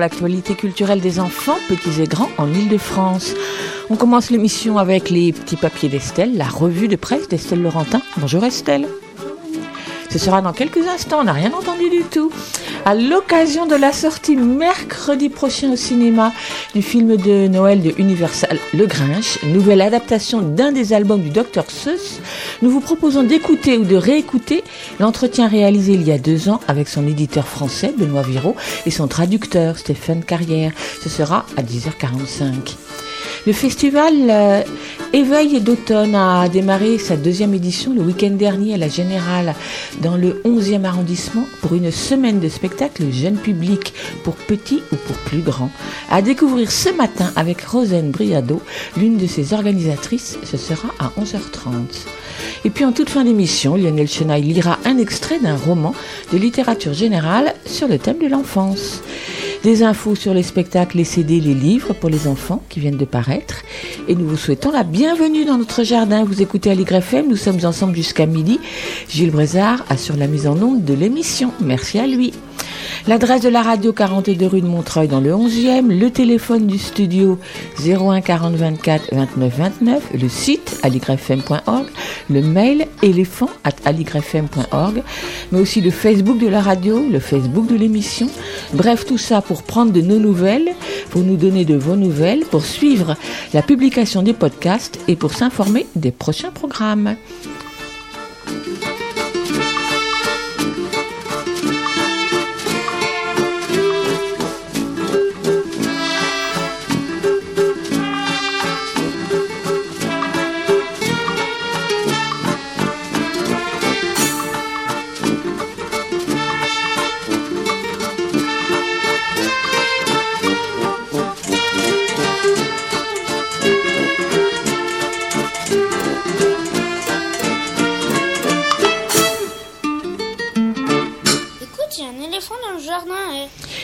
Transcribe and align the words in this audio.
L'actualité 0.00 0.54
culturelle 0.54 1.00
des 1.00 1.20
enfants, 1.20 1.56
petits 1.68 2.02
et 2.02 2.06
grands, 2.06 2.30
en 2.38 2.52
Ile-de-France. 2.52 3.34
On 3.90 3.96
commence 3.96 4.30
l'émission 4.30 4.78
avec 4.78 5.10
les 5.10 5.32
petits 5.32 5.56
papiers 5.56 5.88
d'Estelle, 5.88 6.36
la 6.36 6.48
revue 6.48 6.88
de 6.88 6.96
presse 6.96 7.28
d'Estelle 7.28 7.62
Laurentin. 7.62 8.02
Bonjour 8.16 8.44
Estelle. 8.44 8.86
Ce 10.10 10.18
sera 10.18 10.40
dans 10.40 10.52
quelques 10.52 10.86
instants, 10.86 11.20
on 11.20 11.24
n'a 11.24 11.32
rien 11.32 11.52
entendu 11.52 11.90
du 11.90 12.02
tout. 12.02 12.32
À 12.88 12.94
l'occasion 12.94 13.66
de 13.66 13.74
la 13.74 13.92
sortie 13.92 14.34
mercredi 14.34 15.28
prochain 15.28 15.72
au 15.72 15.76
cinéma 15.76 16.32
du 16.74 16.80
film 16.80 17.18
de 17.18 17.46
Noël 17.46 17.82
de 17.82 17.92
Universal 17.98 18.58
Le 18.72 18.86
Grinch, 18.86 19.42
nouvelle 19.42 19.82
adaptation 19.82 20.40
d'un 20.40 20.72
des 20.72 20.94
albums 20.94 21.20
du 21.20 21.28
Dr 21.28 21.70
Seuss, 21.70 22.22
nous 22.62 22.70
vous 22.70 22.80
proposons 22.80 23.24
d'écouter 23.24 23.76
ou 23.76 23.84
de 23.84 23.94
réécouter 23.94 24.64
l'entretien 25.00 25.48
réalisé 25.48 25.92
il 25.92 26.02
y 26.02 26.12
a 26.12 26.16
deux 26.16 26.48
ans 26.48 26.60
avec 26.66 26.88
son 26.88 27.06
éditeur 27.06 27.46
français 27.46 27.92
Benoît 27.94 28.22
Viraud 28.22 28.56
et 28.86 28.90
son 28.90 29.06
traducteur 29.06 29.76
Stéphane 29.76 30.24
Carrière. 30.24 30.72
Ce 31.02 31.10
sera 31.10 31.44
à 31.58 31.62
10h45. 31.62 33.07
Le 33.48 33.54
festival 33.54 34.14
euh, 34.28 34.62
Éveil 35.14 35.62
d'automne 35.62 36.14
a 36.14 36.50
démarré 36.50 36.98
sa 36.98 37.16
deuxième 37.16 37.54
édition 37.54 37.94
le 37.94 38.02
week-end 38.02 38.32
dernier 38.32 38.74
à 38.74 38.76
la 38.76 38.90
Générale 38.90 39.54
dans 40.02 40.18
le 40.18 40.42
11e 40.44 40.84
arrondissement 40.84 41.46
pour 41.62 41.72
une 41.72 41.90
semaine 41.90 42.40
de 42.40 42.50
spectacles 42.50 43.10
jeune 43.10 43.38
public 43.38 43.94
pour 44.22 44.34
petits 44.34 44.82
ou 44.92 44.96
pour 44.96 45.16
plus 45.16 45.40
grands. 45.40 45.70
À 46.10 46.20
découvrir 46.20 46.70
ce 46.70 46.90
matin 46.90 47.32
avec 47.36 47.62
Rosane 47.62 48.10
Briado, 48.10 48.60
l'une 48.98 49.16
de 49.16 49.26
ses 49.26 49.54
organisatrices, 49.54 50.36
ce 50.44 50.58
sera 50.58 50.88
à 50.98 51.10
11h30. 51.18 52.04
Et 52.66 52.70
puis 52.70 52.84
en 52.84 52.92
toute 52.92 53.08
fin 53.08 53.24
d'émission, 53.24 53.76
Lionel 53.76 54.08
Chenaille 54.08 54.42
lira 54.42 54.78
un 54.84 54.98
extrait 54.98 55.38
d'un 55.38 55.56
roman 55.56 55.94
de 56.34 56.36
littérature 56.36 56.92
générale 56.92 57.54
sur 57.64 57.88
le 57.88 57.98
thème 57.98 58.18
de 58.18 58.26
l'enfance. 58.26 59.00
Des 59.64 59.82
infos 59.82 60.14
sur 60.14 60.34
les 60.34 60.44
spectacles, 60.44 60.98
les 60.98 61.04
CD, 61.04 61.40
les 61.40 61.54
livres 61.54 61.92
pour 61.92 62.10
les 62.10 62.28
enfants 62.28 62.62
qui 62.68 62.78
viennent 62.78 62.96
de 62.96 63.04
paraître. 63.04 63.62
Et 64.06 64.14
nous 64.14 64.28
vous 64.28 64.36
souhaitons 64.36 64.70
la 64.70 64.84
bienvenue 64.84 65.44
dans 65.44 65.58
notre 65.58 65.82
jardin. 65.82 66.24
Vous 66.24 66.40
écoutez 66.40 66.70
à 66.70 66.74
FM, 66.74 67.28
nous 67.28 67.36
sommes 67.36 67.64
ensemble 67.64 67.96
jusqu'à 67.96 68.26
midi. 68.26 68.60
Gilles 69.08 69.32
Brézard 69.32 69.84
assure 69.88 70.16
la 70.16 70.28
mise 70.28 70.46
en 70.46 70.62
onde 70.62 70.84
de 70.84 70.94
l'émission. 70.94 71.50
Merci 71.60 71.98
à 71.98 72.06
lui. 72.06 72.32
L'adresse 73.06 73.40
de 73.40 73.48
la 73.48 73.62
radio 73.62 73.92
42 73.92 74.46
rue 74.46 74.60
de 74.60 74.66
Montreuil 74.66 75.08
dans 75.08 75.20
le 75.20 75.30
11e, 75.30 75.88
le 75.88 76.10
téléphone 76.10 76.66
du 76.66 76.78
studio 76.78 77.38
01 77.82 78.20
40 78.20 78.54
24 78.54 79.14
29 79.14 79.56
29, 79.56 80.02
le 80.20 80.28
site 80.28 80.78
aligrefm.org, 80.82 81.86
le 82.28 82.42
mail 82.42 82.86
éléphant 83.02 83.48
at 83.64 83.76
aligrefm.org, 83.84 85.02
mais 85.52 85.60
aussi 85.60 85.80
le 85.80 85.90
Facebook 85.90 86.38
de 86.38 86.48
la 86.48 86.60
radio, 86.60 87.02
le 87.10 87.20
Facebook 87.20 87.66
de 87.66 87.76
l'émission. 87.76 88.28
Bref, 88.74 89.06
tout 89.06 89.18
ça 89.18 89.40
pour 89.40 89.62
prendre 89.62 89.92
de 89.92 90.00
nos 90.00 90.18
nouvelles, 90.18 90.74
pour 91.10 91.22
nous 91.22 91.36
donner 91.36 91.64
de 91.64 91.76
vos 91.76 91.96
nouvelles, 91.96 92.44
pour 92.44 92.64
suivre 92.64 93.16
la 93.54 93.62
publication 93.62 94.22
des 94.22 94.34
podcasts 94.34 94.98
et 95.08 95.16
pour 95.16 95.32
s'informer 95.32 95.86
des 95.96 96.10
prochains 96.10 96.50
programmes. 96.50 97.16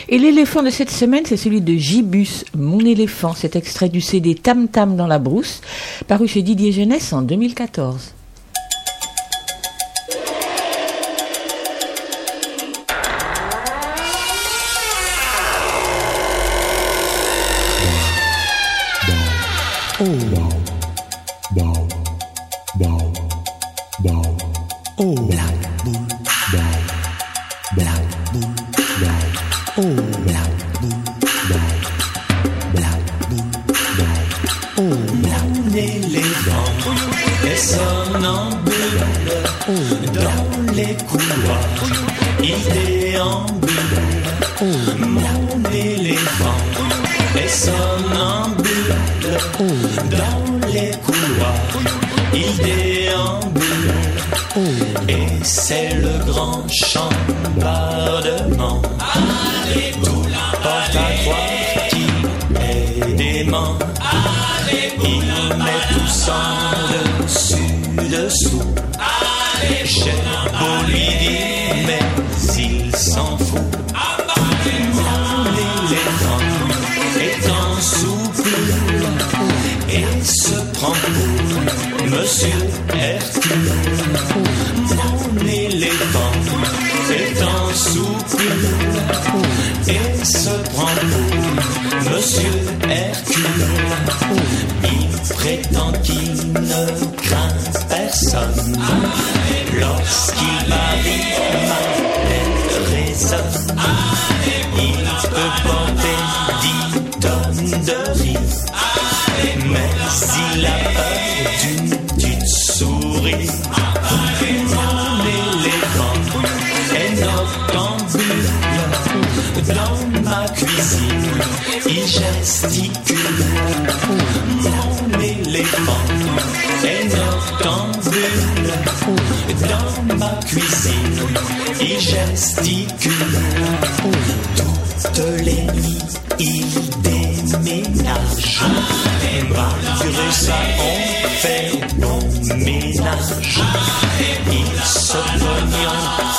Et 0.09 0.17
l'éléphant 0.17 0.63
de 0.63 0.69
cette 0.69 0.91
semaine, 0.91 1.23
c'est 1.25 1.37
celui 1.37 1.61
de 1.61 1.73
Gibus, 1.73 2.45
mon 2.55 2.79
éléphant. 2.79 3.33
C'est 3.35 3.55
extrait 3.55 3.89
du 3.89 4.01
CD 4.01 4.35
Tam 4.35 4.67
Tam 4.67 4.95
dans 4.95 5.07
la 5.07 5.19
brousse, 5.19 5.61
paru 6.07 6.27
chez 6.27 6.41
Didier 6.41 6.71
Jeunesse 6.71 7.13
en 7.13 7.21
2014. 7.21 8.14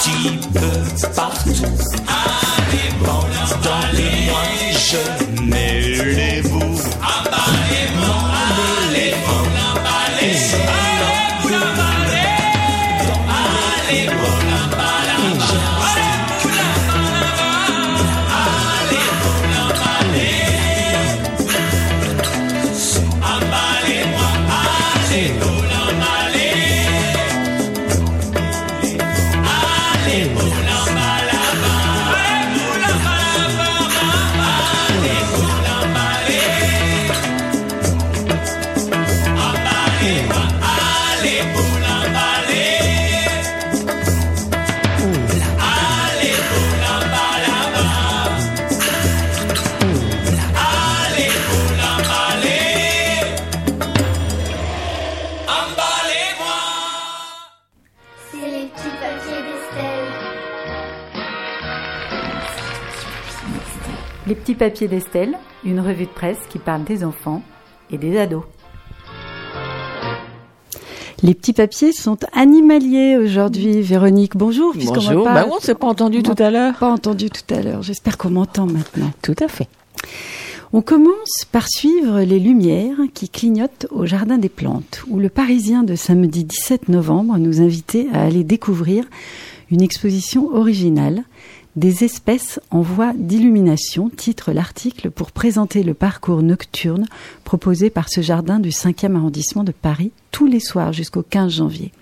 Un 0.06 0.36
petit 0.36 0.48
peu 0.48 1.08
partout. 1.14 1.50
Pendant 3.04 3.22
que 3.92 4.26
moi 4.26 4.42
je 4.72 5.25
Les 64.48 64.54
petits 64.54 64.58
papiers 64.64 64.86
d'Estelle, 64.86 65.36
une 65.64 65.80
revue 65.80 66.04
de 66.04 66.10
presse 66.10 66.38
qui 66.48 66.60
parle 66.60 66.84
des 66.84 67.02
enfants 67.02 67.42
et 67.90 67.98
des 67.98 68.16
ados. 68.16 68.44
Les 71.24 71.34
petits 71.34 71.52
papiers 71.52 71.90
sont 71.92 72.16
animaliers 72.32 73.16
aujourd'hui. 73.16 73.80
Véronique, 73.82 74.36
bonjour. 74.36 74.70
puisqu'on 74.72 74.94
va 75.00 75.00
Bonjour. 75.00 75.24
pas- 75.24 75.34
Bah, 75.34 75.46
on 75.50 75.58
s'est 75.58 75.74
pas 75.74 75.88
entendu 75.88 76.22
tout 76.22 76.40
à 76.40 76.52
l'heure. 76.52 76.74
Pas 76.78 76.92
entendu 76.92 77.28
tout 77.28 77.52
à 77.52 77.60
l'heure. 77.60 77.82
J'espère 77.82 78.16
qu'on 78.18 78.30
m'entend 78.30 78.66
maintenant. 78.66 79.10
Tout 79.20 79.34
à 79.40 79.48
fait. 79.48 79.66
On 80.72 80.80
commence 80.80 81.44
par 81.50 81.66
suivre 81.68 82.20
les 82.20 82.38
lumières 82.38 82.98
qui 83.14 83.28
clignotent 83.28 83.88
au 83.90 84.06
Jardin 84.06 84.38
des 84.38 84.48
Plantes, 84.48 85.02
où 85.08 85.18
le 85.18 85.28
Parisien 85.28 85.82
de 85.82 85.96
samedi 85.96 86.44
17 86.44 86.88
novembre 86.88 87.36
nous 87.38 87.60
invitait 87.60 88.06
à 88.12 88.22
aller 88.22 88.44
découvrir 88.44 89.06
une 89.72 89.82
exposition 89.82 90.54
originale 90.54 91.24
des 91.76 92.04
espèces 92.04 92.58
en 92.70 92.80
voie 92.80 93.12
d'illumination, 93.14 94.08
titre 94.08 94.52
l'article 94.52 95.10
pour 95.10 95.30
présenter 95.30 95.82
le 95.82 95.94
parcours 95.94 96.42
nocturne 96.42 97.06
proposé 97.44 97.90
par 97.90 98.08
ce 98.08 98.22
jardin 98.22 98.58
du 98.58 98.70
5e 98.70 99.14
arrondissement 99.14 99.62
de 99.62 99.72
Paris 99.72 100.10
tous 100.32 100.46
les 100.46 100.60
soirs 100.60 100.92
jusqu'au 100.92 101.22
15 101.22 101.52
janvier. 101.52 101.92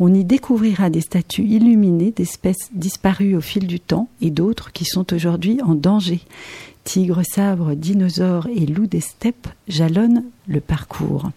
On 0.00 0.12
y 0.14 0.24
découvrira 0.24 0.90
des 0.90 1.00
statues 1.00 1.44
illuminées 1.44 2.12
d'espèces 2.12 2.70
disparues 2.72 3.36
au 3.36 3.40
fil 3.40 3.66
du 3.66 3.80
temps 3.80 4.08
et 4.20 4.30
d'autres 4.30 4.72
qui 4.72 4.84
sont 4.84 5.12
aujourd'hui 5.12 5.60
en 5.64 5.74
danger. 5.74 6.20
Tigres, 6.88 7.20
sabres, 7.22 7.74
dinosaures 7.74 8.46
et 8.46 8.64
loups 8.64 8.86
des 8.86 9.02
steppes 9.02 9.48
jalonnent 9.68 10.24
le 10.46 10.62
parcours. 10.62 11.28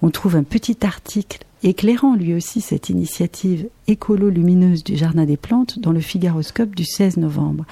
On 0.00 0.08
trouve 0.08 0.36
un 0.36 0.42
petit 0.42 0.86
article 0.86 1.44
éclairant 1.62 2.14
lui 2.14 2.32
aussi 2.32 2.62
cette 2.62 2.88
initiative 2.88 3.68
écolo-lumineuse 3.88 4.84
du 4.84 4.96
Jardin 4.96 5.26
des 5.26 5.36
Plantes 5.36 5.78
dans 5.80 5.92
le 5.92 6.00
Figaroscope 6.00 6.74
du 6.74 6.86
16 6.86 7.18
novembre. 7.18 7.66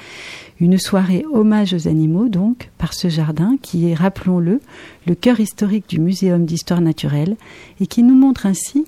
Une 0.60 0.76
soirée 0.76 1.24
hommage 1.32 1.72
aux 1.72 1.88
animaux 1.88 2.28
donc 2.28 2.68
par 2.76 2.92
ce 2.92 3.08
jardin 3.08 3.56
qui 3.62 3.88
est, 3.88 3.94
rappelons-le, 3.94 4.60
le 5.06 5.14
cœur 5.14 5.40
historique 5.40 5.88
du 5.88 6.00
Muséum 6.00 6.44
d'histoire 6.44 6.82
naturelle 6.82 7.38
et 7.80 7.86
qui 7.86 8.02
nous 8.02 8.16
montre 8.16 8.44
ainsi 8.44 8.84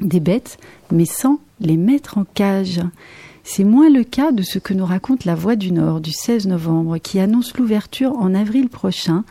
des 0.00 0.20
bêtes, 0.20 0.56
mais 0.90 1.04
sans 1.04 1.38
les 1.60 1.76
mettre 1.76 2.16
en 2.16 2.24
cage. 2.24 2.80
C'est 3.50 3.64
moins 3.64 3.88
le 3.88 4.04
cas 4.04 4.30
de 4.30 4.42
ce 4.42 4.58
que 4.58 4.74
nous 4.74 4.84
raconte 4.84 5.24
La 5.24 5.34
Voix 5.34 5.56
du 5.56 5.72
Nord 5.72 6.02
du 6.02 6.12
16 6.12 6.48
novembre, 6.48 6.98
qui 6.98 7.18
annonce 7.18 7.56
l'ouverture 7.56 8.12
en 8.12 8.34
avril 8.34 8.68
prochain 8.68 9.24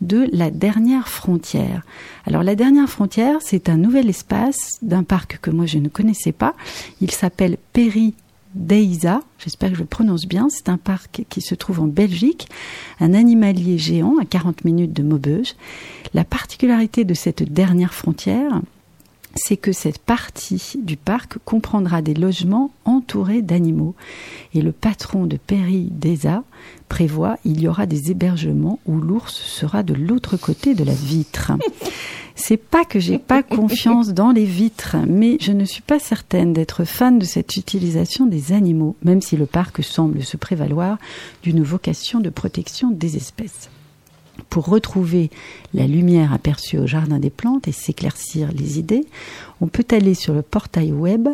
de 0.00 0.28
la 0.32 0.50
dernière 0.50 1.06
frontière. 1.06 1.82
Alors 2.26 2.42
la 2.42 2.56
dernière 2.56 2.88
frontière, 2.88 3.36
c'est 3.40 3.68
un 3.68 3.76
nouvel 3.76 4.08
espace 4.08 4.80
d'un 4.82 5.04
parc 5.04 5.38
que 5.40 5.50
moi 5.50 5.66
je 5.66 5.78
ne 5.78 5.88
connaissais 5.88 6.32
pas. 6.32 6.56
Il 7.00 7.12
s'appelle 7.12 7.56
Péri 7.72 8.14
Deiza, 8.56 9.22
j'espère 9.38 9.70
que 9.70 9.76
je 9.76 9.82
le 9.82 9.86
prononce 9.86 10.26
bien, 10.26 10.48
c'est 10.50 10.68
un 10.68 10.76
parc 10.76 11.22
qui 11.28 11.40
se 11.40 11.54
trouve 11.54 11.78
en 11.78 11.86
Belgique, 11.86 12.48
un 12.98 13.14
animalier 13.14 13.78
géant 13.78 14.16
à 14.20 14.24
40 14.24 14.64
minutes 14.64 14.92
de 14.92 15.04
Maubeuge. 15.04 15.54
La 16.14 16.24
particularité 16.24 17.04
de 17.04 17.14
cette 17.14 17.44
dernière 17.44 17.94
frontière, 17.94 18.60
c'est 19.34 19.56
que 19.56 19.72
cette 19.72 19.98
partie 19.98 20.78
du 20.82 20.96
parc 20.96 21.38
comprendra 21.44 22.02
des 22.02 22.14
logements 22.14 22.70
entourés 22.84 23.42
d'animaux. 23.42 23.94
Et 24.54 24.60
le 24.60 24.72
patron 24.72 25.26
de 25.26 25.36
Péri 25.36 25.88
Deza 25.90 26.42
prévoit 26.88 27.38
il 27.44 27.60
y 27.60 27.68
aura 27.68 27.86
des 27.86 28.10
hébergements 28.10 28.78
où 28.86 28.96
l'ours 28.98 29.34
sera 29.34 29.82
de 29.82 29.94
l'autre 29.94 30.36
côté 30.36 30.74
de 30.74 30.84
la 30.84 30.94
vitre. 30.94 31.52
C'est 32.34 32.56
pas 32.56 32.84
que 32.84 32.98
j'ai 32.98 33.18
pas 33.18 33.42
confiance 33.42 34.08
dans 34.08 34.30
les 34.30 34.46
vitres, 34.46 34.96
mais 35.06 35.36
je 35.40 35.52
ne 35.52 35.66
suis 35.66 35.82
pas 35.82 35.98
certaine 35.98 36.54
d'être 36.54 36.84
fan 36.84 37.18
de 37.18 37.26
cette 37.26 37.56
utilisation 37.56 38.26
des 38.26 38.52
animaux, 38.52 38.96
même 39.04 39.20
si 39.20 39.36
le 39.36 39.44
parc 39.44 39.84
semble 39.84 40.22
se 40.22 40.38
prévaloir 40.38 40.98
d'une 41.42 41.62
vocation 41.62 42.20
de 42.20 42.30
protection 42.30 42.90
des 42.90 43.16
espèces. 43.16 43.68
Pour 44.50 44.66
retrouver 44.66 45.30
la 45.74 45.86
lumière 45.86 46.32
aperçue 46.32 46.78
au 46.78 46.86
Jardin 46.86 47.18
des 47.18 47.30
Plantes 47.30 47.68
et 47.68 47.72
s'éclaircir 47.72 48.50
les 48.52 48.78
idées, 48.78 49.04
on 49.60 49.68
peut 49.68 49.86
aller 49.90 50.14
sur 50.14 50.34
le 50.34 50.42
portail 50.42 50.92
web 50.92 51.28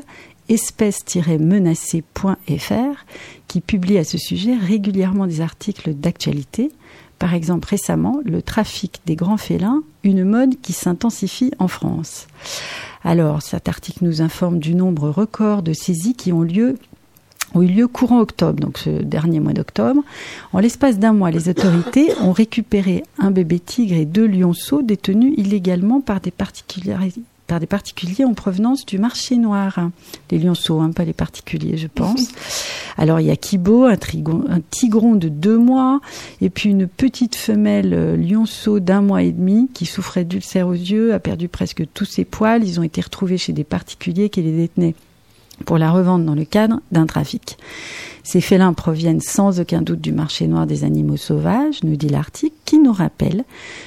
espèces-menacées.fr 0.49 3.05
qui 3.49 3.61
publie 3.61 3.99
à 3.99 4.05
ce 4.05 4.19
sujet 4.19 4.57
régulièrement 4.57 5.27
des 5.27 5.41
articles 5.41 5.95
d'actualité. 5.95 6.71
Par 7.19 7.35
exemple, 7.35 7.69
récemment, 7.69 8.21
le 8.25 8.43
trafic 8.43 9.01
des 9.05 9.17
grands 9.17 9.37
félins, 9.37 9.83
une 10.05 10.25
mode 10.25 10.61
qui 10.61 10.73
s'intensifie 10.73 11.51
en 11.59 11.69
France. 11.69 12.29
Alors, 13.03 13.43
cet 13.43 13.69
article 13.69 14.05
nous 14.05 14.23
informe 14.23 14.59
du 14.59 14.75
nombre 14.75 15.11
record 15.11 15.63
de 15.63 15.73
saisies 15.73 16.15
qui 16.15 16.33
ont 16.33 16.43
lieu 16.43 16.79
ont 17.55 17.63
eu 17.63 17.67
lieu 17.67 17.89
courant 17.89 18.21
octobre, 18.21 18.61
donc 18.61 18.79
ce 18.79 18.91
dernier 18.91 19.41
mois 19.41 19.53
d'octobre. 19.53 20.03
En 20.53 20.59
l'espace 20.59 20.99
d'un 20.99 21.13
mois, 21.13 21.31
les 21.31 21.49
autorités 21.49 22.11
ont 22.21 22.33
récupéré 22.33 23.03
un 23.19 23.31
bébé 23.31 23.59
tigre 23.59 23.97
et 23.97 24.05
deux 24.05 24.27
lionceaux 24.27 24.83
détenus 24.83 25.35
illégalement 25.37 26.01
par 26.01 26.21
des 26.21 26.31
particuliers 26.31 26.95
par 27.49 27.59
des 27.59 27.67
particuliers 27.67 28.25
en 28.25 28.35
provenance 28.35 28.87
du 28.87 28.99
marché 28.99 29.37
noir. 29.37 29.81
Les 30.31 30.39
lionceaux, 30.39 30.81
hein, 30.81 30.93
pas 30.93 31.05
les 31.05 31.15
particuliers, 31.15 31.79
je 31.79 31.89
pense. 31.89 32.29
Alors, 32.99 33.21
il 33.21 33.27
y 33.27 33.31
a 33.31 33.37
Kibo, 33.37 33.85
un, 33.85 33.97
trigon, 33.97 34.45
un 34.49 34.61
tigron 34.61 35.15
de 35.15 35.29
deux 35.29 35.57
mois, 35.57 36.01
et 36.41 36.51
puis 36.51 36.69
une 36.69 36.87
petite 36.87 37.37
femelle 37.37 37.95
euh, 37.95 38.17
lionceau 38.17 38.81
d'un 38.81 39.01
mois 39.01 39.23
et 39.23 39.33
demi 39.33 39.71
qui 39.73 39.87
souffrait 39.87 40.25
d'ulcères 40.25 40.69
aux 40.69 40.73
yeux, 40.73 41.15
a 41.15 41.19
perdu 41.19 41.49
presque 41.49 41.85
tous 41.95 42.05
ses 42.05 42.25
poils. 42.25 42.65
Ils 42.65 42.79
ont 42.79 42.83
été 42.83 43.01
retrouvés 43.01 43.39
chez 43.39 43.55
des 43.55 43.65
particuliers 43.65 44.29
qui 44.29 44.43
les 44.43 44.53
détenaient 44.53 44.95
pour 45.65 45.79
la 45.79 45.91
revente 45.91 46.25
dans 46.25 46.35
le 46.35 46.45
cadre 46.45 46.81
d'un 46.93 47.07
trafic. 47.07 47.59
Ces 48.23 48.41
félins 48.43 48.75
proviennent 48.75 49.23
sans 49.23 49.59
aucun 49.59 49.81
doute 49.81 50.03
du 50.03 50.13
marché 50.13 50.47
noir 50.49 50.67
des 50.67 50.85
animaux 50.85 51.17
sauvages, 51.17 51.83
nous 51.83 51.97
dit 51.97 52.11
l'article, 52.11 52.55
qui 52.67 52.79
nous 52.79 52.93
rappelle 52.93 53.45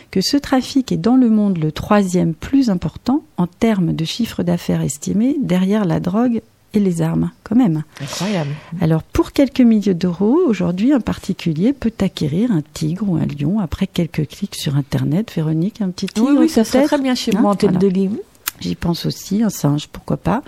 que 0.10 0.20
ce 0.22 0.36
trafic 0.36 0.92
est 0.92 0.98
dans 0.98 1.16
le 1.16 1.30
monde 1.30 1.60
le 1.60 1.72
troisième 1.72 2.34
plus 2.34 2.72
important 2.72 3.24
en 3.38 3.46
termes 3.46 3.94
de 3.94 4.04
chiffre 4.04 4.42
d'affaires 4.42 4.82
estimé 4.82 5.36
derrière 5.40 5.86
la 5.86 6.00
drogue 6.00 6.42
et 6.74 6.80
les 6.80 7.01
armes, 7.01 7.32
quand 7.44 7.56
même. 7.56 7.84
Incroyable. 8.01 8.51
Alors, 8.80 9.04
pour 9.04 9.32
quelques 9.32 9.62
milliers 9.62 9.94
d'euros, 9.94 10.40
aujourd'hui, 10.48 10.94
un 10.94 11.01
particulier 11.01 11.74
peut 11.74 11.94
acquérir 12.00 12.51
un 12.51 12.62
tigre 12.74 13.10
ou 13.10 13.18
un 13.18 13.25
lion 13.25 13.60
après 13.60 13.88
quelques 13.88 14.28
clics 14.28 14.56
sur 14.56 14.75
Internet. 14.75 15.32
Véronique, 15.36 15.82
un 15.82 15.90
petit 15.90 16.08
tigre 16.08 16.30
Oui, 16.30 16.36
oui, 16.40 16.50
ça 16.50 16.63
serait 16.63 16.86
très 16.86 17.00
bien 17.00 17.16
chez 17.16 17.36
Hein, 17.36 17.42
moi 17.42 17.51
en 17.51 17.56
tête 17.56 17.78
de 17.78 17.88
livre. 17.88 18.16
J'y 18.62 18.75
pense 18.75 19.08
aussi, 19.08 19.41
un 19.41 19.50
singe, 19.50 19.88
pourquoi 19.88 20.18
pas. 20.18 20.44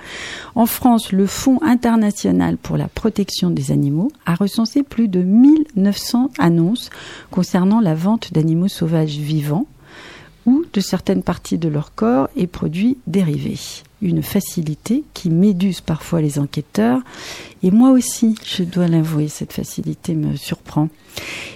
En 0.53 0.67
France, 0.67 1.11
le 1.11 1.25
Fonds 1.25 1.59
international 1.63 2.57
pour 2.57 2.77
la 2.77 2.87
protection 2.87 3.49
des 3.49 3.71
animaux 3.71 4.11
a 4.25 4.35
recensé 4.35 4.83
plus 4.83 5.07
de 5.07 5.21
1900 5.21 6.29
annonces 6.37 6.91
concernant 7.31 7.81
la 7.81 7.95
vente 7.95 8.31
d'animaux 8.31 8.67
sauvages 8.67 9.17
vivants 9.17 9.65
ou 10.45 10.63
de 10.71 10.79
certaines 10.79 11.23
parties 11.23 11.57
de 11.57 11.69
leur 11.69 11.95
corps 11.95 12.29
et 12.35 12.47
produits 12.47 12.97
dérivés. 13.07 13.59
Une 14.03 14.21
facilité 14.21 15.03
qui 15.13 15.29
méduse 15.29 15.81
parfois 15.81 16.21
les 16.21 16.37
enquêteurs. 16.37 16.99
Et 17.63 17.71
moi 17.71 17.91
aussi, 17.91 18.35
je 18.45 18.63
dois 18.63 18.87
l'avouer, 18.87 19.29
cette 19.29 19.53
facilité 19.53 20.13
me 20.13 20.35
surprend. 20.35 20.89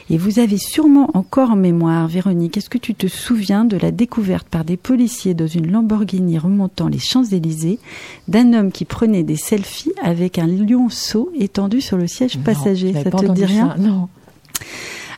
Et 0.10 0.18
vous 0.18 0.40
avez 0.40 0.58
sûrement 0.58 1.12
encore 1.14 1.52
en 1.52 1.56
mémoire, 1.56 2.08
Véronique, 2.08 2.58
est-ce 2.58 2.70
que 2.70 2.78
tu 2.78 2.96
te 2.96 3.08
souviens 3.08 3.66
de 3.66 3.76
la 3.76 3.92
découverte 3.92 4.48
par 4.48 4.64
des 4.64 4.78
policiers 4.78 5.34
dans 5.34 5.48
une 5.48 5.70
Lamborghini 5.70 6.40
remontant 6.40 6.88
les 6.88 7.00
Champs-Élysées 7.00 7.80
d'un 8.28 8.54
homme 8.54 8.72
qui 8.72 8.86
prenait 8.86 9.24
des 9.24 9.36
selfies 9.36 9.92
avec 10.02 10.40
un 10.40 10.48
lionceau 10.48 11.32
étendu 11.38 11.82
sur 11.82 11.98
le 11.98 12.08
siège 12.08 12.38
Non, 12.38 12.44
passager? 12.44 12.94
Ça 12.94 13.12
te 13.12 13.32
dit 13.34 13.46
rien? 13.46 13.76
ça, 13.76 13.82
Non. 13.82 14.08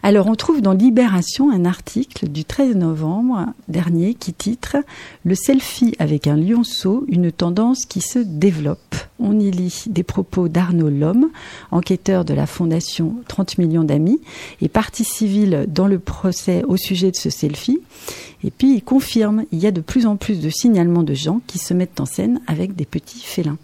Alors, 0.02 0.28
on 0.28 0.36
trouve 0.36 0.62
dans 0.62 0.72
Libération 0.72 1.52
un 1.52 1.66
article 1.66 2.30
du 2.30 2.46
13 2.46 2.78
novembre 2.78 3.48
dernier 3.68 4.14
qui 4.14 4.34
titre 4.34 4.78
Le 5.26 5.36
selfie 5.36 5.94
avec 6.00 6.26
un 6.26 6.38
lionceau, 6.38 7.04
une 7.10 7.34
tendance 7.34 7.86
qui 7.86 8.00
se 8.00 8.20
développe. 8.20 8.96
On 9.20 9.38
y 9.38 9.52
lit 9.52 9.84
des 9.88 10.04
propos 10.04 10.48
d'Arnaud 10.48 10.90
Lhomme, 10.90 11.30
enquêteur 11.72 12.24
de 12.24 12.34
la 12.34 12.46
Fondation 12.46 13.16
30 13.28 13.58
millions 13.58 13.84
d'amis 13.84 14.22
et 14.62 14.70
partie 14.70 15.04
civile 15.04 15.66
dans 15.68 15.88
le 15.88 16.00
procès 16.00 16.64
au 16.66 16.78
sujet 16.78 17.12
de 17.12 17.18
ce 17.18 17.30
selfie. 17.30 17.82
Et 18.46 18.52
puis, 18.52 18.76
il 18.76 18.82
confirme 18.82 19.44
il 19.52 19.60
y 19.60 19.68
a 19.68 19.72
de 19.72 19.82
plus 19.82 20.06
en 20.06 20.16
plus 20.16 20.40
de 20.40 20.50
signalements 20.50 21.04
de 21.04 21.14
gens 21.14 21.42
qui 21.46 21.58
se 21.58 21.74
mettent 21.74 22.00
en 22.00 22.06
scène 22.06 22.40
avec 22.48 22.74
des 22.74 22.86
petits 22.86 23.22
félins. 23.22 23.58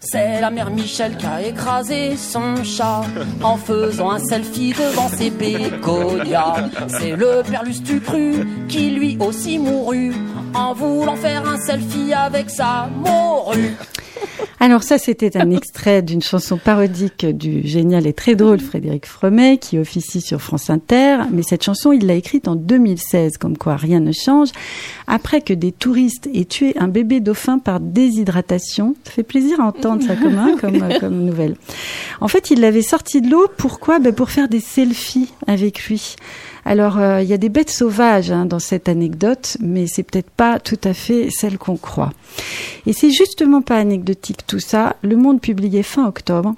C'est 0.00 0.40
la 0.40 0.50
mère 0.50 0.70
Michel 0.70 1.16
qui 1.16 1.26
a 1.26 1.42
écrasé 1.42 2.16
son 2.16 2.62
chat 2.64 3.02
en 3.42 3.56
faisant 3.56 4.10
un 4.10 4.18
selfie 4.18 4.72
devant 4.72 5.08
ses 5.08 5.30
bégonias. 5.30 6.70
C'est 6.88 7.16
le 7.16 7.42
père 7.42 7.64
Lustucru 7.64 8.46
qui 8.68 8.90
lui 8.90 9.18
aussi 9.20 9.58
mourut 9.58 10.14
en 10.54 10.72
voulant 10.72 11.16
faire 11.16 11.46
un 11.48 11.58
selfie 11.58 12.12
avec 12.12 12.48
sa 12.50 12.88
morue. 12.94 13.76
Alors 14.60 14.82
ça, 14.82 14.98
c'était 14.98 15.36
un 15.36 15.50
extrait 15.50 16.02
d'une 16.02 16.22
chanson 16.22 16.58
parodique 16.58 17.24
du 17.24 17.66
génial 17.66 18.06
et 18.06 18.12
très 18.12 18.34
drôle 18.34 18.58
Frédéric 18.58 19.06
Fromet 19.06 19.58
qui 19.58 19.78
officie 19.78 20.20
sur 20.20 20.40
France 20.42 20.68
Inter. 20.68 21.18
Mais 21.30 21.42
cette 21.42 21.62
chanson, 21.62 21.92
il 21.92 22.06
l'a 22.06 22.14
écrite 22.14 22.48
en 22.48 22.56
2016, 22.56 23.38
comme 23.38 23.56
quoi 23.56 23.76
rien 23.76 24.00
ne 24.00 24.12
change. 24.12 24.48
Après 25.06 25.40
que 25.40 25.52
des 25.52 25.72
touristes 25.72 26.28
aient 26.34 26.44
tué 26.44 26.74
un 26.78 26.88
bébé 26.88 27.20
dauphin 27.20 27.58
par 27.58 27.78
déshydratation, 27.78 28.96
ça 29.04 29.12
fait 29.12 29.22
plaisir 29.22 29.60
à 29.60 29.64
entendre 29.64 30.02
ça 30.02 30.16
comme, 30.16 30.38
hein, 30.38 30.56
comme, 30.60 30.82
euh, 30.82 30.98
comme 31.00 31.24
nouvelle. 31.24 31.56
En 32.20 32.28
fait, 32.28 32.50
il 32.50 32.60
l'avait 32.60 32.82
sorti 32.82 33.20
de 33.20 33.30
l'eau. 33.30 33.46
Pourquoi? 33.56 34.00
Ben 34.00 34.12
Pour 34.12 34.30
faire 34.30 34.48
des 34.48 34.60
selfies 34.60 35.32
avec 35.46 35.84
lui. 35.84 36.16
Alors, 36.68 36.98
euh, 36.98 37.22
il 37.22 37.28
y 37.30 37.32
a 37.32 37.38
des 37.38 37.48
bêtes 37.48 37.70
sauvages 37.70 38.30
hein, 38.30 38.44
dans 38.44 38.58
cette 38.58 38.90
anecdote, 38.90 39.56
mais 39.58 39.86
c'est 39.86 40.02
peut-être 40.02 40.28
pas 40.28 40.60
tout 40.60 40.76
à 40.84 40.92
fait 40.92 41.30
celle 41.30 41.56
qu'on 41.56 41.78
croit. 41.78 42.12
Et 42.84 42.92
c'est 42.92 43.10
justement 43.10 43.62
pas 43.62 43.78
anecdotique 43.78 44.46
tout 44.46 44.60
ça. 44.60 44.94
Le 45.00 45.16
Monde 45.16 45.40
publiait 45.40 45.82
fin 45.82 46.06
octobre 46.06 46.54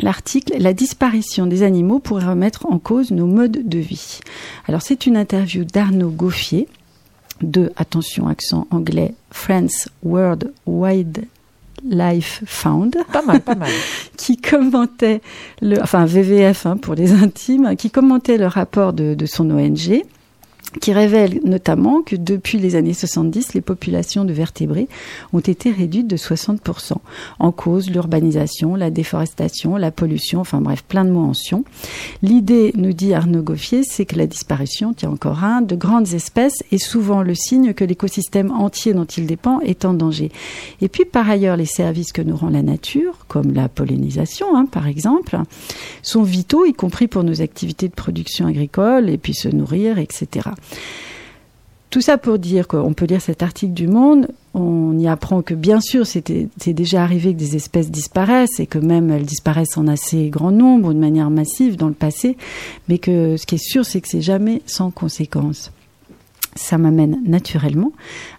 l'article 0.00 0.54
La 0.58 0.72
disparition 0.72 1.46
des 1.46 1.62
animaux 1.62 2.00
pourrait 2.00 2.26
remettre 2.26 2.66
en 2.66 2.80
cause 2.80 3.12
nos 3.12 3.28
modes 3.28 3.68
de 3.68 3.78
vie. 3.78 4.18
Alors, 4.66 4.82
c'est 4.82 5.06
une 5.06 5.16
interview 5.16 5.62
d'Arnaud 5.62 6.10
Gauffier 6.10 6.66
de, 7.40 7.72
attention, 7.76 8.26
accent 8.26 8.66
anglais, 8.72 9.14
France 9.30 9.88
World 10.02 10.52
Wide 10.66 11.26
Life 11.88 12.42
Found 12.46 12.96
Pas 13.12 13.22
mal, 13.22 13.40
pas 13.40 13.54
mal. 13.54 13.70
qui 14.16 14.36
commentait 14.36 15.20
le, 15.60 15.80
enfin 15.82 16.04
VVF 16.04 16.66
hein, 16.66 16.76
pour 16.76 16.94
les 16.94 17.12
intimes, 17.12 17.76
qui 17.76 17.90
commentait 17.90 18.38
le 18.38 18.46
rapport 18.46 18.92
de, 18.92 19.14
de 19.14 19.26
son 19.26 19.50
ONG, 19.50 20.02
qui 20.80 20.92
révèle 20.92 21.40
notamment 21.44 22.02
que 22.02 22.14
depuis 22.14 22.58
les 22.58 22.76
années 22.76 22.94
70, 22.94 23.54
les 23.54 23.60
populations 23.60 24.24
de 24.24 24.32
vertébrés 24.32 24.88
ont 25.32 25.40
été 25.40 25.70
réduites 25.70 26.06
de 26.06 26.16
60%. 26.16 26.92
En 27.38 27.52
cause, 27.52 27.90
l'urbanisation, 27.90 28.76
la 28.76 28.90
déforestation, 28.90 29.76
la 29.76 29.90
pollution, 29.90 30.40
enfin 30.40 30.60
bref, 30.60 30.82
plein 30.82 31.04
de 31.04 31.10
mots 31.10 31.24
en 31.24 31.34
sion. 31.34 31.64
L'idée, 32.22 32.72
nous 32.76 32.92
dit 32.92 33.14
Arnaud 33.14 33.42
Gauffier, 33.42 33.82
c'est 33.82 34.04
que 34.04 34.16
la 34.16 34.26
disparition, 34.26 34.94
tiens 34.94 35.10
encore 35.10 35.42
un, 35.42 35.60
de 35.60 35.74
grandes 35.74 36.14
espèces 36.14 36.62
est 36.70 36.78
souvent 36.78 37.22
le 37.22 37.34
signe 37.34 37.74
que 37.74 37.84
l'écosystème 37.84 38.50
entier 38.52 38.94
dont 38.94 39.04
il 39.04 39.26
dépend 39.26 39.60
est 39.60 39.84
en 39.84 39.94
danger. 39.94 40.30
Et 40.80 40.88
puis 40.88 41.04
par 41.04 41.28
ailleurs, 41.28 41.56
les 41.56 41.66
services 41.66 42.12
que 42.12 42.22
nous 42.22 42.36
rend 42.36 42.50
la 42.50 42.62
nature, 42.62 43.18
comme 43.28 43.52
la 43.52 43.68
pollinisation 43.68 44.56
hein, 44.56 44.66
par 44.66 44.86
exemple, 44.86 45.38
sont 46.02 46.22
vitaux, 46.22 46.64
y 46.64 46.72
compris 46.72 47.08
pour 47.08 47.24
nos 47.24 47.42
activités 47.42 47.88
de 47.88 47.94
production 47.94 48.46
agricole 48.46 49.08
et 49.08 49.18
puis 49.18 49.34
se 49.34 49.48
nourrir, 49.48 49.98
etc. 49.98 50.50
Tout 51.90 52.00
ça 52.00 52.18
pour 52.18 52.38
dire 52.38 52.68
qu'on 52.68 52.92
peut 52.92 53.04
lire 53.04 53.20
cet 53.20 53.42
article 53.42 53.72
du 53.72 53.88
Monde, 53.88 54.28
on 54.54 54.96
y 54.96 55.08
apprend 55.08 55.42
que 55.42 55.54
bien 55.54 55.80
sûr 55.80 56.06
c'est 56.06 56.22
déjà 56.68 57.02
arrivé 57.02 57.34
que 57.34 57.38
des 57.38 57.56
espèces 57.56 57.90
disparaissent 57.90 58.60
et 58.60 58.66
que 58.66 58.78
même 58.78 59.10
elles 59.10 59.24
disparaissent 59.24 59.76
en 59.76 59.88
assez 59.88 60.28
grand 60.28 60.52
nombre, 60.52 60.94
de 60.94 60.98
manière 60.98 61.30
massive 61.30 61.76
dans 61.76 61.88
le 61.88 61.94
passé, 61.94 62.36
mais 62.88 62.98
que 62.98 63.36
ce 63.36 63.44
qui 63.44 63.56
est 63.56 63.58
sûr 63.58 63.84
c'est 63.84 64.00
que 64.00 64.08
c'est 64.08 64.20
jamais 64.20 64.62
sans 64.66 64.92
conséquences. 64.92 65.72
Ça 66.56 66.78
m'amène 66.78 67.20
naturellement 67.24 67.92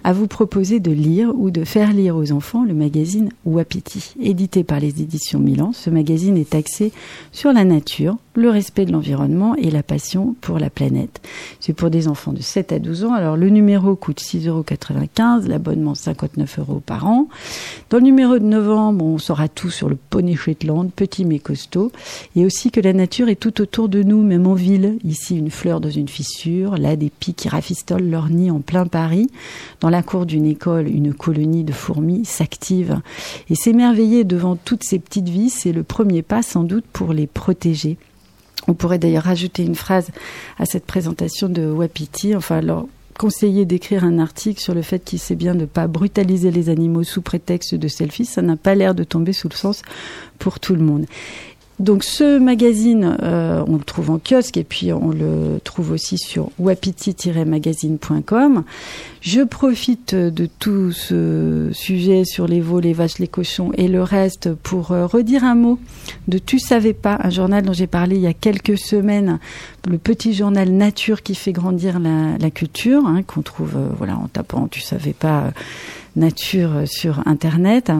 à 0.03 0.11
vous 0.11 0.27
proposer 0.27 0.79
de 0.81 0.91
lire 0.91 1.33
ou 1.33 1.49
de 1.49 1.63
faire 1.63 1.93
lire 1.93 2.17
aux 2.17 2.33
enfants 2.33 2.63
le 2.65 2.73
magazine 2.73 3.31
Wapiti, 3.45 4.13
édité 4.21 4.63
par 4.65 4.79
les 4.79 5.01
éditions 5.01 5.39
Milan. 5.39 5.71
Ce 5.73 5.89
magazine 5.89 6.37
est 6.37 6.53
axé 6.53 6.91
sur 7.31 7.53
la 7.53 7.63
nature, 7.63 8.17
le 8.33 8.49
respect 8.49 8.85
de 8.85 8.91
l'environnement 8.91 9.55
et 9.55 9.71
la 9.71 9.83
passion 9.83 10.35
pour 10.39 10.57
la 10.59 10.69
planète. 10.69 11.21
C'est 11.59 11.73
pour 11.73 11.89
des 11.89 12.07
enfants 12.07 12.31
de 12.31 12.41
7 12.41 12.71
à 12.71 12.79
12 12.79 13.05
ans. 13.05 13.13
Alors 13.13 13.35
le 13.35 13.49
numéro 13.49 13.95
coûte 13.95 14.21
6,95 14.21 14.47
euros, 14.47 15.47
l'abonnement 15.47 15.95
59 15.95 16.59
euros 16.59 16.81
par 16.85 17.07
an. 17.07 17.27
Dans 17.89 17.97
le 17.97 18.03
numéro 18.03 18.39
de 18.39 18.45
novembre, 18.45 19.03
on 19.03 19.17
saura 19.17 19.49
tout 19.49 19.69
sur 19.69 19.89
le 19.89 19.95
poney 19.95 20.35
Shetland, 20.35 20.91
petit 20.91 21.25
mais 21.25 21.39
costaud, 21.39 21.91
et 22.35 22.45
aussi 22.45 22.71
que 22.71 22.79
la 22.79 22.93
nature 22.93 23.29
est 23.29 23.35
tout 23.35 23.61
autour 23.61 23.89
de 23.89 24.01
nous, 24.03 24.21
même 24.21 24.47
en 24.47 24.53
ville. 24.53 24.97
Ici, 25.03 25.37
une 25.37 25.51
fleur 25.51 25.81
dans 25.81 25.89
une 25.89 26.07
fissure, 26.07 26.77
là, 26.77 26.95
des 26.95 27.09
pies 27.09 27.33
qui 27.33 27.49
rafistolent 27.49 28.09
leur 28.09 28.29
nid 28.29 28.51
en 28.51 28.61
plein 28.61 28.85
Paris. 28.85 29.29
Dans 29.81 29.89
la 29.89 30.03
cour 30.03 30.25
d'une 30.25 30.45
école, 30.45 30.87
une 30.87 31.13
colonie 31.13 31.63
de 31.63 31.73
fourmis 31.73 32.25
s'active. 32.25 33.01
Et 33.49 33.55
s'émerveiller 33.55 34.23
devant 34.23 34.55
toutes 34.55 34.83
ces 34.83 34.99
petites 34.99 35.29
vies, 35.29 35.49
c'est 35.49 35.73
le 35.73 35.83
premier 35.83 36.21
pas 36.21 36.41
sans 36.41 36.63
doute 36.63 36.85
pour 36.93 37.13
les 37.13 37.27
protéger. 37.27 37.97
On 38.67 38.73
pourrait 38.73 38.99
d'ailleurs 38.99 39.23
rajouter 39.23 39.63
une 39.63 39.75
phrase 39.75 40.09
à 40.59 40.65
cette 40.65 40.85
présentation 40.85 41.49
de 41.49 41.65
Wapiti, 41.65 42.35
enfin 42.35 42.61
leur 42.61 42.85
conseiller 43.17 43.65
d'écrire 43.65 44.03
un 44.03 44.19
article 44.19 44.59
sur 44.59 44.73
le 44.73 44.81
fait 44.81 45.03
qu'il 45.03 45.19
sait 45.19 45.35
bien 45.35 45.53
de 45.53 45.61
ne 45.61 45.65
pas 45.65 45.87
brutaliser 45.87 46.49
les 46.49 46.69
animaux 46.69 47.03
sous 47.03 47.21
prétexte 47.21 47.75
de 47.75 47.87
selfie, 47.87 48.25
ça 48.25 48.41
n'a 48.41 48.55
pas 48.55 48.73
l'air 48.73 48.95
de 48.95 49.03
tomber 49.03 49.33
sous 49.33 49.49
le 49.49 49.53
sens 49.53 49.83
pour 50.39 50.59
tout 50.59 50.73
le 50.73 50.81
monde. 50.81 51.05
Donc 51.81 52.03
ce 52.03 52.37
magazine, 52.37 53.17
euh, 53.23 53.63
on 53.65 53.77
le 53.77 53.83
trouve 53.83 54.11
en 54.11 54.19
kiosque 54.19 54.57
et 54.57 54.63
puis 54.63 54.93
on 54.93 55.09
le 55.09 55.59
trouve 55.63 55.89
aussi 55.89 56.19
sur 56.19 56.51
wapiti-magazine.com. 56.59 58.63
Je 59.21 59.41
profite 59.41 60.13
de 60.13 60.45
tout 60.45 60.91
ce 60.91 61.71
sujet 61.73 62.23
sur 62.23 62.47
les 62.47 62.61
veaux, 62.61 62.79
les 62.79 62.93
vaches, 62.93 63.17
les 63.17 63.27
cochons 63.27 63.71
et 63.77 63.87
le 63.87 64.03
reste 64.03 64.53
pour 64.53 64.91
euh, 64.91 65.07
redire 65.07 65.43
un 65.43 65.55
mot 65.55 65.79
de 66.27 66.37
Tu 66.37 66.59
savais 66.59 66.93
pas, 66.93 67.17
un 67.23 67.31
journal 67.31 67.63
dont 67.63 67.73
j'ai 67.73 67.87
parlé 67.87 68.15
il 68.15 68.21
y 68.21 68.27
a 68.27 68.33
quelques 68.33 68.77
semaines, 68.77 69.39
le 69.89 69.97
petit 69.97 70.35
journal 70.35 70.69
Nature 70.69 71.23
qui 71.23 71.33
fait 71.33 71.51
grandir 71.51 71.99
la, 71.99 72.51
culture, 72.51 73.07
hein, 73.07 73.23
qu'on 73.23 73.41
trouve 73.41 73.75
euh, 73.75 73.89
voilà 73.97 74.17
en 74.17 74.27
tapant 74.27 74.67
Tu 74.67 74.81
savais 74.81 75.13
pas 75.13 75.51
Nature 76.15 76.83
sur 76.85 77.23
Internet. 77.25 77.91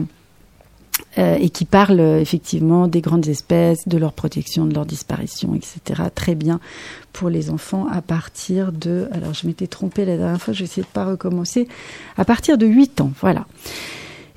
Euh, 1.18 1.36
et 1.38 1.50
qui 1.50 1.66
parle 1.66 2.00
euh, 2.00 2.20
effectivement 2.20 2.88
des 2.88 3.02
grandes 3.02 3.28
espèces, 3.28 3.86
de 3.86 3.98
leur 3.98 4.14
protection, 4.14 4.64
de 4.64 4.74
leur 4.74 4.86
disparition, 4.86 5.54
etc. 5.54 6.04
Très 6.14 6.34
bien 6.34 6.58
pour 7.12 7.28
les 7.28 7.50
enfants 7.50 7.86
à 7.90 8.00
partir 8.00 8.72
de... 8.72 9.08
Alors 9.12 9.34
je 9.34 9.46
m'étais 9.46 9.66
trompée 9.66 10.06
la 10.06 10.16
dernière 10.16 10.40
fois, 10.40 10.54
je 10.54 10.60
vais 10.60 10.64
essayer 10.64 10.82
de 10.82 10.88
pas 10.88 11.04
recommencer. 11.04 11.68
À 12.16 12.24
partir 12.24 12.56
de 12.56 12.64
8 12.64 13.02
ans, 13.02 13.12
voilà. 13.20 13.46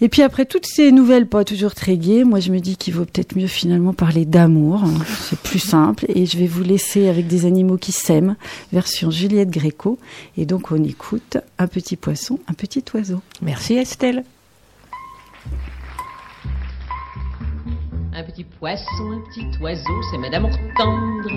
Et 0.01 0.09
puis 0.09 0.21
après 0.21 0.45
toutes 0.45 0.65
ces 0.65 0.91
nouvelles 0.91 1.27
pas 1.27 1.45
toujours 1.45 1.73
très 1.73 1.95
gaies, 1.95 2.25
moi 2.25 2.41
je 2.41 2.51
me 2.51 2.59
dis 2.59 2.75
qu'il 2.75 2.93
vaut 2.93 3.05
peut-être 3.05 3.37
mieux 3.37 3.47
finalement 3.47 3.93
parler 3.93 4.25
d'amour, 4.25 4.83
hein. 4.83 4.93
c'est 5.21 5.39
plus 5.39 5.59
simple, 5.59 6.05
et 6.09 6.25
je 6.25 6.37
vais 6.37 6.47
vous 6.47 6.63
laisser 6.63 7.07
avec 7.07 7.27
des 7.27 7.45
animaux 7.45 7.77
qui 7.77 7.93
s'aiment, 7.93 8.35
version 8.73 9.09
Juliette 9.09 9.49
Gréco, 9.49 9.97
et 10.35 10.45
donc 10.45 10.73
on 10.73 10.83
écoute 10.83 11.37
un 11.57 11.67
petit 11.67 11.95
poisson, 11.95 12.39
un 12.49 12.53
petit 12.53 12.83
oiseau. 12.93 13.21
Merci 13.41 13.75
Estelle. 13.75 14.25
Un 18.17 18.23
petit 18.23 18.45
poisson, 18.45 19.11
un 19.11 19.19
petit 19.29 19.45
oiseau, 19.61 20.01
c'est 20.09 20.17
mais 20.17 20.29
d'amour 20.29 20.51
tendre. 20.77 21.29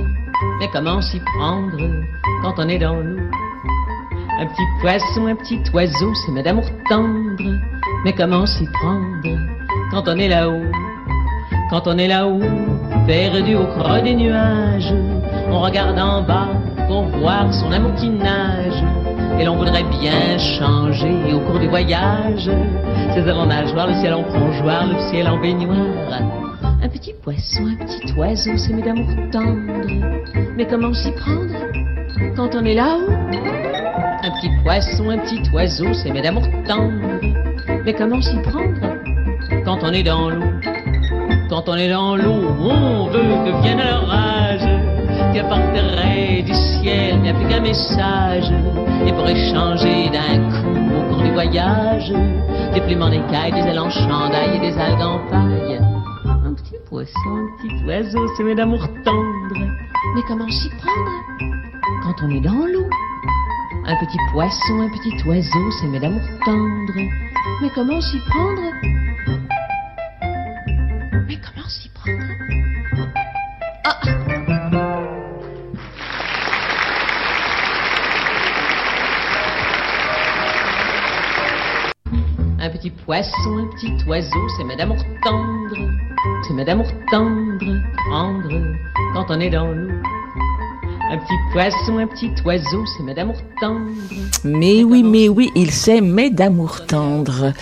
Mais 0.60 0.68
comment 0.72 1.02
s'y 1.02 1.18
prendre 1.18 1.76
quand 2.40 2.54
on 2.56 2.68
est 2.68 2.78
dans 2.78 2.94
l'eau? 2.94 3.18
Un 4.38 4.46
petit 4.46 4.62
poisson, 4.80 5.26
un 5.26 5.34
petit 5.34 5.60
oiseau, 5.74 6.14
c'est 6.14 6.30
mais 6.30 6.44
d'amour 6.44 6.66
tendre. 6.88 7.58
Mais 8.04 8.12
comment 8.12 8.46
s'y 8.46 8.64
prendre 8.74 9.26
quand 9.90 10.04
on 10.06 10.18
est 10.18 10.28
là-haut? 10.28 10.70
Quand 11.68 11.88
on 11.88 11.98
est 11.98 12.06
là-haut, 12.06 12.38
perdu 13.08 13.56
au 13.56 13.66
creux 13.66 14.02
des 14.02 14.14
nuages, 14.14 14.94
on 15.50 15.58
regarde 15.58 15.98
en 15.98 16.22
bas 16.22 16.50
pour 16.86 17.02
voir 17.18 17.52
son 17.54 17.72
amour 17.72 17.96
qui 17.96 18.08
nage. 18.08 18.84
Et 19.40 19.44
l'on 19.44 19.56
voudrait 19.56 19.82
bien 19.82 20.38
changer 20.38 21.32
au 21.34 21.40
cours 21.40 21.58
du 21.58 21.66
voyage. 21.66 22.48
Ces 23.14 23.28
avants 23.28 23.46
nageoires, 23.46 23.88
le 23.88 23.94
ciel 23.94 24.14
en 24.14 24.22
plongeoir, 24.22 24.86
le 24.86 25.10
ciel 25.10 25.28
en 25.28 25.40
baignoire. 25.40 26.47
Un 26.80 26.88
petit 26.88 27.12
poisson, 27.22 27.66
un 27.66 27.84
petit 27.84 28.12
oiseau, 28.16 28.56
c'est 28.56 28.72
d'amour 28.72 29.08
tendre. 29.32 29.58
Mais 30.56 30.64
comment 30.64 30.94
s'y 30.94 31.10
prendre 31.10 31.52
quand 32.36 32.54
on 32.54 32.64
est 32.64 32.74
là-haut? 32.74 33.10
Un 34.22 34.30
petit 34.30 34.50
poisson, 34.62 35.10
un 35.10 35.18
petit 35.18 35.42
oiseau, 35.52 35.92
c'est 35.92 36.10
d'amour 36.10 36.44
tendre. 36.66 36.92
Mais 37.84 37.92
comment 37.94 38.20
s'y 38.22 38.36
prendre 38.42 38.78
quand 39.64 39.78
on 39.82 39.92
est 39.92 40.04
dans 40.04 40.30
l'eau? 40.30 40.44
Quand 41.48 41.68
on 41.68 41.74
est 41.74 41.88
dans 41.88 42.14
l'eau, 42.14 42.54
on 42.60 43.06
veut 43.06 43.20
que 43.20 43.62
vienne 43.62 43.78
l'orage 43.78 45.32
qui 45.32 45.40
apporterait 45.40 46.42
du 46.42 46.54
ciel 46.54 47.18
bien 47.20 47.34
plus 47.34 47.48
qu'un 47.48 47.60
message 47.60 48.52
et 49.04 49.12
pour 49.12 49.28
échanger 49.28 50.10
d'un 50.10 50.48
coup 50.48 50.96
au 50.96 51.12
cours 51.12 51.22
du 51.22 51.30
voyage 51.32 52.12
des 52.72 52.80
plumes 52.82 53.02
en 53.02 53.10
écailles, 53.10 53.52
des 53.52 53.68
ailes 53.68 53.80
en 53.80 53.90
chandail 53.90 54.56
et 54.56 54.60
des 54.60 54.78
algues 54.78 55.02
en 55.02 55.18
paille. 55.28 55.80
Un 56.88 56.96
petit 56.96 57.04
poisson, 57.04 57.36
un 57.36 57.56
petit 57.58 57.84
oiseau 57.84 58.28
semé 58.36 58.54
d'amour 58.54 58.88
tendre. 59.04 59.54
Mais 60.14 60.22
comment 60.26 60.48
s'y 60.48 60.70
prendre? 60.70 61.10
Quand 62.02 62.14
on 62.22 62.30
est 62.30 62.40
dans 62.40 62.64
l'eau. 62.64 62.88
Un 63.84 63.96
petit 63.96 64.16
poisson, 64.32 64.80
un 64.80 64.88
petit 64.88 65.12
oiseau 65.26 65.70
semé 65.82 66.00
d'amour 66.00 66.22
tendre. 66.46 66.94
Mais 67.60 67.68
comment 67.74 68.00
s'y 68.00 68.18
prendre? 68.20 68.72
Mais 71.26 71.38
comment 71.44 71.68
s'y 71.68 71.90
prendre? 71.90 72.24
Ah 73.84 74.00
Un 82.60 82.70
petit 82.70 82.90
poisson, 82.90 83.56
un 83.56 83.66
petit 83.76 83.92
oiseau, 84.08 84.48
c'est 84.56 84.76
d'amour 84.76 84.96
tendre. 85.22 85.76
C'est 86.42 86.64
d'amour 86.64 86.88
tendre, 87.08 87.80
tendre, 88.10 88.74
quand 89.14 89.26
on 89.28 89.38
est 89.38 89.50
dans 89.50 89.68
l'eau. 89.68 89.92
Un 91.10 91.18
petit 91.18 91.34
poisson, 91.52 91.98
un 91.98 92.08
petit 92.08 92.32
oiseau, 92.44 92.84
c'est 92.84 93.14
d'amour 93.14 93.36
tendre. 93.60 93.92
Mais 94.42 94.82
oui, 94.82 95.04
mais 95.04 95.28
oui, 95.28 95.50
il 95.54 95.70
s'aimait 95.70 96.30
d'amour 96.30 96.84
tendre. 96.84 97.52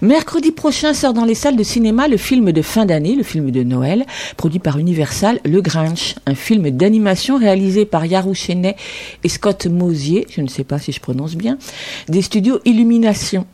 Mercredi 0.00 0.52
prochain 0.52 0.94
sort 0.94 1.14
dans 1.14 1.24
les 1.24 1.34
salles 1.34 1.56
de 1.56 1.64
cinéma 1.64 2.06
le 2.06 2.16
film 2.16 2.52
de 2.52 2.62
fin 2.62 2.86
d'année, 2.86 3.16
le 3.16 3.24
film 3.24 3.50
de 3.50 3.64
Noël, 3.64 4.06
produit 4.36 4.60
par 4.60 4.78
Universal, 4.78 5.40
Le 5.44 5.60
Grinch, 5.62 6.14
un 6.26 6.36
film 6.36 6.70
d'animation 6.70 7.38
réalisé 7.38 7.86
par 7.86 8.06
Yarou 8.06 8.34
Chenet 8.34 8.76
et 9.24 9.28
Scott 9.28 9.66
Mosier, 9.66 10.28
je 10.30 10.40
ne 10.40 10.48
sais 10.48 10.64
pas 10.64 10.78
si 10.78 10.92
je 10.92 11.00
prononce 11.00 11.34
bien, 11.34 11.58
des 12.08 12.22
studios 12.22 12.60
Illumination. 12.64 13.46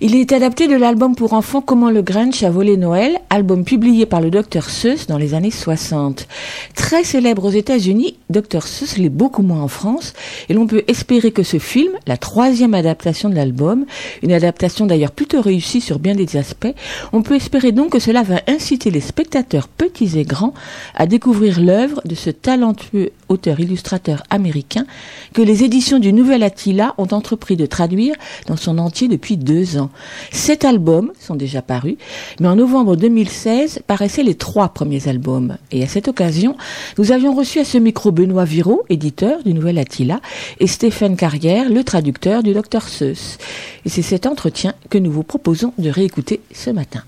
Il 0.00 0.14
est 0.14 0.32
adapté 0.32 0.68
de 0.68 0.76
l'album 0.76 1.14
pour 1.14 1.32
enfants 1.32 1.62
Comment 1.62 1.90
le 1.90 2.02
Grinch 2.02 2.42
a 2.42 2.50
volé 2.50 2.76
Noël, 2.76 3.18
album 3.30 3.64
publié 3.64 4.04
par 4.04 4.20
le 4.20 4.30
Dr 4.30 4.68
Seuss 4.68 5.06
dans 5.06 5.16
les 5.16 5.32
années 5.32 5.50
60. 5.50 6.28
Très 6.74 7.02
célèbre 7.02 7.46
aux 7.46 7.50
États-Unis, 7.50 8.18
Dr 8.28 8.62
Seuss 8.62 8.98
l'est 8.98 9.08
beaucoup 9.08 9.42
moins 9.42 9.62
en 9.62 9.68
France, 9.68 10.12
et 10.48 10.54
l'on 10.54 10.66
peut 10.66 10.84
espérer 10.88 11.32
que 11.32 11.42
ce 11.42 11.58
film, 11.58 11.92
la 12.06 12.18
troisième 12.18 12.74
adaptation 12.74 13.30
de 13.30 13.34
l'album, 13.34 13.86
une 14.22 14.32
adaptation 14.32 14.86
d'ailleurs 14.86 15.12
plutôt 15.12 15.40
réussie 15.40 15.80
sur 15.80 15.98
bien 15.98 16.14
des 16.14 16.36
aspects, 16.36 16.74
on 17.12 17.22
peut 17.22 17.36
espérer 17.36 17.72
donc 17.72 17.92
que 17.92 17.98
cela 17.98 18.22
va 18.22 18.42
inciter 18.48 18.90
les 18.90 19.00
spectateurs 19.00 19.68
petits 19.68 20.18
et 20.18 20.24
grands 20.24 20.54
à 20.94 21.06
découvrir 21.06 21.60
l'œuvre 21.60 22.02
de 22.04 22.14
ce 22.14 22.30
talentueux 22.30 23.12
auteur-illustrateur 23.28 24.22
américain 24.30 24.86
que 25.32 25.42
les 25.42 25.64
éditions 25.64 25.98
du 25.98 26.12
Nouvel 26.12 26.42
Attila 26.42 26.94
ont 26.98 27.08
entrepris 27.12 27.56
de 27.56 27.66
traduire 27.66 28.14
dans 28.46 28.56
son 28.56 28.78
entier 28.78 29.08
depuis 29.08 29.36
deux 29.46 29.78
ans. 29.78 29.88
Sept 30.32 30.66
albums 30.66 31.12
sont 31.18 31.36
déjà 31.36 31.62
parus, 31.62 31.96
mais 32.40 32.48
en 32.48 32.56
novembre 32.56 32.96
2016 32.96 33.80
paraissaient 33.86 34.22
les 34.22 34.34
trois 34.34 34.68
premiers 34.68 35.08
albums. 35.08 35.56
Et 35.70 35.82
à 35.82 35.86
cette 35.86 36.08
occasion, 36.08 36.56
nous 36.98 37.12
avions 37.12 37.34
reçu 37.34 37.60
à 37.60 37.64
ce 37.64 37.78
micro 37.78 38.10
Benoît 38.10 38.44
Viraud, 38.44 38.84
éditeur 38.90 39.42
du 39.44 39.54
Nouvel 39.54 39.78
Attila, 39.78 40.20
et 40.60 40.66
Stéphane 40.66 41.16
Carrière, 41.16 41.70
le 41.70 41.84
traducteur 41.84 42.42
du 42.42 42.52
Dr 42.52 42.82
Seuss. 42.82 43.38
Et 43.86 43.88
c'est 43.88 44.02
cet 44.02 44.26
entretien 44.26 44.74
que 44.90 44.98
nous 44.98 45.12
vous 45.12 45.22
proposons 45.22 45.72
de 45.78 45.88
réécouter 45.88 46.40
ce 46.52 46.68
matin. 46.70 47.02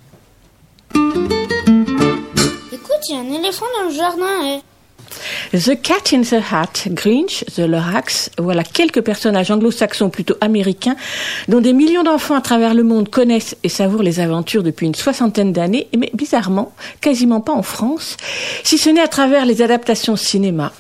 Écoute, 0.95 3.03
il 3.09 3.15
y 3.15 3.17
a 3.17 3.21
un 3.21 3.39
éléphant 3.39 3.67
dans 3.79 3.89
le 3.89 3.95
jardin 3.95 4.47
et... 4.47 4.61
The 5.53 5.81
Cat 5.81 6.13
in 6.13 6.23
the 6.23 6.43
Hat, 6.53 6.89
Grinch, 6.89 7.45
The 7.55 7.61
Lorax, 7.61 8.31
voilà 8.39 8.63
quelques 8.65 9.01
personnages 9.01 9.51
anglo-saxons 9.51 10.11
plutôt 10.11 10.37
américains 10.41 10.97
dont 11.49 11.61
des 11.61 11.73
millions 11.73 12.03
d'enfants 12.03 12.35
à 12.35 12.41
travers 12.41 12.75
le 12.75 12.83
monde 12.83 13.09
connaissent 13.09 13.57
et 13.65 13.69
savourent 13.69 14.03
les 14.03 14.21
aventures 14.21 14.63
depuis 14.63 14.87
une 14.87 14.95
soixantaine 14.95 15.53
d'années, 15.53 15.89
mais 15.97 16.11
bizarrement, 16.15 16.73
quasiment 17.01 17.41
pas 17.41 17.53
en 17.53 17.63
France, 17.63 18.17
si 18.65 18.79
ce 18.79 18.91
n'est 18.91 19.01
à 19.01 19.09
travers 19.09 19.47
les 19.47 19.63
adaptations 19.63 20.17
cinéma. 20.17 20.73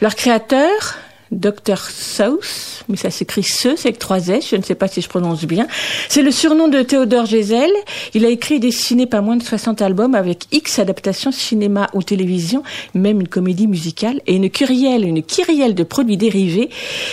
Leur 0.00 0.14
créateur, 0.14 0.70
Dr 1.32 1.78
Seuss, 1.78 2.84
mais 2.88 2.96
ça 2.96 3.10
s'écrit 3.10 3.42
ce, 3.42 3.76
c'est 3.76 3.88
avec 3.88 3.98
trois 3.98 4.28
S, 4.28 4.48
je 4.50 4.56
ne 4.56 4.62
sais 4.62 4.74
pas 4.74 4.88
si 4.88 5.00
je 5.00 5.08
prononce 5.08 5.44
bien. 5.44 5.66
C'est 6.08 6.22
le 6.22 6.30
surnom 6.30 6.68
de 6.68 6.82
Théodore 6.82 7.26
Gézel. 7.26 7.70
Il 8.14 8.24
a 8.24 8.28
écrit 8.28 8.54
et 8.54 8.58
dessiné 8.58 9.06
pas 9.06 9.20
moins 9.20 9.36
de 9.36 9.42
60 9.42 9.82
albums 9.82 10.14
avec 10.14 10.44
X 10.52 10.78
adaptations 10.78 11.32
cinéma 11.32 11.88
ou 11.94 12.02
télévision, 12.02 12.62
même 12.94 13.20
une 13.20 13.28
comédie 13.28 13.66
musicale 13.66 14.20
et 14.26 14.36
une 14.36 14.50
kyrielle, 14.50 15.04
une 15.04 15.22
kyrielle 15.22 15.74
de 15.74 15.82
produits 15.82 16.16
dérivés 16.16 16.70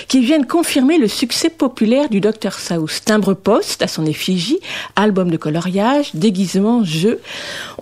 qui 0.08 0.21
viennent 0.21 0.45
confirmer 0.45 0.97
le 0.97 1.08
succès 1.08 1.49
populaire 1.49 2.10
du 2.10 2.21
Dr 2.21 2.54
Seuss. 2.54 3.04
Timbre 3.04 3.34
poste 3.34 3.82
à 3.82 3.88
son 3.88 4.06
effigie, 4.06 4.60
album 4.95 5.32
de 5.32 5.38
coloriage, 5.38 6.12
déguisement, 6.13 6.84
jeu. 6.84 7.19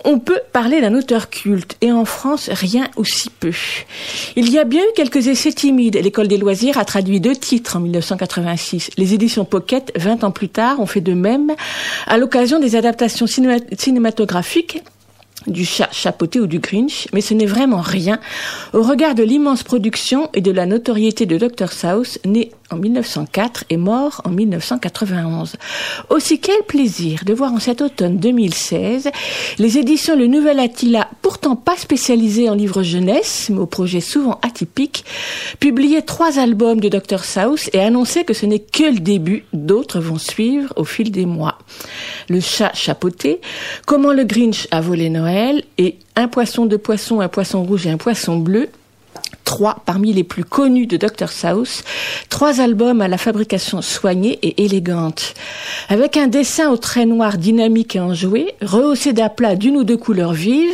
On 0.04 0.18
peut 0.18 0.40
parler 0.52 0.80
d'un 0.80 0.94
auteur 0.94 1.30
culte 1.30 1.76
et 1.80 1.92
en 1.92 2.04
France, 2.04 2.48
rien 2.50 2.88
aussi 2.96 3.28
peu. 3.28 3.52
Il 4.36 4.50
y 4.50 4.58
a 4.58 4.64
bien 4.64 4.82
eu 4.82 4.92
quelques 4.96 5.26
essais 5.26 5.52
timides. 5.52 5.96
Des 6.28 6.36
loisirs 6.38 6.78
a 6.78 6.84
traduit 6.84 7.20
deux 7.20 7.36
titres 7.36 7.76
en 7.76 7.80
1986. 7.80 8.90
Les 8.96 9.14
éditions 9.14 9.44
Pocket, 9.44 9.92
20 9.96 10.24
ans 10.24 10.30
plus 10.30 10.48
tard, 10.48 10.80
ont 10.80 10.86
fait 10.86 11.00
de 11.00 11.14
même 11.14 11.52
à 12.06 12.18
l'occasion 12.18 12.58
des 12.60 12.76
adaptations 12.76 13.26
cinéma- 13.26 13.60
cinématographiques 13.78 14.82
du 15.46 15.64
chat 15.64 15.88
chapeauté 15.92 16.40
ou 16.40 16.46
du 16.46 16.58
Grinch, 16.58 17.08
mais 17.12 17.20
ce 17.20 17.34
n'est 17.34 17.46
vraiment 17.46 17.80
rien 17.80 18.18
au 18.72 18.82
regard 18.82 19.14
de 19.14 19.22
l'immense 19.22 19.62
production 19.62 20.28
et 20.34 20.40
de 20.40 20.50
la 20.50 20.66
notoriété 20.66 21.26
de 21.26 21.38
Dr 21.38 21.72
Seuss, 21.72 22.18
né 22.24 22.50
en 22.70 22.76
1904 22.76 23.64
et 23.70 23.76
mort 23.76 24.22
en 24.24 24.30
1991. 24.30 25.56
Aussi 26.08 26.40
quel 26.40 26.62
plaisir 26.66 27.20
de 27.26 27.34
voir 27.34 27.52
en 27.52 27.60
cet 27.60 27.82
automne 27.82 28.16
2016 28.16 29.10
les 29.58 29.78
éditions 29.78 30.16
Le 30.16 30.26
Nouvel 30.26 30.58
Attila, 30.58 31.08
pourtant 31.20 31.56
pas 31.56 31.76
spécialisées 31.76 32.48
en 32.48 32.54
livres 32.54 32.82
jeunesse, 32.82 33.48
mais 33.50 33.60
au 33.60 33.66
projet 33.66 34.00
souvent 34.00 34.38
atypique, 34.42 35.04
publier 35.60 36.02
trois 36.02 36.38
albums 36.38 36.80
de 36.80 36.88
Dr 36.88 37.24
Seuss 37.24 37.68
et 37.72 37.80
annoncer 37.80 38.24
que 38.24 38.34
ce 38.34 38.46
n'est 38.46 38.60
que 38.60 38.84
le 38.84 39.00
début, 39.00 39.44
d'autres 39.52 40.00
vont 40.00 40.18
suivre 40.18 40.72
au 40.76 40.84
fil 40.84 41.10
des 41.10 41.26
mois. 41.26 41.58
Le 42.28 42.40
chat 42.40 42.72
chapeauté, 42.74 43.40
Comment 43.86 44.12
le 44.12 44.24
Grinch 44.24 44.68
a 44.70 44.80
volé 44.80 45.10
Noël? 45.10 45.31
Et 45.78 45.96
Un 46.16 46.28
poisson, 46.28 46.66
deux 46.66 46.78
poissons, 46.78 47.20
un 47.20 47.28
poisson 47.28 47.62
rouge 47.62 47.86
et 47.86 47.90
un 47.90 47.96
poisson 47.96 48.36
bleu 48.36 48.68
trois 49.44 49.82
parmi 49.84 50.14
les 50.14 50.24
plus 50.24 50.44
connus 50.44 50.86
de 50.86 50.96
Dr 50.96 51.28
Seuss, 51.28 51.84
trois 52.30 52.60
albums 52.60 53.02
à 53.02 53.08
la 53.08 53.18
fabrication 53.18 53.82
soignée 53.82 54.38
et 54.42 54.64
élégante, 54.64 55.34
avec 55.90 56.16
un 56.16 56.26
dessin 56.26 56.70
au 56.70 56.78
trait 56.78 57.04
noir 57.04 57.36
dynamique 57.36 57.96
et 57.96 58.00
enjoué, 58.00 58.54
rehaussé 58.62 59.12
d'aplats 59.12 59.56
d'une 59.56 59.76
ou 59.76 59.84
deux 59.84 59.98
couleurs 59.98 60.32
vives, 60.32 60.70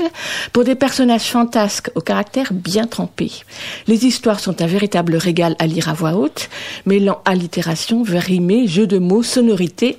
pour 0.53 0.63
des 0.63 0.77
personnages 0.77 1.29
fantasques 1.29 1.91
au 1.97 2.01
caractère 2.01 2.53
bien 2.53 2.87
trempé. 2.87 3.33
Les 3.89 4.07
histoires 4.07 4.39
sont 4.39 4.63
un 4.63 4.67
véritable 4.67 5.17
régal 5.17 5.57
à 5.59 5.67
lire 5.67 5.89
à 5.89 5.95
voix 5.95 6.15
haute, 6.15 6.49
mêlant 6.87 7.21
allitération, 7.25 8.05
vers 8.05 8.23
rimés, 8.23 8.69
jeux 8.69 8.87
de 8.87 8.99
mots, 8.99 9.25
sonorités, 9.25 9.99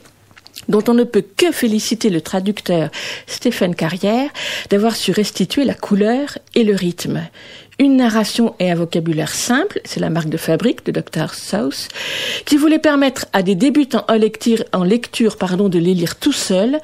dont 0.70 0.84
on 0.88 0.94
ne 0.94 1.04
peut 1.04 1.26
que 1.36 1.52
féliciter 1.52 2.10
le 2.10 2.22
traducteur 2.22 2.90
Stéphane 3.28 3.76
Carrière 3.76 4.30
d'avoir 4.70 4.96
su 4.96 5.12
restituer 5.12 5.66
la 5.66 5.74
couleur 5.74 6.38
et 6.56 6.64
le 6.64 6.76
rythme. 6.76 7.28
Une 7.80 7.96
narration 7.96 8.56
et 8.60 8.70
un 8.70 8.76
vocabulaire 8.76 9.34
simple, 9.34 9.80
c'est 9.86 10.02
la 10.02 10.10
marque 10.10 10.28
de 10.28 10.36
fabrique 10.36 10.86
de 10.86 10.92
Dr 10.92 11.34
Seuss, 11.34 11.88
qui 12.44 12.58
voulait 12.58 12.78
permettre 12.78 13.26
à 13.32 13.42
des 13.42 13.56
débutants 13.56 14.04
en 14.10 14.16
lecture, 14.16 14.66
en 14.74 14.84
lecture 14.84 15.38
pardon, 15.38 15.70
de 15.70 15.80
les 15.80 15.94
lire 15.94 16.18
tout 16.18 16.34
seuls, 16.34 16.80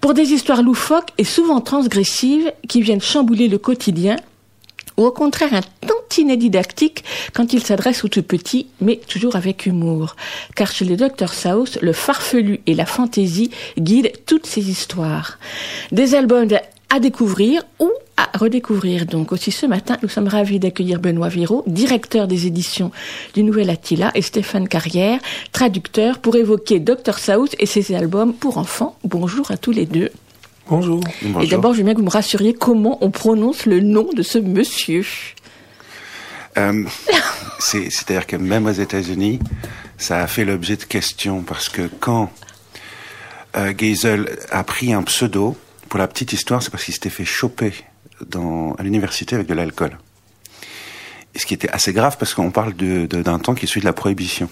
pour 0.00 0.14
des 0.14 0.32
histoires 0.32 0.62
loufoques 0.62 1.10
et 1.18 1.24
souvent 1.24 1.60
transgressives 1.60 2.52
qui 2.68 2.80
viennent 2.80 3.00
chambouler 3.00 3.48
le 3.48 3.58
quotidien 3.58 4.16
ou 4.96 5.04
au 5.04 5.10
contraire 5.10 5.54
un 5.54 5.62
tantinet 5.86 6.36
didactique 6.36 7.04
quand 7.32 7.52
il 7.52 7.62
s'adresse 7.62 8.04
aux 8.04 8.08
tout 8.08 8.22
petits, 8.22 8.66
mais 8.80 9.00
toujours 9.08 9.36
avec 9.36 9.66
humour. 9.66 10.16
Car 10.54 10.70
chez 10.70 10.84
le 10.84 10.96
Dr 10.96 11.32
Seuss, 11.32 11.78
le 11.80 11.92
farfelu 11.92 12.60
et 12.66 12.74
la 12.74 12.86
fantaisie 12.86 13.50
guident 13.78 14.12
toutes 14.26 14.46
ces 14.46 14.70
histoires. 14.70 15.38
Des 15.92 16.14
albums 16.14 16.48
à 16.90 17.00
découvrir 17.00 17.62
ou 17.80 17.90
à 18.16 18.30
redécouvrir. 18.38 19.06
Donc 19.06 19.32
aussi 19.32 19.52
ce 19.52 19.66
matin, 19.66 19.96
nous 20.02 20.08
sommes 20.08 20.28
ravis 20.28 20.58
d'accueillir 20.58 21.00
Benoît 21.00 21.28
Viraud, 21.28 21.64
directeur 21.66 22.26
des 22.26 22.46
éditions 22.46 22.90
du 23.34 23.42
Nouvel 23.42 23.70
Attila, 23.70 24.10
et 24.14 24.22
Stéphane 24.22 24.68
Carrière, 24.68 25.20
traducteur, 25.52 26.18
pour 26.18 26.36
évoquer 26.36 26.80
Dr 26.80 27.18
South 27.18 27.54
et 27.58 27.66
ses 27.66 27.94
albums 27.94 28.32
pour 28.32 28.58
enfants. 28.58 28.96
Bonjour 29.04 29.50
à 29.50 29.56
tous 29.56 29.72
les 29.72 29.86
deux. 29.86 30.10
Bonjour. 30.68 31.00
Et 31.22 31.46
d'abord, 31.48 31.72
je 31.74 31.78
veux 31.78 31.84
bien 31.84 31.94
que 31.94 31.98
vous 31.98 32.04
me 32.04 32.10
rassuriez 32.10 32.52
comment 32.54 32.98
on 33.00 33.10
prononce 33.10 33.66
le 33.66 33.80
nom 33.80 34.08
de 34.14 34.22
ce 34.22 34.38
monsieur. 34.38 35.04
Euh, 36.58 36.84
c'est- 37.58 37.90
C'est-à-dire 37.90 38.26
que 38.26 38.36
même 38.36 38.66
aux 38.66 38.72
États-Unis, 38.72 39.38
ça 39.98 40.22
a 40.22 40.26
fait 40.26 40.44
l'objet 40.44 40.76
de 40.76 40.84
questions 40.84 41.42
parce 41.42 41.68
que 41.68 41.88
quand 42.00 42.30
euh, 43.56 43.72
Geisel 43.76 44.36
a 44.50 44.64
pris 44.64 44.92
un 44.92 45.02
pseudo, 45.02 45.56
pour 45.88 45.98
la 45.98 46.08
petite 46.08 46.32
histoire, 46.32 46.62
c'est 46.62 46.70
parce 46.70 46.84
qu'il 46.84 46.92
s'était 46.94 47.10
fait 47.10 47.24
choper 47.24 47.72
dans, 48.26 48.74
à 48.74 48.82
l'université 48.82 49.34
avec 49.34 49.46
de 49.46 49.54
l'alcool. 49.54 49.96
Et 51.34 51.38
ce 51.38 51.46
qui 51.46 51.54
était 51.54 51.68
assez 51.70 51.92
grave 51.92 52.16
parce 52.18 52.34
qu'on 52.34 52.50
parle 52.50 52.74
de- 52.74 53.06
de- 53.06 53.22
d'un 53.22 53.38
temps 53.38 53.54
qui 53.54 53.64
est 53.66 53.68
celui 53.68 53.80
de 53.82 53.86
la 53.86 53.92
prohibition. 53.92 54.48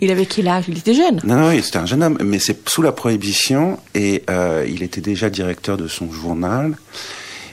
Il 0.00 0.10
avait 0.10 0.26
quel 0.26 0.48
âge? 0.48 0.66
Il 0.68 0.78
était 0.78 0.94
jeune. 0.94 1.20
Non, 1.24 1.36
non, 1.36 1.48
oui, 1.48 1.62
c'était 1.62 1.78
un 1.78 1.86
jeune 1.86 2.02
homme, 2.02 2.18
mais 2.22 2.38
c'est 2.38 2.68
sous 2.68 2.82
la 2.82 2.92
prohibition 2.92 3.78
et 3.94 4.22
euh, 4.30 4.66
il 4.68 4.82
était 4.82 5.00
déjà 5.00 5.30
directeur 5.30 5.76
de 5.76 5.88
son 5.88 6.12
journal. 6.12 6.76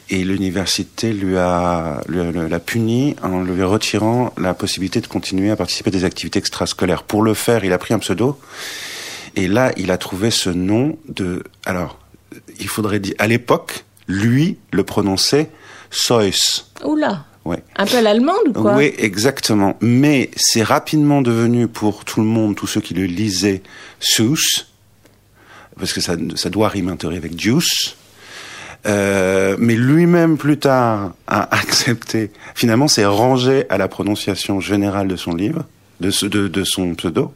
Et 0.09 0.23
l'université 0.23 1.13
lui 1.13 1.35
a, 1.35 2.01
l'a 2.07 2.59
puni 2.59 3.15
en 3.23 3.41
lui 3.41 3.63
retirant 3.63 4.33
la 4.37 4.53
possibilité 4.53 5.01
de 5.01 5.07
continuer 5.07 5.49
à 5.49 5.55
participer 5.55 5.89
à 5.89 5.91
des 5.91 6.03
activités 6.03 6.37
extrascolaires. 6.37 7.01
Pour 7.01 7.23
le 7.23 7.33
faire, 7.33 7.65
il 7.65 7.73
a 7.73 7.79
pris 7.79 7.95
un 7.95 7.99
pseudo. 7.99 8.39
Et 9.35 9.47
là, 9.47 9.71
il 9.77 9.89
a 9.89 9.97
trouvé 9.97 10.29
ce 10.29 10.51
nom 10.51 10.97
de. 11.09 11.43
Alors, 11.65 11.97
il 12.59 12.67
faudrait 12.67 12.99
dire. 12.99 13.15
À 13.17 13.25
l'époque, 13.25 13.85
lui 14.07 14.57
le 14.71 14.83
prononçait 14.83 15.49
Seuss. 15.89 16.71
Oula, 16.83 17.25
Ouais. 17.45 17.63
un 17.75 17.85
peu 17.85 17.97
à 17.97 18.01
l'allemande 18.01 18.47
ou 18.47 18.53
quoi? 18.53 18.75
Oui, 18.75 18.91
exactement. 18.97 19.77
Mais 19.79 20.31
c'est 20.35 20.63
rapidement 20.63 21.21
devenu 21.21 21.67
pour 21.67 22.03
tout 22.03 22.19
le 22.19 22.25
monde, 22.25 22.55
tous 22.55 22.65
ceux 22.67 22.81
qui 22.81 22.93
le 22.95 23.05
lisaient, 23.05 23.61
Seuss, 23.99 24.67
parce 25.77 25.93
que 25.93 26.01
ça, 26.01 26.15
ça 26.35 26.49
doit 26.49 26.69
rimenterie 26.69 27.17
avec 27.17 27.39
Juice. 27.39 27.95
Euh, 28.87 29.55
mais 29.59 29.75
lui-même 29.75 30.37
plus 30.37 30.57
tard 30.59 31.13
a 31.27 31.41
accepté. 31.55 32.31
Finalement, 32.53 32.87
c'est 32.87 33.05
rangé 33.05 33.65
à 33.69 33.77
la 33.77 33.87
prononciation 33.87 34.59
générale 34.59 35.07
de 35.07 35.15
son 35.15 35.33
livre, 35.33 35.65
de, 36.01 36.11
ce- 36.11 36.25
de, 36.27 36.47
de 36.47 36.63
son 36.63 36.93
pseudo. 36.95 37.33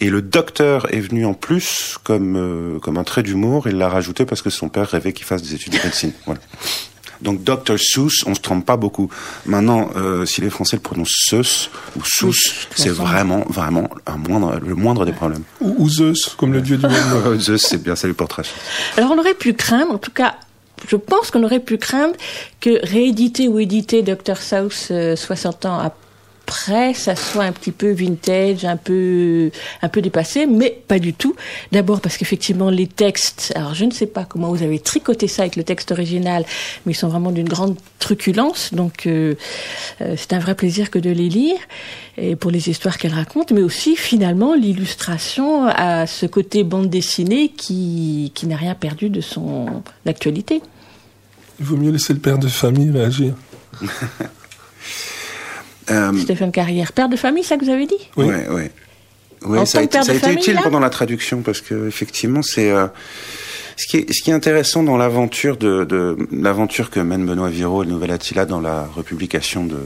Et 0.00 0.10
le 0.10 0.22
docteur 0.22 0.92
est 0.92 1.00
venu 1.00 1.24
en 1.24 1.34
plus 1.34 1.98
comme 2.02 2.36
euh, 2.36 2.78
comme 2.80 2.98
un 2.98 3.04
trait 3.04 3.22
d'humour. 3.22 3.68
Il 3.68 3.78
l'a 3.78 3.88
rajouté 3.88 4.26
parce 4.26 4.42
que 4.42 4.50
son 4.50 4.68
père 4.68 4.88
rêvait 4.88 5.12
qu'il 5.12 5.24
fasse 5.24 5.42
des 5.42 5.54
études 5.54 5.72
de 5.72 5.78
médecine. 5.82 6.12
Voilà. 6.26 6.40
Donc 7.24 7.42
Dr 7.42 7.78
Seuss, 7.78 8.22
on 8.26 8.34
se 8.34 8.40
trompe 8.40 8.64
pas 8.66 8.76
beaucoup. 8.76 9.10
Maintenant, 9.46 9.90
euh, 9.96 10.26
si 10.26 10.42
les 10.42 10.50
Français 10.50 10.76
le 10.76 10.82
prononcent 10.82 11.24
Seuss 11.30 11.70
ou 11.96 12.02
Seuss, 12.04 12.68
c'est 12.76 12.90
vraiment 12.90 13.44
vraiment 13.48 13.88
un 14.06 14.18
moindre, 14.18 14.60
le 14.64 14.74
moindre 14.74 15.06
des 15.06 15.12
problèmes. 15.12 15.42
Ou, 15.60 15.74
ou 15.78 15.88
Zeus, 15.88 16.34
comme 16.36 16.52
le 16.52 16.60
dieu 16.60 16.76
du 16.76 16.86
monde. 16.86 17.38
Zeus, 17.40 17.62
c'est 17.62 17.82
bien, 17.82 17.96
ça 17.96 18.06
lui 18.06 18.14
portera 18.14 18.42
chance. 18.42 18.54
Alors 18.98 19.10
on 19.10 19.18
aurait 19.18 19.34
pu 19.34 19.54
craindre, 19.54 19.92
en 19.92 19.98
tout 19.98 20.12
cas, 20.12 20.34
je 20.86 20.96
pense 20.96 21.30
qu'on 21.30 21.42
aurait 21.44 21.60
pu 21.60 21.78
craindre 21.78 22.14
que 22.60 22.86
rééditer 22.86 23.48
ou 23.48 23.58
éditer 23.58 24.02
Dr 24.02 24.36
South 24.36 24.88
euh, 24.90 25.16
60 25.16 25.64
ans 25.64 25.78
après, 25.78 26.03
ça 26.94 27.16
soit 27.16 27.44
un 27.44 27.52
petit 27.52 27.72
peu 27.72 27.90
vintage, 27.92 28.64
un 28.64 28.76
peu, 28.76 29.50
un 29.82 29.88
peu 29.88 30.00
dépassé, 30.00 30.46
mais 30.46 30.70
pas 30.88 30.98
du 30.98 31.12
tout. 31.12 31.34
D'abord 31.72 32.00
parce 32.00 32.16
qu'effectivement 32.16 32.70
les 32.70 32.86
textes, 32.86 33.52
alors 33.54 33.74
je 33.74 33.84
ne 33.84 33.90
sais 33.90 34.06
pas 34.06 34.24
comment 34.24 34.48
vous 34.48 34.62
avez 34.62 34.78
tricoté 34.78 35.28
ça 35.28 35.42
avec 35.42 35.56
le 35.56 35.64
texte 35.64 35.92
original, 35.92 36.44
mais 36.86 36.92
ils 36.92 36.96
sont 36.96 37.08
vraiment 37.08 37.32
d'une 37.32 37.48
grande 37.48 37.76
truculence, 37.98 38.72
donc 38.72 39.06
euh, 39.06 39.34
euh, 40.00 40.14
c'est 40.16 40.32
un 40.32 40.38
vrai 40.38 40.54
plaisir 40.54 40.90
que 40.90 40.98
de 40.98 41.10
les 41.10 41.28
lire 41.28 41.56
et 42.16 42.36
pour 42.36 42.50
les 42.50 42.68
histoires 42.68 42.98
qu'elles 42.98 43.14
racontent, 43.14 43.54
mais 43.54 43.62
aussi 43.62 43.96
finalement 43.96 44.54
l'illustration 44.54 45.66
à 45.66 46.06
ce 46.06 46.26
côté 46.26 46.64
bande 46.64 46.88
dessinée 46.88 47.48
qui, 47.48 48.32
qui 48.34 48.46
n'a 48.46 48.56
rien 48.56 48.74
perdu 48.74 49.08
de 49.10 49.20
son 49.20 49.82
actualité. 50.06 50.62
Il 51.60 51.66
vaut 51.66 51.76
mieux 51.76 51.90
laisser 51.90 52.12
le 52.12 52.20
père 52.20 52.38
de 52.38 52.48
famille 52.48 52.90
réagir. 52.90 53.34
Euh, 55.90 56.12
Stéphane 56.18 56.52
Carrière, 56.52 56.92
père 56.92 57.08
de 57.08 57.16
famille, 57.16 57.44
ça 57.44 57.56
que 57.56 57.64
vous 57.64 57.70
avez 57.70 57.86
dit 57.86 57.94
Oui. 58.16 58.26
Ouais, 58.26 59.58
En 59.58 59.66
ça 59.66 59.80
a 59.80 59.82
été, 59.82 59.98
père 59.98 60.04
ça 60.04 60.12
a 60.12 60.14
de 60.14 60.18
été 60.18 60.26
famille, 60.26 60.38
utile 60.38 60.54
là 60.54 60.62
pendant 60.62 60.80
la 60.80 60.88
traduction 60.88 61.42
parce 61.42 61.60
que 61.60 61.86
effectivement 61.86 62.40
c'est 62.40 62.70
euh, 62.70 62.86
ce 63.76 63.86
qui 63.86 63.98
est 63.98 64.10
ce 64.10 64.22
qui 64.22 64.30
est 64.30 64.34
intéressant 64.34 64.82
dans 64.82 64.96
l'aventure 64.96 65.58
de, 65.58 65.84
de 65.84 66.16
l'aventure 66.32 66.88
que 66.88 66.98
mène 67.00 67.26
Benoît 67.26 67.50
Viraud 67.50 67.82
et 67.82 67.86
le 67.86 67.92
Nouvel 67.92 68.10
Attila 68.10 68.46
dans 68.46 68.60
la 68.60 68.86
republication 68.86 69.66
de 69.66 69.78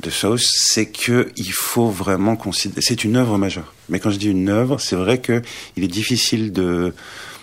de 0.00 0.10
Sauce, 0.10 0.46
c'est 0.54 0.86
que 0.86 1.28
il 1.36 1.52
faut 1.52 1.88
vraiment 1.88 2.36
considérer 2.36 2.82
c'est 2.82 3.04
une 3.04 3.16
œuvre 3.16 3.36
majeure. 3.36 3.74
Mais 3.88 3.98
quand 3.98 4.10
je 4.10 4.18
dis 4.18 4.30
une 4.30 4.48
œuvre, 4.48 4.78
c'est 4.80 4.96
vrai 4.96 5.18
que 5.18 5.42
il 5.76 5.84
est 5.84 5.88
difficile 5.88 6.52
de 6.52 6.92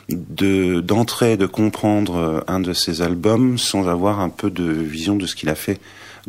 de 0.09 0.79
d'entrer, 0.81 1.35
de 1.37 1.47
comprendre 1.47 2.15
euh, 2.15 2.41
un 2.47 2.59
de 2.59 2.73
ses 2.73 3.01
albums 3.01 3.57
sans 3.57 3.87
avoir 3.87 4.19
un 4.19 4.29
peu 4.29 4.49
de 4.49 4.63
vision 4.63 5.15
de 5.15 5.25
ce 5.25 5.35
qu'il 5.35 5.49
a 5.49 5.55
fait 5.55 5.79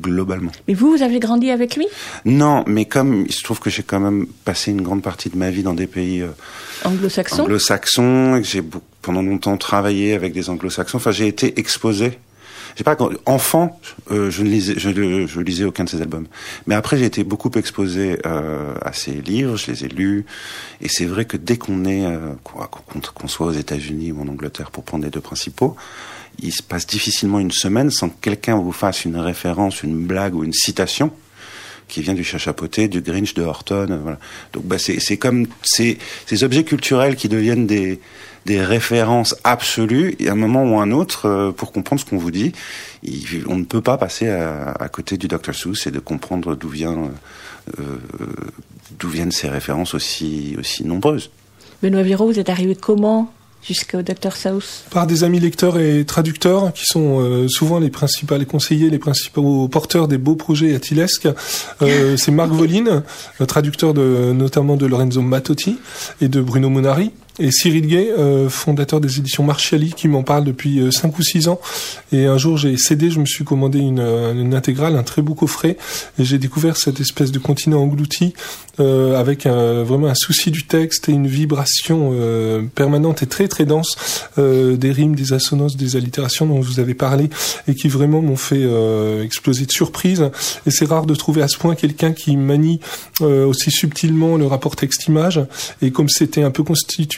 globalement. 0.00 0.52
Mais 0.68 0.74
vous, 0.74 0.90
vous 0.90 1.02
avez 1.02 1.18
grandi 1.18 1.50
avec 1.50 1.76
lui? 1.76 1.86
Non, 2.24 2.64
mais 2.66 2.84
comme 2.84 3.24
il 3.26 3.32
se 3.32 3.42
trouve 3.42 3.60
que 3.60 3.70
j'ai 3.70 3.82
quand 3.82 4.00
même 4.00 4.26
passé 4.44 4.70
une 4.70 4.82
grande 4.82 5.02
partie 5.02 5.30
de 5.30 5.36
ma 5.36 5.50
vie 5.50 5.62
dans 5.62 5.74
des 5.74 5.86
pays 5.86 6.22
euh, 6.22 6.28
Anglo-saxon 6.84 7.42
anglo-saxons, 7.42 8.36
et 8.36 8.42
que 8.42 8.48
j'ai 8.48 8.62
pendant 9.02 9.22
longtemps 9.22 9.56
travaillé 9.56 10.14
avec 10.14 10.32
des 10.32 10.50
anglo-saxons, 10.50 10.98
enfin 10.98 11.10
j'ai 11.10 11.28
été 11.28 11.58
exposé. 11.58 12.18
J'ai 12.76 12.84
pas 12.84 12.94
enfant, 13.24 13.80
euh, 14.10 14.30
je 14.30 14.42
ne 14.42 14.50
lisais, 14.50 14.74
je, 14.76 14.90
je 15.26 15.40
lisais 15.40 15.64
aucun 15.64 15.84
de 15.84 15.88
ses 15.88 16.02
albums. 16.02 16.26
Mais 16.66 16.74
après 16.74 16.98
j'ai 16.98 17.06
été 17.06 17.24
beaucoup 17.24 17.50
exposé 17.52 18.18
euh, 18.26 18.74
à 18.82 18.92
ses 18.92 19.12
livres, 19.12 19.56
je 19.56 19.70
les 19.70 19.84
ai 19.86 19.88
lus, 19.88 20.26
et 20.82 20.88
c'est 20.90 21.06
vrai 21.06 21.24
que 21.24 21.38
dès 21.38 21.56
qu'on 21.56 21.86
est, 21.86 22.04
euh, 22.04 22.34
qu'on 22.42 23.28
soit 23.28 23.46
aux 23.46 23.52
États-Unis 23.52 24.12
ou 24.12 24.20
en 24.20 24.28
Angleterre 24.28 24.70
pour 24.70 24.84
prendre 24.84 25.04
les 25.04 25.10
deux 25.10 25.22
principaux, 25.22 25.74
il 26.40 26.52
se 26.52 26.62
passe 26.62 26.86
difficilement 26.86 27.38
une 27.38 27.50
semaine 27.50 27.90
sans 27.90 28.08
que 28.08 28.20
quelqu'un 28.20 28.56
vous 28.56 28.72
fasse 28.72 29.04
une 29.04 29.16
référence, 29.16 29.82
une 29.82 30.06
blague 30.06 30.34
ou 30.34 30.44
une 30.44 30.52
citation 30.52 31.12
qui 31.88 32.02
vient 32.02 32.14
du 32.14 32.24
chat 32.24 32.38
chapeauté, 32.38 32.88
du 32.88 33.00
Grinch 33.00 33.34
de 33.34 33.42
Horton, 33.42 33.86
euh. 33.90 34.14
Donc 34.52 34.64
bah 34.64 34.76
c'est 34.78 35.16
comme 35.16 35.46
ces 35.62 35.98
objets 36.42 36.64
culturels 36.64 37.16
qui 37.16 37.28
deviennent 37.28 37.66
des 37.66 38.00
références 38.48 39.36
absolues 39.44 40.16
et 40.18 40.28
à 40.28 40.32
un 40.32 40.36
moment 40.36 40.64
ou 40.64 40.80
un 40.80 40.90
autre 40.90 41.26
euh, 41.26 41.52
pour 41.52 41.72
comprendre 41.72 42.00
ce 42.00 42.06
qu'on 42.06 42.18
vous 42.18 42.30
dit, 42.30 42.52
on 43.46 43.56
ne 43.56 43.64
peut 43.64 43.80
pas 43.80 43.98
passer 43.98 44.28
à, 44.28 44.72
à 44.72 44.88
côté 44.88 45.16
du 45.16 45.28
Dr 45.28 45.54
Seuss 45.54 45.86
et 45.86 45.90
de 45.90 46.00
comprendre 46.00 46.52
euh, 46.52 47.08
d'où 48.98 49.08
viennent 49.08 49.32
ces 49.32 49.48
références 49.48 49.94
aussi 49.94 50.56
aussi 50.58 50.84
nombreuses. 50.84 51.30
Benoît 51.82 52.02
Viraud, 52.02 52.26
vous 52.26 52.38
êtes 52.38 52.50
arrivé 52.50 52.74
comment 52.74 53.32
jusqu'au 53.66 54.02
Dr 54.02 54.32
South 54.32 54.84
Par 54.90 55.06
des 55.06 55.24
amis 55.24 55.40
lecteurs 55.40 55.78
et 55.78 56.04
traducteurs 56.04 56.72
qui 56.72 56.84
sont 56.84 57.20
euh, 57.20 57.48
souvent 57.48 57.78
les 57.78 57.90
principaux 57.90 58.36
conseillers, 58.46 58.90
les 58.90 58.98
principaux 58.98 59.68
porteurs 59.68 60.08
des 60.08 60.18
beaux 60.18 60.36
projets 60.36 60.74
attilesques. 60.74 61.28
Euh, 61.82 62.16
c'est 62.16 62.30
Marc 62.30 62.50
Voline, 62.52 63.02
traducteur 63.46 63.94
de, 63.94 64.32
notamment 64.32 64.76
de 64.76 64.86
Lorenzo 64.86 65.22
Mattotti 65.22 65.78
et 66.20 66.28
de 66.28 66.40
Bruno 66.40 66.70
Munari. 66.70 67.10
Et 67.38 67.50
Cyril 67.50 67.86
Gay, 67.86 68.10
euh, 68.16 68.48
fondateur 68.48 68.98
des 68.98 69.18
éditions 69.18 69.44
Marchiali, 69.44 69.92
qui 69.92 70.08
m'en 70.08 70.22
parle 70.22 70.44
depuis 70.44 70.80
euh, 70.80 70.90
5 70.90 71.18
ou 71.18 71.22
6 71.22 71.48
ans. 71.48 71.60
Et 72.10 72.24
un 72.24 72.38
jour, 72.38 72.56
j'ai 72.56 72.78
cédé, 72.78 73.10
je 73.10 73.20
me 73.20 73.26
suis 73.26 73.44
commandé 73.44 73.78
une, 73.78 73.98
euh, 74.00 74.32
une 74.32 74.54
intégrale, 74.54 74.96
un 74.96 75.02
très 75.02 75.20
beau 75.20 75.34
coffret, 75.34 75.76
et 76.18 76.24
j'ai 76.24 76.38
découvert 76.38 76.78
cette 76.78 76.98
espèce 76.98 77.32
de 77.32 77.38
continent 77.38 77.82
englouti, 77.82 78.32
euh, 78.80 79.20
avec 79.20 79.44
un- 79.44 79.82
vraiment 79.82 80.06
un 80.06 80.14
souci 80.14 80.50
du 80.50 80.66
texte 80.66 81.10
et 81.10 81.12
une 81.12 81.26
vibration 81.26 82.12
euh, 82.14 82.62
permanente 82.74 83.22
et 83.22 83.26
très 83.26 83.48
très 83.48 83.66
dense 83.66 83.96
euh, 84.38 84.76
des 84.78 84.90
rimes, 84.92 85.14
des 85.14 85.34
assonances, 85.34 85.76
des 85.76 85.96
allitérations 85.96 86.46
dont 86.46 86.60
vous 86.60 86.80
avez 86.80 86.94
parlé, 86.94 87.28
et 87.68 87.74
qui 87.74 87.88
vraiment 87.88 88.22
m'ont 88.22 88.36
fait 88.36 88.64
exploser 89.22 89.66
de 89.66 89.72
surprise. 89.72 90.30
Et 90.66 90.70
c'est 90.70 90.86
rare 90.86 91.04
de 91.04 91.14
trouver 91.14 91.42
à 91.42 91.48
ce 91.48 91.58
point 91.58 91.74
quelqu'un 91.74 92.12
qui 92.12 92.34
manie 92.38 92.80
aussi 93.20 93.70
subtilement 93.70 94.36
le 94.38 94.46
rapport 94.46 94.74
texte-image. 94.76 95.40
Et 95.82 95.90
comme 95.90 96.08
c'était 96.08 96.42
un 96.42 96.50
peu 96.50 96.64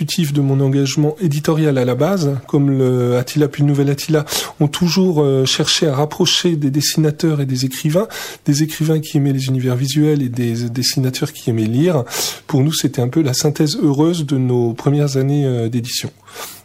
de 0.08 0.40
mon 0.40 0.60
engagement 0.60 1.16
éditorial 1.20 1.76
à 1.76 1.84
la 1.84 1.94
base, 1.94 2.38
comme 2.46 2.70
le 2.70 3.18
Attila 3.18 3.46
puis 3.46 3.62
le 3.62 3.68
Nouvel 3.68 3.90
Attila 3.90 4.24
ont 4.58 4.66
toujours 4.66 5.22
euh, 5.22 5.44
cherché 5.44 5.86
à 5.86 5.94
rapprocher 5.94 6.56
des 6.56 6.70
dessinateurs 6.70 7.42
et 7.42 7.46
des 7.46 7.66
écrivains, 7.66 8.08
des 8.46 8.62
écrivains 8.62 9.00
qui 9.00 9.18
aimaient 9.18 9.34
les 9.34 9.46
univers 9.46 9.76
visuels 9.76 10.22
et 10.22 10.30
des 10.30 10.70
dessinateurs 10.70 11.32
qui 11.32 11.50
aimaient 11.50 11.66
lire. 11.66 12.04
Pour 12.46 12.62
nous, 12.62 12.72
c'était 12.72 13.02
un 13.02 13.08
peu 13.08 13.20
la 13.20 13.34
synthèse 13.34 13.76
heureuse 13.76 14.24
de 14.24 14.38
nos 14.38 14.72
premières 14.72 15.18
années 15.18 15.44
euh, 15.44 15.68
d'édition. 15.68 16.10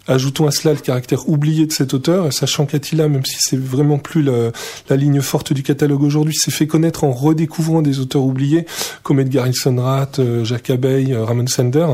Ajoutons 0.08 0.48
à 0.48 0.52
cela 0.52 0.74
le 0.74 0.80
caractère 0.80 1.30
oublié 1.30 1.66
de 1.66 1.72
cet 1.72 1.94
auteur, 1.94 2.32
sachant 2.34 2.66
qu'Attila, 2.66 3.08
même 3.08 3.26
si 3.26 3.38
c'est 3.40 3.60
vraiment 3.60 3.98
plus 3.98 4.22
la, 4.22 4.96
ligne 4.96 5.22
forte 5.22 5.54
du 5.54 5.64
catalogue 5.64 6.04
aujourd'hui, 6.04 6.36
s'est 6.36 6.52
fait 6.52 6.68
connaître 6.68 7.04
en 7.04 7.12
redécouvrant 7.12 7.82
des 7.82 8.00
auteurs 8.00 8.24
oubliés, 8.24 8.66
comme 9.02 9.20
Edgar 9.20 9.48
Ilsenrath, 9.48 10.20
euh, 10.20 10.44
Jacques 10.44 10.70
Abeille, 10.70 11.14
euh, 11.14 11.24
Ramon 11.24 11.48
Sender. 11.48 11.88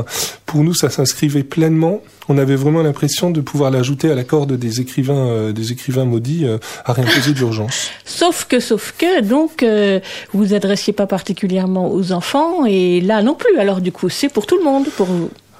Pour 0.44 0.64
nous, 0.64 0.74
ça 0.74 0.90
s'inscrivait 0.90 1.44
pleinement. 1.44 2.02
On 2.28 2.38
avait 2.38 2.54
vraiment 2.54 2.82
l'impression 2.82 3.30
de 3.30 3.40
pouvoir 3.40 3.72
l'ajouter 3.72 4.08
à 4.08 4.14
la 4.14 4.22
corde 4.22 4.52
des 4.52 4.80
écrivains, 4.80 5.26
euh, 5.26 5.52
des 5.52 5.72
écrivains 5.72 6.04
maudits, 6.04 6.46
euh, 6.46 6.58
à 6.84 6.92
réimposer 6.92 7.32
d'urgence. 7.32 7.90
Sauf 8.04 8.44
que, 8.44 8.60
sauf 8.60 8.94
que, 8.96 9.20
donc, 9.20 9.62
euh, 9.62 9.98
vous 10.32 10.44
vous 10.44 10.54
adressiez 10.54 10.92
pas 10.92 11.06
particulièrement 11.06 11.92
aux 11.92 12.12
enfants, 12.12 12.66
et 12.66 13.00
là 13.00 13.22
non 13.22 13.34
plus. 13.34 13.58
Alors 13.58 13.80
du 13.80 13.92
coup, 13.92 14.08
c'est 14.08 14.28
pour 14.28 14.46
tout 14.46 14.58
le 14.58 14.64
monde, 14.64 14.86
pour 14.96 15.08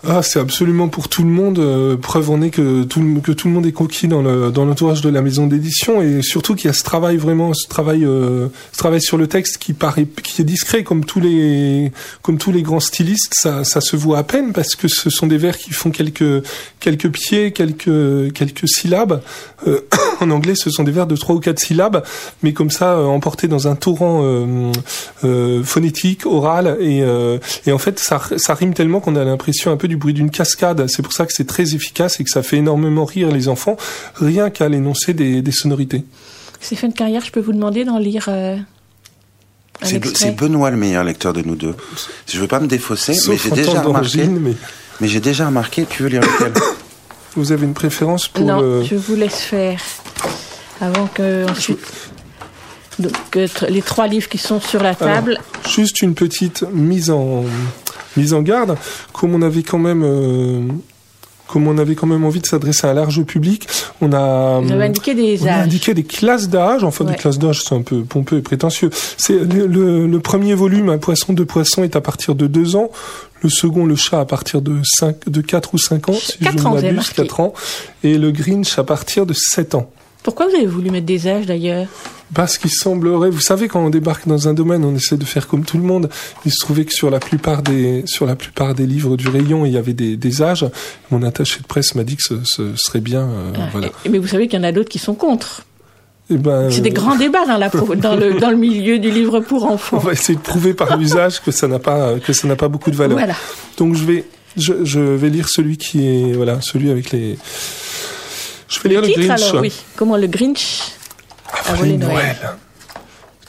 ah, 0.06 0.22
c'est 0.22 0.38
absolument 0.38 0.88
pour 0.88 1.10
tout 1.10 1.22
le 1.22 1.28
monde. 1.28 1.58
Euh, 1.58 1.96
preuve 1.98 2.30
en 2.30 2.40
est 2.40 2.48
que 2.48 2.84
tout, 2.84 3.02
le, 3.02 3.20
que 3.20 3.32
tout 3.32 3.48
le 3.48 3.54
monde 3.54 3.66
est 3.66 3.72
conquis 3.72 4.08
dans 4.08 4.22
le 4.22 4.50
dans 4.50 4.64
l'entourage 4.64 5.02
de 5.02 5.10
la 5.10 5.20
maison 5.20 5.46
d'édition 5.46 6.00
et 6.00 6.22
surtout 6.22 6.54
qu'il 6.54 6.68
y 6.68 6.70
a 6.70 6.72
ce 6.72 6.82
travail 6.82 7.18
vraiment, 7.18 7.52
ce 7.52 7.68
travail, 7.68 8.06
euh, 8.06 8.48
ce 8.72 8.78
travail 8.78 9.02
sur 9.02 9.18
le 9.18 9.26
texte 9.26 9.58
qui 9.58 9.74
paraît, 9.74 10.06
qui 10.06 10.40
est 10.40 10.44
discret 10.44 10.84
comme 10.84 11.04
tous 11.04 11.20
les 11.20 11.92
comme 12.22 12.38
tous 12.38 12.50
les 12.50 12.62
grands 12.62 12.80
stylistes. 12.80 13.32
Ça, 13.36 13.62
ça 13.64 13.82
se 13.82 13.94
voit 13.94 14.18
à 14.18 14.22
peine 14.22 14.54
parce 14.54 14.74
que 14.74 14.88
ce 14.88 15.10
sont 15.10 15.26
des 15.26 15.36
vers 15.36 15.58
qui 15.58 15.72
font 15.72 15.90
quelques 15.90 16.46
quelques 16.80 17.10
pieds, 17.10 17.52
quelques 17.52 18.32
quelques 18.32 18.68
syllabes. 18.68 19.20
Euh, 19.66 19.80
en 20.20 20.30
anglais, 20.30 20.54
ce 20.54 20.70
sont 20.70 20.82
des 20.82 20.92
vers 20.92 21.06
de 21.06 21.16
trois 21.16 21.34
ou 21.34 21.40
quatre 21.40 21.60
syllabes, 21.60 22.02
mais 22.42 22.54
comme 22.54 22.70
ça 22.70 22.94
euh, 22.94 23.04
emportés 23.04 23.48
dans 23.48 23.68
un 23.68 23.76
torrent 23.76 24.22
euh, 24.24 25.62
phonétique, 25.62 26.24
oral 26.24 26.78
et 26.80 27.00
et 27.66 27.72
en 27.72 27.78
fait 27.78 27.98
ça 27.98 28.20
ça 28.36 28.54
rime 28.54 28.74
tellement 28.74 29.00
qu'on 29.00 29.16
a 29.16 29.24
l'impression 29.24 29.72
un 29.72 29.76
peu 29.76 29.88
du 29.90 29.98
bruit 29.98 30.14
d'une 30.14 30.30
cascade. 30.30 30.86
C'est 30.88 31.02
pour 31.02 31.12
ça 31.12 31.26
que 31.26 31.32
c'est 31.34 31.46
très 31.46 31.74
efficace 31.74 32.20
et 32.20 32.24
que 32.24 32.30
ça 32.30 32.42
fait 32.42 32.56
énormément 32.56 33.04
rire 33.04 33.30
les 33.30 33.48
enfants, 33.48 33.76
rien 34.14 34.48
qu'à 34.48 34.68
l'énoncer 34.68 35.12
des, 35.12 35.42
des, 35.42 35.52
sonorités. 35.52 36.04
Stéphane 36.60 36.92
Carrière, 36.92 37.22
je 37.24 37.30
peux 37.30 37.40
vous 37.40 37.52
demander 37.52 37.84
d'en 37.84 37.98
lire 37.98 38.26
euh, 38.28 38.56
C'est 39.82 40.36
Benoît 40.36 40.70
le 40.70 40.76
meilleur 40.76 41.04
lecteur 41.04 41.32
de 41.32 41.42
nous 41.42 41.56
deux. 41.56 41.74
Je 42.26 42.38
veux 42.38 42.48
pas 42.48 42.60
me 42.60 42.66
défausser, 42.66 43.14
mais 43.28 43.36
j'ai 43.36 43.50
déjà 43.50 43.82
remarqué. 43.82 44.24
Mais, 44.24 44.54
mais 45.00 45.08
j'ai 45.08 45.20
déjà 45.20 45.46
remarqué. 45.46 45.86
Tu 45.88 46.02
veux 46.02 46.08
lire 46.08 46.22
lequel? 46.22 46.52
Vous 47.36 47.52
avez 47.52 47.64
une 47.64 47.74
préférence 47.74 48.26
pour 48.26 48.44
Non, 48.44 48.60
le... 48.60 48.82
je 48.82 48.96
vous 48.96 49.14
laisse 49.14 49.40
faire 49.40 49.80
avant 50.80 51.06
que 51.06 51.48
ensuite. 51.48 51.78
Donc, 52.98 53.12
les 53.68 53.82
trois 53.82 54.08
livres 54.08 54.28
qui 54.28 54.36
sont 54.36 54.60
sur 54.60 54.82
la 54.82 54.94
table. 54.94 55.38
Alors, 55.38 55.70
juste 55.70 56.02
une 56.02 56.14
petite 56.14 56.64
mise 56.72 57.08
en 57.10 57.44
mise 58.16 58.32
en 58.34 58.42
garde, 58.42 58.76
comme 59.12 59.34
on 59.34 59.42
avait 59.42 59.62
quand 59.62 59.78
même 59.78 60.02
euh, 60.04 60.60
comme 61.48 61.66
on 61.66 61.78
avait 61.78 61.96
quand 61.96 62.06
même 62.06 62.24
envie 62.24 62.38
de 62.40 62.46
s'adresser 62.46 62.86
à 62.86 62.90
un 62.90 62.94
large 62.94 63.24
public, 63.24 63.66
on 64.00 64.12
a, 64.12 64.60
Vous 64.60 64.70
avez 64.70 64.84
indiqué 64.84 65.14
des 65.16 65.42
on 65.42 65.46
a 65.46 65.50
âges. 65.50 65.64
indiqué 65.64 65.94
des 65.94 66.04
classes 66.04 66.48
d'âge. 66.48 66.84
Enfin, 66.84 67.04
Ouais. 67.04 67.10
des 67.10 67.16
classes 67.16 67.40
d'âge, 67.40 67.62
c'est 67.64 67.74
un 67.74 67.82
peu 67.82 68.02
pompeux 68.04 68.38
et 68.38 68.40
prétentieux. 68.40 68.90
C'est 69.16 69.32
le, 69.36 69.66
le, 69.66 70.06
le 70.06 70.20
premier 70.20 70.54
volume, 70.54 70.90
un 70.90 70.98
poisson 70.98 71.32
de 71.32 71.42
poisson, 71.42 71.82
est 71.82 71.96
à 71.96 72.00
partir 72.00 72.36
de 72.36 72.46
deux 72.46 72.76
ans. 72.76 72.90
Le 73.42 73.48
second, 73.48 73.84
le 73.84 73.96
chat, 73.96 74.20
à 74.20 74.24
partir 74.26 74.62
de 74.62 74.76
cinq, 74.84 75.28
de 75.28 75.40
quatre 75.40 75.74
ou 75.74 75.78
cinq 75.78 76.08
ans, 76.08 76.12
si 76.12 76.38
Quatre 76.38 76.58
je 76.58 76.66
ans, 76.68 76.74
ne 76.76 76.82
m'abuse, 76.82 77.10
quatre 77.10 77.40
ans. 77.40 77.52
Et 78.04 78.16
le 78.16 78.30
Grinch 78.30 78.78
à 78.78 78.84
partir 78.84 79.26
de 79.26 79.34
sept 79.34 79.74
ans. 79.74 79.90
Pourquoi 80.22 80.46
vous 80.46 80.54
avez 80.54 80.66
voulu 80.66 80.90
mettre 80.90 81.06
des 81.06 81.26
âges 81.26 81.46
d'ailleurs? 81.46 81.88
Parce 82.32 82.58
qu'il 82.58 82.70
semblerait, 82.70 83.28
vous 83.30 83.40
savez, 83.40 83.66
quand 83.66 83.84
on 83.84 83.90
débarque 83.90 84.28
dans 84.28 84.46
un 84.46 84.54
domaine, 84.54 84.84
on 84.84 84.94
essaie 84.94 85.16
de 85.16 85.24
faire 85.24 85.48
comme 85.48 85.64
tout 85.64 85.78
le 85.78 85.82
monde. 85.82 86.08
Il 86.46 86.52
se 86.52 86.58
trouvait 86.60 86.84
que 86.84 86.94
sur 86.94 87.10
la 87.10 87.18
plupart 87.18 87.62
des, 87.62 88.04
sur 88.06 88.24
la 88.24 88.36
plupart 88.36 88.74
des 88.74 88.86
livres 88.86 89.16
du 89.16 89.28
rayon, 89.28 89.66
il 89.66 89.72
y 89.72 89.76
avait 89.76 89.94
des, 89.94 90.16
des 90.16 90.40
âges. 90.42 90.64
Mon 91.10 91.24
attaché 91.24 91.58
de 91.60 91.66
presse 91.66 91.94
m'a 91.96 92.04
dit 92.04 92.16
que 92.16 92.22
ce, 92.22 92.34
ce 92.44 92.72
serait 92.76 93.00
bien, 93.00 93.22
euh, 93.22 93.52
Ah, 93.56 93.68
voilà. 93.72 93.88
Mais 94.08 94.18
vous 94.18 94.28
savez 94.28 94.46
qu'il 94.46 94.58
y 94.58 94.62
en 94.62 94.64
a 94.64 94.70
d'autres 94.70 94.88
qui 94.88 95.00
sont 95.00 95.14
contre. 95.14 95.62
Eh 96.32 96.36
ben, 96.36 96.70
C'est 96.70 96.82
des 96.82 96.90
euh, 96.90 96.92
grands 96.92 97.16
débats 97.16 97.44
dans, 97.46 97.56
la, 97.58 97.68
pro- 97.70 97.96
dans, 97.96 98.14
le, 98.14 98.38
dans 98.38 98.50
le 98.50 98.56
milieu 98.56 99.00
du 99.00 99.10
livre 99.10 99.40
pour 99.40 99.64
On 99.64 99.70
enfants. 99.72 99.98
va 99.98 100.12
essayer 100.12 100.36
de 100.36 100.42
prouver 100.42 100.72
par 100.72 100.96
l'usage 100.96 101.40
que 101.42 101.50
ça 101.50 101.66
n'a 101.66 101.80
pas, 101.80 102.20
que 102.20 102.32
ça 102.32 102.46
n'a 102.46 102.54
pas 102.54 102.68
beaucoup 102.68 102.92
de 102.92 102.96
valeur. 102.96 103.18
Voilà. 103.18 103.34
Donc 103.76 103.96
je 103.96 104.04
vais, 104.04 104.24
je, 104.56 104.84
je 104.84 105.00
vais 105.00 105.30
lire 105.30 105.48
celui 105.48 105.76
qui 105.78 106.06
est, 106.06 106.32
voilà, 106.34 106.60
celui 106.60 106.90
avec 106.92 107.10
les. 107.10 107.36
Je 108.68 108.78
vais 108.82 108.90
lire 108.90 109.00
Le 109.02 109.08
Grinch. 109.08 109.42
alors, 109.42 109.62
oui. 109.62 109.72
Comment 109.96 110.16
le 110.16 110.28
Grinch 110.28 110.92
a 111.52 111.74
volé 111.74 111.96
Noël. 111.96 112.56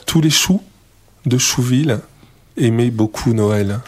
Tous 0.06 0.20
les 0.20 0.30
choux 0.30 0.62
de 1.26 1.38
Chouville 1.38 2.00
aimaient 2.56 2.90
beaucoup 2.90 3.32
Noël. 3.32 3.80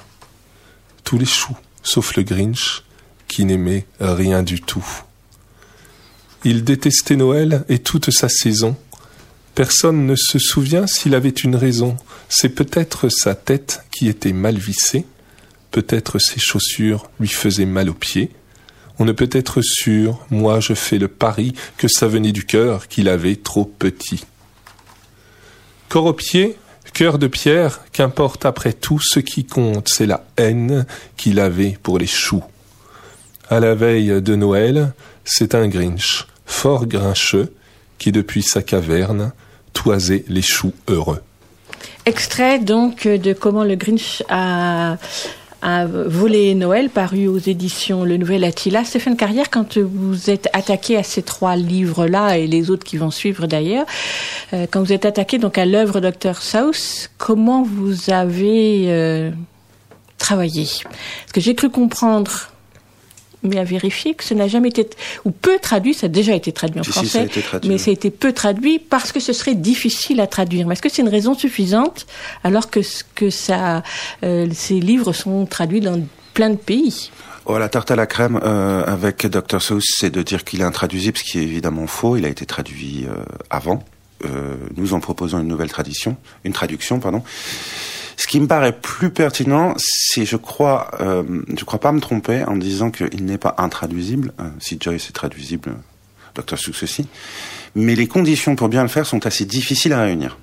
Tous 1.04 1.18
les 1.18 1.26
choux, 1.26 1.56
sauf 1.82 2.16
le 2.16 2.22
Grinch, 2.22 2.82
qui 3.28 3.44
n'aimait 3.44 3.86
rien 4.00 4.42
du 4.42 4.60
tout. 4.60 4.86
Il 6.44 6.64
détestait 6.64 7.16
Noël 7.16 7.64
et 7.68 7.78
toute 7.78 8.10
sa 8.10 8.28
saison. 8.28 8.76
Personne 9.54 10.06
ne 10.06 10.16
se 10.16 10.38
souvient 10.38 10.86
s'il 10.86 11.14
avait 11.14 11.28
une 11.30 11.56
raison. 11.56 11.96
C'est 12.28 12.50
peut-être 12.50 13.08
sa 13.08 13.34
tête 13.34 13.82
qui 13.90 14.08
était 14.08 14.32
mal 14.32 14.58
vissée, 14.58 15.06
peut-être 15.70 16.18
ses 16.18 16.40
chaussures 16.40 17.10
lui 17.20 17.28
faisaient 17.28 17.64
mal 17.64 17.88
aux 17.88 17.94
pieds. 17.94 18.30
On 18.98 19.04
ne 19.04 19.12
peut 19.12 19.30
être 19.32 19.60
sûr, 19.62 20.24
moi 20.30 20.60
je 20.60 20.74
fais 20.74 20.98
le 20.98 21.08
pari 21.08 21.54
que 21.76 21.88
ça 21.88 22.06
venait 22.06 22.32
du 22.32 22.44
cœur 22.44 22.88
qu'il 22.88 23.08
avait 23.08 23.36
trop 23.36 23.64
petit. 23.64 24.24
Corps 25.88 26.06
aux 26.06 26.12
pieds, 26.12 26.56
cœur 26.92 27.18
de 27.18 27.26
pierre, 27.26 27.80
qu'importe 27.92 28.46
après 28.46 28.72
tout, 28.72 29.00
ce 29.02 29.20
qui 29.20 29.44
compte, 29.44 29.88
c'est 29.88 30.06
la 30.06 30.24
haine 30.36 30.86
qu'il 31.16 31.40
avait 31.40 31.76
pour 31.82 31.98
les 31.98 32.06
choux. 32.06 32.44
À 33.50 33.60
la 33.60 33.74
veille 33.74 34.22
de 34.22 34.36
Noël, 34.36 34.94
c'est 35.24 35.54
un 35.54 35.68
Grinch, 35.68 36.26
fort 36.46 36.86
grincheux, 36.86 37.52
qui 37.98 38.12
depuis 38.12 38.42
sa 38.42 38.62
caverne 38.62 39.32
toisait 39.72 40.24
les 40.28 40.42
choux 40.42 40.72
heureux. 40.88 41.20
Extrait 42.06 42.58
donc 42.58 43.08
de 43.08 43.32
Comment 43.32 43.64
le 43.64 43.74
Grinch 43.76 44.22
a, 44.28 44.96
a 45.64 45.86
volé 45.86 46.54
Noël, 46.54 46.90
paru 46.90 47.26
aux 47.26 47.38
éditions 47.38 48.04
Le 48.04 48.18
Nouvel 48.18 48.44
Attila. 48.44 48.84
Stéphane 48.84 49.16
Carrière, 49.16 49.48
quand 49.50 49.78
vous 49.78 50.28
êtes 50.28 50.46
attaqué 50.52 50.98
à 50.98 51.02
ces 51.02 51.22
trois 51.22 51.56
livres-là 51.56 52.36
et 52.36 52.46
les 52.46 52.70
autres 52.70 52.84
qui 52.84 52.98
vont 52.98 53.10
suivre 53.10 53.46
d'ailleurs, 53.46 53.86
euh, 54.52 54.66
quand 54.70 54.82
vous 54.82 54.92
êtes 54.92 55.06
attaqué 55.06 55.38
donc 55.38 55.56
à 55.56 55.64
l'œuvre 55.64 56.00
Dr 56.00 56.36
Seuss, 56.36 57.10
comment 57.16 57.62
vous 57.62 58.10
avez 58.10 58.84
euh, 58.88 59.30
travaillé? 60.18 60.64
Parce 60.64 61.32
que 61.32 61.40
j'ai 61.40 61.54
cru 61.54 61.70
comprendre, 61.70 62.50
mais 63.44 63.58
à 63.58 63.64
vérifier, 63.64 64.14
que 64.14 64.24
ce 64.24 64.34
n'a 64.34 64.48
jamais 64.48 64.68
été, 64.68 64.88
ou 65.24 65.30
peu 65.30 65.58
traduit, 65.60 65.94
ça 65.94 66.06
a 66.06 66.08
déjà 66.08 66.34
été 66.34 66.52
traduit 66.52 66.80
en 66.80 66.82
Si, 66.82 66.92
si, 66.92 66.98
français, 66.98 67.10
ça 67.10 67.20
a 67.20 67.24
été 67.24 67.42
traduit, 67.42 67.68
mais 67.68 67.76
oui. 67.76 67.80
ça 67.80 67.90
a 67.90 67.94
été 67.94 68.10
peu 68.10 68.32
traduit 68.32 68.78
parce 68.78 69.12
que 69.12 69.20
ce 69.20 69.32
serait 69.32 69.54
difficile 69.54 70.20
à 70.20 70.26
traduire. 70.26 70.66
Mais 70.66 70.72
est-ce 70.72 70.82
que 70.82 70.88
c'est 70.88 71.02
une 71.02 71.08
raison 71.08 71.34
suffisante 71.34 72.06
alors 72.42 72.70
que, 72.70 72.80
que 73.14 73.30
ça, 73.30 73.82
euh, 74.24 74.46
ces 74.52 74.80
livres 74.80 75.12
sont 75.12 75.46
traduits 75.46 75.80
dans 75.80 76.00
plein 76.32 76.50
de 76.50 76.56
pays? 76.56 77.10
Oh, 77.46 77.58
la 77.58 77.68
tarte 77.68 77.90
à 77.90 77.96
la 77.96 78.06
crème 78.06 78.40
euh, 78.42 78.84
avec 78.86 79.26
Dr 79.26 79.60
Seuss, 79.60 79.84
c'est 79.98 80.08
de 80.08 80.22
dire 80.22 80.44
qu'il 80.44 80.62
est 80.62 80.64
intraduisible, 80.64 81.18
ce 81.18 81.24
qui 81.24 81.38
est 81.38 81.42
évidemment 81.42 81.86
faux. 81.86 82.16
Il 82.16 82.24
a 82.24 82.28
été 82.28 82.46
traduit 82.46 83.06
euh, 83.06 83.22
avant. 83.50 83.84
Euh, 84.24 84.56
nous 84.76 84.94
en 84.94 85.00
proposons 85.00 85.40
une 85.40 85.48
nouvelle 85.48 85.68
tradition, 85.68 86.16
une 86.44 86.54
traduction, 86.54 87.00
pardon. 87.00 87.22
Ce 88.16 88.26
qui 88.26 88.40
me 88.40 88.46
paraît 88.46 88.78
plus 88.78 89.10
pertinent, 89.10 89.74
c'est, 89.76 90.24
je 90.24 90.36
crois, 90.36 90.90
euh, 91.00 91.42
je 91.56 91.64
crois 91.64 91.80
pas 91.80 91.92
me 91.92 92.00
tromper 92.00 92.44
en 92.44 92.56
disant 92.56 92.90
qu'il 92.90 93.24
n'est 93.24 93.38
pas 93.38 93.54
intraduisible. 93.58 94.32
Euh, 94.40 94.48
si 94.60 94.78
Joyce 94.80 95.08
est 95.08 95.12
traduisible, 95.12 95.70
euh, 95.70 96.40
Dr 96.40 96.58
Seuss. 96.58 97.00
Mais 97.74 97.94
les 97.94 98.06
conditions 98.06 98.56
pour 98.56 98.68
bien 98.68 98.82
le 98.82 98.88
faire 98.88 99.06
sont 99.06 99.26
assez 99.26 99.44
difficiles 99.44 99.92
à 99.92 100.02
réunir. 100.02 100.38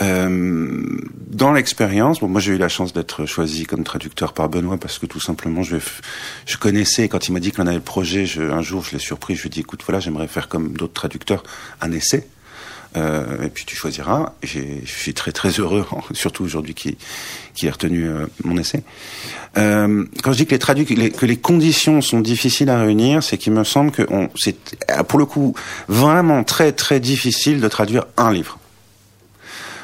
Euh, 0.00 1.00
dans 1.28 1.52
l'expérience, 1.52 2.20
bon, 2.20 2.28
moi 2.28 2.40
j'ai 2.40 2.52
eu 2.54 2.58
la 2.58 2.68
chance 2.68 2.92
d'être 2.92 3.26
choisi 3.26 3.64
comme 3.64 3.82
traducteur 3.82 4.32
par 4.32 4.48
Benoît 4.48 4.78
parce 4.78 4.98
que 4.98 5.06
tout 5.06 5.18
simplement 5.18 5.62
je, 5.64 5.76
connaissais 6.60 7.08
quand 7.08 7.26
il 7.26 7.32
m'a 7.32 7.40
dit 7.40 7.50
qu'on 7.50 7.66
avait 7.66 7.76
le 7.76 7.80
projet, 7.80 8.24
je, 8.24 8.42
un 8.42 8.62
jour 8.62 8.84
je 8.84 8.92
l'ai 8.92 9.00
surpris, 9.00 9.34
je 9.34 9.42
lui 9.42 9.48
ai 9.48 9.50
dit 9.50 9.60
écoute 9.60 9.82
voilà 9.84 9.98
j'aimerais 9.98 10.28
faire 10.28 10.48
comme 10.48 10.72
d'autres 10.74 10.92
traducteurs 10.92 11.42
un 11.80 11.90
essai 11.90 12.28
euh, 12.96 13.42
et 13.44 13.48
puis 13.48 13.64
tu 13.64 13.76
choisiras. 13.76 14.32
Je 14.42 14.60
suis 14.86 15.14
très 15.14 15.32
très 15.32 15.50
heureux, 15.50 15.86
surtout 16.12 16.44
aujourd'hui 16.44 16.74
qui 16.74 16.96
qui 17.54 17.66
ait 17.66 17.70
retenu 17.70 18.06
euh, 18.08 18.26
mon 18.44 18.56
essai. 18.56 18.82
Euh, 19.56 20.04
quand 20.22 20.32
je 20.32 20.38
dis 20.38 20.46
que 20.46 20.52
les, 20.52 20.58
tradu 20.58 20.84
les- 20.84 21.10
que 21.10 21.26
les 21.26 21.36
conditions 21.36 22.00
sont 22.00 22.20
difficiles 22.20 22.70
à 22.70 22.80
réunir, 22.80 23.22
c'est 23.22 23.36
qu'il 23.38 23.52
me 23.52 23.64
semble 23.64 23.90
que 23.90 24.02
c'est 24.36 24.56
euh, 24.90 25.02
pour 25.02 25.18
le 25.18 25.26
coup 25.26 25.54
vraiment 25.88 26.44
très 26.44 26.72
très 26.72 27.00
difficile 27.00 27.60
de 27.60 27.68
traduire 27.68 28.06
un 28.16 28.32
livre. 28.32 28.58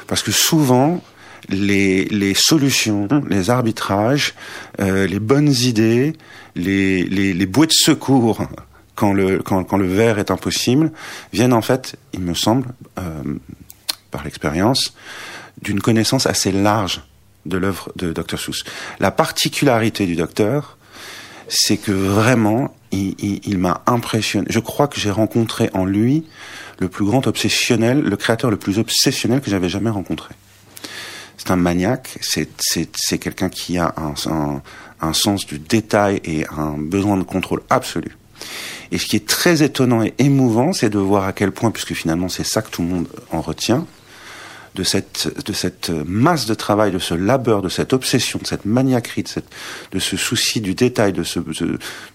Parce 0.07 0.21
que 0.21 0.31
souvent, 0.31 1.01
les, 1.49 2.05
les 2.05 2.33
solutions, 2.35 3.07
les 3.29 3.49
arbitrages, 3.49 4.33
euh, 4.79 5.07
les 5.07 5.19
bonnes 5.19 5.51
idées, 5.51 6.13
les, 6.55 7.03
les, 7.03 7.33
les 7.33 7.45
bouées 7.45 7.67
de 7.67 7.71
secours 7.73 8.41
quand 8.95 9.13
le, 9.13 9.39
quand, 9.39 9.63
quand 9.63 9.77
le 9.77 9.87
verre 9.87 10.19
est 10.19 10.31
impossible, 10.31 10.91
viennent 11.33 11.53
en 11.53 11.61
fait, 11.61 11.97
il 12.13 12.21
me 12.21 12.33
semble, 12.33 12.67
euh, 12.99 13.21
par 14.11 14.23
l'expérience, 14.23 14.93
d'une 15.61 15.81
connaissance 15.81 16.25
assez 16.25 16.51
large 16.51 17.01
de 17.45 17.57
l'œuvre 17.57 17.91
de 17.95 18.11
Dr. 18.13 18.39
Seuss. 18.39 18.63
La 18.99 19.11
particularité 19.11 20.05
du 20.05 20.15
docteur, 20.15 20.77
c'est 21.47 21.77
que 21.77 21.91
vraiment, 21.91 22.73
il, 22.91 23.15
il- 23.19 23.41
il 23.45 23.57
m'a 23.59 23.83
impressionné. 23.85 24.47
Je 24.49 24.59
crois 24.59 24.87
que 24.87 24.99
j'ai 24.99 25.11
rencontré 25.11 25.69
en 25.73 25.85
lui 25.85 26.25
le 26.79 26.87
plus 26.89 27.05
grand 27.05 27.27
obsessionnel, 27.27 28.01
le 28.01 28.17
créateur 28.17 28.49
le 28.49 28.57
plus 28.57 28.79
obsessionnel 28.79 29.41
que 29.41 29.49
j'avais 29.51 29.69
jamais 29.69 29.89
rencontré. 29.91 30.33
C'est 31.37 31.51
un 31.51 31.55
maniaque, 31.57 32.17
c'est 32.21 33.17
quelqu'un 33.19 33.49
qui 33.49 33.77
a 33.77 33.93
un, 33.97 34.13
un 34.31 34.61
un 35.01 35.11
sens 35.13 35.45
du 35.45 35.59
détail 35.59 36.21
et 36.23 36.47
un 36.57 36.77
besoin 36.77 37.17
de 37.17 37.23
contrôle 37.23 37.61
absolu. 37.69 38.15
Et 38.91 38.97
ce 38.97 39.05
qui 39.05 39.15
est 39.15 39.27
très 39.27 39.63
étonnant 39.63 40.03
et 40.03 40.13
émouvant, 40.19 40.73
c'est 40.73 40.89
de 40.89 40.99
voir 40.99 41.25
à 41.25 41.33
quel 41.33 41.51
point, 41.51 41.71
puisque 41.71 41.93
finalement 41.93 42.29
c'est 42.29 42.45
ça 42.45 42.61
que 42.61 42.69
tout 42.69 42.81
le 42.81 42.87
monde 42.87 43.07
en 43.31 43.41
retient, 43.41 43.85
de 44.75 44.83
cette, 44.83 45.31
de 45.45 45.53
cette 45.53 45.89
masse 45.89 46.45
de 46.45 46.53
travail, 46.53 46.91
de 46.91 46.99
ce 46.99 47.13
labeur, 47.13 47.61
de 47.61 47.69
cette 47.69 47.93
obsession, 47.93 48.39
de 48.41 48.47
cette 48.47 48.65
maniaquerie, 48.65 49.23
de, 49.23 49.27
cette, 49.27 49.47
de 49.93 49.99
ce 49.99 50.17
souci 50.17 50.59
du 50.59 50.75
détail, 50.75 51.13
de 51.13 51.23
ce, 51.23 51.39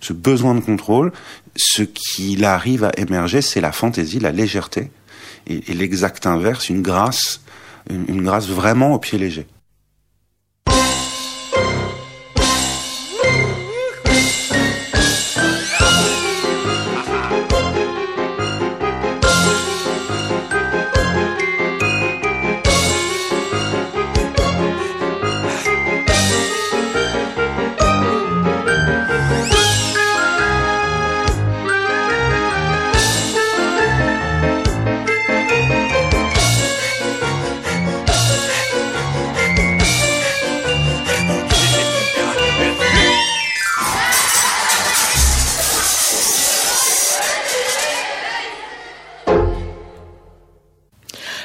ce, 0.00 0.12
besoin 0.12 0.54
de 0.54 0.60
contrôle, 0.60 1.12
ce 1.56 1.82
qu'il 1.82 2.44
arrive 2.44 2.84
à 2.84 2.92
émerger, 2.98 3.40
c'est 3.40 3.62
la 3.62 3.72
fantaisie, 3.72 4.20
la 4.20 4.30
légèreté, 4.30 4.90
et, 5.46 5.72
l'exact 5.72 6.26
inverse, 6.26 6.68
une 6.68 6.82
grâce, 6.82 7.40
une 7.88 8.22
grâce 8.22 8.46
vraiment 8.46 8.92
au 8.92 8.98
pied 8.98 9.18
léger. 9.18 9.46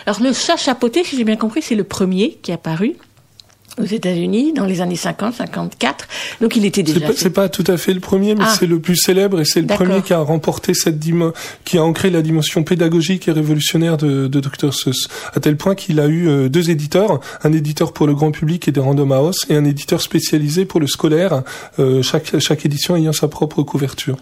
Alors 0.05 0.21
le 0.21 0.33
chat 0.33 0.57
chapeauté, 0.57 1.03
si 1.03 1.17
j'ai 1.17 1.23
bien 1.23 1.35
compris, 1.35 1.61
c'est 1.61 1.75
le 1.75 1.83
premier 1.83 2.37
qui 2.41 2.51
est 2.51 2.55
apparu 2.55 2.95
aux 3.77 3.83
États-Unis 3.85 4.53
dans 4.53 4.65
les 4.65 4.79
années 4.79 4.95
50, 4.95 5.33
54. 5.33 6.07
Donc 6.39 6.55
il 6.55 6.65
était 6.65 6.81
déjà. 6.81 7.07
pas, 7.07 7.13
c'est 7.13 7.29
pas 7.29 7.49
tout 7.49 7.63
à 7.67 7.75
fait 7.75 7.93
le 7.93 7.99
premier, 7.99 8.33
mais 8.35 8.45
Ah. 8.45 8.55
c'est 8.57 8.67
le 8.67 8.79
plus 8.79 8.95
célèbre 8.95 9.41
et 9.41 9.45
c'est 9.45 9.59
le 9.59 9.67
premier 9.67 10.01
qui 10.01 10.13
a 10.13 10.19
remporté 10.19 10.73
cette 10.73 10.97
dimension, 10.97 11.33
qui 11.65 11.77
a 11.77 11.83
ancré 11.83 12.09
la 12.09 12.21
dimension 12.21 12.63
pédagogique 12.63 13.27
et 13.27 13.31
révolutionnaire 13.31 13.97
de, 13.97 14.27
de 14.27 14.39
Dr 14.39 14.73
Seuss, 14.73 15.09
à 15.33 15.39
tel 15.41 15.57
point 15.57 15.75
qu'il 15.75 15.99
a 15.99 16.05
eu 16.07 16.29
euh, 16.29 16.47
deux 16.47 16.69
éditeurs, 16.69 17.19
un 17.43 17.51
éditeur 17.51 17.91
pour 17.91 18.07
le 18.07 18.15
grand 18.15 18.31
public 18.31 18.67
et 18.69 18.71
des 18.71 18.79
Random 18.79 19.11
House 19.11 19.45
et 19.49 19.55
un 19.55 19.65
éditeur 19.65 19.99
spécialisé 20.01 20.63
pour 20.63 20.79
le 20.79 20.87
scolaire, 20.87 21.43
euh, 21.79 22.01
chaque, 22.01 22.39
chaque 22.39 22.65
édition 22.65 22.95
ayant 22.95 23.11
sa 23.13 23.27
propre 23.27 23.61
couverture. 23.63 24.15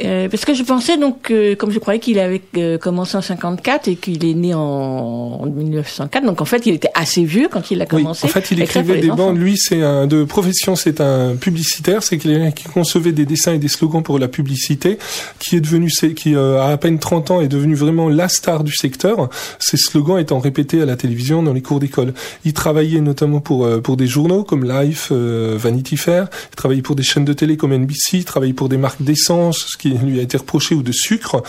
Euh, 0.00 0.28
parce 0.28 0.44
que 0.44 0.54
je 0.54 0.62
pensais 0.62 0.96
donc, 0.96 1.30
euh, 1.30 1.54
comme 1.56 1.70
je 1.70 1.78
croyais 1.78 2.00
qu'il 2.00 2.18
avait 2.18 2.42
euh, 2.56 2.78
commencé 2.78 3.16
en 3.16 3.22
54 3.22 3.88
et 3.88 3.96
qu'il 3.96 4.24
est 4.24 4.34
né 4.34 4.54
en, 4.54 4.60
en 4.60 5.46
1904, 5.46 6.24
donc 6.24 6.40
en 6.40 6.44
fait 6.44 6.66
il 6.66 6.74
était 6.74 6.90
assez 6.94 7.24
vieux 7.24 7.48
quand 7.50 7.70
il 7.70 7.80
a 7.80 7.84
Oui, 7.84 8.02
commencé. 8.02 8.26
en 8.26 8.28
fait, 8.28 8.50
il 8.50 8.60
à 8.60 8.64
écrivait 8.64 9.00
des 9.00 9.08
bandes. 9.08 9.38
Lui, 9.38 9.56
c'est 9.56 9.82
un 9.82 10.06
de 10.06 10.24
profession, 10.24 10.76
c'est 10.76 11.00
un 11.00 11.36
publicitaire. 11.36 12.02
C'est 12.02 12.18
quelqu'un 12.18 12.50
qui 12.50 12.64
concevait 12.64 13.12
des 13.12 13.24
dessins 13.24 13.54
et 13.54 13.58
des 13.58 13.68
slogans 13.68 14.02
pour 14.02 14.18
la 14.18 14.28
publicité, 14.28 14.98
qui 15.38 15.56
est 15.56 15.60
devenu, 15.60 15.90
qui 16.14 16.34
euh, 16.34 16.60
a 16.60 16.70
à 16.70 16.76
peine 16.76 16.98
30 16.98 17.30
ans 17.30 17.40
est 17.40 17.48
devenu 17.48 17.74
vraiment 17.74 18.08
la 18.08 18.28
star 18.28 18.64
du 18.64 18.72
secteur. 18.72 19.28
Ses 19.58 19.76
slogans 19.76 20.18
étant 20.18 20.38
répétés 20.38 20.82
à 20.82 20.86
la 20.86 20.96
télévision, 20.96 21.42
dans 21.42 21.52
les 21.52 21.62
cours 21.62 21.80
d'école. 21.80 22.14
Il 22.44 22.52
travaillait 22.52 23.00
notamment 23.00 23.40
pour 23.40 23.64
euh, 23.64 23.80
pour 23.80 23.96
des 23.96 24.06
journaux 24.06 24.44
comme 24.44 24.64
Life, 24.64 25.08
euh, 25.12 25.56
Vanity 25.58 25.96
Fair. 25.96 26.28
Il 26.52 26.56
travaillait 26.56 26.82
pour 26.82 26.96
des 26.96 27.02
chaînes 27.02 27.24
de 27.24 27.32
télé 27.32 27.56
comme 27.56 27.72
NBC. 27.72 28.18
Il 28.18 28.24
travaillait 28.24 28.54
pour 28.54 28.68
des 28.68 28.76
marques 28.76 29.02
d'essence, 29.02 29.66
ce 29.68 29.76
qui 29.76 29.85
lui 29.90 30.20
a 30.20 30.22
été 30.22 30.36
reproché, 30.36 30.74
ou 30.74 30.82
de 30.82 30.92
sucre. 30.92 31.42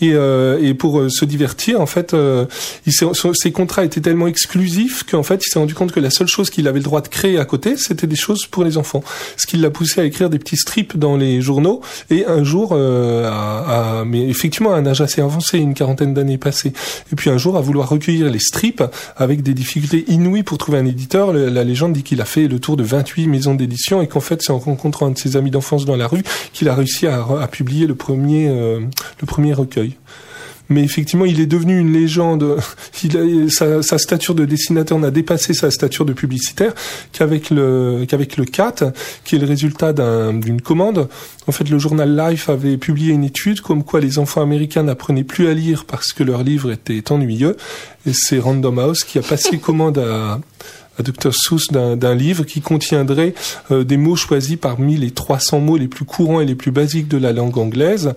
Et, 0.00 0.12
euh, 0.14 0.58
et 0.60 0.74
pour 0.74 0.98
euh, 0.98 1.08
se 1.08 1.24
divertir, 1.24 1.80
en 1.80 1.86
fait, 1.86 2.14
euh, 2.14 2.46
ses 3.34 3.52
contrats 3.52 3.84
étaient 3.84 4.00
tellement 4.00 4.26
exclusifs 4.26 5.04
qu'en 5.04 5.22
fait, 5.22 5.42
il 5.46 5.50
s'est 5.50 5.58
rendu 5.58 5.74
compte 5.74 5.92
que 5.92 6.00
la 6.00 6.10
seule 6.10 6.26
chose 6.26 6.50
qu'il 6.50 6.66
avait 6.68 6.78
le 6.78 6.84
droit 6.84 7.00
de 7.00 7.08
créer 7.08 7.38
à 7.38 7.44
côté, 7.44 7.76
c'était 7.76 8.06
des 8.06 8.16
choses 8.16 8.46
pour 8.46 8.64
les 8.64 8.78
enfants. 8.78 9.02
Ce 9.36 9.46
qui 9.46 9.56
l'a 9.56 9.70
poussé 9.70 10.00
à 10.00 10.04
écrire 10.04 10.30
des 10.30 10.38
petits 10.38 10.56
strips 10.56 10.96
dans 10.96 11.16
les 11.16 11.40
journaux. 11.40 11.80
Et 12.10 12.26
un 12.26 12.44
jour, 12.44 12.70
euh, 12.72 14.04
mais 14.04 14.28
effectivement 14.28 14.72
à 14.72 14.76
un 14.76 14.86
âge 14.86 15.00
assez 15.00 15.20
avancé, 15.20 15.58
une 15.58 15.74
quarantaine 15.74 16.14
d'années 16.14 16.38
passées, 16.38 16.72
et 17.12 17.16
puis 17.16 17.30
un 17.30 17.38
jour 17.38 17.56
à 17.56 17.60
vouloir 17.60 17.88
recueillir 17.88 18.30
les 18.30 18.38
strips 18.38 18.82
avec 19.16 19.42
des 19.42 19.54
difficultés 19.54 20.04
inouïes 20.08 20.42
pour 20.42 20.58
trouver 20.58 20.78
un 20.78 20.86
éditeur. 20.86 21.32
La 21.32 21.64
légende 21.64 21.92
dit 21.92 22.02
qu'il 22.02 22.20
a 22.20 22.24
fait 22.24 22.48
le 22.48 22.58
tour 22.58 22.76
de 22.76 22.82
28 22.82 23.26
maisons 23.28 23.54
d'édition 23.54 24.02
et 24.02 24.08
qu'en 24.08 24.20
fait, 24.20 24.42
c'est 24.42 24.52
en 24.52 24.58
rencontrant 24.58 25.06
un 25.06 25.10
de 25.10 25.18
ses 25.18 25.36
amis 25.36 25.50
d'enfance 25.50 25.84
dans 25.84 25.96
la 25.96 26.06
rue 26.06 26.22
qu'il 26.52 26.68
a 26.68 26.74
réussi 26.74 27.06
à 27.06 27.48
publier 27.50 27.81
le 27.86 27.94
premier, 27.94 28.48
euh, 28.48 28.80
le 29.20 29.26
premier 29.26 29.52
recueil. 29.52 29.96
Mais 30.68 30.84
effectivement, 30.84 31.26
il 31.26 31.38
est 31.40 31.46
devenu 31.46 31.78
une 31.78 31.92
légende. 31.92 32.56
Il 33.04 33.16
a, 33.18 33.50
sa, 33.50 33.82
sa 33.82 33.98
stature 33.98 34.34
de 34.34 34.44
dessinateur 34.46 34.98
n'a 34.98 35.10
dépassé 35.10 35.52
sa 35.52 35.70
stature 35.70 36.06
de 36.06 36.12
publicitaire 36.14 36.72
qu'avec 37.12 37.50
le 37.50 38.06
qu'avec 38.08 38.36
le 38.38 38.44
CAT, 38.46 38.92
qui 39.24 39.34
est 39.36 39.38
le 39.38 39.46
résultat 39.46 39.92
d'un- 39.92 40.32
d'une 40.32 40.62
commande. 40.62 41.08
En 41.46 41.52
fait, 41.52 41.68
le 41.68 41.78
journal 41.78 42.16
Life 42.16 42.48
avait 42.48 42.78
publié 42.78 43.12
une 43.12 43.24
étude 43.24 43.60
comme 43.60 43.82
quoi 43.84 44.00
les 44.00 44.18
enfants 44.18 44.40
américains 44.40 44.84
n'apprenaient 44.84 45.24
plus 45.24 45.48
à 45.48 45.52
lire 45.52 45.84
parce 45.84 46.12
que 46.12 46.22
leurs 46.22 46.42
livres 46.44 46.70
étaient 46.72 47.10
ennuyeux. 47.12 47.56
Et 48.06 48.12
c'est 48.14 48.38
Random 48.38 48.78
House 48.78 49.04
qui 49.04 49.18
a 49.18 49.22
passé 49.22 49.58
commande 49.62 49.98
à 49.98 50.40
Dr 50.98 51.32
Seuss 51.32 51.68
d'un 51.68 52.14
livre 52.14 52.44
qui 52.44 52.60
contiendrait 52.60 53.34
euh, 53.70 53.84
des 53.84 53.96
mots 53.96 54.16
choisis 54.16 54.56
parmi 54.56 54.96
les 54.96 55.10
300 55.10 55.60
mots 55.60 55.76
les 55.76 55.88
plus 55.88 56.04
courants 56.04 56.40
et 56.40 56.46
les 56.46 56.54
plus 56.54 56.70
basiques 56.70 57.08
de 57.08 57.16
la 57.16 57.32
langue 57.32 57.56
anglaise. 57.58 58.14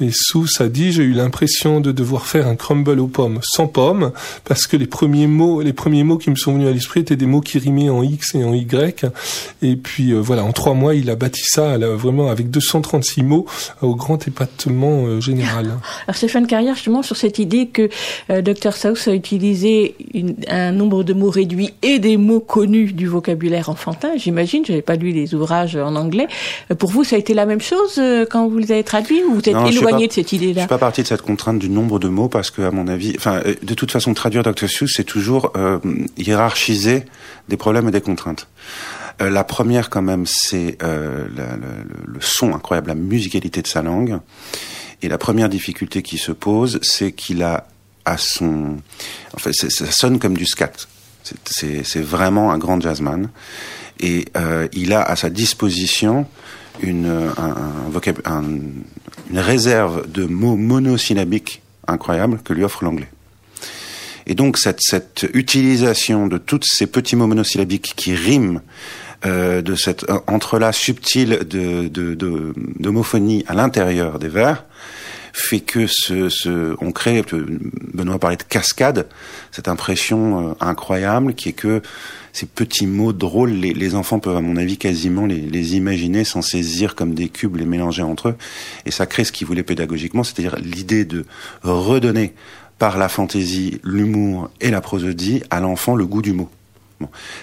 Et 0.00 0.10
Seuss 0.12 0.60
a 0.60 0.68
dit 0.68 0.92
j'ai 0.92 1.02
eu 1.02 1.12
l'impression 1.12 1.80
de 1.80 1.92
devoir 1.92 2.26
faire 2.26 2.46
un 2.46 2.56
crumble 2.56 2.98
aux 3.00 3.06
pommes 3.06 3.40
sans 3.42 3.66
pommes 3.66 4.12
parce 4.44 4.66
que 4.66 4.76
les 4.76 4.86
premiers 4.86 5.26
mots 5.26 5.62
les 5.62 5.72
premiers 5.72 6.04
mots 6.04 6.18
qui 6.18 6.30
me 6.30 6.36
sont 6.36 6.54
venus 6.54 6.68
à 6.68 6.72
l'esprit 6.72 7.00
étaient 7.00 7.16
des 7.16 7.26
mots 7.26 7.40
qui 7.40 7.58
rimaient 7.58 7.90
en 7.90 8.02
X 8.02 8.34
et 8.34 8.44
en 8.44 8.52
Y. 8.52 9.06
Et 9.62 9.76
puis 9.76 10.12
euh, 10.12 10.20
voilà 10.20 10.44
en 10.44 10.52
trois 10.52 10.74
mois 10.74 10.94
il 10.94 11.10
a 11.10 11.16
bâti 11.16 11.42
ça 11.44 11.78
vraiment 11.78 12.30
avec 12.30 12.50
236 12.50 13.22
mots 13.22 13.46
euh, 13.82 13.86
au 13.86 13.94
grand 13.94 14.26
épatement 14.26 15.20
général. 15.20 15.78
Alors 16.06 16.16
Stéphane 16.16 16.46
Carrière, 16.46 16.74
justement, 16.74 17.02
sur 17.02 17.16
cette 17.16 17.38
idée 17.38 17.68
que 17.68 17.88
Dr 18.28 18.72
Seuss 18.72 19.08
a 19.08 19.14
utilisé 19.14 19.94
un 20.48 20.72
nombre 20.72 21.04
de 21.04 21.12
mots 21.12 21.30
réduits 21.30 21.74
et 21.82 21.98
des 21.98 22.11
mots 22.16 22.40
connus 22.40 22.92
du 22.92 23.06
vocabulaire 23.06 23.68
enfantin, 23.68 24.10
j'imagine, 24.16 24.64
je 24.66 24.72
n'avais 24.72 24.82
pas 24.82 24.96
lu 24.96 25.10
les 25.12 25.34
ouvrages 25.34 25.76
en 25.76 25.94
anglais. 25.96 26.26
Euh, 26.70 26.74
Pour 26.74 26.90
vous, 26.90 27.04
ça 27.04 27.16
a 27.16 27.18
été 27.18 27.34
la 27.34 27.46
même 27.46 27.60
chose 27.60 27.96
euh, 27.98 28.24
quand 28.28 28.48
vous 28.48 28.58
les 28.58 28.72
avez 28.72 28.84
traduits 28.84 29.22
ou 29.28 29.34
vous 29.34 29.40
êtes 29.40 29.54
Non, 29.54 29.66
éloigné 29.66 30.06
pas- 30.06 30.08
de 30.08 30.12
cette 30.12 30.30
Je 30.30 30.36
idée-là 30.36 30.62
suis 30.62 30.68
pas 30.68 30.78
parti 30.78 31.02
de 31.02 31.06
cette 31.08 31.22
contrainte 31.22 31.58
du 31.58 31.68
nombre 31.68 31.98
de 31.98 32.08
mots 32.08 32.28
parce 32.28 32.50
que, 32.50 32.62
à 32.62 32.70
mon 32.70 32.88
avis, 32.88 33.14
enfin, 33.16 33.40
euh, 33.46 33.54
de 33.62 33.74
toute 33.74 33.90
façon, 33.92 34.14
traduire 34.14 34.42
Dr. 34.42 34.68
Seuss, 34.68 34.92
c'est 34.96 35.04
toujours 35.04 35.52
euh, 35.56 35.78
hiérarchiser 36.16 37.04
des 37.48 37.56
problèmes 37.56 37.88
et 37.88 37.92
des 37.92 38.00
contraintes. 38.00 38.48
Euh, 39.20 39.30
la 39.30 39.44
première, 39.44 39.90
quand 39.90 40.02
même, 40.02 40.24
c'est 40.26 40.78
euh, 40.82 41.26
le, 41.36 42.12
le- 42.14 42.20
son 42.20 42.54
incroyable, 42.54 42.88
la 42.88 42.94
musicalité 42.94 43.60
de 43.62 43.66
sa 43.66 43.82
langue. 43.82 44.18
Et 45.02 45.08
la 45.08 45.18
première 45.18 45.48
difficulté 45.48 46.02
qui 46.02 46.16
se 46.16 46.32
pose, 46.32 46.78
c'est 46.82 47.12
qu'il 47.12 47.42
a 47.42 47.66
à 48.04 48.16
son, 48.18 48.76
en 49.34 49.38
fait, 49.38 49.50
c'est- 49.52 49.70
ça 49.70 49.90
sonne 49.90 50.18
comme 50.18 50.36
du 50.36 50.46
scat. 50.46 50.72
C'est- 51.44 52.00
vraiment 52.00 52.52
un 52.52 52.58
grand 52.58 52.80
jazzman. 52.80 53.28
Et 54.00 54.26
euh, 54.36 54.68
il 54.72 54.92
a 54.92 55.02
à 55.02 55.16
sa 55.16 55.30
disposition 55.30 56.26
une, 56.82 57.30
réserve 59.34 60.10
de 60.10 60.24
mots 60.24 60.56
monosyllabiques 60.56 61.62
incroyable 61.86 62.40
que 62.44 62.52
lui 62.52 62.64
offre 62.64 62.84
l'anglais. 62.84 63.08
Et 64.26 64.34
donc 64.34 64.58
cette, 64.58 65.28
utilisation 65.34 66.26
de 66.26 66.38
tous 66.38 66.60
ces 66.62 66.86
petits 66.86 67.16
mots 67.16 67.26
monosyllabiques 67.26 67.94
qui 67.96 68.14
riment, 68.14 68.60
euh, 69.24 69.62
de 69.62 69.76
cet 69.76 70.04
entrelac 70.26 70.74
subtil 70.74 71.40
d'homophonie 72.80 73.44
à 73.46 73.54
l'intérieur 73.54 74.18
des 74.18 74.28
vers, 74.28 74.64
fait 75.32 75.60
que 75.60 75.86
ce, 75.86 76.28
ce, 76.28 76.76
on 76.80 76.92
crée, 76.92 77.24
euh, 77.32 77.46
Benoît 77.94 78.18
parlait 78.18 78.36
de 78.36 78.42
cascade, 78.42 79.08
cette 79.50 79.68
impression 79.68 80.50
euh, 80.50 80.54
incroyable 80.60 81.34
qui 81.34 81.48
est 81.50 81.54
que 81.54 81.82
ces 82.32 82.46
petits 82.46 82.86
mots 82.86 83.12
drôles, 83.12 83.50
les, 83.50 83.72
les 83.72 83.94
enfants 83.94 84.18
peuvent 84.18 84.36
à 84.36 84.40
mon 84.40 84.56
avis 84.56 84.78
quasiment 84.78 85.26
les, 85.26 85.40
les 85.40 85.76
imaginer, 85.76 86.24
s'en 86.24 86.42
saisir 86.42 86.94
comme 86.94 87.14
des 87.14 87.28
cubes, 87.28 87.56
les 87.56 87.66
mélanger 87.66 88.02
entre 88.02 88.30
eux, 88.30 88.36
et 88.86 88.90
ça 88.90 89.06
crée 89.06 89.24
ce 89.24 89.32
qu'il 89.32 89.46
voulait 89.46 89.62
pédagogiquement, 89.62 90.24
c'est-à-dire 90.24 90.56
l'idée 90.56 91.04
de 91.04 91.24
redonner 91.62 92.34
par 92.78 92.98
la 92.98 93.08
fantaisie, 93.08 93.80
l'humour 93.84 94.50
et 94.60 94.70
la 94.70 94.80
prosodie 94.80 95.42
à 95.50 95.60
l'enfant 95.60 95.94
le 95.94 96.06
goût 96.06 96.22
du 96.22 96.32
mot. 96.32 96.50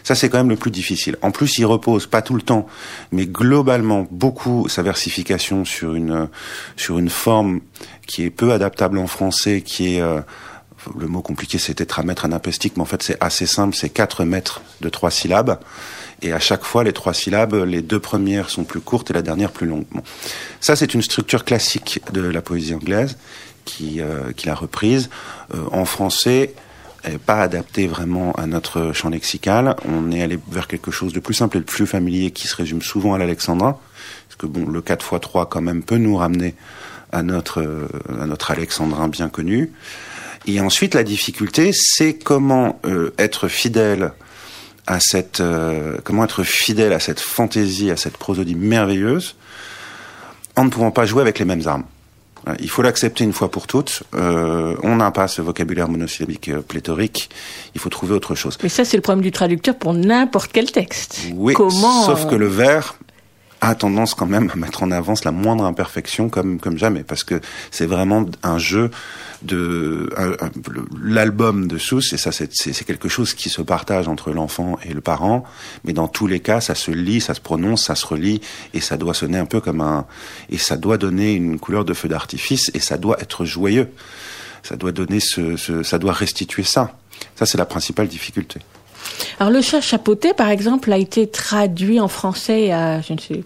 Ça, 0.03 0.15
c'est 0.15 0.29
quand 0.29 0.37
même 0.37 0.49
le 0.49 0.55
plus 0.55 0.71
difficile. 0.71 1.17
En 1.21 1.31
plus, 1.31 1.57
il 1.57 1.65
repose 1.65 2.07
pas 2.07 2.21
tout 2.21 2.35
le 2.35 2.41
temps, 2.41 2.67
mais 3.11 3.25
globalement 3.25 4.07
beaucoup 4.11 4.67
sa 4.69 4.81
versification 4.81 5.65
sur 5.65 5.95
une 5.95 6.29
sur 6.75 6.99
une 6.99 7.09
forme 7.09 7.61
qui 8.07 8.23
est 8.23 8.29
peu 8.29 8.51
adaptable 8.51 8.97
en 8.97 9.07
français, 9.07 9.61
qui 9.61 9.95
est 9.95 10.01
euh, 10.01 10.21
le 10.97 11.07
mot 11.07 11.21
compliqué, 11.21 11.57
c'est 11.57 11.75
tétramètre 11.75 12.25
anapestique, 12.25 12.73
mais 12.77 12.81
en 12.81 12.85
fait, 12.85 13.03
c'est 13.03 13.17
assez 13.19 13.45
simple. 13.45 13.75
C'est 13.75 13.89
quatre 13.89 14.23
mètres 14.23 14.61
de 14.81 14.89
trois 14.89 15.11
syllabes. 15.11 15.59
Et 16.21 16.33
à 16.33 16.39
chaque 16.39 16.63
fois, 16.63 16.83
les 16.83 16.93
trois 16.93 17.13
syllabes, 17.13 17.53
les 17.53 17.81
deux 17.81 17.99
premières 17.99 18.49
sont 18.49 18.63
plus 18.63 18.81
courtes 18.81 19.09
et 19.09 19.13
la 19.13 19.21
dernière 19.21 19.51
plus 19.51 19.67
longue. 19.67 19.85
Ça, 20.59 20.75
c'est 20.75 20.93
une 20.93 21.01
structure 21.01 21.45
classique 21.45 22.01
de 22.11 22.21
la 22.21 22.41
poésie 22.41 22.73
anglaise 22.73 23.17
qui, 23.65 24.01
euh, 24.01 24.31
qui 24.35 24.47
l'a 24.47 24.55
reprise. 24.55 25.09
Euh, 25.53 25.63
en 25.71 25.85
français, 25.85 26.53
pas 27.25 27.41
adaptée 27.41 27.87
vraiment 27.87 28.33
à 28.33 28.45
notre 28.45 28.91
champ 28.93 29.09
lexical. 29.09 29.75
On 29.87 30.11
est 30.11 30.21
allé 30.21 30.37
vers 30.51 30.67
quelque 30.67 30.91
chose 30.91 31.13
de 31.13 31.19
plus 31.19 31.33
simple 31.33 31.57
et 31.57 31.59
de 31.61 31.65
plus 31.65 31.87
familier 31.87 32.31
qui 32.31 32.47
se 32.47 32.55
résume 32.55 32.81
souvent 32.81 33.13
à 33.13 33.17
l'alexandrin. 33.17 33.77
Parce 34.27 34.35
que 34.37 34.45
bon, 34.45 34.69
le 34.69 34.81
4 34.81 35.13
x 35.13 35.21
3 35.21 35.47
quand 35.47 35.61
même 35.61 35.83
peut 35.83 35.97
nous 35.97 36.15
ramener 36.17 36.55
à 37.11 37.23
notre, 37.23 37.61
euh, 37.61 37.87
à 38.21 38.25
notre 38.25 38.51
alexandrin 38.51 39.07
bien 39.07 39.29
connu. 39.29 39.71
Et 40.45 40.61
ensuite, 40.61 40.95
la 40.95 41.03
difficulté, 41.03 41.71
c'est 41.73 42.13
comment 42.13 42.79
euh, 42.85 43.11
être 43.17 43.47
fidèle 43.47 44.13
à 44.87 44.99
cette, 44.99 45.41
euh, 45.41 45.97
comment 46.03 46.23
être 46.23 46.43
fidèle 46.43 46.93
à 46.93 46.99
cette 46.99 47.19
fantaisie, 47.19 47.91
à 47.91 47.97
cette 47.97 48.17
prosodie 48.17 48.55
merveilleuse, 48.55 49.35
en 50.55 50.65
ne 50.65 50.69
pouvant 50.69 50.91
pas 50.91 51.05
jouer 51.05 51.21
avec 51.21 51.39
les 51.39 51.45
mêmes 51.45 51.67
armes. 51.67 51.85
Il 52.59 52.69
faut 52.69 52.81
l'accepter 52.81 53.23
une 53.23 53.33
fois 53.33 53.51
pour 53.51 53.67
toutes. 53.67 54.03
Euh, 54.15 54.75
on 54.83 54.95
n'a 54.95 55.11
pas 55.11 55.27
ce 55.27 55.41
vocabulaire 55.41 55.89
monosyllabique 55.89 56.49
euh, 56.49 56.61
pléthorique. 56.61 57.29
Il 57.75 57.81
faut 57.81 57.89
trouver 57.89 58.13
autre 58.13 58.35
chose. 58.35 58.57
Mais 58.63 58.69
ça, 58.69 58.85
c'est 58.85 58.97
le 58.97 59.01
problème 59.01 59.23
du 59.23 59.31
traducteur 59.31 59.75
pour 59.75 59.93
n'importe 59.93 60.51
quel 60.51 60.71
texte. 60.71 61.21
Oui, 61.35 61.53
Comment 61.53 62.05
sauf 62.05 62.27
que 62.27 62.35
le 62.35 62.47
vers 62.47 62.95
a 63.61 63.75
tendance 63.75 64.13
quand 64.13 64.25
même 64.25 64.49
à 64.53 64.55
mettre 64.55 64.83
en 64.83 64.91
avance 64.91 65.23
la 65.25 65.31
moindre 65.31 65.65
imperfection 65.65 66.29
comme 66.29 66.59
comme 66.59 66.77
jamais 66.77 67.03
parce 67.03 67.23
que 67.23 67.41
c'est 67.71 67.85
vraiment 67.85 68.25
un 68.43 68.57
jeu 68.57 68.89
de 69.41 70.09
l'album 71.01 71.67
de 71.67 71.77
Seuss 71.77 72.13
et 72.13 72.17
ça 72.17 72.31
c'est 72.31 72.51
c'est 72.53 72.85
quelque 72.85 73.09
chose 73.09 73.33
qui 73.33 73.49
se 73.49 73.61
partage 73.61 74.07
entre 74.07 74.31
l'enfant 74.31 74.77
et 74.83 74.93
le 74.93 75.01
parent 75.01 75.43
mais 75.83 75.93
dans 75.93 76.07
tous 76.07 76.27
les 76.27 76.39
cas 76.39 76.61
ça 76.61 76.75
se 76.75 76.91
lit 76.91 77.21
ça 77.21 77.33
se 77.33 77.41
prononce 77.41 77.85
ça 77.85 77.95
se 77.95 78.05
relit 78.05 78.41
et 78.73 78.81
ça 78.81 78.97
doit 78.97 79.13
sonner 79.13 79.37
un 79.37 79.45
peu 79.45 79.61
comme 79.61 79.81
un 79.81 80.05
et 80.49 80.57
ça 80.57 80.77
doit 80.77 80.97
donner 80.97 81.33
une 81.33 81.59
couleur 81.59 81.85
de 81.85 81.93
feu 81.93 82.07
d'artifice 82.07 82.71
et 82.73 82.79
ça 82.79 82.97
doit 82.97 83.19
être 83.19 83.45
joyeux. 83.45 83.89
Ça 84.63 84.75
doit 84.75 84.91
donner 84.91 85.19
ce, 85.19 85.55
ce 85.57 85.83
ça 85.83 85.97
doit 85.97 86.13
restituer 86.13 86.63
ça. 86.63 86.97
Ça 87.35 87.45
c'est 87.45 87.57
la 87.57 87.65
principale 87.65 88.07
difficulté 88.07 88.59
Alors 89.39 89.51
le 89.51 89.61
chat 89.61 89.81
chapeauté, 89.81 90.33
par 90.33 90.49
exemple, 90.49 90.91
a 90.91 90.97
été 90.97 91.27
traduit 91.27 91.99
en 91.99 92.07
français 92.07 92.71
à, 92.71 93.01
je 93.01 93.13
ne 93.13 93.19
sais, 93.19 93.43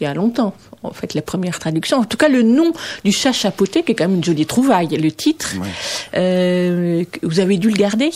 il 0.00 0.04
y 0.04 0.06
a 0.06 0.14
longtemps. 0.14 0.54
En 0.84 0.92
fait, 0.92 1.12
les 1.14 1.22
premières 1.22 1.58
traductions. 1.58 1.98
En 1.98 2.04
tout 2.04 2.16
cas, 2.16 2.28
le 2.28 2.42
nom 2.42 2.72
du 3.04 3.10
chat 3.10 3.32
chapeauté, 3.32 3.82
qui 3.82 3.92
est 3.92 3.94
quand 3.96 4.06
même 4.06 4.18
une 4.18 4.24
jolie 4.24 4.46
trouvaille, 4.46 4.88
le 4.96 5.10
titre, 5.10 5.54
Ouais. 5.60 5.66
euh, 6.14 7.04
vous 7.22 7.40
avez 7.40 7.56
dû 7.56 7.68
le 7.68 7.76
garder? 7.76 8.10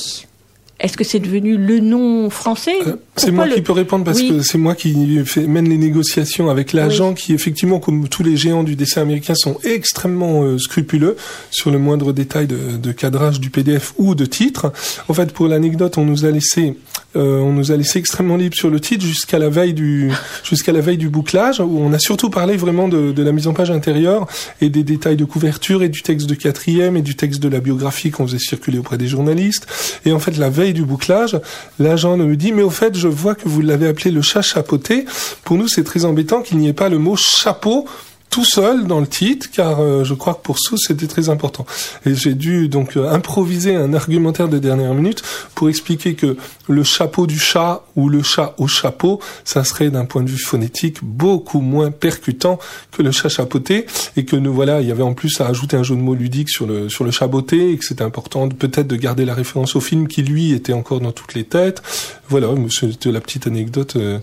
Est-ce 0.83 0.97
que 0.97 1.05
c'est 1.05 1.20
devenu 1.20 1.57
le 1.57 1.78
nom 1.78 2.28
français 2.28 2.74
Euh, 2.87 2.97
C'est 3.16 3.30
moi 3.30 3.47
le- 3.47 3.55
qui 3.55 3.62
peux 3.62 3.72
répondre 3.72 4.05
parce 4.05 4.18
Oui. 4.18 4.28
que 4.30 4.43
c'est 4.43 4.59
moi 4.59 4.74
qui 4.74 5.24
fait- 5.24 5.47
mène 5.47 5.68
les 5.68 5.78
négociations 5.78 6.51
avec 6.51 6.72
l'agent 6.72 7.14
qui, 7.14 7.33
effectivement, 7.33 7.78
comme 7.78 8.09
tous 8.09 8.24
les 8.24 8.37
géants 8.37 8.64
du 8.64 8.74
dessin 8.74 9.03
américain, 9.03 9.35
sont 9.37 9.57
extrêmement 9.62 10.43
euh, 10.43 10.59
scrupuleux 10.59 11.16
sur 11.53 11.70
le 11.70 11.78
moindre 11.78 12.12
détail 12.12 12.49
de, 12.49 12.76
de 12.83 12.93
cadrage 12.93 13.39
du 13.39 13.49
PDF 13.51 13.95
ou 13.97 14.14
de 14.16 14.26
titre. 14.26 14.72
En 15.09 15.14
fait, 15.14 15.33
pour 15.33 15.47
l'anecdote, 15.47 15.99
on 15.99 16.05
nous 16.05 16.24
a 16.24 16.30
laissé, 16.33 16.74
euh, 17.16 17.38
on 17.38 17.52
nous 17.52 17.72
a 17.72 17.76
laissé 17.76 17.98
extrêmement 17.98 18.36
libre 18.36 18.56
sur 18.56 18.70
le 18.70 18.80
titre 18.80 19.04
jusqu'à 19.04 19.38
la 19.38 19.48
veille 19.48 19.74
du, 19.74 20.10
jusqu'à 20.44 20.72
la 20.72 20.80
veille 20.80 20.98
du 20.98 21.08
bouclage, 21.08 21.60
où 21.60 21.78
on 21.80 21.92
a 21.92 21.98
surtout 21.98 22.30
parlé 22.30 22.56
vraiment 22.56 22.88
de, 22.88 23.12
de 23.12 23.22
la 23.22 23.32
mise 23.32 23.46
en 23.46 23.52
page 23.52 23.70
intérieure 23.70 24.26
et 24.60 24.68
des 24.68 24.82
détails 24.82 25.16
de 25.16 25.24
couverture 25.24 25.82
et 25.82 25.88
du 25.88 26.02
texte 26.02 26.28
de 26.28 26.34
quatrième 26.34 26.96
et 26.96 27.02
du 27.02 27.14
texte 27.14 27.40
de 27.40 27.48
la 27.48 27.60
biographie 27.60 28.10
qu'on 28.10 28.26
faisait 28.26 28.38
circuler 28.38 28.78
auprès 28.78 28.98
des 28.98 29.08
journalistes. 29.08 29.66
Et 30.04 30.12
en 30.12 30.18
fait, 30.18 30.36
la 30.38 30.50
veille 30.50 30.72
du 30.72 30.84
bouclage, 30.84 31.38
l'agent 31.78 32.16
me 32.16 32.36
dit, 32.36 32.52
mais 32.52 32.62
au 32.62 32.70
fait, 32.70 32.96
je 32.96 33.08
vois 33.08 33.34
que 33.34 33.48
vous 33.48 33.60
l'avez 33.60 33.86
appelé 33.86 34.10
le 34.10 34.22
chat 34.22 34.42
chapeauté. 34.42 35.04
Pour 35.44 35.56
nous, 35.56 35.68
c'est 35.68 35.84
très 35.84 36.04
embêtant 36.04 36.42
qu'il 36.42 36.58
n'y 36.58 36.68
ait 36.68 36.72
pas 36.72 36.88
le 36.88 36.98
mot 36.98 37.16
chapeau 37.16 37.86
tout 38.33 38.47
seul 38.47 38.87
dans 38.87 38.99
le 38.99 39.07
titre, 39.07 39.49
car 39.53 39.80
euh, 39.80 40.05
je 40.05 40.14
crois 40.14 40.33
que 40.33 40.41
pour 40.41 40.59
Sous, 40.59 40.78
c'était 40.78 41.07
très 41.07 41.28
important. 41.28 41.66
Et 42.07 42.14
j'ai 42.14 42.35
dû 42.35 42.68
donc 42.68 42.97
euh, 42.97 43.11
improviser 43.11 43.76
un 43.76 43.93
argumentaire 43.93 44.49
de 44.49 44.59
dernière 44.59 44.95
minute 44.95 45.22
pour 45.55 45.68
expliquer 45.68 46.14
que 46.14 46.39
le 46.66 46.83
chapeau 46.83 47.26
du 47.26 47.39
chat 47.39 47.83
ou 47.95 48.09
le 48.09 48.22
chat 48.22 48.55
au 48.57 48.66
chapeau, 48.66 49.20
ça 49.45 49.64
serait 49.64 49.91
d'un 49.91 50.07
point 50.07 50.22
de 50.22 50.30
vue 50.30 50.43
phonétique 50.43 51.05
beaucoup 51.05 51.61
moins 51.61 51.91
percutant 51.91 52.59
que 52.91 53.03
le 53.03 53.12
chat 53.12 53.28
chapeauté, 53.28 53.85
et 54.16 54.24
que 54.24 54.37
nous 54.37 54.55
voilà, 54.55 54.80
il 54.80 54.89
y 54.89 54.91
avait 54.91 55.03
en 55.03 55.12
plus 55.12 55.39
à 55.43 55.47
ajouter 55.47 55.76
un 55.76 55.83
jeu 55.83 55.95
de 55.95 56.01
mots 56.01 56.14
ludique 56.14 56.49
sur 56.49 56.66
le 56.66 56.89
sur 56.89 57.05
le 57.05 57.11
chaboté, 57.11 57.72
et 57.72 57.76
que 57.76 57.85
c'était 57.85 58.03
important 58.03 58.49
peut-être 58.49 58.89
de 58.89 58.97
garder 58.97 59.26
la 59.26 59.35
référence 59.35 59.76
au 59.76 59.80
film 59.80 60.09
qui 60.09 60.22
lui 60.22 60.53
était 60.53 60.72
encore 60.72 61.01
dans 61.01 61.12
toutes 61.12 61.35
les 61.35 61.45
têtes. 61.45 61.83
Voilà, 62.30 62.49
c'était 62.70 63.12
la 63.12 63.20
petite 63.20 63.47
anecdote. 63.47 63.97
euh, 63.97 64.18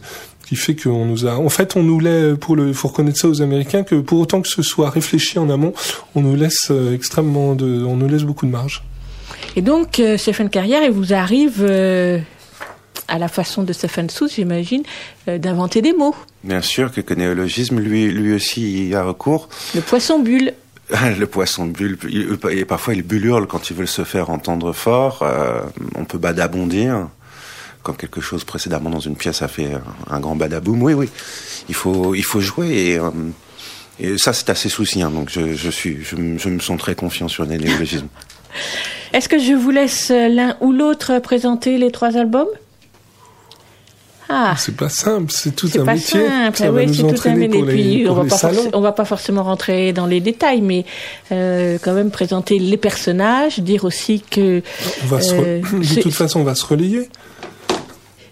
qui 0.49 0.55
fait 0.55 0.75
qu'on 0.75 1.05
nous 1.05 1.27
a, 1.27 1.35
en 1.37 1.49
fait, 1.49 1.75
on 1.75 1.83
nous 1.83 1.99
laisse, 1.99 2.35
pour 2.39 2.55
le, 2.55 2.73
faut 2.73 2.87
reconnaître 2.87 3.19
ça 3.19 3.27
aux 3.27 3.41
Américains, 3.43 3.83
que 3.83 3.95
pour 3.95 4.19
autant 4.19 4.41
que 4.41 4.47
ce 4.47 4.63
soit 4.63 4.89
réfléchi 4.89 5.37
en 5.37 5.47
amont, 5.51 5.73
on 6.15 6.21
nous 6.21 6.35
laisse 6.35 6.71
euh, 6.71 6.95
extrêmement 6.95 7.53
de, 7.53 7.83
on 7.83 7.95
nous 7.95 8.07
laisse 8.07 8.23
beaucoup 8.23 8.47
de 8.47 8.51
marge. 8.51 8.83
Et 9.55 9.61
donc, 9.61 9.99
euh, 9.99 10.17
Stéphane 10.17 10.49
Carrière, 10.49 10.81
il 10.83 10.91
vous 10.91 11.13
arrive, 11.13 11.57
euh, 11.61 12.17
à 13.07 13.19
la 13.19 13.27
façon 13.27 13.61
de 13.61 13.73
Stéphane 13.73 14.09
Sous, 14.09 14.27
j'imagine, 14.27 14.81
euh, 15.27 15.37
d'inventer 15.37 15.81
des 15.83 15.93
mots. 15.93 16.15
Bien 16.43 16.61
sûr 16.61 16.91
que 16.91 17.01
le 17.07 17.15
néologisme, 17.15 17.79
lui, 17.79 18.07
lui 18.09 18.33
aussi, 18.33 18.87
y 18.87 18.95
a 18.95 19.03
recours. 19.03 19.49
Le 19.75 19.81
poisson 19.81 20.19
bulle. 20.19 20.53
Le 21.19 21.25
poisson 21.25 21.65
bulle, 21.67 21.97
il- 22.09 22.37
et 22.51 22.65
parfois 22.65 22.95
il 22.95 23.03
bullurle 23.03 23.45
quand 23.45 23.69
ils 23.69 23.75
veulent 23.75 23.87
se 23.87 24.03
faire 24.03 24.31
entendre 24.31 24.73
fort. 24.73 25.19
Euh, 25.21 25.61
on 25.95 26.05
peut 26.05 26.17
badabondir 26.17 27.07
quand 27.89 27.97
quelque 27.97 28.21
chose 28.21 28.43
précédemment 28.43 28.89
dans 28.89 28.99
une 28.99 29.15
pièce 29.15 29.41
a 29.41 29.47
fait 29.47 29.73
un, 29.73 29.81
un 30.15 30.19
grand 30.19 30.35
badaboum. 30.35 30.81
Oui, 30.83 30.93
oui, 30.93 31.09
il 31.69 31.75
faut, 31.75 32.13
il 32.15 32.23
faut 32.23 32.39
jouer 32.41 32.69
et, 32.91 32.97
euh, 32.99 33.09
et 33.99 34.17
ça 34.17 34.33
c'est 34.33 34.49
assez 34.49 34.69
souci. 34.69 35.01
Hein, 35.01 35.09
donc 35.11 35.29
je, 35.29 35.53
je 35.55 35.69
suis, 35.69 36.03
je, 36.03 36.15
me- 36.15 36.37
je 36.37 36.49
me 36.49 36.59
sens 36.59 36.77
très 36.79 36.95
confiant 36.95 37.27
sur 37.27 37.45
les 37.45 37.57
néologismes. 37.63 38.07
Est-ce 39.13 39.27
que 39.29 39.39
je 39.39 39.53
vous 39.53 39.71
laisse 39.71 40.09
l'un 40.09 40.55
ou 40.61 40.71
l'autre 40.71 41.19
présenter 41.19 41.77
les 41.77 41.91
trois 41.91 42.15
albums? 42.17 42.47
Ah, 44.31 44.53
C'est 44.59 44.75
pas 44.75 44.89
simple, 44.89 45.31
c'est 45.35 45.55
tout 45.55 45.67
c'est 45.67 45.79
un 45.79 45.85
pas 45.85 45.95
métier. 45.95 46.27
simple. 46.27 46.55
Ça 46.57 46.69
va 46.69 46.83
oui, 46.83 46.93
c'est 46.95 47.01
tout 47.01 47.27
un 47.27 47.33
métier. 47.33 47.63
puis, 47.63 48.05
on 48.07 48.13
va 48.13 48.25
pas 48.25 48.37
salons. 48.37 48.61
forc- 48.65 48.69
on 48.73 48.81
va 48.81 48.91
pas 48.91 49.05
forcément 49.05 49.41
rentrer 49.41 49.91
dans 49.91 50.05
les 50.05 50.19
détails, 50.19 50.61
mais 50.61 50.85
euh, 51.31 51.79
quand 51.81 51.93
même 51.93 52.11
présenter 52.11 52.59
les 52.59 52.77
personnages, 52.77 53.57
dire 53.57 53.85
aussi 53.85 54.21
que 54.21 54.61
On 55.03 55.07
va 55.07 55.21
se 55.21 55.33
re- 55.33 55.43
Euh, 55.43 55.61
de 55.95 56.01
toute 56.01 56.13
façon, 56.13 56.41
on 56.41 56.43
va 56.43 56.53
se 56.53 56.63
relayer. 56.63 57.09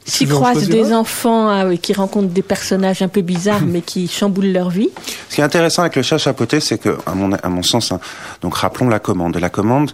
En 0.08 0.26
croisent 0.26 0.68
des 0.68 0.94
enfants 0.94 1.50
ah 1.50 1.66
oui, 1.68 1.80
qui 1.80 1.94
rencontrent 1.94 2.30
des 2.30 2.42
personnages 2.42 3.02
un 3.02 3.08
peu 3.08 3.22
bizarres, 3.22 3.62
mais 3.66 3.82
qui 3.82 4.08
chamboulent 4.08 4.52
leur 4.52 4.70
vie. 4.70 4.90
Ce 5.30 5.36
qui 5.36 5.42
est 5.42 5.44
intéressant 5.44 5.82
avec 5.82 5.96
le 5.96 6.02
chat 6.02 6.18
chapeauté, 6.18 6.60
c'est 6.60 6.78
que, 6.78 6.98
à 7.06 7.14
mon, 7.14 7.34
à 7.34 7.50
mon 7.50 7.64
sens, 7.64 7.92
hein, 7.92 8.00
donc 8.42 8.56
rappelons 8.56 8.90
la 8.90 9.00
commande. 9.00 9.38
La 9.38 9.50
commande 9.50 9.92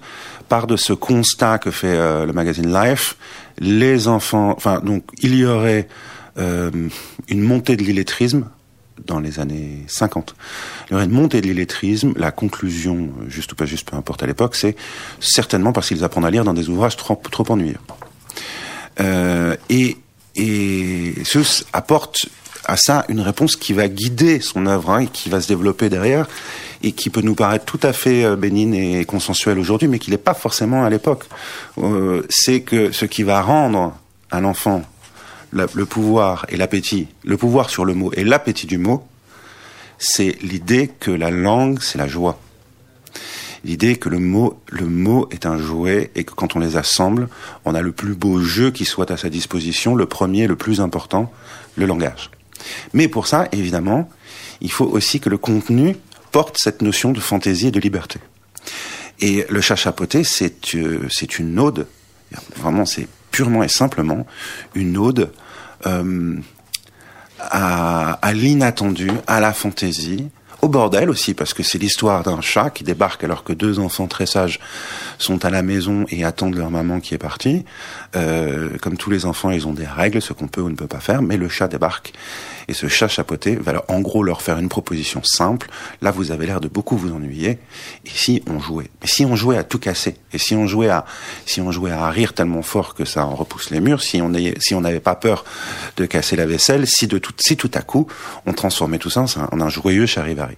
part 0.50 0.68
de 0.68 0.78
ce 0.78 0.94
constat 0.94 1.58
que 1.58 1.72
fait 1.72 1.88
euh, 1.88 2.26
le 2.26 2.34
magazine 2.34 2.72
Life. 2.72 3.16
Les 3.60 4.08
enfants, 4.08 4.54
enfin, 4.56 4.80
donc 4.80 5.04
il 5.22 5.36
y 5.36 5.46
aurait 5.46 5.88
euh, 6.38 6.72
une 7.28 7.42
montée 7.42 7.76
de 7.76 7.84
l'illettrisme 7.84 8.46
dans 9.06 9.20
les 9.20 9.40
années 9.40 9.84
50. 9.88 10.36
Il 10.88 10.94
y 10.94 10.96
aurait 10.96 11.06
une 11.06 11.12
montée 11.12 11.42
de 11.42 11.48
l'illettrisme. 11.48 12.14
La 12.16 12.32
conclusion, 12.32 13.10
euh, 13.22 13.30
juste 13.30 13.52
ou 13.52 13.56
pas 13.56 13.66
juste, 13.66 13.90
peu 13.90 13.98
importe 13.98 14.24
à 14.24 14.28
l'époque, 14.28 14.56
c'est 14.56 14.76
certainement 15.20 15.74
parce 15.74 15.88
qu'ils 15.88 16.04
apprennent 16.04 16.26
à 16.26 16.32
lire 16.32 16.44
dans 16.44 16.54
des 16.54 16.70
ouvrages 16.70 16.98
trop, 16.98 17.20
trop 17.32 17.46
ennuyeux. 17.50 17.78
Euh, 19.00 19.56
et, 19.70 19.98
et 20.36 21.14
Seuss 21.24 21.66
apporte 21.74 22.28
à 22.66 22.78
ça 22.78 23.06
une 23.10 23.20
réponse 23.20 23.56
qui 23.56 23.74
va 23.74 23.88
guider 23.88 24.40
son 24.40 24.66
œuvre 24.66 24.92
hein, 24.92 25.00
et 25.00 25.08
qui 25.08 25.30
va 25.30 25.42
se 25.42 25.48
développer 25.48 25.90
derrière 25.90 26.28
et 26.82 26.92
qui 26.92 27.10
peut 27.10 27.22
nous 27.22 27.36
paraître 27.36 27.66
tout 27.66 27.80
à 27.84 27.94
fait 27.94 28.24
euh, 28.24 28.36
bénigne 28.36 28.74
et 28.74 29.06
consensuelle 29.06 29.58
aujourd'hui, 29.58 29.88
mais 29.88 30.00
qui 30.00 30.12
n'est 30.12 30.18
pas 30.18 30.34
forcément 30.34 30.84
à 30.84 30.90
l'époque. 30.90 31.26
Euh, 31.78 32.26
c'est 32.30 32.62
que 32.62 32.92
ce 32.92 33.06
qui 33.06 33.24
va 33.24 33.42
rendre 33.42 33.96
à 34.32 34.42
l'enfant 34.42 34.82
le 35.52 35.86
pouvoir 35.86 36.48
et 36.50 36.58
l'appétit, 36.58 37.08
le 37.24 37.38
pouvoir 37.38 37.70
sur 37.70 37.86
le 37.86 37.94
mot 37.94 38.12
et 38.14 38.24
l'appétit 38.24 38.66
du 38.66 38.80
mot, 38.80 39.06
c'est 40.00 40.36
l'idée 40.42 40.90
que 41.00 41.12
la 41.12 41.30
langue, 41.30 41.80
c'est 41.80 42.00
la 42.00 42.08
joie. 42.08 42.40
L'idée 43.64 43.96
que 43.96 44.10
le 44.10 44.20
mot, 44.20 44.60
le 44.70 44.86
mot 44.86 45.28
est 45.32 45.46
un 45.46 45.58
jouet 45.58 46.12
et 46.16 46.26
que 46.26 46.34
quand 46.34 46.56
on 46.56 46.60
les 46.60 46.76
assemble, 46.76 47.30
on 47.64 47.76
a 47.76 47.82
le 47.82 47.94
plus 47.94 48.14
beau 48.14 48.42
jeu 48.42 48.72
qui 48.72 48.84
soit 48.84 49.10
à 49.10 49.18
sa 49.18 49.30
disposition, 49.30 49.96
le 49.96 50.06
premier, 50.06 50.48
le 50.48 50.58
plus 50.58 50.82
important, 50.82 51.32
le 51.78 51.86
langage. 51.86 52.30
Mais 52.94 53.08
pour 53.08 53.28
ça, 53.28 53.48
évidemment, 53.54 54.10
il 54.60 54.72
faut 54.72 54.86
aussi 54.86 55.20
que 55.20 55.30
le 55.30 55.38
contenu 55.38 55.96
porte 56.32 56.58
cette 56.60 56.82
notion 56.82 57.12
de 57.12 57.22
fantaisie 57.22 57.68
et 57.68 57.72
de 57.72 57.80
liberté. 57.80 58.20
Et 59.22 59.46
le 59.50 59.62
chat 59.62 59.76
chapeauté, 59.76 60.24
c'est 60.24 60.76
euh, 60.76 61.08
c'est 61.10 61.40
une 61.40 61.58
ode. 61.60 61.88
Vraiment, 62.58 62.86
c'est 62.86 63.08
purement 63.32 63.64
et 63.64 63.70
simplement 63.70 64.26
une 64.76 64.98
ode 64.98 65.32
euh, 65.86 66.36
à 67.40 68.34
l'inattendu, 68.34 69.12
à 69.28 69.40
la 69.40 69.54
fantaisie, 69.54 70.30
au 70.64 70.70
bordel 70.70 71.10
aussi, 71.10 71.34
parce 71.34 71.54
que 71.54 71.62
c'est 71.62 71.78
l'histoire 71.78 72.24
d'un 72.24 72.40
chat 72.40 72.70
qui 72.70 72.86
débarque 72.86 73.26
alors 73.26 73.44
que 73.44 73.52
deux 73.52 73.80
enfants 73.80 74.08
très 74.08 74.26
sages 74.26 74.62
sont 75.18 75.44
à 75.44 75.50
la 75.50 75.62
maison 75.62 76.06
et 76.10 76.24
attendent 76.24 76.56
leur 76.56 76.72
maman 76.72 77.02
qui 77.02 77.14
est 77.14 77.18
partie. 77.18 77.66
Euh, 78.16 78.70
comme 78.82 78.98
tous 78.98 79.10
les 79.10 79.26
enfants, 79.26 79.52
ils 79.52 79.68
ont 79.68 79.74
des 79.74 79.86
règles, 79.86 80.22
ce 80.22 80.34
qu'on 80.34 80.48
peut 80.48 80.62
ou 80.62 80.70
ne 80.70 80.76
peut 80.76 80.88
pas 80.88 81.00
faire, 81.00 81.22
mais 81.22 81.38
le 81.38 81.50
chat 81.50 81.68
débarque. 81.68 82.14
Et 82.68 82.74
ce 82.74 82.88
chat 82.88 83.08
chapeauté 83.08 83.56
va 83.56 83.84
en 83.88 84.00
gros 84.02 84.24
leur 84.24 84.42
faire 84.42 84.58
une 84.58 84.70
proposition 84.70 85.22
simple. 85.24 85.70
Là, 86.02 86.12
vous 86.12 86.32
avez 86.32 86.46
l'air 86.46 86.62
de 86.62 86.68
beaucoup 86.68 86.96
vous 86.96 87.12
ennuyer. 87.12 87.60
Et 88.06 88.10
si 88.10 88.44
on 88.48 88.60
jouait? 88.60 88.90
Mais 89.02 89.08
si 89.08 89.26
on 89.26 89.36
jouait 89.36 89.58
à 89.58 89.64
tout 89.64 89.80
casser 89.80 90.16
Et 90.32 90.38
si 90.38 90.56
on 90.56 90.68
jouait 90.68 90.90
à, 90.90 91.06
si 91.46 91.60
on 91.60 91.72
jouait 91.72 91.92
à 91.92 92.10
rire 92.10 92.34
tellement 92.34 92.62
fort 92.62 92.96
que 92.96 93.06
ça 93.06 93.26
en 93.26 93.36
repousse 93.36 93.70
les 93.70 93.82
murs 93.82 94.02
Si 94.02 94.22
on 94.22 94.30
n'avait 94.82 95.00
pas 95.00 95.16
peur 95.16 95.44
de 95.98 96.06
casser 96.06 96.36
la 96.36 96.46
vaisselle 96.46 96.88
Si 96.88 97.08
de 97.08 97.18
tout, 97.18 97.34
si 97.38 97.58
tout 97.58 97.72
à 97.74 97.82
coup, 97.82 98.08
on 98.46 98.54
transformait 98.54 99.00
tout 99.00 99.10
ça 99.10 99.22
en 99.22 99.26
un, 99.42 99.50
en 99.52 99.62
un 99.62 99.70
joyeux 99.70 100.06
charivari. 100.06 100.56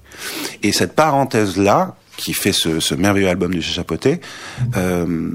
Et 0.61 0.71
cette 0.71 0.93
parenthèse-là, 0.93 1.95
qui 2.17 2.33
fait 2.33 2.53
ce, 2.53 2.79
ce 2.79 2.95
merveilleux 2.95 3.29
album 3.29 3.53
du 3.53 3.61
chat 3.61 3.73
chapeauté, 3.73 4.21
euh, 4.77 5.31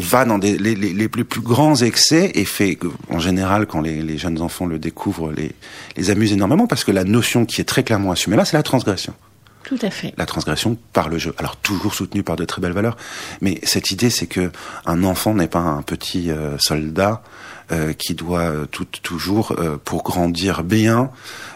va 0.00 0.24
dans 0.24 0.38
des, 0.38 0.58
les, 0.58 0.74
les, 0.74 0.92
les 0.92 1.08
plus, 1.08 1.24
plus 1.24 1.40
grands 1.40 1.76
excès 1.76 2.32
et 2.34 2.44
fait 2.44 2.78
en 3.08 3.18
général, 3.18 3.66
quand 3.66 3.80
les, 3.80 4.02
les 4.02 4.18
jeunes 4.18 4.40
enfants 4.40 4.66
le 4.66 4.78
découvrent, 4.78 5.32
les, 5.32 5.52
les 5.96 6.10
amuse 6.10 6.32
énormément 6.32 6.66
parce 6.66 6.84
que 6.84 6.92
la 6.92 7.04
notion 7.04 7.44
qui 7.46 7.60
est 7.60 7.64
très 7.64 7.82
clairement 7.82 8.12
assumée 8.12 8.36
là, 8.36 8.44
c'est 8.44 8.56
la 8.56 8.62
transgression. 8.62 9.14
Tout 9.64 9.78
à 9.82 9.90
fait. 9.90 10.14
La 10.16 10.26
transgression 10.26 10.76
par 10.92 11.08
le 11.08 11.18
jeu. 11.18 11.34
Alors 11.38 11.56
toujours 11.56 11.94
soutenue 11.94 12.22
par 12.22 12.36
de 12.36 12.44
très 12.44 12.60
belles 12.60 12.72
valeurs, 12.72 12.96
mais 13.40 13.60
cette 13.62 13.90
idée, 13.90 14.10
c'est 14.10 14.26
que 14.26 14.50
un 14.86 15.04
enfant 15.04 15.34
n'est 15.34 15.48
pas 15.48 15.60
un 15.60 15.82
petit 15.82 16.30
euh, 16.30 16.56
soldat 16.58 17.22
euh, 17.72 17.92
qui 17.92 18.14
doit 18.14 18.40
euh, 18.40 18.66
tout, 18.66 18.86
toujours, 19.02 19.52
euh, 19.58 19.76
pour 19.84 20.02
grandir 20.02 20.64
bien, 20.64 21.10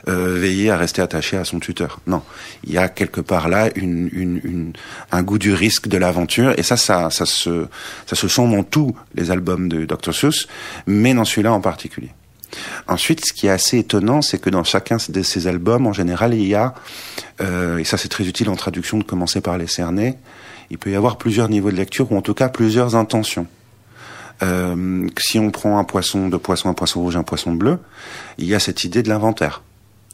euh, 0.08 0.36
veiller 0.38 0.70
à 0.70 0.76
rester 0.76 1.02
attaché 1.02 1.36
à 1.36 1.44
son 1.44 1.58
tuteur. 1.60 2.00
Non, 2.06 2.22
il 2.64 2.72
y 2.72 2.78
a 2.78 2.88
quelque 2.88 3.20
part 3.20 3.48
là 3.48 3.70
une, 3.74 4.08
une, 4.12 4.40
une- 4.44 4.72
un 5.12 5.22
goût 5.22 5.38
du 5.38 5.52
risque, 5.52 5.88
de 5.88 5.98
l'aventure, 5.98 6.54
et 6.58 6.62
ça, 6.62 6.76
ça, 6.76 7.10
ça 7.10 7.26
se, 7.26 7.66
ça 8.06 8.16
se 8.16 8.28
sent 8.28 8.48
dans 8.48 8.62
tous 8.62 8.94
les 9.14 9.30
albums 9.30 9.68
de 9.68 9.84
Dr 9.84 10.12
Seuss, 10.14 10.46
mais 10.86 11.14
dans 11.14 11.24
celui-là 11.24 11.52
en 11.52 11.60
particulier. 11.60 12.10
Ensuite, 12.86 13.24
ce 13.26 13.32
qui 13.32 13.48
est 13.48 13.50
assez 13.50 13.78
étonnant, 13.78 14.22
c'est 14.22 14.38
que 14.38 14.48
dans 14.50 14.62
chacun 14.62 14.98
de 15.08 15.22
ces 15.22 15.48
albums, 15.48 15.88
en 15.88 15.92
général, 15.92 16.34
il 16.34 16.46
y 16.46 16.54
a, 16.54 16.74
euh, 17.40 17.78
et 17.78 17.84
ça 17.84 17.96
c'est 17.96 18.08
très 18.08 18.24
utile 18.28 18.48
en 18.48 18.54
traduction 18.54 18.96
de 18.98 19.02
commencer 19.02 19.40
par 19.40 19.58
les 19.58 19.66
cerner, 19.66 20.14
il 20.70 20.78
peut 20.78 20.90
y 20.90 20.94
avoir 20.94 21.18
plusieurs 21.18 21.48
niveaux 21.48 21.72
de 21.72 21.76
lecture, 21.76 22.12
ou 22.12 22.16
en 22.16 22.22
tout 22.22 22.34
cas 22.34 22.48
plusieurs 22.48 22.94
intentions. 22.94 23.46
Euh, 24.42 25.06
si 25.18 25.38
on 25.38 25.50
prend 25.50 25.78
un 25.78 25.84
poisson, 25.84 26.28
deux 26.28 26.38
poissons, 26.38 26.68
un 26.68 26.74
poisson 26.74 27.00
rouge, 27.00 27.16
un 27.16 27.22
poisson 27.22 27.52
bleu, 27.52 27.78
il 28.38 28.46
y 28.46 28.54
a 28.54 28.58
cette 28.58 28.84
idée 28.84 29.02
de 29.02 29.08
l'inventaire. 29.08 29.62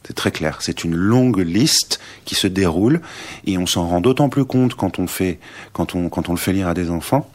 C'est 0.07 0.14
très 0.14 0.31
clair. 0.31 0.59
C'est 0.61 0.85
une 0.85 0.95
longue 0.95 1.41
liste 1.41 2.01
qui 2.25 2.35
se 2.35 2.47
déroule 2.47 3.01
et 3.47 3.59
on 3.59 3.66
s'en 3.66 3.87
rend 3.87 4.01
d'autant 4.01 4.29
plus 4.29 4.45
compte 4.45 4.75
quand 4.75 4.99
on 4.99 5.07
fait, 5.07 5.39
quand 5.73 5.95
on, 5.95 6.09
quand 6.09 6.29
on 6.29 6.33
le 6.33 6.39
fait 6.39 6.53
lire 6.53 6.68
à 6.68 6.75
des 6.75 6.91
enfants, 6.91 7.31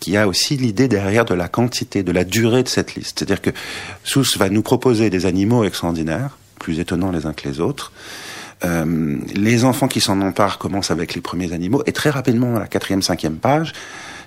qu'il 0.00 0.12
y 0.12 0.16
a 0.16 0.28
aussi 0.28 0.56
l'idée 0.56 0.88
derrière 0.88 1.24
de 1.24 1.34
la 1.34 1.48
quantité, 1.48 2.02
de 2.02 2.12
la 2.12 2.24
durée 2.24 2.62
de 2.62 2.68
cette 2.68 2.94
liste. 2.94 3.18
C'est-à-dire 3.18 3.40
que 3.40 3.50
Seuss 4.04 4.36
va 4.36 4.48
nous 4.48 4.62
proposer 4.62 5.10
des 5.10 5.26
animaux 5.26 5.64
extraordinaires, 5.64 6.36
plus 6.58 6.78
étonnants 6.78 7.10
les 7.10 7.26
uns 7.26 7.32
que 7.32 7.48
les 7.48 7.60
autres. 7.60 7.92
Euh, 8.64 9.18
les 9.34 9.64
enfants 9.64 9.88
qui 9.88 10.00
s'en 10.00 10.20
emparent 10.20 10.58
commencent 10.58 10.90
avec 10.90 11.14
les 11.14 11.20
premiers 11.20 11.52
animaux 11.52 11.82
et 11.86 11.92
très 11.92 12.10
rapidement 12.10 12.56
à 12.56 12.60
la 12.60 12.66
quatrième, 12.66 13.02
cinquième 13.02 13.36
page, 13.36 13.72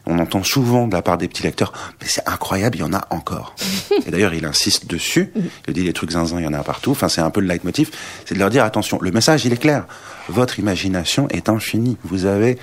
on 0.06 0.20
entend 0.20 0.43
souvent 0.43 0.88
de 0.88 0.93
la 0.95 1.02
part 1.02 1.18
des 1.18 1.28
petits 1.28 1.43
lecteurs, 1.43 1.72
mais 2.02 2.08
c'est 2.08 2.28
incroyable, 2.28 2.78
il 2.78 2.80
y 2.80 2.84
en 2.84 2.93
a 2.93 3.06
encore. 3.12 3.56
Et 4.08 4.12
d'ailleurs, 4.12 4.34
il 4.34 4.45
insiste 4.45 4.88
dessus. 4.88 5.32
Il 5.68 5.74
dit 5.74 5.84
les 5.84 5.93
trucs 5.93 6.12
zinzin, 6.12 6.39
il 6.39 6.43
y 6.43 6.47
en 6.47 6.54
a 6.54 6.64
partout. 6.64 6.91
Enfin, 6.91 7.10
c'est 7.10 7.22
un 7.22 7.30
peu 7.30 7.41
le 7.41 7.47
leitmotiv. 7.47 7.91
C'est 8.26 8.34
de 8.36 8.39
leur 8.39 8.50
dire 8.50 8.64
attention. 8.64 8.97
Le 9.02 9.12
message, 9.12 9.45
il 9.45 9.54
est 9.54 9.58
clair. 9.58 9.86
Votre 10.30 10.60
imagination 10.60 11.28
est 11.30 11.50
infinie. 11.50 11.97
Vous 12.04 12.26
avez 12.26 12.58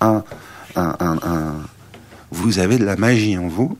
un, 0.00 0.22
un, 0.76 0.96
un, 1.00 1.18
un- 1.22 1.54
vous 2.30 2.58
avez 2.58 2.78
de 2.78 2.84
la 2.84 2.96
magie 2.96 3.36
en 3.36 3.48
vous. 3.48 3.76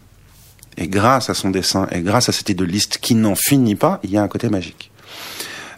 Et 0.78 0.88
grâce 0.88 1.28
à 1.28 1.34
son 1.34 1.50
dessin 1.50 1.86
et 1.92 2.00
grâce 2.00 2.28
à 2.28 2.32
cette 2.32 2.48
liste 2.60 2.98
qui 2.98 3.14
n'en 3.14 3.34
finit 3.34 3.74
pas, 3.76 4.00
il 4.04 4.10
y 4.10 4.16
a 4.16 4.22
un 4.22 4.28
côté 4.28 4.48
magique. 4.48 4.90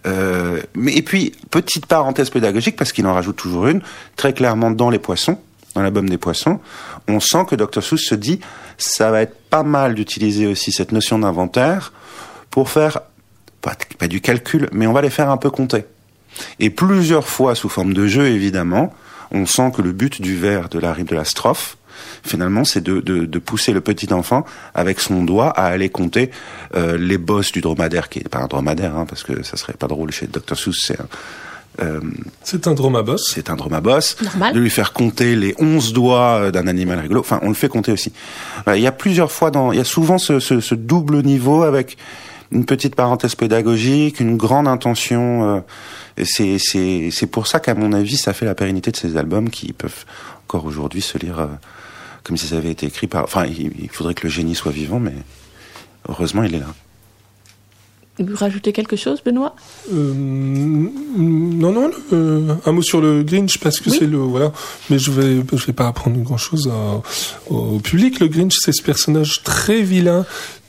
Euh, 0.06 0.60
mais 0.74 0.94
et 0.94 1.02
puis 1.02 1.32
petite 1.50 1.86
parenthèse 1.86 2.28
pédagogique 2.30 2.76
parce 2.76 2.92
qu'il 2.92 3.06
en 3.06 3.14
rajoute 3.14 3.36
toujours 3.36 3.66
une 3.68 3.80
très 4.16 4.34
clairement 4.34 4.70
dans 4.70 4.90
les 4.90 4.98
poissons, 4.98 5.38
dans 5.74 5.82
l'album 5.82 6.08
des 6.08 6.18
poissons, 6.18 6.60
on 7.08 7.20
sent 7.20 7.46
que 7.48 7.56
Dr 7.56 7.82
Seuss 7.82 8.02
se 8.02 8.14
dit 8.14 8.40
ça 8.78 9.10
va 9.10 9.22
être 9.22 9.36
pas 9.50 9.62
mal 9.62 9.94
d'utiliser 9.94 10.46
aussi 10.46 10.72
cette 10.72 10.92
notion 10.92 11.18
d'inventaire 11.18 11.92
pour 12.50 12.68
faire 12.68 13.00
pas, 13.60 13.76
du 14.08 14.20
calcul, 14.20 14.68
mais 14.72 14.86
on 14.86 14.92
va 14.92 15.00
les 15.00 15.10
faire 15.10 15.30
un 15.30 15.36
peu 15.36 15.50
compter. 15.50 15.84
Et 16.60 16.70
plusieurs 16.70 17.26
fois 17.26 17.54
sous 17.54 17.68
forme 17.68 17.94
de 17.94 18.06
jeu 18.06 18.26
évidemment, 18.26 18.92
on 19.30 19.46
sent 19.46 19.72
que 19.74 19.82
le 19.82 19.92
but 19.92 20.20
du 20.20 20.36
vers 20.36 20.68
de 20.68 20.78
la 20.78 20.92
rime 20.92 21.06
de 21.06 21.14
la 21.14 21.24
strophe 21.24 21.76
finalement, 22.24 22.64
c'est 22.64 22.82
de, 22.82 23.00
de, 23.00 23.24
de 23.24 23.38
pousser 23.38 23.72
le 23.72 23.80
petit 23.80 24.12
enfant 24.12 24.44
avec 24.74 25.00
son 25.00 25.22
doigt 25.22 25.50
à 25.50 25.66
aller 25.66 25.88
compter 25.90 26.30
euh, 26.74 26.96
les 26.96 27.18
bosses 27.18 27.52
du 27.52 27.60
dromadaire, 27.60 28.08
qui 28.08 28.20
est 28.20 28.28
pas 28.28 28.40
un 28.40 28.46
dromadaire, 28.46 28.96
hein, 28.96 29.06
parce 29.08 29.22
que 29.22 29.42
ça 29.42 29.56
serait 29.56 29.74
pas 29.74 29.86
drôle 29.86 30.10
chez 30.10 30.26
Dr 30.26 30.56
Seuss, 30.56 30.84
c'est 30.86 31.00
un, 31.00 31.06
euh, 31.80 32.00
C'est 32.42 32.66
un 32.66 32.74
dromaboss. 32.74 33.32
c'est 33.34 33.50
un 33.50 33.56
dromaboss. 33.56 34.16
Normal. 34.22 34.54
De 34.54 34.60
lui 34.60 34.70
faire 34.70 34.92
compter 34.92 35.36
les 35.36 35.54
onze 35.58 35.92
doigts 35.92 36.38
euh, 36.40 36.50
d'un 36.50 36.66
animal 36.66 36.98
rigolo. 37.00 37.20
Enfin, 37.20 37.38
on 37.42 37.48
le 37.48 37.54
fait 37.54 37.68
compter 37.68 37.92
aussi. 37.92 38.12
Voilà, 38.64 38.78
il 38.78 38.82
y 38.82 38.86
a 38.86 38.92
plusieurs 38.92 39.32
fois 39.32 39.50
dans, 39.50 39.72
il 39.72 39.78
y 39.78 39.80
a 39.80 39.84
souvent 39.84 40.18
ce, 40.18 40.40
ce, 40.40 40.60
ce 40.60 40.74
double 40.74 41.22
niveau 41.22 41.62
avec 41.62 41.96
une 42.52 42.64
petite 42.66 42.94
parenthèse 42.94 43.34
pédagogique, 43.34 44.20
une 44.20 44.36
grande 44.36 44.68
intention. 44.68 45.56
euh, 45.56 45.60
et 46.16 46.24
c'est, 46.24 46.58
c'est, 46.58 47.08
c'est 47.10 47.26
pour 47.26 47.46
ça 47.48 47.58
qu'à 47.58 47.74
mon 47.74 47.92
avis, 47.92 48.16
ça 48.16 48.32
fait 48.32 48.46
la 48.46 48.54
pérennité 48.54 48.92
de 48.92 48.96
ces 48.96 49.16
albums 49.16 49.50
qui 49.50 49.72
peuvent 49.72 50.04
encore 50.46 50.64
aujourd'hui 50.66 51.00
se 51.02 51.18
lire 51.18 51.40
euh, 51.40 51.46
comme 52.22 52.36
si 52.36 52.46
ça 52.46 52.56
avait 52.56 52.70
été 52.70 52.86
écrit 52.86 53.08
par. 53.08 53.24
Enfin, 53.24 53.46
il, 53.46 53.72
il 53.82 53.88
faudrait 53.90 54.14
que 54.14 54.22
le 54.24 54.30
génie 54.30 54.54
soit 54.54 54.70
vivant, 54.72 55.00
mais 55.00 55.14
heureusement, 56.08 56.44
il 56.44 56.54
est 56.54 56.60
là. 56.60 56.66
Vous 58.20 58.36
rajoutez 58.36 58.72
quelque 58.72 58.94
chose, 58.94 59.20
Benoît? 59.24 59.56
Euh, 59.92 60.12
non, 60.14 61.72
non, 61.72 61.90
euh, 62.12 62.54
un 62.64 62.72
mot 62.72 62.82
sur 62.82 63.00
le 63.00 63.24
Grinch 63.24 63.58
parce 63.58 63.80
que 63.80 63.90
Oui. 63.90 63.96
c'est 63.98 64.06
le 64.06 64.18
voilà. 64.18 64.52
Mais 64.88 64.98
je 65.00 65.10
vais, 65.10 65.42
je 65.52 65.66
vais 65.66 65.72
pas 65.72 65.88
apprendre 65.88 66.16
grand 66.20 66.36
chose 66.36 66.70
au 67.50 67.80
public. 67.80 68.20
Le 68.20 68.28
Grinch, 68.28 68.54
c'est 68.60 68.72
ce 68.72 68.82
personnage 68.82 69.42
très 69.42 69.82
vilain, 69.82 70.24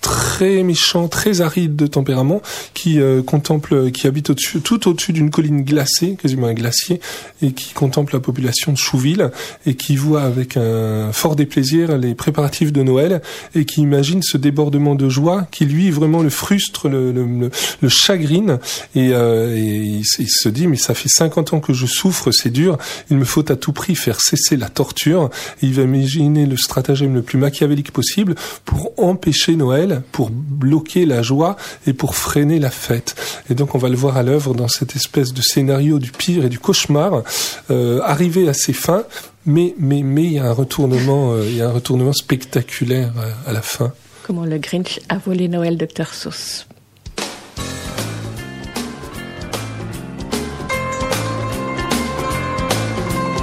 très 0.06 0.62
méchant, 0.62 1.08
très 1.08 1.42
aride 1.42 1.76
de 1.76 1.88
tempérament, 1.88 2.44
qui 2.76 3.00
euh, 3.00 3.24
contemple, 3.24 3.90
qui 3.90 4.06
habite 4.06 4.30
au-dessus, 4.30 4.62
tout 4.62 4.88
au-dessus 4.88 5.14
d'une 5.14 5.32
colline 5.32 5.64
glacée, 5.64 6.16
quasiment 6.22 6.46
un 6.46 6.54
glacier, 6.54 7.02
et 7.42 7.54
qui 7.54 7.74
contemple 7.74 8.14
la 8.14 8.20
population 8.20 8.72
de 8.72 8.78
Chouville 8.78 9.32
et 9.66 9.74
qui 9.74 9.96
voit 9.96 10.22
avec 10.22 10.58
un 10.58 11.12
fort 11.12 11.36
déplaisir 11.36 11.98
les 11.98 12.14
préparatifs 12.14 12.72
de 12.72 12.84
Noël 12.84 13.24
et 13.56 13.66
qui 13.66 13.82
imagine 13.82 14.22
ce 14.22 14.38
débordement 14.38 14.94
de 14.94 15.10
joie 15.10 15.48
qui 15.50 15.66
lui 15.66 15.90
vraiment 15.90 16.22
le 16.22 16.30
frustre, 16.30 16.88
le, 16.88 17.12
le, 17.12 17.50
le, 17.82 17.90
chagrine 17.90 18.60
et, 18.94 19.10
euh, 19.12 19.56
et 19.56 19.78
il, 19.78 20.04
il 20.20 20.30
se 20.30 20.50
dit 20.50 20.68
mais 20.68 20.78
ça 20.78 20.94
fait 20.94 21.10
50 21.10 21.54
ans 21.54 21.60
que 21.60 21.74
je 21.74 21.88
souffre, 21.88 22.30
c'est 22.30 22.52
dur, 22.52 22.78
il 23.10 23.18
me 23.18 23.26
faut 23.26 23.52
à 23.52 23.56
tout 23.56 23.74
prix 23.74 23.96
faire 23.96 24.22
cesser 24.22 24.56
la 24.56 24.70
torture. 24.70 25.32
Et 25.64 25.66
il 25.66 25.74
va 25.74 25.82
imaginer 25.82 26.46
le 26.46 26.58
stratagème 26.58 27.16
le 27.16 27.24
plus 27.24 27.40
machiavélique 27.40 27.92
possible 27.92 28.36
pour 28.66 28.94
empêcher 28.98 29.56
Noël, 29.56 29.95
pour 30.12 30.30
bloquer 30.32 31.06
la 31.06 31.22
joie 31.22 31.56
et 31.88 31.94
pour 31.94 32.16
freiner 32.16 32.60
la 32.60 32.72
fête. 32.72 33.16
Et 33.50 33.56
donc 33.56 33.76
on 33.76 33.78
va 33.78 33.90
le 33.90 33.96
voir 33.96 34.18
à 34.18 34.24
l'œuvre 34.24 34.54
dans 34.54 34.68
cette 34.68 34.96
espèce 34.96 35.34
de 35.34 35.42
scénario 35.42 36.00
du 36.00 36.12
pire 36.12 36.46
et 36.46 36.50
du 36.50 36.60
cauchemar, 36.60 37.24
euh, 37.70 38.00
arrivé 38.04 38.48
à 38.48 38.54
ses 38.54 38.74
fins. 38.74 39.04
Mais 39.46 39.76
mais 39.78 40.02
mais 40.02 40.24
il 40.24 40.34
y 40.34 40.40
a 40.40 40.46
un 40.46 40.54
retournement, 40.54 41.34
euh, 41.34 41.46
il 41.46 41.56
y 41.56 41.62
a 41.62 41.68
un 41.70 41.72
retournement 41.72 42.14
spectaculaire 42.14 43.12
euh, 43.18 43.50
à 43.50 43.54
la 43.54 43.62
fin. 43.62 43.94
Comment 44.26 44.46
le 44.46 44.58
Grinch 44.58 45.00
a 45.08 45.20
volé 45.20 45.48
Noël, 45.48 45.78
Dr 45.78 46.08
Sauce. 46.12 46.66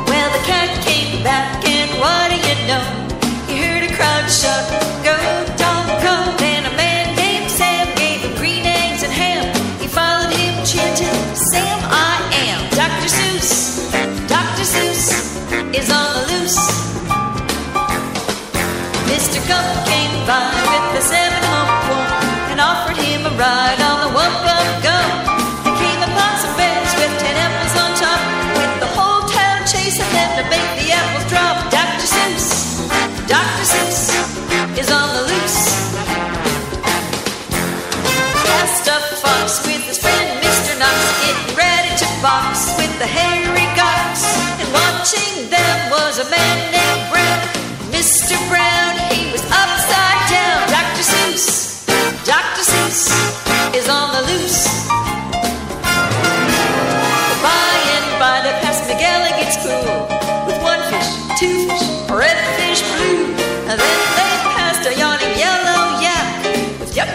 Well, 0.08 0.28
the 0.32 0.44
cat 0.44 0.70
came 0.84 1.22
back, 1.22 1.64
and 1.64 2.00
what 2.00 2.30
do 2.30 2.36
you 2.36 2.56
know? 2.66 2.82
He 3.46 3.62
heard 3.62 3.88
a 3.88 3.94
crowd 3.94 4.28
shout, 4.28 5.01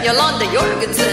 Yolanda 0.08 0.46
Jorgensen 0.46 1.07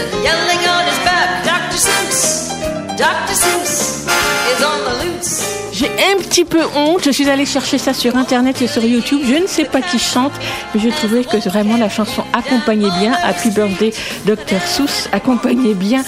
petit 6.36 6.44
peu 6.44 6.66
honte. 6.76 7.02
Je 7.02 7.12
suis 7.12 7.30
allée 7.30 7.46
chercher 7.46 7.78
ça 7.78 7.94
sur 7.94 8.14
Internet 8.14 8.60
et 8.60 8.66
sur 8.66 8.84
YouTube. 8.84 9.20
Je 9.24 9.36
ne 9.36 9.46
sais 9.46 9.64
pas 9.64 9.80
qui 9.80 9.98
chante, 9.98 10.32
mais 10.74 10.80
j'ai 10.82 10.90
trouvé 10.90 11.24
que 11.24 11.38
vraiment 11.48 11.78
la 11.78 11.88
chanson 11.88 12.24
accompagnait 12.34 12.90
bien 13.00 13.12
Happy 13.24 13.48
Birthday 13.48 13.90
Dr. 14.26 14.60
Seuss, 14.66 15.08
accompagnait 15.12 15.72
bien 15.72 16.04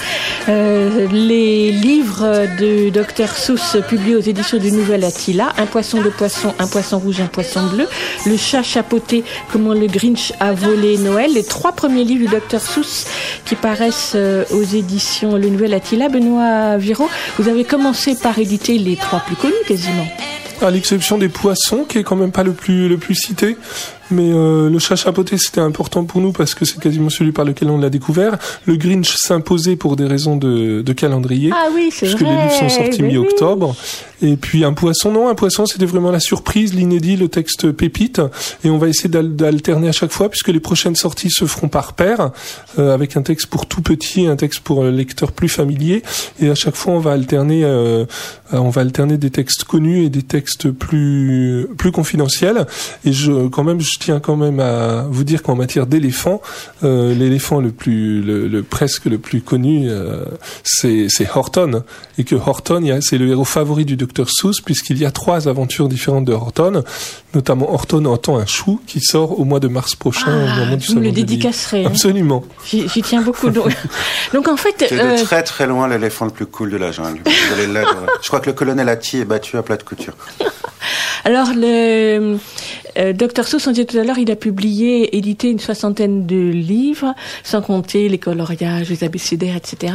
euh, 0.47 1.07
les 1.11 1.71
livres 1.71 2.45
de 2.59 2.91
Dr. 2.91 3.27
Seuss 3.27 3.77
publiés 3.87 4.17
aux 4.17 4.21
éditions 4.21 4.59
du 4.59 4.71
Nouvel 4.71 5.03
Attila. 5.03 5.51
Un 5.57 5.65
poisson 5.65 5.99
de 5.99 6.09
poisson, 6.09 6.53
un 6.59 6.67
poisson 6.67 6.99
rouge, 6.99 7.21
un 7.21 7.25
poisson 7.25 7.65
bleu. 7.65 7.87
Le 8.27 8.37
chat 8.37 8.61
chapeauté, 8.61 9.23
comment 9.51 9.73
le 9.73 9.87
Grinch 9.87 10.33
a 10.39 10.53
volé 10.53 10.99
Noël. 10.99 11.33
Les 11.33 11.43
trois 11.43 11.71
premiers 11.71 12.03
livres 12.03 12.29
du 12.29 12.35
Dr. 12.35 12.61
Seuss 12.61 13.07
qui 13.45 13.55
paraissent 13.55 14.13
euh, 14.13 14.45
aux 14.51 14.61
éditions 14.61 15.37
Le 15.37 15.49
Nouvel 15.49 15.73
Attila. 15.73 16.07
Benoît 16.07 16.77
Viro, 16.77 17.09
vous 17.39 17.49
avez 17.49 17.63
commencé 17.63 18.13
par 18.13 18.37
éditer 18.37 18.77
les 18.77 18.95
trois 18.95 19.21
plus 19.21 19.35
connus 19.35 19.53
quasiment. 19.67 20.05
À 20.61 20.71
l'exception 20.71 21.17
des 21.17 21.29
poissons, 21.29 21.85
qui 21.87 21.99
est 21.99 22.03
quand 22.03 22.17
même 22.17 22.31
pas 22.31 22.43
le 22.43 22.51
plus 22.51 22.89
le 22.89 22.97
plus 22.97 23.15
cité. 23.15 23.57
Mais 24.11 24.31
euh, 24.31 24.69
le 24.69 24.79
chat 24.79 24.95
chapeauté, 24.95 25.37
c'était 25.37 25.61
important 25.61 26.03
pour 26.03 26.19
nous 26.21 26.31
parce 26.31 26.55
que 26.55 26.65
c'est 26.65 26.79
quasiment 26.79 27.09
celui 27.09 27.31
par 27.31 27.45
lequel 27.45 27.69
on 27.69 27.77
l'a 27.77 27.89
découvert. 27.89 28.37
Le 28.65 28.75
Grinch 28.75 29.15
s'imposait 29.15 29.75
pour 29.75 29.95
des 29.95 30.05
raisons 30.05 30.35
de, 30.35 30.81
de 30.81 30.93
calendrier. 30.93 31.51
Ah 31.53 31.67
oui, 31.73 31.89
c'est 31.91 32.07
Puisque 32.07 32.21
vrai. 32.21 32.35
les 32.35 32.41
livres 32.43 32.53
sont 32.57 32.69
sortis 32.69 33.01
oui. 33.03 33.09
mi-octobre. 33.09 33.75
Et 34.21 34.35
puis 34.35 34.65
un 34.65 34.73
poisson, 34.73 35.11
non, 35.11 35.29
un 35.29 35.35
poisson, 35.35 35.65
c'était 35.65 35.85
vraiment 35.85 36.11
la 36.11 36.19
surprise, 36.19 36.73
l'inédit, 36.73 37.15
le 37.15 37.27
texte 37.29 37.71
pépite. 37.71 38.21
Et 38.63 38.69
on 38.69 38.77
va 38.77 38.87
essayer 38.89 39.09
d'al- 39.09 39.35
d'alterner 39.35 39.87
à 39.89 39.93
chaque 39.93 40.11
fois, 40.11 40.29
puisque 40.29 40.49
les 40.49 40.59
prochaines 40.59 40.95
sorties 40.95 41.29
se 41.29 41.45
feront 41.45 41.69
par 41.69 41.93
paire, 41.93 42.31
euh, 42.79 42.93
avec 42.93 43.15
un 43.15 43.21
texte 43.21 43.47
pour 43.47 43.65
tout 43.67 43.81
petit, 43.81 44.25
un 44.27 44.35
texte 44.35 44.61
pour 44.61 44.83
euh, 44.83 44.91
lecteur 44.91 45.31
plus 45.31 45.47
familier. 45.49 46.03
Et 46.41 46.49
à 46.49 46.55
chaque 46.55 46.75
fois, 46.75 46.93
on 46.93 46.99
va 46.99 47.11
alterner, 47.11 47.63
euh, 47.63 48.03
euh, 48.53 48.57
on 48.57 48.69
va 48.69 48.81
alterner 48.81 49.17
des 49.17 49.29
textes 49.29 49.63
connus 49.63 50.03
et 50.05 50.09
des 50.09 50.23
textes 50.23 50.69
plus 50.71 51.67
plus 51.77 51.91
confidentiels. 51.91 52.65
Et 53.05 53.13
je, 53.13 53.47
quand 53.47 53.63
même, 53.63 53.79
je 53.79 53.98
tiens 53.99 54.19
quand 54.19 54.35
même 54.35 54.59
à 54.59 55.05
vous 55.09 55.23
dire 55.23 55.43
qu'en 55.43 55.55
matière 55.55 55.85
d'éléphant, 55.85 56.41
euh, 56.83 57.13
l'éléphant 57.13 57.59
le 57.59 57.71
plus, 57.71 58.21
le, 58.21 58.47
le 58.47 58.63
presque 58.63 59.05
le 59.05 59.17
plus 59.17 59.41
connu, 59.41 59.87
euh, 59.89 60.25
c'est 60.63 61.07
Horton, 61.35 61.83
et 62.17 62.23
que 62.23 62.35
Horton, 62.35 62.99
c'est 63.01 63.17
le 63.17 63.27
héros 63.29 63.45
favori 63.45 63.85
du 63.85 63.95
docteur 63.97 64.27
Seuss, 64.29 64.61
puisqu'il 64.61 64.97
y 64.97 65.05
a 65.05 65.11
trois 65.11 65.47
aventures 65.47 65.87
différentes 65.89 66.25
de 66.25 66.33
Horton, 66.33 66.83
notamment 67.33 67.71
Horton 67.73 68.05
entend 68.05 68.37
un 68.37 68.45
chou 68.45 68.79
qui 68.87 68.99
sort 69.01 69.39
au 69.39 69.43
mois 69.45 69.59
de 69.59 69.67
mars 69.67 69.95
prochain 69.95 70.27
au 70.27 70.47
Ah, 70.47 70.55
moment 70.59 70.75
du 70.77 70.87
vous 70.87 70.93
me 70.93 70.99
salon 70.99 71.01
le 71.01 71.11
dédicacerez. 71.11 71.85
hein. 71.85 71.89
Absolument. 71.89 72.43
J'y 72.65 72.87
j'y 72.89 73.01
tiens 73.01 73.21
beaucoup. 73.21 73.49
Donc, 73.49 73.75
donc 74.33 74.47
en 74.47 74.57
fait, 74.57 74.75
C'est 74.89 74.99
euh, 74.99 75.17
de 75.17 75.23
très 75.23 75.43
très 75.43 75.67
loin 75.67 75.87
l'éléphant 75.87 76.25
le 76.25 76.31
plus 76.31 76.45
cool 76.45 76.71
de 76.71 76.77
la 76.77 76.91
jungle. 76.91 77.21
Je 77.27 78.27
crois 78.27 78.39
que 78.39 78.47
le 78.49 78.53
colonel 78.53 78.87
Atti 78.89 79.17
est 79.17 79.25
battu 79.25 79.57
à 79.57 79.61
plat 79.63 79.77
de 79.77 79.83
couture. 79.83 80.13
alors 81.25 81.49
le 81.55 82.37
euh, 82.97 83.13
Dr 83.13 83.43
Seuss, 83.45 83.67
on 83.67 83.71
disait 83.71 83.85
tout 83.89 83.97
à 83.97 84.03
l'heure, 84.03 84.19
il 84.19 84.29
a 84.31 84.35
publié, 84.35 85.17
édité 85.17 85.49
une 85.49 85.59
soixantaine 85.59 86.25
de 86.25 86.49
livres, 86.49 87.13
sans 87.43 87.61
compter 87.61 88.07
les 88.07 88.19
coloriages, 88.19 88.89
les 88.89 89.03
abécédaires, 89.03 89.55
etc. 89.55 89.93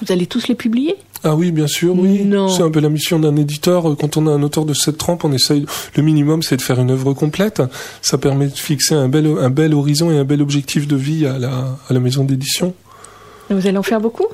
Vous 0.00 0.12
allez 0.12 0.26
tous 0.26 0.46
les 0.48 0.54
publier? 0.54 0.94
Ah 1.24 1.34
oui, 1.34 1.50
bien 1.50 1.66
sûr, 1.66 1.98
oui. 1.98 2.24
Non. 2.24 2.48
C'est 2.48 2.62
un 2.62 2.70
peu 2.70 2.80
la 2.80 2.90
mission 2.90 3.18
d'un 3.18 3.34
éditeur. 3.34 3.96
Quand 3.98 4.16
on 4.16 4.26
a 4.28 4.30
un 4.30 4.42
auteur 4.42 4.64
de 4.64 4.74
cette 4.74 4.98
trempe, 4.98 5.24
on 5.24 5.32
essaye, 5.32 5.66
le 5.96 6.02
minimum, 6.02 6.42
c'est 6.42 6.56
de 6.56 6.62
faire 6.62 6.78
une 6.78 6.90
œuvre 6.90 7.12
complète. 7.14 7.62
Ça 8.02 8.18
permet 8.18 8.46
de 8.46 8.56
fixer 8.56 8.94
un 8.94 9.08
bel, 9.08 9.26
un 9.26 9.50
bel 9.50 9.74
horizon 9.74 10.12
et 10.12 10.18
un 10.18 10.24
bel 10.24 10.40
objectif 10.40 10.86
de 10.86 10.94
vie 10.94 11.26
à 11.26 11.38
la, 11.38 11.76
à 11.88 11.92
la 11.92 11.98
maison 11.98 12.24
d'édition. 12.24 12.74
Vous 13.50 13.66
allez 13.66 13.78
en 13.78 13.82
faire 13.82 14.00
beaucoup? 14.00 14.26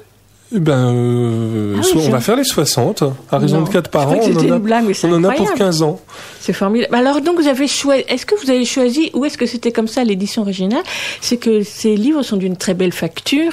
Ben, 0.53 0.95
euh, 0.95 1.77
Ah 1.79 1.87
oui, 1.95 2.03
on 2.07 2.11
va 2.11 2.21
faire 2.21 2.37
les 2.37 2.45
60, 2.45 3.03
à 3.31 3.39
raison 3.39 3.59
Non. 3.59 3.65
de 3.65 3.71
4 3.71 3.91
par 3.91 4.09
an. 4.11 4.17
On 4.23 4.37
en 4.49 4.51
a, 4.53 4.59
blague, 4.59 4.85
on 5.05 5.13
en 5.13 5.25
a 5.25 5.29
pour 5.29 5.31
incroyable. 5.31 5.59
15 5.59 5.83
ans. 5.83 6.01
C'est 6.41 6.53
formidable. 6.53 6.95
Alors 6.95 7.21
donc 7.21 7.41
vous 7.41 7.49
avez 7.49 7.67
choisi. 7.67 8.05
Est-ce 8.09 8.25
que 8.27 8.35
vous 8.41 8.51
avez 8.51 8.65
choisi 8.65 9.11
ou 9.15 9.25
est-ce 9.25 9.37
que 9.39 9.47
c'était 9.47 9.73
comme 9.73 9.89
ça 9.89 10.05
l'édition 10.05 10.43
originale? 10.43 10.83
C'est 11.21 11.39
que 11.39 11.63
ces 11.63 11.97
livres 11.97 12.23
sont 12.23 12.37
d'une 12.37 12.57
très 12.57 12.75
belle 12.75 12.93
facture 12.93 13.53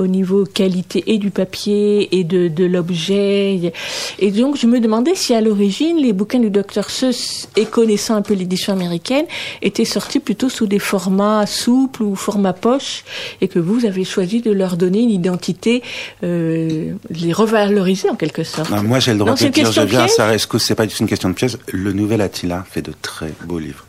au 0.00 0.06
niveau 0.06 0.44
qualité 0.44 1.04
et 1.06 1.18
du 1.18 1.30
papier 1.30 2.08
et 2.18 2.24
de, 2.24 2.48
de 2.48 2.64
l'objet. 2.64 3.72
Et 4.18 4.30
donc 4.30 4.56
je 4.56 4.66
me 4.66 4.80
demandais 4.80 5.14
si 5.14 5.34
à 5.34 5.40
l'origine 5.40 5.98
les 5.98 6.12
bouquins 6.12 6.40
du 6.40 6.50
Dr 6.50 6.88
Seuss 6.90 7.48
et 7.56 7.66
connaissant 7.66 8.16
un 8.16 8.22
peu 8.22 8.34
l'édition 8.34 8.72
américaine 8.72 9.26
étaient 9.62 9.84
sortis 9.84 10.20
plutôt 10.20 10.48
sous 10.48 10.66
des 10.66 10.78
formats 10.78 11.46
souples 11.46 12.02
ou 12.02 12.16
formats 12.16 12.52
poche 12.52 13.04
et 13.40 13.48
que 13.48 13.58
vous 13.58 13.84
avez 13.84 14.04
choisi 14.04 14.40
de 14.40 14.50
leur 14.50 14.76
donner 14.76 15.00
une 15.00 15.10
identité, 15.10 15.82
euh, 16.22 16.92
les 17.10 17.32
revaloriser 17.32 18.08
en 18.08 18.16
quelque 18.16 18.44
sorte. 18.44 18.70
Non, 18.70 18.82
moi, 18.82 19.00
j'ai 19.00 19.12
le 19.12 19.18
droit 19.18 19.32
Non, 19.32 19.36
de 19.36 19.48
dire, 19.48 19.72
je 19.72 19.80
viens 19.82 20.00
à 20.00 20.04
piège 20.04 20.16
sa 20.16 20.26
rescousse, 20.26 20.64
c'est 20.64 20.74
pas 20.74 20.86
tout 20.86 20.96
une 21.00 21.08
question 21.08 21.28
de 21.28 21.34
pièce. 21.34 21.58
Le 21.72 21.92
nouvel 21.92 22.20
Attila 22.20 22.64
fait 22.70 22.82
de 22.82 22.92
très 23.02 23.32
beaux 23.44 23.58
livres. 23.58 23.86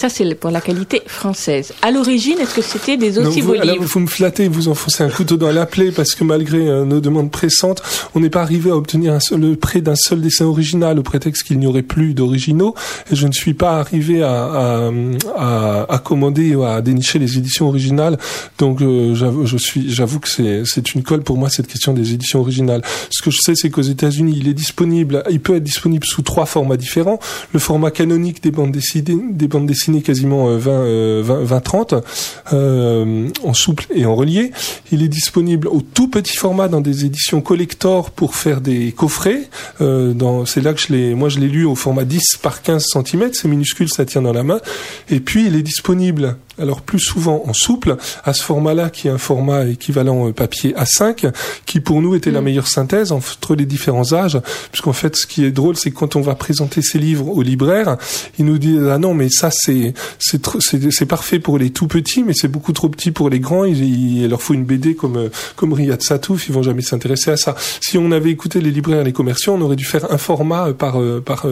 Ça, 0.00 0.08
c'est 0.08 0.32
pour 0.36 0.52
la 0.52 0.60
qualité 0.60 1.02
française. 1.08 1.72
À 1.82 1.90
l'origine, 1.90 2.38
est-ce 2.38 2.54
que 2.54 2.62
c'était 2.62 2.96
des 2.96 3.18
aussi 3.18 3.40
vous, 3.40 3.54
alors, 3.54 3.82
vous 3.82 3.98
me 3.98 4.06
flattez, 4.06 4.46
vous 4.46 4.68
enfoncez 4.68 5.02
un 5.02 5.08
couteau 5.08 5.36
dans 5.36 5.50
la 5.50 5.66
plaie 5.66 5.90
parce 5.90 6.14
que 6.14 6.22
malgré 6.22 6.68
euh, 6.68 6.84
nos 6.84 7.00
demandes 7.00 7.32
pressantes, 7.32 7.82
on 8.14 8.20
n'est 8.20 8.30
pas 8.30 8.42
arrivé 8.42 8.70
à 8.70 8.76
obtenir 8.76 9.12
un 9.12 9.18
seul, 9.18 9.40
le 9.40 9.56
prêt 9.56 9.80
d'un 9.80 9.96
seul 9.96 10.20
dessin 10.20 10.44
original 10.44 11.00
au 11.00 11.02
prétexte 11.02 11.42
qu'il 11.42 11.58
n'y 11.58 11.66
aurait 11.66 11.82
plus 11.82 12.14
d'originaux. 12.14 12.76
Et 13.10 13.16
je 13.16 13.26
ne 13.26 13.32
suis 13.32 13.54
pas 13.54 13.80
arrivé 13.80 14.22
à, 14.22 14.44
à, 14.44 14.90
à, 15.36 15.86
à 15.92 15.98
commander 15.98 16.54
ou 16.54 16.62
à 16.62 16.80
dénicher 16.80 17.18
les 17.18 17.36
éditions 17.36 17.66
originales. 17.66 18.18
Donc, 18.60 18.80
euh, 18.80 19.16
j'avoue, 19.16 19.46
je 19.46 19.56
suis, 19.56 19.92
j'avoue 19.92 20.20
que 20.20 20.28
c'est, 20.28 20.62
c'est 20.64 20.94
une 20.94 21.02
colle 21.02 21.24
pour 21.24 21.38
moi 21.38 21.50
cette 21.50 21.66
question 21.66 21.92
des 21.92 22.12
éditions 22.12 22.38
originales. 22.38 22.82
Ce 23.10 23.20
que 23.20 23.32
je 23.32 23.38
sais, 23.42 23.54
c'est 23.56 23.68
qu'aux 23.70 23.82
États-Unis, 23.82 24.36
il 24.36 24.46
est 24.46 24.54
disponible, 24.54 25.24
il 25.28 25.40
peut 25.40 25.56
être 25.56 25.64
disponible 25.64 26.06
sous 26.06 26.22
trois 26.22 26.46
formats 26.46 26.76
différents. 26.76 27.18
Le 27.52 27.58
format 27.58 27.90
canonique 27.90 28.44
des 28.44 28.52
bandes 28.52 28.70
dessinées, 28.70 29.18
des 29.32 29.48
bandes 29.48 29.66
dessinées 29.66 29.87
quasiment 30.02 30.48
euh, 30.48 30.58
20, 30.58 30.70
euh, 30.70 31.22
20, 31.24 31.44
20, 31.44 31.60
30, 31.60 31.94
euh, 32.52 33.28
en 33.44 33.54
souple 33.54 33.86
et 33.94 34.06
en 34.06 34.14
relié. 34.14 34.52
Il 34.92 35.02
est 35.02 35.08
disponible 35.08 35.68
au 35.68 35.80
tout 35.80 36.08
petit 36.08 36.36
format 36.36 36.68
dans 36.68 36.80
des 36.80 37.04
éditions 37.04 37.40
collector 37.40 38.10
pour 38.10 38.34
faire 38.34 38.60
des 38.60 38.92
coffrets. 38.92 39.48
Euh, 39.80 40.12
dans, 40.12 40.46
c'est 40.46 40.60
là 40.60 40.74
que 40.74 40.80
je 40.80 40.92
l'ai, 40.92 41.14
moi 41.14 41.28
je 41.28 41.38
l'ai 41.38 41.48
lu 41.48 41.64
au 41.64 41.74
format 41.74 42.04
10 42.04 42.38
par 42.42 42.62
15 42.62 42.84
cm, 42.92 43.30
c'est 43.32 43.48
minuscule, 43.48 43.88
ça 43.88 44.04
tient 44.04 44.22
dans 44.22 44.32
la 44.32 44.42
main. 44.42 44.60
Et 45.10 45.20
puis 45.20 45.46
il 45.46 45.56
est 45.56 45.62
disponible 45.62 46.36
alors 46.60 46.82
plus 46.82 46.98
souvent 46.98 47.42
en 47.46 47.52
souple, 47.52 47.96
à 48.24 48.32
ce 48.32 48.42
format-là 48.42 48.90
qui 48.90 49.08
est 49.08 49.10
un 49.10 49.18
format 49.18 49.66
équivalent 49.66 50.28
euh, 50.28 50.32
papier 50.32 50.74
A5, 50.74 51.32
qui 51.66 51.80
pour 51.80 52.02
nous 52.02 52.14
était 52.14 52.30
la 52.30 52.40
meilleure 52.40 52.68
synthèse 52.68 53.12
entre 53.12 53.54
les 53.54 53.66
différents 53.66 54.12
âges, 54.12 54.40
puisqu'en 54.70 54.92
fait 54.92 55.16
ce 55.16 55.26
qui 55.26 55.44
est 55.44 55.50
drôle, 55.50 55.76
c'est 55.76 55.90
que 55.90 55.96
quand 55.96 56.16
on 56.16 56.20
va 56.20 56.34
présenter 56.34 56.82
ces 56.82 56.98
livres 56.98 57.28
aux 57.28 57.42
libraires, 57.42 57.96
ils 58.38 58.44
nous 58.44 58.58
disent 58.58 58.88
ah 58.90 58.98
non 58.98 59.14
mais 59.14 59.28
ça 59.30 59.50
c'est 59.50 59.94
c'est 60.18 60.40
c'est 60.60 60.90
c'est 60.90 61.06
parfait 61.06 61.38
pour 61.38 61.58
les 61.58 61.70
tout 61.70 61.88
petits, 61.88 62.22
mais 62.22 62.34
c'est 62.34 62.48
beaucoup 62.48 62.72
trop 62.72 62.88
petit 62.88 63.10
pour 63.10 63.30
les 63.30 63.40
grands. 63.40 63.64
Il, 63.64 64.22
il 64.22 64.28
leur 64.28 64.42
faut 64.42 64.54
une 64.54 64.64
BD 64.64 64.94
comme 64.94 65.16
euh, 65.16 65.28
comme 65.56 65.72
Riyad 65.72 66.02
Satouf, 66.02 66.48
ils 66.48 66.54
vont 66.54 66.62
jamais 66.62 66.82
s'intéresser 66.82 67.30
à 67.30 67.36
ça. 67.36 67.54
Si 67.80 67.98
on 67.98 68.10
avait 68.12 68.30
écouté 68.30 68.60
les 68.60 68.70
libraires 68.70 69.00
et 69.00 69.04
les 69.04 69.12
commerciaux, 69.12 69.54
on 69.54 69.60
aurait 69.60 69.76
dû 69.76 69.84
faire 69.84 70.12
un 70.12 70.18
format 70.18 70.68
euh, 70.68 70.72
par 70.72 70.98
par 71.24 71.46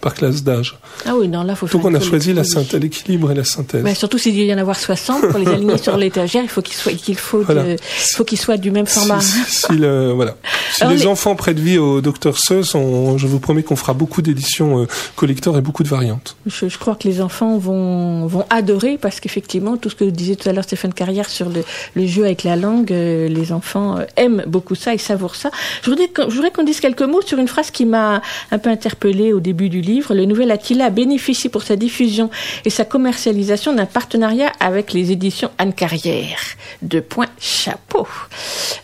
par 0.00 0.14
classe 0.14 0.42
d'âge. 0.42 0.78
Ah 1.06 1.14
oui, 1.16 1.28
non, 1.28 1.42
là, 1.42 1.54
faut 1.54 1.66
Donc 1.66 1.84
on 1.84 1.94
a 1.94 2.00
choisi 2.00 2.28
la 2.28 2.42
collection. 2.42 2.60
synthèse, 2.62 2.80
l'équilibre 2.80 3.30
et 3.30 3.34
la 3.34 3.44
synthèse. 3.44 3.82
Mais 3.82 3.94
surtout 3.94 4.18
s'il 4.18 4.34
y 4.50 4.54
en 4.54 4.58
avoir 4.58 4.78
60 4.78 5.28
pour 5.28 5.38
les 5.38 5.48
aligner 5.48 5.78
sur 5.78 5.96
l'étagère, 5.98 6.42
il 6.42 6.48
faut 6.48 6.62
qu'ils 6.62 6.74
soient, 6.76 6.92
qu'il 6.92 7.16
faut, 7.16 7.42
Voilà. 7.42 7.62
de- 7.64 7.76
faut 8.14 8.24
qu'ils 8.24 8.38
soient 8.40 8.56
du 8.56 8.70
même 8.70 8.86
format. 8.86 9.20
Si, 9.20 9.38
si- 9.46 9.66
si 9.66 9.72
le- 9.72 10.12
voilà. 10.12 10.36
Si 10.72 10.82
Alors, 10.82 10.92
les, 10.94 11.00
les- 11.00 11.06
enfants 11.08 11.34
prêtent 11.34 11.58
vie 11.58 11.78
au 11.78 12.00
Dr 12.00 12.36
Seuss, 12.38 12.74
on- 12.76 13.18
je 13.18 13.26
vous 13.26 13.40
promets 13.40 13.64
qu'on 13.64 13.74
fera 13.76 13.92
beaucoup 13.92 14.22
d'éditions 14.22 14.82
euh, 14.82 14.86
collector 15.16 15.58
et 15.58 15.60
beaucoup 15.60 15.82
de 15.82 15.88
variantes. 15.88 16.36
Je, 16.46 16.68
je 16.68 16.78
crois 16.78 16.94
que 16.94 17.08
les 17.08 17.20
enfants 17.20 17.58
vont, 17.58 18.26
vont 18.26 18.44
adorer 18.50 18.96
parce 18.96 19.18
qu'effectivement, 19.18 19.76
tout 19.76 19.90
ce 19.90 19.96
que 19.96 20.04
disait 20.04 20.36
tout 20.36 20.48
à 20.48 20.52
l'heure 20.52 20.62
Stéphane 20.62 20.94
Carrière 20.94 21.28
sur 21.28 21.48
le, 21.48 21.64
le 21.96 22.06
jeu 22.06 22.24
avec 22.24 22.44
la 22.44 22.54
langue, 22.54 22.92
euh, 22.92 23.26
les 23.28 23.50
enfants 23.52 23.98
euh, 23.98 24.04
aiment 24.16 24.44
beaucoup 24.46 24.76
ça 24.76 24.94
et 24.94 24.98
savourent 24.98 25.34
ça. 25.34 25.50
Je 25.82 25.90
voudrais, 25.90 26.06
qu'on- 26.08 26.30
je 26.30 26.34
voudrais 26.36 26.52
qu'on 26.52 26.62
dise 26.62 26.78
quelques 26.78 27.02
mots 27.02 27.20
sur 27.22 27.38
une 27.38 27.48
phrase 27.48 27.72
qui 27.72 27.84
m'a 27.84 28.22
un 28.52 28.58
peu 28.58 28.70
interpellée 28.70 29.32
au 29.32 29.40
début 29.40 29.68
du 29.70 29.80
livre. 29.80 30.14
Le 30.14 30.24
nouvel 30.24 30.52
Attila 30.52 30.90
bénéficie 30.90 31.48
pour 31.48 31.64
sa 31.64 31.74
diffusion 31.74 32.30
et 32.64 32.70
sa 32.70 32.84
commercialisation 32.84 33.72
d'un 33.74 33.86
partenariat 33.86 34.39
avec 34.60 34.92
les 34.92 35.12
éditions 35.12 35.50
Anne 35.58 35.72
Carrière. 35.72 36.38
Deux 36.82 37.00
points 37.00 37.28
chapeau. 37.38 38.06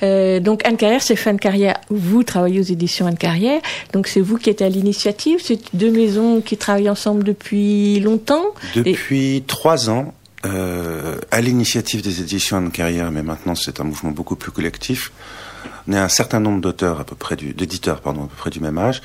Euh, 0.03 0.41
donc 0.41 0.67
Anne 0.67 0.77
Carrière, 0.77 1.03
c'est 1.03 1.17
Fan 1.17 1.39
Carrière. 1.39 1.77
Vous 1.91 2.23
travaillez 2.23 2.61
aux 2.61 2.65
éditions 2.65 3.07
Anne 3.07 3.19
Carrière. 3.19 3.61
Donc 3.93 4.07
c'est 4.07 4.21
vous 4.21 4.39
qui 4.39 4.51
êtes 4.51 4.63
à 4.63 4.69
l'initiative. 4.69 5.41
C'est 5.43 5.59
deux 5.75 5.91
maisons 5.91 6.41
qui 6.41 6.57
travaillent 6.57 6.91
ensemble 6.91 7.25
depuis 7.25 8.01
longtemps. 8.01 8.45
Depuis 8.75 9.45
trois 9.47 9.91
ans, 9.91 10.15
euh, 10.45 11.19
à 11.31 11.41
l'initiative 11.41 12.03
des 12.03 12.21
éditions 12.21 12.59
Anne 12.59 12.71
Carrière, 12.71 13.11
mais 13.11 13.23
maintenant 13.23 13.55
c'est 13.55 13.81
un 13.81 13.85
mouvement 13.85 14.11
beaucoup 14.11 14.37
plus 14.37 14.53
collectif, 14.53 15.11
on 15.89 15.93
est 15.93 15.99
un 15.99 16.09
certain 16.09 16.41
nombre 16.41 16.61
d'auteurs 16.61 17.01
à 17.01 17.05
peu 17.05 17.17
près 17.17 17.37
du, 17.37 17.53
d'éditeurs 17.55 18.01
pardon, 18.01 18.25
à 18.25 18.27
peu 18.27 18.37
près 18.37 18.51
du 18.51 18.61
même 18.61 18.79
âge, 18.79 19.03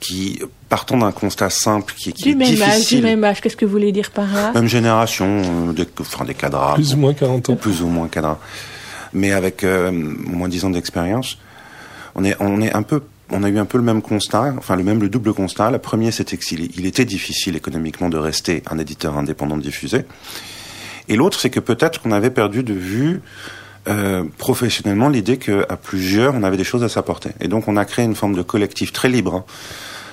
qui 0.00 0.40
partons 0.68 0.98
d'un 0.98 1.12
constat 1.12 1.50
simple 1.50 1.92
qui, 1.96 2.12
qui 2.12 2.22
Du 2.22 2.30
est 2.30 2.34
même 2.34 2.62
âge, 2.62 2.70
du 2.72 2.76
difficile. 2.78 3.02
même 3.02 3.22
âge. 3.24 3.40
Qu'est-ce 3.40 3.56
que 3.56 3.64
vous 3.66 3.70
voulez 3.70 3.92
dire 3.92 4.10
par 4.10 4.32
là? 4.32 4.50
Même 4.52 4.66
génération, 4.66 5.42
euh, 5.68 5.72
des, 5.72 5.86
enfin 6.00 6.24
des 6.24 6.34
cadras. 6.34 6.74
Plus 6.74 6.94
ou 6.94 6.96
moins 6.96 7.12
40 7.14 7.50
ans. 7.50 7.56
Plus 7.56 7.82
ou 7.82 7.86
moins 7.88 8.08
cadras. 8.08 8.38
Mais 9.12 9.32
avec 9.32 9.62
euh, 9.62 9.90
au 9.90 10.30
moins 10.30 10.48
10 10.48 10.64
ans 10.64 10.70
d'expérience, 10.70 11.38
on 12.14 12.24
est, 12.24 12.34
on 12.40 12.60
est 12.62 12.72
un 12.72 12.82
peu, 12.82 13.02
on 13.30 13.42
a 13.42 13.48
eu 13.48 13.58
un 13.58 13.64
peu 13.64 13.78
le 13.78 13.84
même 13.84 14.02
constat, 14.02 14.54
enfin 14.56 14.76
le 14.76 14.82
même, 14.84 15.00
le 15.00 15.08
double 15.08 15.34
constat. 15.34 15.70
Le 15.70 15.78
premier, 15.78 16.10
c'était 16.12 16.36
qu'il 16.36 16.70
il 16.76 16.86
était 16.86 17.04
difficile 17.04 17.56
économiquement 17.56 18.08
de 18.08 18.16
rester 18.18 18.62
un 18.70 18.78
éditeur 18.78 19.18
indépendant 19.18 19.58
diffusé. 19.58 20.04
Et 21.08 21.16
l'autre, 21.16 21.40
c'est 21.40 21.50
que 21.50 21.60
peut-être 21.60 22.00
qu'on 22.00 22.12
avait 22.12 22.30
perdu 22.30 22.62
de 22.62 22.72
vue 22.74 23.20
euh, 23.88 24.24
professionnellement 24.38 25.08
l'idée 25.08 25.38
qu'à 25.38 25.76
plusieurs, 25.82 26.34
on 26.34 26.42
avait 26.42 26.56
des 26.56 26.64
choses 26.64 26.82
à 26.84 26.88
s'apporter. 26.88 27.30
Et 27.40 27.48
donc, 27.48 27.68
on 27.68 27.76
a 27.76 27.84
créé 27.84 28.04
une 28.04 28.14
forme 28.14 28.34
de 28.34 28.42
collectif 28.42 28.92
très 28.92 29.08
libre 29.08 29.34
hein, 29.36 29.44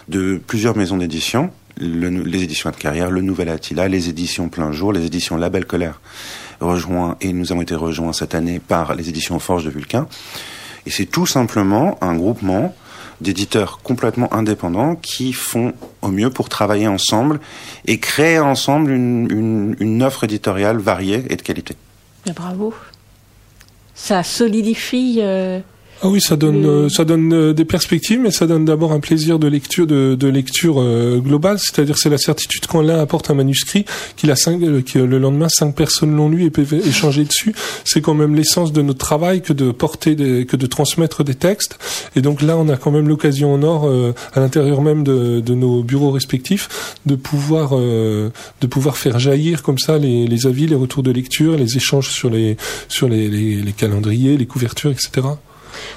de 0.07 0.39
plusieurs 0.45 0.77
maisons 0.77 0.97
d'édition, 0.97 1.49
le- 1.79 2.09
les 2.23 2.43
éditions 2.43 2.69
de 2.71 2.75
carrière, 2.75 3.11
le 3.11 3.21
Nouvel 3.21 3.49
Attila, 3.49 3.87
les 3.87 4.09
éditions 4.09 4.49
Plein 4.49 4.71
Jour, 4.71 4.93
les 4.93 5.05
éditions 5.05 5.35
Label 5.37 5.65
Colère, 5.65 5.99
rejoints, 6.61 7.17
et 7.21 7.33
nous 7.33 7.51
avons 7.51 7.61
été 7.61 7.75
rejoints 7.75 8.13
cette 8.13 8.33
année 8.35 8.59
par 8.59 8.95
les 8.95 9.09
éditions 9.09 9.37
Forge 9.39 9.65
de 9.65 9.69
Vulcain. 9.69 10.07
Et 10.85 10.89
c'est 10.89 11.05
tout 11.05 11.25
simplement 11.25 11.97
un 12.01 12.15
groupement 12.15 12.73
d'éditeurs 13.19 13.79
complètement 13.83 14.31
indépendants 14.33 14.95
qui 14.95 15.33
font 15.33 15.73
au 16.01 16.07
mieux 16.09 16.29
pour 16.29 16.49
travailler 16.49 16.87
ensemble 16.87 17.39
et 17.85 17.99
créer 17.99 18.39
ensemble 18.39 18.91
une, 18.91 19.27
une, 19.31 19.75
une 19.79 20.03
offre 20.03 20.23
éditoriale 20.23 20.77
variée 20.77 21.25
et 21.29 21.35
de 21.35 21.41
qualité. 21.41 21.75
Mais 22.25 22.31
bravo. 22.31 22.73
Ça 23.99 24.21
solidifie. 24.21 25.17
euh, 25.21 25.59
Ah 26.03 26.09
oui, 26.09 26.21
ça 26.21 26.35
donne, 26.35 26.63
euh, 26.63 26.89
ça 26.89 27.05
donne 27.05 27.33
euh, 27.33 27.53
des 27.53 27.65
perspectives, 27.65 28.19
mais 28.19 28.29
ça 28.29 28.45
donne 28.45 28.65
d'abord 28.65 28.91
un 28.91 28.99
plaisir 28.99 29.39
de 29.39 29.47
lecture, 29.47 29.87
de, 29.87 30.13
de 30.13 30.27
lecture 30.27 30.79
euh, 30.79 31.17
globale. 31.17 31.57
C'est-à-dire, 31.57 31.97
c'est 31.97 32.11
la 32.11 32.19
certitude 32.19 32.67
quand 32.67 32.83
l'un 32.83 32.99
apporte 32.99 33.31
un 33.31 33.33
manuscrit, 33.33 33.83
qu'il 34.15 34.29
a 34.29 34.35
cinq, 34.35 34.61
euh, 34.61 34.83
que 34.83 34.99
le 34.99 35.17
lendemain 35.17 35.49
cinq 35.49 35.73
personnes 35.73 36.15
l'ont 36.15 36.29
lu 36.29 36.43
et 36.45 36.51
peuvent 36.51 36.75
échanger 36.75 37.23
dessus. 37.23 37.55
C'est 37.83 38.01
quand 38.01 38.13
même 38.13 38.35
l'essence 38.35 38.73
de 38.73 38.83
notre 38.83 38.99
travail 38.99 39.41
que 39.41 39.53
de 39.53 39.71
porter, 39.71 40.13
des, 40.13 40.45
que 40.45 40.55
de 40.55 40.67
transmettre 40.67 41.23
des 41.23 41.33
textes. 41.33 41.79
Et 42.15 42.21
donc 42.21 42.43
là, 42.43 42.57
on 42.57 42.69
a 42.69 42.77
quand 42.77 42.91
même 42.91 43.07
l'occasion 43.07 43.51
en 43.55 43.63
or, 43.63 43.87
euh, 43.87 44.13
à 44.33 44.39
l'intérieur 44.39 44.83
même 44.83 45.03
de, 45.03 45.39
de 45.39 45.55
nos 45.55 45.81
bureaux 45.81 46.11
respectifs, 46.11 46.69
de 47.07 47.15
pouvoir, 47.15 47.71
euh, 47.73 48.29
de 48.61 48.67
pouvoir 48.67 48.97
faire 48.97 49.17
jaillir 49.17 49.63
comme 49.63 49.79
ça 49.79 49.97
les, 49.97 50.27
les 50.27 50.45
avis, 50.45 50.67
les 50.67 50.75
retours 50.75 51.01
de 51.01 51.11
lecture, 51.11 51.57
les 51.57 51.75
échanges 51.75 52.11
sur 52.11 52.29
les, 52.29 52.55
sur 52.87 53.09
les, 53.09 53.29
les, 53.29 53.55
les 53.55 53.73
calendriers, 53.73 54.37
les 54.37 54.45
couvertures, 54.45 54.91
etc. 54.91 55.27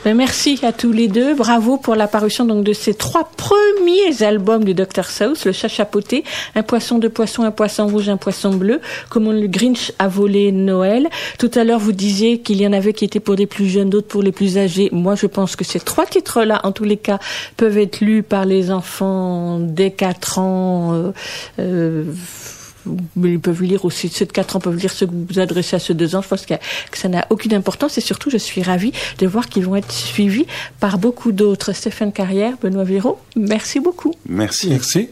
Ben, 0.04 0.16
merci 0.16 0.58
à 0.62 0.72
tous 0.72 0.92
les 0.92 1.08
deux. 1.08 1.34
Bravo 1.34 1.76
pour 1.76 1.94
la 1.94 2.08
parution 2.08 2.44
donc 2.44 2.64
de 2.64 2.72
ces 2.72 2.94
trois 2.94 3.30
premiers 3.36 4.22
albums 4.22 4.64
du 4.64 4.74
Dr 4.74 5.04
Seuss, 5.04 5.44
Le 5.44 5.52
chat 5.52 5.68
chapeauté, 5.68 6.24
Un 6.54 6.62
poisson, 6.62 6.98
deux 6.98 7.08
poissons, 7.10 7.42
un 7.42 7.50
poisson 7.50 7.86
rouge, 7.86 8.08
un 8.08 8.16
poisson 8.16 8.50
bleu, 8.54 8.80
Comment 9.10 9.32
le 9.32 9.46
Grinch 9.46 9.92
a 9.98 10.08
volé 10.08 10.52
Noël. 10.52 11.08
Tout 11.38 11.50
à 11.54 11.64
l'heure, 11.64 11.78
vous 11.78 11.92
disiez 11.92 12.40
qu'il 12.40 12.60
y 12.60 12.66
en 12.66 12.72
avait 12.72 12.92
qui 12.92 13.04
étaient 13.04 13.20
pour 13.20 13.34
les 13.34 13.46
plus 13.46 13.66
jeunes, 13.66 13.90
d'autres 13.90 14.08
pour 14.08 14.22
les 14.22 14.32
plus 14.32 14.58
âgés. 14.58 14.88
Moi, 14.92 15.14
je 15.16 15.26
pense 15.26 15.56
que 15.56 15.64
ces 15.64 15.80
trois 15.80 16.06
titres-là, 16.06 16.60
en 16.64 16.72
tous 16.72 16.84
les 16.84 16.96
cas, 16.96 17.18
peuvent 17.56 17.78
être 17.78 18.00
lus 18.00 18.22
par 18.22 18.44
les 18.46 18.70
enfants 18.70 19.58
dès 19.60 19.90
4 19.90 20.38
ans. 20.38 20.94
euh, 20.94 21.12
euh, 21.58 22.04
ils 23.16 23.40
peuvent 23.40 23.62
lire 23.62 23.84
aussi, 23.84 24.08
ceux 24.08 24.26
de 24.26 24.32
4 24.32 24.56
ans 24.56 24.60
peuvent 24.60 24.76
lire 24.76 24.92
ceux 24.92 25.06
que 25.06 25.12
vous 25.12 25.26
vous 25.28 25.38
adressez 25.38 25.76
à 25.76 25.78
ceux 25.78 25.94
de 25.94 26.06
2 26.06 26.16
ans. 26.16 26.22
Je 26.22 26.28
pense 26.28 26.46
que, 26.46 26.54
que 26.54 26.98
ça 26.98 27.08
n'a 27.08 27.26
aucune 27.30 27.54
importance 27.54 27.98
et 27.98 28.00
surtout, 28.00 28.30
je 28.30 28.38
suis 28.38 28.62
ravie 28.62 28.92
de 29.18 29.26
voir 29.26 29.48
qu'ils 29.48 29.64
vont 29.64 29.76
être 29.76 29.92
suivis 29.92 30.46
par 30.78 30.98
beaucoup 30.98 31.32
d'autres. 31.32 31.72
Stéphane 31.72 32.12
Carrière, 32.12 32.54
Benoît 32.60 32.84
Viro, 32.84 33.18
merci 33.36 33.80
beaucoup. 33.80 34.14
Merci. 34.26 34.68
Merci. 34.70 35.08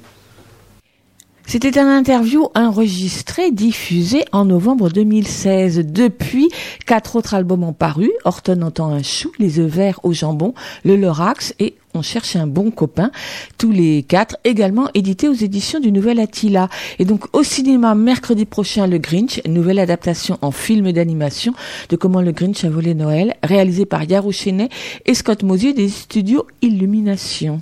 C'était 1.48 1.78
un 1.78 1.88
interview 1.88 2.48
enregistré, 2.54 3.50
diffusé 3.50 4.22
en 4.32 4.44
novembre 4.44 4.90
2016. 4.90 5.78
Depuis, 5.78 6.50
quatre 6.84 7.16
autres 7.16 7.32
albums 7.32 7.64
ont 7.64 7.72
paru. 7.72 8.10
Horton 8.26 8.60
entend 8.60 8.92
un 8.92 9.02
chou, 9.02 9.32
Les 9.38 9.58
œufs 9.58 9.70
verts 9.70 9.98
au 10.02 10.12
jambon, 10.12 10.52
Le 10.84 10.96
Lorax 10.96 11.54
et 11.58 11.76
On 11.98 12.02
cherche 12.02 12.36
un 12.36 12.46
bon 12.46 12.70
copain. 12.70 13.10
Tous 13.58 13.72
les 13.72 14.04
quatre 14.04 14.36
également 14.44 14.88
édités 14.94 15.28
aux 15.28 15.34
éditions 15.34 15.80
du 15.80 15.90
Nouvel 15.90 16.20
Attila. 16.20 16.68
Et 17.00 17.04
donc 17.04 17.24
au 17.32 17.42
cinéma 17.42 17.96
mercredi 17.96 18.44
prochain, 18.44 18.86
Le 18.86 18.98
Grinch, 18.98 19.40
nouvelle 19.48 19.80
adaptation 19.80 20.38
en 20.40 20.52
film 20.52 20.92
d'animation 20.92 21.54
de 21.88 21.96
Comment 21.96 22.20
le 22.20 22.30
Grinch 22.30 22.62
a 22.64 22.70
volé 22.70 22.94
Noël, 22.94 23.34
réalisé 23.42 23.84
par 23.84 24.04
Yarou 24.04 24.30
Chenet 24.30 24.68
et 25.06 25.14
Scott 25.14 25.42
Mosier 25.42 25.72
des 25.72 25.88
studios 25.88 26.46
Illumination. 26.62 27.60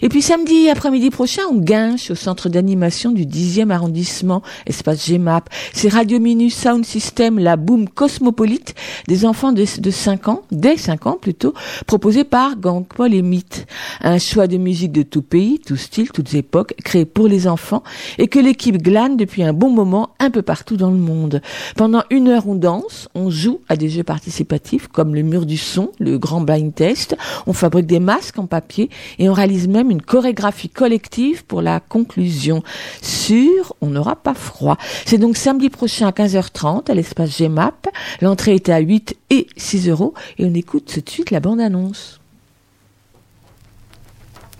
Et 0.00 0.08
puis 0.08 0.22
samedi 0.22 0.70
après-midi 0.70 1.10
prochain, 1.10 1.42
on 1.50 1.56
guinche 1.56 2.10
au 2.10 2.14
centre 2.14 2.48
d'animation 2.48 3.12
du 3.12 3.26
10e 3.26 3.68
arrondissement, 3.68 4.42
espace 4.66 5.10
GMAP. 5.10 5.50
C'est 5.74 5.88
Radio 5.88 6.20
Minus 6.20 6.56
Sound 6.56 6.86
System, 6.86 7.38
la 7.38 7.56
boom 7.56 7.86
cosmopolite 7.86 8.74
des 9.08 9.26
enfants 9.26 9.52
de, 9.52 9.64
de 9.78 9.90
5 9.90 10.28
ans, 10.28 10.42
dès 10.50 10.78
5 10.78 11.06
ans 11.06 11.18
plutôt, 11.20 11.52
proposé 11.86 12.24
par 12.24 12.56
Gang 12.56 12.86
Paul 12.86 13.12
et 13.12 13.20
Mythe. 13.20 13.66
Un 14.00 14.18
choix 14.18 14.46
de 14.46 14.56
musique 14.56 14.92
de 14.92 15.02
tout 15.02 15.22
pays, 15.22 15.58
tout 15.58 15.76
style, 15.76 16.10
toutes 16.10 16.34
époques, 16.34 16.74
créé 16.84 17.04
pour 17.04 17.28
les 17.28 17.46
enfants 17.46 17.82
et 18.18 18.28
que 18.28 18.38
l'équipe 18.38 18.82
glane 18.82 19.16
depuis 19.16 19.42
un 19.42 19.52
bon 19.52 19.70
moment 19.70 20.10
un 20.18 20.30
peu 20.30 20.42
partout 20.42 20.76
dans 20.76 20.90
le 20.90 20.96
monde. 20.96 21.40
Pendant 21.76 22.02
une 22.10 22.28
heure, 22.28 22.48
on 22.48 22.54
danse, 22.54 23.08
on 23.14 23.30
joue 23.30 23.60
à 23.68 23.76
des 23.76 23.88
jeux 23.88 24.02
participatifs 24.02 24.88
comme 24.88 25.14
le 25.14 25.22
mur 25.22 25.46
du 25.46 25.56
son, 25.56 25.92
le 25.98 26.18
grand 26.18 26.40
blind 26.40 26.74
test, 26.74 27.16
on 27.46 27.52
fabrique 27.52 27.86
des 27.86 28.00
masques 28.00 28.38
en 28.38 28.46
papier 28.46 28.90
et 29.18 29.28
on 29.28 29.32
réalise 29.32 29.68
même 29.68 29.90
une 29.90 30.02
chorégraphie 30.02 30.68
collective 30.68 31.44
pour 31.44 31.62
la 31.62 31.80
conclusion. 31.80 32.62
Sûr, 33.02 33.74
on 33.80 33.88
n'aura 33.88 34.16
pas 34.16 34.34
froid. 34.34 34.76
C'est 35.04 35.18
donc 35.18 35.36
samedi 35.36 35.70
prochain 35.70 36.08
à 36.08 36.10
15h30 36.10 36.90
à 36.90 36.94
l'espace 36.94 37.38
GMAP. 37.38 37.88
L'entrée 38.20 38.54
est 38.54 38.68
à 38.68 38.78
8 38.78 39.16
et 39.30 39.46
6 39.56 39.88
euros 39.88 40.14
et 40.38 40.44
on 40.44 40.54
écoute 40.54 40.90
tout 40.92 41.00
de 41.00 41.10
suite 41.10 41.30
la 41.30 41.40
bande-annonce. 41.40 42.20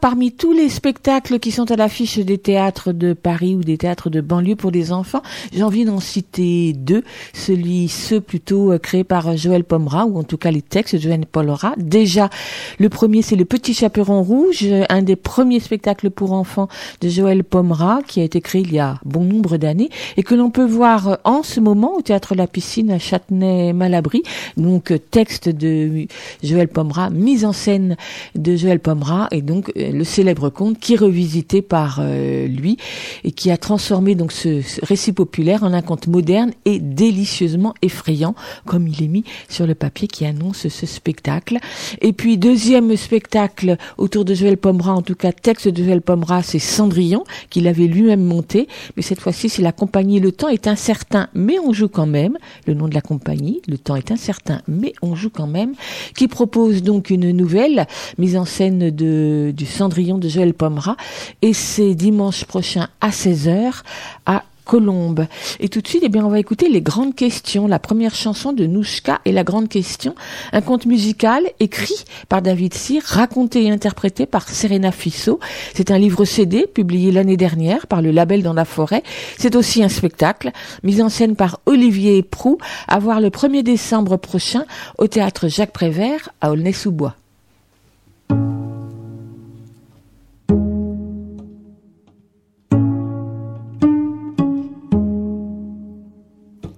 parmi 0.00 0.30
tous 0.30 0.52
les 0.52 0.68
spectacles 0.68 1.38
qui 1.38 1.50
sont 1.50 1.70
à 1.70 1.76
l'affiche 1.76 2.18
des 2.18 2.38
théâtres 2.38 2.92
de 2.92 3.12
Paris 3.12 3.54
ou 3.56 3.62
des 3.62 3.76
théâtres 3.76 4.08
de 4.08 4.20
banlieue 4.20 4.54
pour 4.54 4.70
les 4.70 4.92
enfants, 4.92 5.22
j'ai 5.52 5.62
envie 5.62 5.84
d'en 5.84 6.00
citer 6.00 6.72
deux. 6.72 7.02
Celui, 7.32 7.88
ceux 7.88 8.20
plutôt 8.20 8.72
euh, 8.72 8.78
créés 8.78 9.04
par 9.04 9.36
Joël 9.36 9.64
Pomera, 9.64 10.06
ou 10.06 10.18
en 10.18 10.22
tout 10.22 10.36
cas 10.36 10.50
les 10.50 10.62
textes 10.62 10.94
de 10.94 11.00
Joël 11.00 11.26
Pomera. 11.26 11.74
Déjà, 11.76 12.30
le 12.78 12.88
premier, 12.88 13.22
c'est 13.22 13.36
Le 13.36 13.44
Petit 13.44 13.74
Chaperon 13.74 14.22
Rouge, 14.22 14.64
un 14.88 15.02
des 15.02 15.16
premiers 15.16 15.60
spectacles 15.60 16.10
pour 16.10 16.32
enfants 16.32 16.68
de 17.00 17.08
Joël 17.08 17.42
Pomera, 17.42 18.00
qui 18.06 18.20
a 18.20 18.24
été 18.24 18.40
créé 18.40 18.62
il 18.62 18.72
y 18.72 18.78
a 18.78 19.00
bon 19.04 19.24
nombre 19.24 19.56
d'années, 19.56 19.90
et 20.16 20.22
que 20.22 20.34
l'on 20.34 20.50
peut 20.50 20.66
voir 20.66 21.18
en 21.24 21.42
ce 21.42 21.58
moment 21.58 21.96
au 21.96 22.02
Théâtre 22.02 22.34
La 22.34 22.46
Piscine 22.46 22.90
à 22.90 22.98
Châtenay-Malabry. 22.98 24.22
Donc, 24.56 24.92
euh, 24.92 24.98
texte 24.98 25.48
de 25.48 26.06
Joël 26.42 26.68
Pomera, 26.68 27.10
mise 27.10 27.44
en 27.44 27.52
scène 27.52 27.96
de 28.36 28.56
Joël 28.56 28.78
Pomera, 28.78 29.28
et 29.32 29.42
donc 29.42 29.63
euh, 29.76 29.92
le 29.92 30.04
célèbre 30.04 30.50
conte 30.50 30.78
qui 30.78 30.94
est 30.94 30.98
revisité 30.98 31.62
par 31.62 31.98
euh, 32.00 32.46
lui 32.46 32.76
et 33.24 33.32
qui 33.32 33.50
a 33.50 33.56
transformé 33.56 34.14
donc 34.14 34.32
ce, 34.32 34.60
récit 34.84 35.12
populaire 35.12 35.62
en 35.62 35.72
un 35.72 35.82
conte 35.82 36.06
moderne 36.06 36.52
et 36.64 36.78
délicieusement 36.78 37.74
effrayant, 37.82 38.34
comme 38.66 38.88
il 38.88 39.02
est 39.02 39.08
mis 39.08 39.24
sur 39.48 39.66
le 39.66 39.74
papier 39.74 40.08
qui 40.08 40.24
annonce 40.24 40.68
ce 40.68 40.86
spectacle. 40.86 41.58
Et 42.00 42.12
puis 42.12 42.38
deuxième 42.38 42.96
spectacle 42.96 43.76
autour 43.98 44.24
de 44.24 44.34
Joël 44.34 44.56
Pomera, 44.56 44.94
en 44.94 45.02
tout 45.02 45.14
cas 45.14 45.32
texte 45.32 45.68
de 45.68 45.82
Joël 45.84 46.02
Pomera, 46.02 46.42
c'est 46.42 46.58
Cendrillon 46.58 47.24
qu'il 47.50 47.66
avait 47.68 47.86
lui-même 47.86 48.22
monté, 48.22 48.68
mais 48.96 49.02
cette 49.02 49.20
fois-ci 49.20 49.48
c'est 49.48 49.62
la 49.62 49.72
compagnie 49.72 50.20
Le 50.20 50.32
Temps 50.32 50.48
est 50.48 50.66
incertain, 50.66 51.28
mais 51.34 51.58
on 51.58 51.72
joue 51.72 51.88
quand 51.88 52.06
même. 52.06 52.38
Le 52.66 52.74
nom 52.74 52.88
de 52.88 52.94
la 52.94 53.00
compagnie, 53.00 53.62
Le 53.68 53.78
Temps 53.78 53.96
est 53.96 54.10
incertain, 54.10 54.60
mais 54.68 54.92
on 55.02 55.14
joue 55.14 55.30
quand 55.30 55.46
même, 55.46 55.74
qui 56.14 56.28
propose 56.28 56.82
donc 56.82 57.10
une 57.10 57.30
nouvelle 57.30 57.86
mise 58.18 58.36
en 58.36 58.44
scène 58.44 58.90
de 58.90 59.53
du 59.54 59.66
Cendrillon 59.66 60.18
de 60.18 60.28
Joël 60.28 60.54
Pomera 60.54 60.96
et 61.42 61.52
c'est 61.52 61.94
dimanche 61.94 62.44
prochain 62.44 62.88
à 63.00 63.10
16h 63.10 63.82
à 64.26 64.44
Colombe. 64.64 65.26
Et 65.60 65.68
tout 65.68 65.80
de 65.80 65.88
suite, 65.88 66.02
eh 66.04 66.08
bien, 66.08 66.24
on 66.24 66.30
va 66.30 66.38
écouter 66.38 66.68
les 66.68 66.80
grandes 66.80 67.14
questions, 67.14 67.66
la 67.66 67.78
première 67.78 68.14
chanson 68.14 68.52
de 68.52 68.66
Nouchka 68.66 69.20
et 69.24 69.32
la 69.32 69.44
grande 69.44 69.68
question, 69.68 70.14
un 70.52 70.60
conte 70.60 70.86
musical 70.86 71.44
écrit 71.60 72.04
par 72.28 72.42
David 72.42 72.74
Cyr, 72.74 73.02
raconté 73.04 73.64
et 73.64 73.70
interprété 73.70 74.26
par 74.26 74.48
Serena 74.48 74.90
Fissot. 74.90 75.38
C'est 75.74 75.90
un 75.90 75.98
livre 75.98 76.24
CD 76.24 76.66
publié 76.66 77.12
l'année 77.12 77.36
dernière 77.36 77.86
par 77.86 78.02
le 78.02 78.10
label 78.10 78.42
Dans 78.42 78.54
la 78.54 78.64
forêt. 78.64 79.02
C'est 79.38 79.54
aussi 79.54 79.82
un 79.82 79.88
spectacle 79.88 80.50
mis 80.82 81.02
en 81.02 81.08
scène 81.08 81.36
par 81.36 81.60
Olivier 81.66 82.22
Prou 82.22 82.58
à 82.88 82.98
voir 82.98 83.20
le 83.20 83.28
1er 83.28 83.62
décembre 83.62 84.16
prochain 84.16 84.64
au 84.98 85.06
théâtre 85.06 85.48
Jacques 85.48 85.72
Prévert 85.72 86.30
à 86.40 86.50
Aulnay-sous-Bois. 86.50 87.14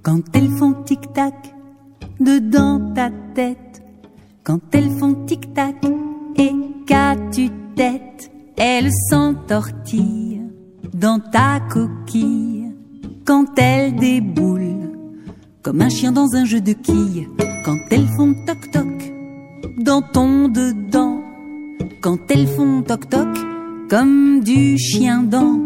Quand 0.06 0.22
elles 0.34 0.50
font 0.50 0.72
tic-tac 0.84 1.34
dedans 2.20 2.92
ta 2.94 3.10
tête, 3.34 3.82
quand 4.44 4.60
elles 4.70 4.92
font 5.00 5.14
tic-tac 5.26 5.74
et 6.36 6.52
qu'as-tu 6.86 7.48
tête, 7.74 8.30
elles 8.56 8.92
s'entortillent 9.10 10.42
dans 10.94 11.18
ta 11.18 11.58
coquille. 11.58 12.72
Quand 13.24 13.58
elles 13.58 13.96
déboulent 13.96 14.92
comme 15.62 15.82
un 15.82 15.88
chien 15.88 16.12
dans 16.12 16.36
un 16.36 16.44
jeu 16.44 16.60
de 16.60 16.74
quilles, 16.74 17.28
quand 17.64 17.78
elles 17.90 18.06
font 18.16 18.32
toc-toc 18.46 19.12
dans 19.80 20.02
ton 20.02 20.46
dedans, 20.48 21.20
quand 22.00 22.30
elles 22.30 22.46
font 22.46 22.82
toc-toc 22.82 23.36
comme 23.90 24.38
du 24.44 24.78
chien 24.78 25.24
dent, 25.24 25.58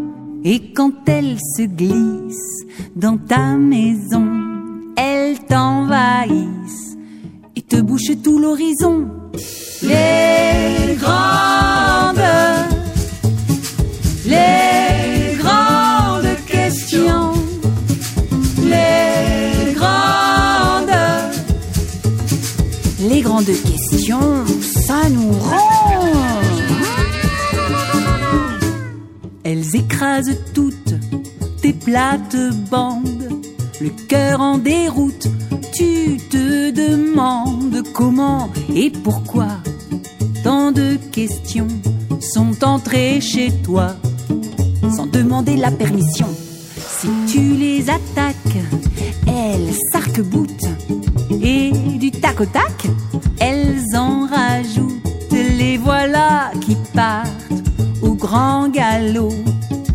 et 0.43 0.73
quand 0.73 1.07
elles 1.07 1.37
se 1.57 1.63
glissent 1.63 2.65
dans 2.95 3.17
ta 3.17 3.55
maison, 3.55 4.27
elles 4.95 5.39
t'envahissent 5.39 6.97
et 7.55 7.61
te 7.61 7.77
bouchent 7.77 8.21
tout 8.23 8.39
l'horizon. 8.39 9.07
Les 9.83 10.95
grandes, 10.95 12.17
les 14.25 15.35
grandes 15.37 16.35
questions, 16.47 17.33
les 18.63 19.73
grandes, 19.73 20.97
les 23.09 23.21
grandes 23.21 23.45
questions, 23.45 24.45
ça 24.85 25.09
nous 25.09 25.31
rend. 25.31 25.80
Elles 29.51 29.75
écrasent 29.75 30.37
toutes 30.53 30.95
tes 31.61 31.73
plates-bandes, 31.73 33.27
le 33.81 33.89
cœur 34.07 34.39
en 34.39 34.57
déroute. 34.57 35.27
Tu 35.73 36.15
te 36.29 36.71
demandes 36.71 37.83
comment 37.91 38.49
et 38.73 38.89
pourquoi 38.89 39.49
tant 40.41 40.71
de 40.71 40.95
questions 41.11 41.67
sont 42.21 42.63
entrées 42.63 43.19
chez 43.19 43.51
toi 43.61 43.97
sans 44.95 45.07
demander 45.07 45.57
la 45.57 45.71
permission. 45.71 46.29
Si 46.77 47.09
tu 47.27 47.41
les 47.41 47.89
attaques, 47.89 48.57
elles 49.27 49.73
s'arc-boutent 49.91 50.69
et 51.43 51.71
du 51.97 52.09
tac 52.09 52.39
au 52.39 52.45
tac, 52.45 52.87
elles 53.41 53.83
en 53.97 54.27
rajoutent. 54.27 55.01
Les 55.33 55.77
voilà 55.77 56.51
qui 56.61 56.77
partent 56.93 57.30
grand 58.21 58.69
galop, 58.69 59.33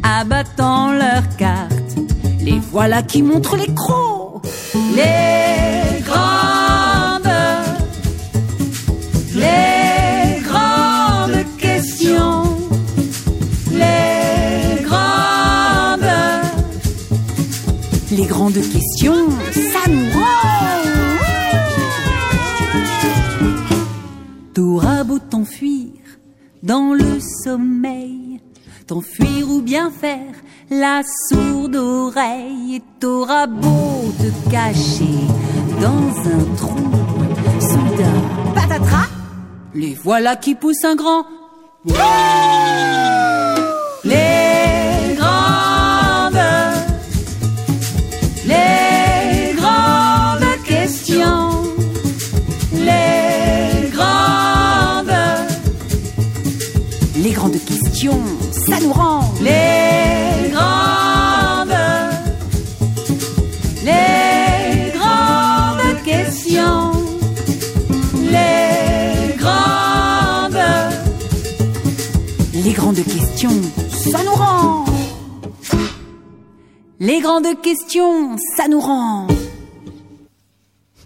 abattant 0.03 0.91
leurs 0.93 1.29
cartes. 1.37 1.95
Les 2.41 2.59
voilà 2.73 3.03
qui 3.03 3.23
montrent 3.23 3.57
les 3.57 3.73
crocs, 3.73 4.43
les 4.95 6.01
grandes, 6.03 7.37
les 9.35 10.43
grandes 10.43 11.45
questions, 11.57 12.43
les 13.73 14.83
grandes, 14.83 16.13
les 18.11 18.27
grandes 18.27 18.63
questions, 18.75 19.31
ça 19.73 19.89
nous 19.89 20.11
rend. 20.15 20.57
T'auras 24.53 25.05
beau 25.05 25.19
t'enfuir 25.19 25.96
dans 26.67 26.93
le 26.93 27.21
sommeil, 27.45 28.41
t'enfuir 28.89 29.49
ou 29.49 29.63
bien 29.63 29.91
faire 29.91 30.35
la 30.69 31.03
sourde 31.29 31.77
oreille, 31.77 32.77
et 32.77 32.83
t'auras 32.99 33.47
beau 33.47 34.13
te 34.19 34.51
cacher 34.51 35.21
dans 35.81 36.11
un 36.35 36.57
trou, 36.57 36.91
soudain, 37.61 38.53
patatras, 38.53 39.09
les 39.75 39.95
voilà 39.95 40.35
qui 40.35 40.57
poussent 40.57 40.85
un 40.85 40.97
grand. 40.97 41.25
Les 44.03 44.36
ça 73.37 74.25
nous 74.25 74.33
rend. 74.33 74.85
Les 77.01 77.21
grandes 77.21 77.61
questions, 77.61 78.35
ça 78.57 78.67
nous 78.67 78.81
rend. 78.81 79.27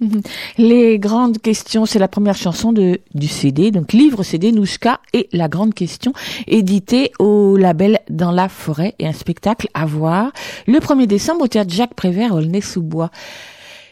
Les 0.58 1.00
grandes 1.00 1.38
questions, 1.38 1.86
c'est 1.86 1.98
la 1.98 2.06
première 2.06 2.36
chanson 2.36 2.72
de, 2.72 3.00
du 3.14 3.26
CD, 3.26 3.72
donc 3.72 3.92
livre 3.92 4.22
CD 4.22 4.52
Nouchka 4.52 5.00
et 5.12 5.28
la 5.32 5.48
grande 5.48 5.74
question, 5.74 6.12
édité 6.46 7.10
au 7.18 7.56
label 7.56 7.98
Dans 8.08 8.30
la 8.30 8.48
forêt 8.48 8.94
et 9.00 9.08
un 9.08 9.12
spectacle 9.12 9.68
à 9.74 9.84
voir 9.84 10.30
le 10.68 10.78
1er 10.78 11.06
décembre 11.06 11.42
au 11.42 11.48
théâtre 11.48 11.74
Jacques 11.74 11.94
Prévert, 11.94 12.32
Aulnay-sous-Bois. 12.32 13.10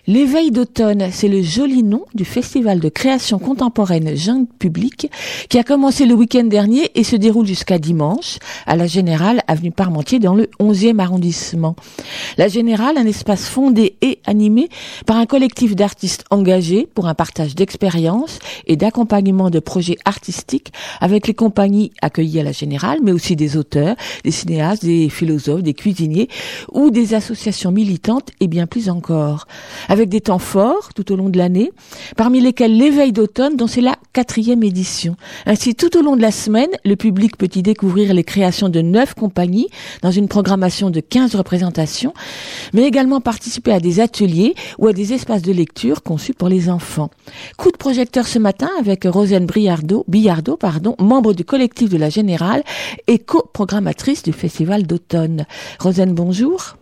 L'éveil 0.09 0.51
d'automne, 0.51 1.11
c'est 1.13 1.29
le 1.29 1.43
joli 1.43 1.83
nom 1.83 2.07
du 2.15 2.25
festival 2.25 2.81
de 2.81 2.89
création 2.89 3.39
contemporaine 3.39 4.17
jeune 4.17 4.47
public 4.47 5.11
qui 5.51 5.59
a 5.59 5.63
commencé 5.63 6.07
le 6.07 6.15
week-end 6.15 6.45
dernier 6.45 6.91
et 6.95 7.05
se 7.05 7.15
déroule 7.15 7.47
jusqu'à 7.47 7.79
dimanche 7.79 8.39
à 8.65 8.75
la 8.75 8.87
Générale, 8.87 9.43
avenue 9.49 9.71
Parmentier, 9.71 10.19
dans 10.19 10.35
le 10.35 10.49
11e 10.61 10.99
arrondissement. 10.99 11.77
La 12.39 12.49
Générale, 12.49 12.97
un 12.97 13.05
espace 13.05 13.51
fondé 13.51 13.97
et 14.01 14.19
animé 14.25 14.71
par 15.05 15.19
un 15.19 15.27
collectif 15.27 15.77
d'artistes 15.77 16.25
engagés 16.31 16.89
pour 16.95 17.07
un 17.07 17.15
partage 17.15 17.55
d'expériences 17.55 18.39
et 18.67 18.77
d'accompagnement 18.77 19.51
de 19.51 19.59
projets 19.59 19.99
artistiques 20.07 20.73
avec 21.03 21.27
les 21.27 21.35
compagnies 21.35 21.93
accueillies 22.01 22.41
à 22.41 22.45
la 22.45 22.53
Générale, 22.53 23.01
mais 23.03 23.13
aussi 23.13 23.37
des 23.37 23.59
auteurs, 23.59 23.95
des 24.25 24.31
cinéastes, 24.31 24.87
des 24.87 25.11
philosophes, 25.11 25.63
des 25.63 25.75
cuisiniers 25.75 26.29
ou 26.73 26.91
des 26.91 27.13
associations 27.13 27.73
militantes 27.73 28.31
et 28.41 28.49
bien 28.49 28.67
plus 28.67 28.89
encore 28.89 29.47
des 30.07 30.21
temps 30.21 30.39
forts 30.39 30.91
tout 30.95 31.13
au 31.13 31.17
long 31.17 31.29
de 31.29 31.39
l'année, 31.39 31.73
parmi 32.17 32.41
lesquels 32.41 32.77
l'éveil 32.77 33.13
d'automne 33.13 33.57
dont 33.57 33.67
c'est 33.67 33.81
la 33.81 33.97
quatrième 34.13 34.63
édition. 34.63 35.17
Ainsi, 35.47 35.75
tout 35.75 35.97
au 35.97 36.03
long 36.03 36.17
de 36.17 36.23
la 36.23 36.31
semaine, 36.31 36.71
le 36.85 36.97
public 36.97 37.37
peut 37.37 37.49
y 37.55 37.63
découvrir 37.63 38.15
les 38.15 38.25
créations 38.25 38.69
de 38.69 38.81
neuf 38.81 39.15
compagnies 39.15 39.69
dans 40.03 40.11
une 40.11 40.29
programmation 40.29 40.91
de 40.91 41.01
15 41.01 41.35
représentations, 41.35 42.15
mais 42.73 42.83
également 42.83 43.21
participer 43.21 43.73
à 43.73 43.81
des 43.81 44.01
ateliers 44.01 44.55
ou 44.79 44.87
à 44.87 44.93
des 44.93 45.13
espaces 45.13 45.43
de 45.43 45.53
lecture 45.53 46.03
conçus 46.03 46.35
pour 46.35 46.49
les 46.49 46.71
enfants. 46.71 47.11
Coup 47.57 47.71
de 47.71 47.77
projecteur 47.77 48.27
ce 48.27 48.39
matin 48.39 48.71
avec 48.79 49.05
Rosane 49.05 49.47
Briardo, 49.47 50.05
Billardo, 50.09 50.57
pardon, 50.57 50.95
membre 50.99 51.35
du 51.35 51.45
collectif 51.45 51.89
de 51.89 51.97
la 51.97 52.11
Générale 52.11 52.63
et 53.07 53.19
co-programmatrice 53.19 54.23
du 54.23 54.33
Festival 54.33 54.87
d'automne. 54.87 55.47
Rosane, 55.79 56.15
bonjour. 56.15 56.78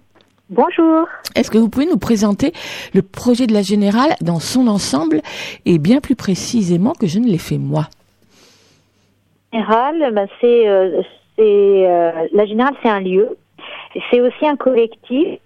Bonjour. 0.48 1.08
Est-ce 1.34 1.50
que 1.50 1.58
vous 1.58 1.68
pouvez 1.68 1.86
nous 1.86 1.98
présenter 1.98 2.52
le 2.94 3.02
projet 3.02 3.48
de 3.48 3.52
la 3.52 3.62
Générale 3.62 4.14
dans 4.20 4.38
son 4.38 4.68
ensemble 4.68 5.20
et 5.64 5.78
bien 5.78 5.98
plus 5.98 6.14
précisément 6.14 6.92
que 6.92 7.08
je 7.08 7.18
ne 7.18 7.26
l'ai 7.26 7.38
fait 7.38 7.58
moi? 7.58 7.86
Générale, 9.52 10.12
bah, 10.14 10.26
c'est, 10.40 10.68
euh, 10.68 11.02
c'est, 11.36 11.42
euh, 11.42 12.28
la 12.32 12.46
Générale, 12.46 12.74
c'est 12.80 12.88
un 12.88 13.00
lieu. 13.00 13.36
C'est 14.10 14.20
aussi 14.20 14.46
un 14.46 14.54
collectif. 14.54 15.40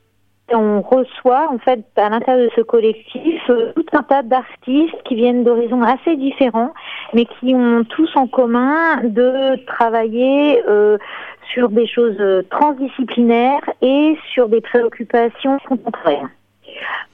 On 0.53 0.83
reçoit 0.83 1.49
en 1.51 1.59
fait 1.59 1.83
à 1.97 2.11
l'intérieur 2.11 2.49
de 2.49 2.51
ce 2.57 2.61
collectif 2.61 3.41
euh, 3.49 3.73
tout 3.75 3.87
un 3.93 4.03
tas 4.03 4.23
d'artistes 4.23 5.03
qui 5.05 5.15
viennent 5.15 5.45
d'horizons 5.45 5.83
assez 5.83 6.17
différents, 6.17 6.75
mais 7.15 7.25
qui 7.25 7.55
ont 7.55 7.85
tous 7.85 8.11
en 8.17 8.27
commun 8.27 9.01
de 9.05 9.65
travailler 9.65 10.61
euh, 10.69 10.99
sur 11.53 11.69
des 11.69 11.87
choses 11.87 12.17
euh, 12.21 12.43
transdisciplinaires 12.51 13.69
et 13.83 14.17
sur 14.33 14.49
des 14.49 14.61
préoccupations 14.61 15.59
contemporaines. 15.67 16.31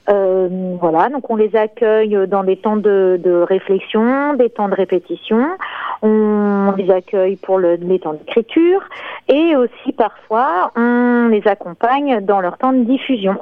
Euh, 0.09 0.47
voilà, 0.79 1.09
donc 1.09 1.29
on 1.29 1.35
les 1.35 1.55
accueille 1.55 2.17
dans 2.27 2.43
des 2.43 2.55
temps 2.55 2.77
de, 2.77 3.45
réflexion, 3.47 4.33
des 4.35 4.49
temps 4.49 4.69
de 4.69 4.75
répétition. 4.75 5.45
On 6.01 6.73
les 6.77 6.89
accueille 6.91 7.35
pour 7.35 7.57
le, 7.57 7.75
les 7.75 7.99
temps 7.99 8.13
d'écriture 8.13 8.81
et 9.27 9.55
aussi 9.55 9.91
parfois 9.91 10.71
on 10.75 11.27
les 11.29 11.45
accompagne 11.47 12.21
dans 12.21 12.39
leur 12.39 12.57
temps 12.57 12.71
de 12.71 12.83
diffusion. 12.83 13.37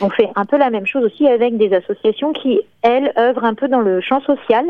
On 0.00 0.08
fait 0.08 0.28
un 0.36 0.44
peu 0.44 0.56
la 0.56 0.70
même 0.70 0.86
chose 0.86 1.04
aussi 1.04 1.26
avec 1.26 1.56
des 1.56 1.72
associations 1.74 2.32
qui, 2.32 2.60
elles, 2.82 3.12
œuvrent 3.18 3.44
un 3.44 3.54
peu 3.54 3.68
dans 3.68 3.80
le 3.80 4.00
champ 4.00 4.20
social. 4.20 4.64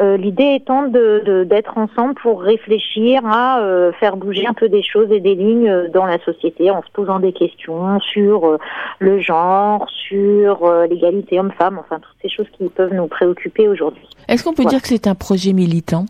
Euh, 0.00 0.16
L'idée 0.16 0.54
étant 0.56 0.82
de 0.88 1.22
de- 1.24 1.44
d'être 1.44 1.78
ensemble 1.78 2.14
pour 2.14 2.42
réfléchir 2.42 3.24
à 3.24 3.60
euh, 3.60 3.92
faire 3.92 4.16
bouger 4.16 4.46
un 4.46 4.52
peu 4.54 4.68
des 4.68 4.82
choses 4.82 5.10
et 5.12 5.20
des 5.20 5.34
lignes 5.34 5.68
euh, 5.68 5.88
dans 5.88 6.04
la 6.04 6.18
société 6.24 6.70
en 6.70 6.82
se 6.82 6.90
posant 6.92 7.20
des 7.20 7.32
questions 7.32 8.00
sur 8.00 8.44
euh, 8.46 8.58
le 8.98 9.20
genre, 9.20 9.88
sur 10.08 10.64
euh, 10.64 10.86
l'égalité 10.86 11.38
homme-femme, 11.38 11.78
enfin 11.78 12.00
toutes 12.00 12.16
ces 12.22 12.28
choses 12.28 12.48
qui 12.58 12.68
peuvent 12.68 12.92
nous 12.94 13.06
préoccuper 13.06 13.68
aujourd'hui. 13.68 14.08
Est-ce 14.28 14.42
qu'on 14.44 14.54
peut 14.54 14.64
dire 14.64 14.82
que 14.82 14.88
c'est 14.88 15.06
un 15.06 15.14
projet 15.14 15.52
militant? 15.52 16.06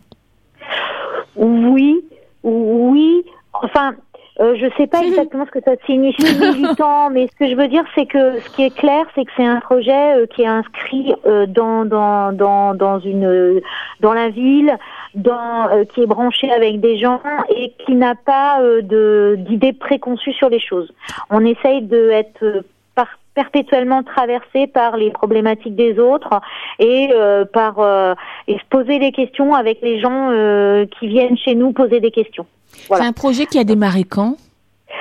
Oui, 1.37 2.01
oui. 2.43 3.25
Enfin, 3.53 3.95
euh, 4.41 4.55
je 4.57 4.67
sais 4.77 4.87
pas 4.87 5.03
exactement 5.05 5.45
ce 5.47 5.51
que 5.51 5.61
ça 5.65 5.73
signifie 5.87 6.23
militant, 6.41 7.11
mais 7.11 7.27
ce 7.27 7.37
que 7.37 7.49
je 7.49 7.55
veux 7.55 7.69
dire, 7.69 7.85
c'est 7.95 8.07
que 8.07 8.41
ce 8.41 8.49
qui 8.51 8.65
est 8.65 8.75
clair, 8.77 9.05
c'est 9.15 9.25
que 9.25 9.31
c'est 9.37 9.47
un 9.47 9.61
projet 9.61 10.17
euh, 10.23 10.27
qui 10.27 10.43
est 10.43 10.47
inscrit 10.47 11.15
euh, 11.27 11.47
dans 11.47 11.85
dans 11.85 12.33
dans 12.33 12.75
dans 12.75 12.99
une 13.01 13.25
euh, 13.27 13.61
dans 14.01 14.13
la 14.13 14.29
ville, 14.31 14.77
dans 15.15 15.69
euh, 15.71 15.85
qui 15.85 16.03
est 16.03 16.07
branché 16.07 16.51
avec 16.53 16.81
des 16.81 16.99
gens 16.99 17.21
et 17.49 17.73
qui 17.85 17.95
n'a 17.95 18.15
pas 18.15 18.61
euh, 18.63 18.83
de 18.83 19.37
d'idées 19.39 19.73
préconçues 19.73 20.33
sur 20.33 20.49
les 20.49 20.61
choses. 20.61 20.93
On 21.31 21.45
essaye 21.45 21.83
de 21.83 22.11
être 22.11 22.65
par- 22.95 23.19
perpétuellement 23.35 24.03
traversé 24.03 24.67
par 24.67 24.97
les 24.97 25.11
problématiques 25.11 25.77
des 25.77 25.99
autres 25.99 26.41
et 26.79 27.11
euh, 27.15 27.45
par 27.45 27.79
euh, 27.79 28.15
et 28.49 28.55
se 28.55 28.65
poser 28.71 28.99
des 28.99 29.13
questions 29.13 29.55
avec 29.55 29.81
les 29.83 30.01
gens 30.01 30.31
euh, 30.31 30.87
qui 30.99 31.09
viennent 31.09 31.37
chez 31.37 31.55
nous 31.55 31.73
poser 31.73 32.01
des 32.01 32.11
questions. 32.11 32.47
C'est 32.89 33.01
un 33.03 33.13
projet 33.13 33.47
qui 33.47 33.59
a 33.59 33.65
démarré 33.65 34.05
quand? 34.05 34.37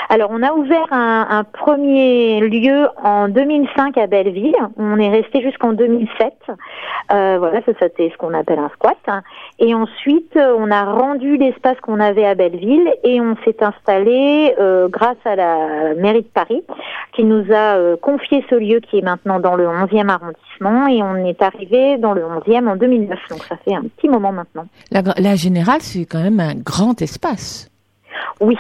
Alors, 0.07 0.29
on 0.31 0.41
a 0.41 0.53
ouvert 0.53 0.87
un, 0.91 1.27
un 1.29 1.43
premier 1.43 2.39
lieu 2.41 2.87
en 3.03 3.27
2005 3.27 3.97
à 3.97 4.07
Belleville. 4.07 4.55
On 4.77 4.97
est 4.97 5.09
resté 5.09 5.41
jusqu'en 5.41 5.73
2007. 5.73 6.33
Euh, 7.11 7.37
voilà, 7.39 7.61
ça 7.65 7.71
c'était 7.79 8.09
ce 8.11 8.17
qu'on 8.17 8.33
appelle 8.33 8.59
un 8.59 8.69
squat. 8.69 8.97
Et 9.59 9.73
ensuite, 9.73 10.35
euh, 10.35 10.55
on 10.57 10.71
a 10.71 10.85
rendu 10.85 11.37
l'espace 11.37 11.77
qu'on 11.81 11.99
avait 11.99 12.25
à 12.25 12.35
Belleville 12.35 12.89
et 13.03 13.19
on 13.19 13.35
s'est 13.43 13.61
installé 13.61 14.55
euh, 14.59 14.87
grâce 14.87 15.17
à 15.25 15.35
la 15.35 15.93
mairie 15.95 16.21
de 16.21 16.27
Paris 16.27 16.63
qui 17.13 17.23
nous 17.23 17.51
a 17.51 17.77
euh, 17.77 17.97
confié 17.97 18.45
ce 18.49 18.55
lieu 18.55 18.79
qui 18.79 18.99
est 18.99 19.01
maintenant 19.01 19.39
dans 19.39 19.55
le 19.55 19.65
11e 19.65 20.07
arrondissement 20.09 20.87
et 20.87 21.01
on 21.01 21.15
est 21.25 21.41
arrivé 21.41 21.97
dans 21.97 22.13
le 22.13 22.21
11e 22.21 22.67
en 22.67 22.75
2009. 22.75 23.19
Donc 23.29 23.43
ça 23.43 23.57
fait 23.57 23.73
un 23.73 23.83
petit 23.83 24.07
moment 24.07 24.31
maintenant. 24.31 24.65
la, 24.91 25.01
la 25.17 25.35
Générale, 25.35 25.81
c'est 25.81 26.05
quand 26.05 26.21
même 26.21 26.39
un 26.39 26.55
grand 26.55 27.01
espace. 27.01 27.69
Oui, 28.39 28.57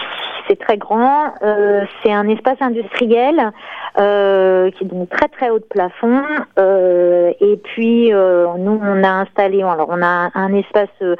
c'est 0.49 0.59
très 0.59 0.77
grand. 0.77 1.33
Euh, 1.43 1.81
c'est 2.01 2.11
un 2.11 2.27
espace 2.27 2.57
industriel 2.61 3.51
euh, 3.99 4.71
qui 4.71 4.83
est 4.83 4.87
donc 4.87 5.09
très 5.09 5.27
très 5.27 5.49
haut 5.51 5.59
de 5.59 5.63
plafond. 5.63 6.21
Euh, 6.57 7.31
et 7.39 7.57
puis 7.57 8.11
euh, 8.13 8.47
nous, 8.57 8.79
on 8.83 9.03
a 9.03 9.09
installé, 9.09 9.61
alors 9.61 9.87
on 9.89 10.01
a 10.01 10.31
un 10.33 10.53
espace 10.53 10.89
euh, 11.01 11.15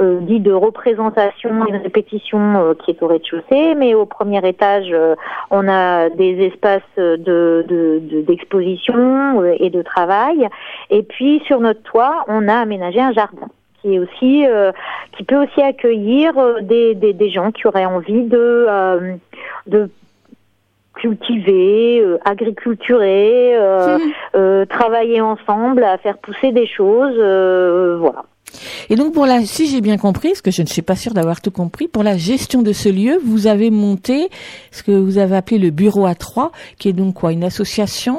euh, 0.00 0.18
dit 0.20 0.40
de 0.40 0.52
représentation 0.52 1.66
et 1.66 1.72
de 1.72 1.82
répétition 1.82 2.74
qui 2.84 2.90
est 2.90 3.02
au 3.02 3.06
rez-de-chaussée, 3.06 3.74
mais 3.74 3.94
au 3.94 4.06
premier 4.06 4.46
étage, 4.46 4.94
on 5.50 5.66
a 5.68 6.10
des 6.10 6.44
espaces 6.46 6.82
de 6.96 7.16
de- 7.16 7.64
de- 8.02 8.20
d'exposition 8.22 9.42
et 9.58 9.70
de 9.70 9.82
travail. 9.82 10.48
Et 10.90 11.02
puis 11.02 11.42
sur 11.46 11.60
notre 11.60 11.82
toit, 11.82 12.24
on 12.28 12.48
a 12.48 12.54
aménagé 12.56 13.00
un 13.00 13.12
jardin 13.12 13.48
qui 13.84 13.94
est 13.94 13.98
aussi 13.98 14.46
euh, 14.46 14.72
qui 15.16 15.24
peut 15.24 15.42
aussi 15.42 15.60
accueillir 15.60 16.36
euh, 16.38 16.60
des, 16.62 16.94
des, 16.94 17.12
des 17.12 17.30
gens 17.30 17.52
qui 17.52 17.66
auraient 17.66 17.84
envie 17.84 18.22
de 18.22 18.66
euh, 18.68 19.14
de 19.66 19.90
cultiver, 20.94 22.00
euh, 22.00 22.18
agriculturer, 22.24 23.58
travailler 24.68 25.20
ensemble 25.20 25.84
à 25.84 25.98
faire 25.98 26.18
pousser 26.18 26.52
des 26.52 26.66
choses, 26.66 27.16
voilà. 28.00 28.24
Et 28.88 28.94
donc 28.94 29.12
pour 29.12 29.26
la, 29.26 29.40
si 29.40 29.66
j'ai 29.66 29.80
bien 29.80 29.96
compris, 29.96 30.28
parce 30.28 30.42
que 30.42 30.52
je 30.52 30.62
ne 30.62 30.68
suis 30.68 30.82
pas 30.82 30.94
sûre 30.94 31.12
d'avoir 31.12 31.40
tout 31.40 31.50
compris, 31.50 31.88
pour 31.88 32.04
la 32.04 32.16
gestion 32.16 32.62
de 32.62 32.72
ce 32.72 32.88
lieu, 32.88 33.18
vous 33.24 33.48
avez 33.48 33.70
monté 33.70 34.28
ce 34.70 34.84
que 34.84 34.92
vous 34.92 35.18
avez 35.18 35.34
appelé 35.34 35.58
le 35.58 35.70
bureau 35.70 36.06
A3, 36.06 36.52
qui 36.78 36.88
est 36.88 36.92
donc 36.92 37.14
quoi, 37.14 37.32
une 37.32 37.42
association 37.42 38.16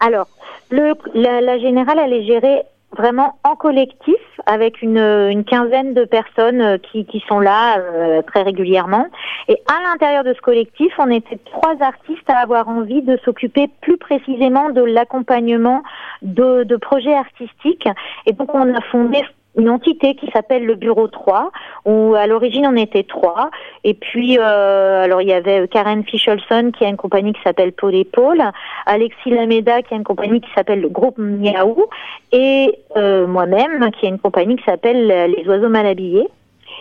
Alors, 0.00 0.26
le, 0.70 0.94
la, 1.14 1.40
la 1.40 1.58
générale, 1.58 2.00
elle 2.04 2.12
est 2.12 2.24
gérée 2.24 2.62
vraiment 2.96 3.38
en 3.44 3.54
collectif 3.56 4.20
avec 4.46 4.82
une, 4.82 4.98
une 4.98 5.44
quinzaine 5.44 5.94
de 5.94 6.04
personnes 6.04 6.60
euh, 6.60 6.78
qui, 6.78 7.04
qui 7.04 7.22
sont 7.28 7.38
là 7.38 7.78
euh, 7.78 8.22
très 8.22 8.42
régulièrement. 8.42 9.06
Et 9.48 9.58
à 9.68 9.82
l'intérieur 9.82 10.24
de 10.24 10.34
ce 10.34 10.40
collectif, 10.40 10.92
on 10.98 11.10
était 11.10 11.38
trois 11.44 11.76
artistes 11.80 12.28
à 12.28 12.38
avoir 12.38 12.68
envie 12.68 13.02
de 13.02 13.16
s'occuper 13.24 13.68
plus 13.80 13.96
précisément 13.96 14.70
de 14.70 14.82
l'accompagnement 14.82 15.82
de, 16.22 16.64
de 16.64 16.76
projets 16.76 17.14
artistiques. 17.14 17.88
Et 18.26 18.32
donc, 18.32 18.54
on 18.54 18.74
a 18.74 18.80
fondé 18.90 19.22
une 19.56 19.68
entité 19.68 20.14
qui 20.14 20.30
s'appelle 20.32 20.64
le 20.64 20.74
Bureau 20.74 21.08
3, 21.08 21.50
où 21.84 22.14
à 22.14 22.26
l'origine 22.26 22.66
on 22.66 22.76
était 22.76 23.02
trois. 23.02 23.50
Et 23.84 23.94
puis, 23.94 24.38
euh, 24.38 25.04
alors 25.04 25.22
il 25.22 25.28
y 25.28 25.32
avait 25.32 25.66
Karen 25.68 26.04
Ficholson 26.04 26.72
qui 26.76 26.84
a 26.84 26.88
une 26.88 26.96
compagnie 26.96 27.32
qui 27.32 27.42
s'appelle 27.42 27.72
Paul 27.72 27.94
et 27.94 28.04
Paul, 28.04 28.42
Alexis 28.86 29.30
Lameda 29.30 29.82
qui 29.82 29.94
a 29.94 29.96
une 29.96 30.04
compagnie 30.04 30.40
qui 30.40 30.50
s'appelle 30.54 30.80
le 30.80 30.88
Groupe 30.88 31.18
Miaou, 31.18 31.86
et 32.32 32.78
euh, 32.96 33.26
moi-même 33.26 33.90
qui 33.92 34.06
a 34.06 34.08
une 34.08 34.18
compagnie 34.18 34.56
qui 34.56 34.64
s'appelle 34.64 35.06
Les 35.06 35.44
Oiseaux 35.48 35.68
Mal 35.68 35.86
Habillés. 35.86 36.28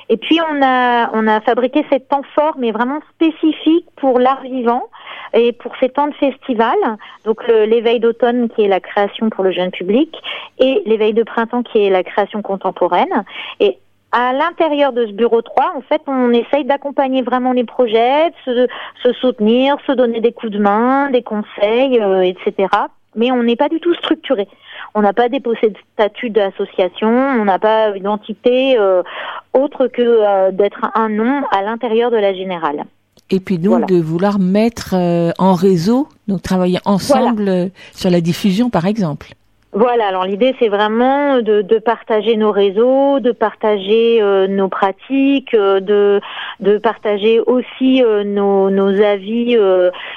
Et 0.09 0.17
puis 0.17 0.39
on 0.41 0.61
a 0.61 1.11
on 1.13 1.27
a 1.27 1.39
fabriqué 1.41 1.85
cet 1.91 2.09
temps 2.09 2.23
fort, 2.35 2.55
mais 2.57 2.71
vraiment 2.71 2.99
spécifique 3.15 3.85
pour 3.95 4.19
l'art 4.19 4.41
vivant 4.41 4.83
et 5.33 5.51
pour 5.53 5.73
ces 5.79 5.89
temps 5.89 6.07
de 6.07 6.15
festival. 6.15 6.75
Donc 7.25 7.47
l'éveil 7.47 7.99
d'automne 7.99 8.49
qui 8.49 8.63
est 8.63 8.67
la 8.67 8.79
création 8.79 9.29
pour 9.29 9.43
le 9.43 9.51
jeune 9.51 9.71
public 9.71 10.15
et 10.57 10.81
l'éveil 10.85 11.13
de 11.13 11.23
printemps 11.23 11.63
qui 11.63 11.85
est 11.85 11.89
la 11.89 12.03
création 12.03 12.41
contemporaine. 12.41 13.23
Et 13.59 13.77
à 14.11 14.33
l'intérieur 14.33 14.91
de 14.91 15.05
ce 15.05 15.11
bureau 15.11 15.41
3, 15.41 15.73
en 15.75 15.81
fait, 15.81 16.01
on 16.07 16.31
essaye 16.31 16.65
d'accompagner 16.65 17.21
vraiment 17.21 17.51
les 17.51 17.63
projets, 17.63 18.31
de 18.47 18.67
se, 18.67 18.67
se 19.03 19.13
soutenir, 19.13 19.77
se 19.85 19.91
donner 19.91 20.19
des 20.19 20.31
coups 20.31 20.51
de 20.51 20.59
main, 20.59 21.11
des 21.11 21.21
conseils, 21.21 21.99
euh, 21.99 22.21
etc. 22.21 22.69
mais 23.15 23.31
on 23.31 23.43
n'est 23.43 23.55
pas 23.55 23.69
du 23.69 23.79
tout 23.79 23.93
structuré. 23.95 24.47
On 24.95 25.01
n'a 25.01 25.13
pas 25.13 25.29
déposé 25.29 25.69
de 25.69 25.77
statut 25.93 26.29
d'association, 26.29 27.09
on 27.09 27.45
n'a 27.45 27.59
pas 27.59 27.91
d'identité 27.91 28.77
euh, 28.77 29.03
autre 29.53 29.87
que 29.87 30.01
euh, 30.01 30.51
d'être 30.51 30.85
un 30.95 31.09
nom 31.09 31.43
à 31.51 31.61
l'intérieur 31.61 32.11
de 32.11 32.17
la 32.17 32.33
générale. 32.33 32.85
Et 33.31 33.39
puis 33.39 33.57
donc 33.57 33.71
Voilà. 33.71 33.85
de 33.85 33.97
vouloir 34.01 34.39
mettre 34.39 34.95
euh, 34.95 35.31
en 35.37 35.53
réseau, 35.53 36.07
donc 36.27 36.41
travailler 36.41 36.79
ensemble 36.85 37.47
euh, 37.47 37.67
sur 37.93 38.09
la 38.09 38.21
diffusion 38.21 38.69
par 38.69 38.85
exemple. 38.85 39.33
Voilà, 39.71 40.07
alors 40.07 40.25
l'idée 40.25 40.55
c'est 40.57 40.67
vraiment 40.67 41.41
de, 41.41 41.61
de 41.61 41.77
partager 41.77 42.35
nos 42.37 42.51
réseaux, 42.51 43.19
de 43.19 43.31
partager 43.31 44.19
euh, 44.19 44.47
nos 44.47 44.67
pratiques, 44.67 45.53
euh, 45.53 45.79
de, 45.79 46.19
de 46.59 46.79
partager 46.79 47.39
aussi 47.39 48.03
euh, 48.03 48.23
nos, 48.23 48.71
nos 48.71 48.99
avis 48.99 49.55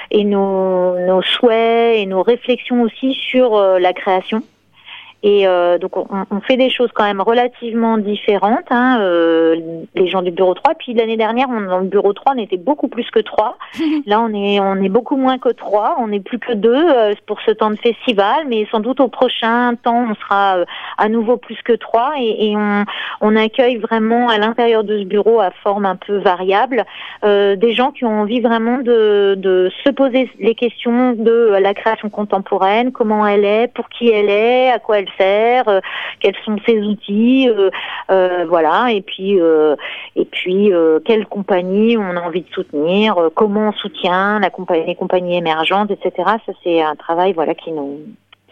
et 0.09 0.23
nos, 0.23 0.97
nos 0.97 1.21
souhaits 1.21 1.99
et 1.99 2.07
nos 2.07 2.23
réflexions 2.23 2.81
aussi 2.81 3.13
sur 3.13 3.55
la 3.79 3.93
création. 3.93 4.41
Et 5.23 5.47
euh, 5.47 5.77
donc 5.77 5.95
on, 5.95 6.05
on 6.29 6.41
fait 6.41 6.57
des 6.57 6.69
choses 6.69 6.89
quand 6.93 7.05
même 7.05 7.21
relativement 7.21 7.97
différentes, 7.97 8.69
hein, 8.69 8.99
euh, 9.01 9.55
les 9.95 10.07
gens 10.07 10.21
du 10.21 10.31
bureau 10.31 10.53
3. 10.53 10.75
Puis 10.75 10.93
l'année 10.93 11.17
dernière, 11.17 11.47
on, 11.49 11.61
dans 11.61 11.79
le 11.79 11.87
bureau 11.87 12.13
3, 12.13 12.33
on 12.35 12.39
était 12.39 12.57
beaucoup 12.57 12.89
plus 12.89 13.09
que 13.09 13.19
trois. 13.19 13.57
Là, 14.05 14.21
on 14.21 14.33
est 14.33 14.59
on 14.59 14.75
est 14.75 14.89
beaucoup 14.89 15.15
moins 15.15 15.37
que 15.37 15.49
trois. 15.49 15.95
On 15.99 16.11
est 16.11 16.19
plus 16.19 16.39
que 16.39 16.53
deux 16.53 16.89
euh, 16.89 17.13
pour 17.25 17.39
ce 17.41 17.51
temps 17.51 17.69
de 17.69 17.77
festival, 17.77 18.45
mais 18.47 18.67
sans 18.71 18.79
doute 18.79 18.99
au 18.99 19.07
prochain 19.07 19.75
temps, 19.75 20.07
on 20.09 20.15
sera 20.15 20.57
euh, 20.57 20.65
à 20.97 21.09
nouveau 21.09 21.37
plus 21.37 21.61
que 21.63 21.73
trois. 21.73 22.13
Et, 22.19 22.49
et 22.51 22.57
on, 22.57 22.83
on 23.21 23.35
accueille 23.35 23.77
vraiment 23.77 24.29
à 24.29 24.37
l'intérieur 24.37 24.83
de 24.83 24.99
ce 24.99 25.05
bureau 25.05 25.39
à 25.39 25.51
forme 25.63 25.85
un 25.85 25.95
peu 25.95 26.17
variable 26.17 26.83
euh, 27.23 27.55
des 27.55 27.73
gens 27.73 27.91
qui 27.91 28.05
ont 28.05 28.21
envie 28.21 28.41
vraiment 28.41 28.79
de, 28.79 29.35
de 29.37 29.71
se 29.83 29.89
poser 29.89 30.29
les 30.39 30.55
questions 30.55 31.13
de 31.13 31.57
la 31.59 31.73
création 31.73 32.09
contemporaine, 32.09 32.91
comment 32.91 33.25
elle 33.25 33.45
est, 33.45 33.71
pour 33.73 33.89
qui 33.89 34.09
elle 34.09 34.29
est, 34.29 34.69
à 34.71 34.79
quoi 34.79 34.99
elle 34.99 35.09
sert, 35.17 35.67
euh, 35.67 35.79
quels 36.19 36.35
sont 36.45 36.57
ses 36.65 36.79
outils, 36.81 37.49
euh, 37.49 37.69
euh, 38.11 38.45
voilà. 38.47 38.91
Et 38.91 39.01
puis 39.01 39.39
euh, 39.39 39.75
et 40.15 40.25
puis 40.25 40.71
quelle 41.05 41.25
compagnie 41.25 41.97
on 41.97 42.15
a 42.15 42.21
envie 42.21 42.41
de 42.41 42.49
soutenir, 42.49 43.15
comment 43.35 43.69
on 43.69 43.71
soutient 43.73 44.39
la 44.39 44.49
compagnie, 44.49 44.85
les 44.85 44.95
compagnies 44.95 45.37
émergentes, 45.37 45.91
etc. 45.91 46.11
Ça 46.45 46.53
c'est 46.63 46.81
un 46.81 46.95
travail 46.95 47.33
voilà 47.33 47.55
qui 47.55 47.71
nous 47.71 47.99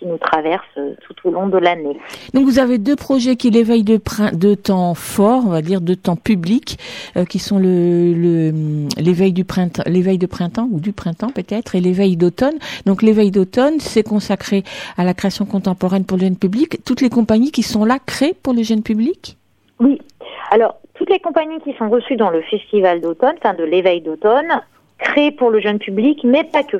qui 0.02 0.08
nous 0.08 0.18
traverse 0.18 0.66
euh, 0.78 0.96
tout 1.06 1.14
au 1.28 1.32
long 1.32 1.48
de 1.48 1.58
l'année. 1.60 1.96
Donc 2.34 2.46
vous 2.46 2.58
avez 2.58 2.80
deux 2.80 2.96
projets 2.96 3.36
qui 3.36 3.52
l'éveil 3.52 3.84
de, 3.84 4.00
de 4.34 4.56
temps 4.56 4.96
fort, 4.96 5.44
on 5.46 5.50
va 5.52 5.62
dire 5.62 5.80
de 5.80 5.94
temps 5.94 6.16
public, 6.16 6.80
euh, 7.18 7.26
qui 7.26 7.38
sont 7.38 7.60
le 7.60 8.14
le- 8.14 8.88
l'éveil 9.00 9.32
du 9.32 9.46
printemps, 9.46 9.84
l'éveil 9.86 10.18
de 10.18 10.26
printemps 10.26 10.68
ou 10.72 10.80
du 10.80 10.92
printemps 10.92 11.30
peut-être, 11.30 11.76
et 11.76 11.82
l'éveil 11.82 12.18
d'automne. 12.18 12.56
Donc 12.88 13.04
l'éveil 13.04 13.30
d'automne, 13.30 13.80
c'est 13.80 14.02
consacré 14.04 14.64
à 14.98 15.04
la 15.04 15.14
création 15.14 15.46
contemporaine 15.46 16.04
pour 16.04 16.18
le 16.18 16.24
jeune 16.24 16.36
public. 16.38 16.80
Toutes 16.84 17.02
les 17.02 17.10
compagnies 17.10 17.52
qui 17.52 17.62
sont 17.64 17.86
là 17.86 18.00
créées 18.04 18.34
pour 18.42 18.54
le 18.54 18.64
jeune 18.64 18.82
public? 18.82 19.38
Oui. 19.80 20.02
Alors, 20.50 20.80
toutes 20.96 21.12
les 21.12 21.20
compagnies 21.20 21.60
qui 21.64 21.74
sont 21.78 21.90
reçues 21.90 22.16
dans 22.16 22.32
le 22.32 22.42
festival 22.42 23.02
d'automne, 23.02 23.36
enfin 23.38 23.54
de 23.54 23.64
l'éveil 23.64 24.02
d'automne, 24.02 24.52
créent 24.98 25.32
pour 25.32 25.52
le 25.52 25.60
jeune 25.60 25.78
public, 25.78 26.22
mais 26.24 26.44
pas 26.44 26.64
que. 26.64 26.78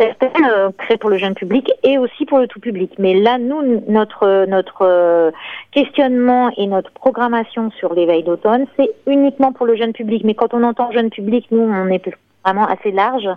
Certaines 0.00 0.46
euh, 0.46 0.70
créent 0.78 0.96
pour 0.96 1.10
le 1.10 1.18
jeune 1.18 1.34
public 1.34 1.70
et 1.82 1.98
aussi 1.98 2.24
pour 2.24 2.38
le 2.38 2.46
tout 2.46 2.58
public. 2.58 2.92
Mais 2.98 3.12
là, 3.12 3.36
nous, 3.36 3.82
notre 3.86 4.46
notre 4.46 4.80
euh, 4.80 5.30
questionnement 5.72 6.50
et 6.56 6.66
notre 6.66 6.90
programmation 6.90 7.70
sur 7.72 7.92
l'éveil 7.92 8.22
d'automne, 8.22 8.64
c'est 8.78 8.88
uniquement 9.06 9.52
pour 9.52 9.66
le 9.66 9.76
jeune 9.76 9.92
public. 9.92 10.24
Mais 10.24 10.32
quand 10.34 10.54
on 10.54 10.62
entend 10.62 10.90
jeune 10.90 11.10
public, 11.10 11.48
nous, 11.50 11.60
on 11.60 11.86
est 11.88 12.02
vraiment 12.42 12.66
assez 12.66 12.92
large. 12.92 13.28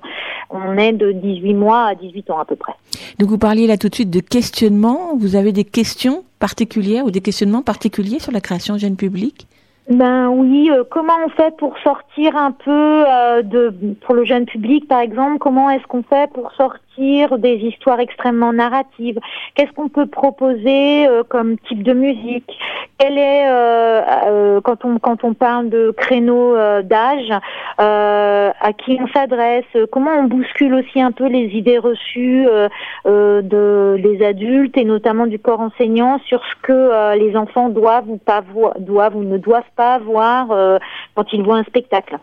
On 0.49 0.77
est 0.77 0.93
de 0.93 1.11
18 1.11 1.53
mois 1.53 1.87
à 1.87 1.95
18 1.95 2.29
ans 2.29 2.39
à 2.39 2.45
peu 2.45 2.55
près. 2.55 2.73
Donc 3.19 3.27
vous 3.27 3.37
parliez 3.37 3.67
là 3.67 3.75
tout 3.75 3.89
de 3.89 3.95
suite 3.95 4.09
de 4.09 4.21
questionnement. 4.21 5.17
Vous 5.17 5.35
avez 5.35 5.51
des 5.51 5.65
questions 5.65 6.23
particulières 6.39 7.03
ou 7.03 7.11
des 7.11 7.19
questionnements 7.19 7.61
particuliers 7.61 8.19
sur 8.19 8.31
la 8.31 8.39
création 8.39 8.77
jeune 8.77 8.95
public 8.95 9.47
Ben 9.89 10.29
oui, 10.29 10.71
euh, 10.71 10.83
comment 10.89 11.13
on 11.25 11.29
fait 11.29 11.55
pour 11.57 11.77
sortir 11.79 12.37
un 12.37 12.51
peu 12.51 13.05
euh, 13.05 13.41
de 13.41 13.73
pour 14.01 14.15
le 14.15 14.23
jeune 14.23 14.45
public 14.45 14.87
par 14.87 15.01
exemple, 15.01 15.39
comment 15.39 15.69
est-ce 15.69 15.85
qu'on 15.87 16.03
fait 16.03 16.31
pour 16.31 16.53
sortir 16.53 16.79
des 16.97 17.55
histoires 17.55 17.99
extrêmement 17.99 18.53
narratives. 18.53 19.19
Qu'est-ce 19.55 19.71
qu'on 19.71 19.89
peut 19.89 20.05
proposer 20.05 21.07
euh, 21.07 21.23
comme 21.27 21.57
type 21.67 21.83
de 21.83 21.93
musique? 21.93 22.49
Quel 22.97 23.17
est 23.17 23.47
euh, 23.47 24.01
euh, 24.27 24.61
quand 24.61 24.85
on 24.85 24.99
quand 24.99 25.23
on 25.23 25.33
parle 25.33 25.69
de 25.69 25.91
créneaux 25.91 26.55
euh, 26.55 26.81
d'âge 26.81 27.31
euh, 27.79 28.51
à 28.59 28.73
qui 28.73 28.97
on 29.01 29.07
s'adresse? 29.07 29.65
Comment 29.91 30.11
on 30.11 30.23
bouscule 30.25 30.73
aussi 30.75 31.01
un 31.01 31.11
peu 31.11 31.27
les 31.27 31.47
idées 31.55 31.79
reçues 31.79 32.45
de 33.05 33.97
des 34.01 34.25
adultes 34.25 34.77
et 34.77 34.85
notamment 34.85 35.27
du 35.27 35.39
corps 35.39 35.59
enseignant 35.59 36.19
sur 36.25 36.41
ce 36.45 36.55
que 36.61 37.17
les 37.17 37.35
enfants 37.35 37.69
doivent 37.69 38.09
ou 38.09 38.17
pas 38.17 38.43
doivent 38.79 39.15
ou 39.15 39.23
ne 39.23 39.37
doivent 39.37 39.63
pas 39.75 39.97
voir 39.99 40.79
quand 41.15 41.33
ils 41.33 41.43
voient 41.43 41.57
un 41.57 41.63
spectacle? 41.63 42.17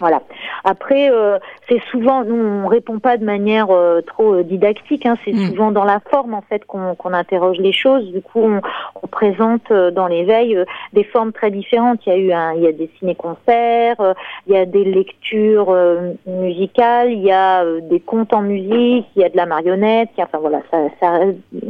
Voilà. 0.00 0.22
Après, 0.64 1.10
euh, 1.10 1.38
c'est 1.68 1.80
souvent, 1.90 2.24
nous, 2.24 2.34
on 2.36 2.66
répond 2.66 2.98
pas 2.98 3.16
de 3.16 3.24
manière 3.24 3.70
euh, 3.70 4.00
trop 4.00 4.34
euh, 4.34 4.42
didactique. 4.42 5.06
Hein, 5.06 5.16
c'est 5.24 5.34
souvent 5.48 5.70
dans 5.72 5.84
la 5.84 6.00
forme 6.10 6.34
en 6.34 6.42
fait 6.42 6.64
qu'on 6.64 6.94
qu'on 6.94 7.12
interroge 7.12 7.58
les 7.58 7.72
choses. 7.72 8.04
Du 8.12 8.20
coup, 8.20 8.40
on, 8.40 8.60
on 9.02 9.06
présente 9.06 9.70
euh, 9.70 9.90
dans 9.90 10.06
l'éveil 10.06 10.56
euh, 10.56 10.64
des 10.92 11.04
formes 11.04 11.32
très 11.32 11.50
différentes. 11.50 12.00
Il 12.06 12.12
y 12.12 12.12
a 12.12 12.18
eu 12.18 12.32
un, 12.32 12.52
il 12.54 12.62
y 12.62 12.66
a 12.66 12.72
des 12.72 12.90
ciné-concerts, 12.98 14.00
euh, 14.00 14.14
il 14.46 14.54
y 14.54 14.56
a 14.56 14.66
des 14.66 14.84
lectures 14.84 15.70
euh, 15.70 16.12
musicales, 16.26 17.12
il 17.12 17.22
y 17.22 17.32
a 17.32 17.64
euh, 17.64 17.80
des 17.80 18.00
contes 18.00 18.32
en 18.34 18.42
musique, 18.42 19.06
il 19.16 19.22
y 19.22 19.24
a 19.24 19.28
de 19.28 19.36
la 19.36 19.46
marionnette. 19.46 20.10
a- 20.18 20.22
enfin 20.22 20.38
voilà, 20.38 20.60
ça, 20.70 20.78
ça, 21.00 21.20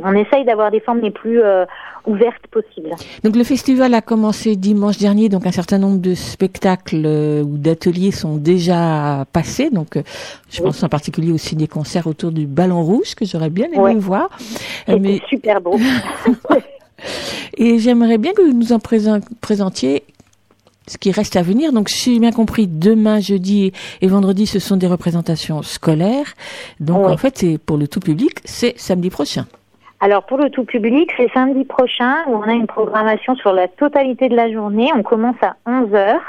on 0.04 0.14
essaye 0.14 0.44
d'avoir 0.44 0.70
des 0.70 0.80
formes 0.80 1.00
les 1.00 1.10
plus 1.10 1.40
euh, 1.42 1.64
ouvertes 2.06 2.46
possibles. 2.50 2.90
Donc 3.22 3.36
le 3.36 3.44
festival 3.44 3.94
a 3.94 4.00
commencé 4.00 4.56
dimanche 4.56 4.98
dernier, 4.98 5.28
donc 5.28 5.46
un 5.46 5.52
certain 5.52 5.78
nombre 5.78 6.00
de 6.00 6.14
spectacles 6.14 7.02
euh, 7.04 7.42
ou 7.42 7.58
d'ateliers 7.58 8.01
sont 8.10 8.36
déjà 8.36 9.24
passés. 9.32 9.70
Donc 9.70 9.96
euh, 9.96 10.02
je 10.50 10.60
pense 10.62 10.82
en 10.82 10.88
particulier 10.88 11.30
au 11.30 11.38
ciné-concert 11.38 12.06
autour 12.06 12.32
du 12.32 12.46
Ballon 12.46 12.82
Rouge 12.82 13.14
que 13.14 13.24
j'aurais 13.24 13.50
bien 13.50 13.66
aimé 13.66 13.78
Ouais. 13.78 13.94
voir. 13.94 14.28
Mais 14.88 15.20
super 15.28 15.60
beau. 15.60 15.78
et 17.56 17.78
j'aimerais 17.78 18.18
bien 18.18 18.32
que 18.32 18.42
vous 18.42 18.52
nous 18.52 18.72
en 18.72 18.78
présent- 18.78 19.20
présentiez 19.40 20.02
ce 20.88 20.98
qui 20.98 21.12
reste 21.12 21.36
à 21.36 21.42
venir. 21.42 21.72
Donc, 21.72 21.88
si 21.88 22.14
j'ai 22.14 22.18
bien 22.20 22.32
compris, 22.32 22.66
demain, 22.66 23.20
jeudi 23.20 23.72
et 24.00 24.06
vendredi, 24.08 24.46
ce 24.46 24.58
sont 24.58 24.76
des 24.76 24.88
représentations 24.88 25.62
scolaires. 25.62 26.34
Donc, 26.80 27.06
Oui. 27.06 27.12
en 27.12 27.16
fait, 27.16 27.38
c'est 27.38 27.58
pour 27.58 27.76
le 27.76 27.86
tout 27.86 28.00
public, 28.00 28.38
c'est 28.44 28.74
samedi 28.78 29.08
prochain. 29.10 29.46
Alors 30.00 30.24
pour 30.26 30.36
le 30.38 30.50
tout 30.50 30.64
public, 30.64 31.10
c'est 31.16 31.30
samedi 31.32 31.64
prochain 31.64 32.16
où 32.26 32.32
on 32.34 32.42
a 32.42 32.52
une 32.54 32.66
programmation 32.66 33.36
sur 33.36 33.52
la 33.52 33.68
totalité 33.68 34.28
de 34.28 34.34
la 34.34 34.52
journée. 34.52 34.90
On 34.96 35.04
commence 35.04 35.36
à 35.42 35.54
11 35.64 35.94
heures 35.94 36.20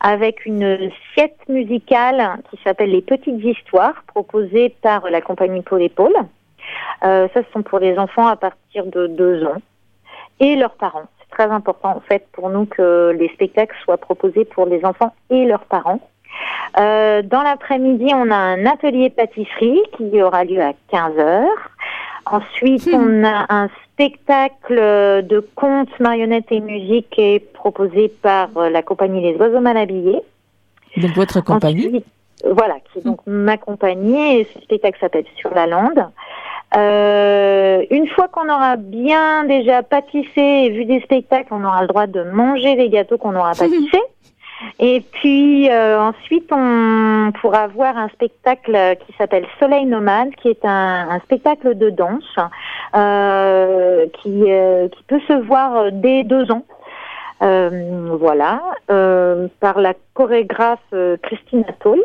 avec 0.00 0.46
une 0.46 0.90
sieste 1.14 1.48
musicale 1.48 2.40
qui 2.50 2.58
s'appelle 2.62 2.90
Les 2.90 3.02
Petites 3.02 3.42
Histoires 3.42 4.02
proposée 4.06 4.74
par 4.82 5.08
la 5.10 5.20
compagnie 5.20 5.62
Paul 5.62 5.82
et 5.82 5.88
Paul. 5.88 6.12
Euh, 7.04 7.28
ça, 7.32 7.42
ce 7.42 7.52
sont 7.52 7.62
pour 7.62 7.78
les 7.78 7.98
enfants 7.98 8.26
à 8.26 8.36
partir 8.36 8.86
de 8.86 9.06
2 9.06 9.44
ans 9.44 9.62
et 10.40 10.56
leurs 10.56 10.74
parents. 10.74 11.06
C'est 11.20 11.30
très 11.30 11.50
important 11.50 11.96
en 11.96 12.00
fait 12.00 12.26
pour 12.32 12.50
nous 12.50 12.66
que 12.66 13.14
les 13.18 13.28
spectacles 13.28 13.76
soient 13.84 13.98
proposés 13.98 14.44
pour 14.44 14.66
les 14.66 14.84
enfants 14.84 15.14
et 15.30 15.44
leurs 15.44 15.64
parents. 15.64 16.00
Euh, 16.78 17.22
dans 17.22 17.42
l'après-midi, 17.42 18.12
on 18.14 18.30
a 18.30 18.36
un 18.36 18.66
atelier 18.66 19.10
pâtisserie 19.10 19.82
qui 19.96 20.22
aura 20.22 20.44
lieu 20.44 20.60
à 20.60 20.72
15 20.90 21.18
heures. 21.18 21.70
Ensuite, 22.26 22.88
on 22.92 23.24
a 23.24 23.46
un 23.48 23.68
spectacle 23.96 24.76
de 25.26 25.40
contes, 25.54 25.98
marionnettes 26.00 26.52
et 26.52 26.60
musique 26.60 27.14
est 27.16 27.40
proposé 27.54 28.08
par 28.08 28.50
euh, 28.58 28.68
la 28.68 28.82
compagnie 28.82 29.22
Les 29.22 29.34
Oiseaux 29.36 29.60
Mal 29.60 29.78
Habillés. 29.78 30.20
Donc, 30.98 31.12
votre 31.12 31.40
compagnie. 31.40 31.86
Ensuite, 31.86 32.04
euh, 32.44 32.52
voilà, 32.52 32.74
qui 32.80 32.98
est 32.98 33.02
donc 33.02 33.20
ma 33.26 33.56
compagnie. 33.56 34.40
Et 34.40 34.44
ce 34.52 34.60
spectacle 34.60 34.98
s'appelle 35.00 35.24
Sur 35.36 35.54
la 35.54 35.66
lande. 35.66 36.06
Euh, 36.76 37.86
une 37.90 38.06
fois 38.08 38.28
qu'on 38.28 38.50
aura 38.50 38.76
bien 38.76 39.44
déjà 39.44 39.82
pâtissé 39.82 40.40
et 40.40 40.70
vu 40.70 40.84
des 40.84 41.00
spectacles, 41.00 41.48
on 41.50 41.64
aura 41.64 41.80
le 41.80 41.88
droit 41.88 42.06
de 42.06 42.22
manger 42.22 42.74
les 42.74 42.90
gâteaux 42.90 43.16
qu'on 43.16 43.34
aura 43.34 43.52
pâtissés. 43.58 44.02
Et 44.78 45.02
puis 45.12 45.70
euh, 45.70 46.00
ensuite, 46.00 46.50
on 46.50 47.32
pourra 47.40 47.66
voir 47.66 47.96
un 47.96 48.08
spectacle 48.08 48.96
qui 49.06 49.12
s'appelle 49.16 49.46
Soleil 49.58 49.84
Nomade, 49.86 50.34
qui 50.36 50.48
est 50.48 50.64
un, 50.64 51.20
spectacle 51.24 51.76
de 51.76 51.90
danse 51.90 52.36
euh, 52.94 54.06
qui, 54.22 54.44
euh, 54.50 54.88
qui 54.88 55.02
peut 55.04 55.20
se 55.28 55.34
voir 55.34 55.92
dès 55.92 56.24
deux 56.24 56.50
ans. 56.50 56.64
Euh, 57.42 58.16
voilà, 58.18 58.62
euh, 58.90 59.48
par 59.60 59.78
la 59.78 59.92
chorégraphe 60.14 60.78
euh, 60.94 61.18
Christine 61.22 61.64
Atoll. 61.68 62.00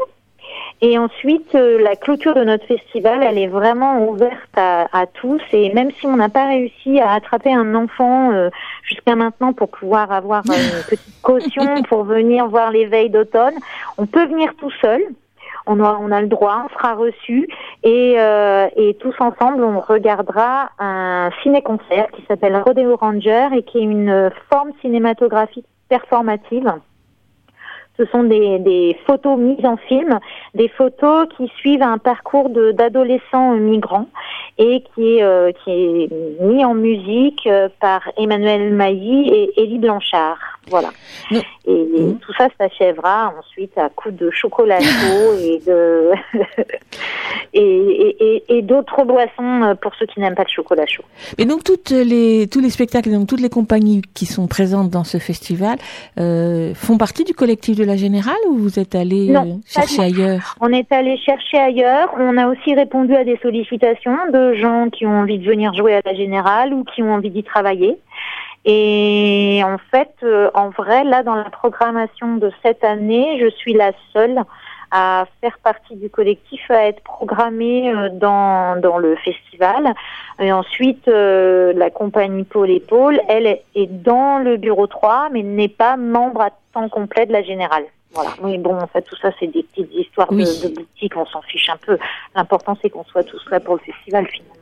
Et 0.84 0.98
ensuite, 0.98 1.54
euh, 1.54 1.80
la 1.80 1.96
clôture 1.96 2.34
de 2.34 2.44
notre 2.44 2.66
festival, 2.66 3.22
elle 3.22 3.38
est 3.38 3.48
vraiment 3.48 4.08
ouverte 4.08 4.58
à, 4.58 4.88
à 5.00 5.06
tous. 5.06 5.42
Et 5.54 5.72
même 5.74 5.92
si 5.92 6.08
on 6.08 6.16
n'a 6.16 6.30
pas 6.30 6.48
réussi 6.48 7.00
à 7.00 7.12
attraper 7.12 7.54
un 7.54 7.76
enfant 7.76 8.32
euh, 8.32 8.50
jusqu'à 8.82 9.16
maintenant 9.16 9.54
pour 9.54 9.70
pouvoir 9.70 10.12
avoir 10.12 10.42
euh, 10.50 10.54
une 10.54 10.84
petite 10.90 11.22
caution 11.22 11.84
pour 11.90 12.04
venir 12.04 12.48
voir 12.48 12.72
l'éveil 12.72 13.12
d'automne, 13.12 13.54
on 14.00 14.08
peut 14.08 14.26
venir 14.26 14.56
tout 14.58 14.72
seul. 14.82 15.02
On 15.68 15.80
a, 15.84 16.00
on 16.02 16.12
a 16.12 16.20
le 16.20 16.28
droit, 16.28 16.66
on 16.66 16.70
sera 16.70 16.96
reçu 16.96 17.48
et, 17.84 18.16
euh, 18.18 18.68
et 18.76 18.96
tous 18.96 19.14
ensemble, 19.20 19.64
on 19.64 19.80
regardera 19.80 20.72
un 20.80 21.30
ciné-concert 21.44 22.08
qui 22.14 22.26
s'appelle 22.28 22.58
Rodeo 22.58 22.96
Ranger 22.96 23.50
et 23.56 23.62
qui 23.62 23.78
est 23.78 23.84
une 23.84 24.32
forme 24.50 24.72
cinématographique 24.82 25.68
performative. 25.88 26.74
Ce 28.02 28.08
sont 28.08 28.24
des, 28.24 28.98
photos 29.06 29.38
mises 29.38 29.64
en 29.64 29.78
film, 29.78 30.18
des 30.56 30.70
photos 30.70 31.28
qui 31.38 31.48
suivent 31.58 31.84
un 31.84 32.00
parcours 32.00 32.50
d'adolescents 32.50 33.52
migrants 33.52 34.08
et 34.58 34.84
qui 34.96 35.18
est, 35.18 35.24
euh, 35.24 35.52
est 35.68 36.10
mis 36.42 36.66
en 36.66 36.74
musique 36.74 37.46
euh, 37.46 37.70
par 37.80 38.02
Emmanuel 38.18 38.74
Mailly 38.74 39.30
et 39.30 39.62
Élie 39.62 39.78
Blanchard. 39.78 40.60
Voilà. 40.70 40.90
Et, 41.32 41.38
et 41.66 42.16
tout 42.22 42.34
ça 42.38 42.48
s'achèvera 42.58 43.34
ensuite 43.38 43.78
à 43.78 43.90
coups 43.90 44.16
de 44.16 44.30
chocolat 44.32 44.80
chaud 44.80 45.34
et 45.40 45.60
de 45.66 46.12
et, 47.54 47.62
et, 47.62 48.24
et- 48.50 48.58
et 48.58 48.62
d'autres 48.62 49.04
boissons 49.04 49.76
pour 49.82 49.94
ceux 49.96 50.06
qui 50.06 50.20
n'aiment 50.20 50.36
pas 50.36 50.44
le 50.44 50.50
chocolat 50.54 50.86
chaud. 50.86 51.04
Et 51.38 51.46
donc 51.46 51.64
toutes 51.64 51.90
les 51.90 52.48
tous 52.48 52.60
les 52.60 52.70
spectacles, 52.70 53.12
donc 53.12 53.28
toutes 53.28 53.42
les 53.42 53.50
compagnies 53.50 54.02
qui 54.14 54.26
sont 54.26 54.48
présentes 54.48 54.90
dans 54.90 55.04
ce 55.04 55.18
festival 55.18 55.78
euh, 56.20 56.74
font 56.76 56.98
partie 56.98 57.24
du 57.24 57.34
collectif 57.34 57.78
de 57.78 57.84
la 57.84 57.96
Générale 57.98 58.36
ou 58.50 58.58
vous 58.58 58.80
êtes 58.80 58.96
allé 58.96 59.34
euh, 59.36 59.42
chercher 59.66 60.02
ailleurs 60.04 60.56
On 60.62 60.72
est 60.72 60.92
allé 60.92 61.18
chercher 61.18 61.58
ailleurs. 61.58 62.10
On 62.20 62.38
a 62.38 62.48
aussi 62.48 62.74
répondu 62.76 63.16
à 63.16 63.24
des 63.24 63.38
sollicitations 63.42 64.18
de 64.32 64.54
gens 64.54 64.90
qui 64.90 65.06
ont 65.06 65.20
envie 65.22 65.40
de 65.40 65.46
venir 65.46 65.74
jouer 65.74 65.96
à 65.96 66.02
la 66.06 66.14
Générale 66.14 66.74
ou 66.74 66.84
qui 66.84 67.02
ont 67.04 67.14
envie 67.14 67.30
d'y 67.32 67.44
travailler. 67.44 67.98
Et 68.66 69.62
en 69.66 69.78
fait, 69.90 70.14
euh, 70.24 70.52
en 70.54 70.70
vrai, 70.70 71.04
là, 71.04 71.24
dans 71.24 71.36
la 71.36 71.50
programmation 71.50 72.38
de 72.38 72.52
cette 72.62 72.84
année, 72.84 73.40
je 73.40 73.50
suis 73.50 73.74
la 73.74 73.92
seule 74.14 74.40
à 74.94 75.26
faire 75.40 75.58
partie 75.64 75.96
du 75.96 76.10
collectif, 76.10 76.70
à 76.70 76.86
être 76.88 77.02
programmée 77.02 77.90
euh, 77.92 78.10
dans, 78.12 78.80
dans 78.80 78.98
le 78.98 79.16
festival. 79.16 79.94
Et 80.40 80.52
ensuite, 80.52 81.08
euh, 81.08 81.72
la 81.76 81.90
compagnie 81.90 82.44
Paul 82.44 82.70
et 82.70 82.82
Paul, 82.82 83.20
elle 83.30 83.48
est 83.48 83.88
dans 83.88 84.38
le 84.40 84.58
bureau 84.58 84.88
3, 84.88 85.30
mais 85.32 85.44
n'est 85.44 85.70
pas 85.70 85.96
membre 85.96 86.42
à 86.42 86.50
temps 86.74 86.90
complet 86.90 87.26
de 87.26 87.32
la 87.32 87.42
Générale. 87.42 87.86
Voilà. 88.14 88.32
Oui, 88.44 88.58
bon, 88.58 88.78
en 88.78 88.88
fait, 88.88 89.02
tout 89.04 89.16
ça, 89.16 89.30
c'est 89.40 89.48
des 89.48 89.64
petites 89.64 89.94
histoires 89.94 90.28
de- 90.30 90.36
de, 90.68 90.76
boutique, 90.76 91.14
on 91.16 91.26
s'en 91.26 91.42
fiche 91.44 91.70
un 91.70 91.78
peu. 91.78 91.98
L'important, 92.36 92.78
c'est 92.82 92.90
qu'on 92.90 93.06
soit 93.06 93.24
tous 93.24 93.42
là 93.50 93.62
pour 93.62 93.76
le 93.76 93.80
festival, 93.80 94.28
finalement. 94.28 94.61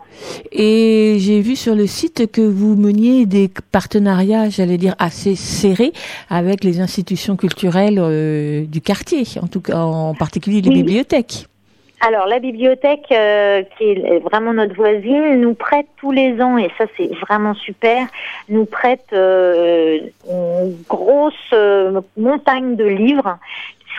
Et 0.52 1.18
j'ai 1.20 1.42
vu 1.42 1.56
sur 1.56 1.76
le 1.76 1.88
site 1.88 2.32
que 2.32 2.42
vous 2.42 2.76
meniez 2.76 3.26
des 3.26 3.50
partenariats, 3.72 4.50
j'allais 4.50 4.78
dire 4.78 4.96
assez 5.00 5.36
serrés, 5.36 5.94
avec 6.30 6.64
les 6.64 6.80
institutions 6.82 7.36
culturelles 7.36 8.00
euh, 8.00 8.66
du 8.66 8.82
quartier, 8.82 9.24
en 9.42 9.48
tout 9.48 9.62
cas 9.62 9.78
en 9.78 10.14
particulier 10.14 10.62
les 10.62 10.70
Oui. 10.70 10.84
bibliothèques. 10.84 11.46
Alors 12.02 12.28
la 12.28 12.40
bibliothèque, 12.40 13.08
euh, 13.12 13.62
qui 13.78 13.84
est 13.84 14.20
vraiment 14.20 14.54
notre 14.54 14.74
voisine, 14.74 15.42
nous 15.42 15.54
prête 15.54 15.88
tous 15.98 16.12
les 16.14 16.42
ans, 16.42 16.58
et 16.58 16.70
ça 16.78 16.86
c'est 16.96 17.14
vraiment 17.28 17.54
super, 17.56 18.08
nous 18.48 18.64
prête 18.66 19.04
euh, 19.12 20.00
une 20.30 20.76
grosse 20.88 21.34
euh, 21.52 22.00
montagne 22.16 22.78
de 22.78 22.86
livres 22.86 23.38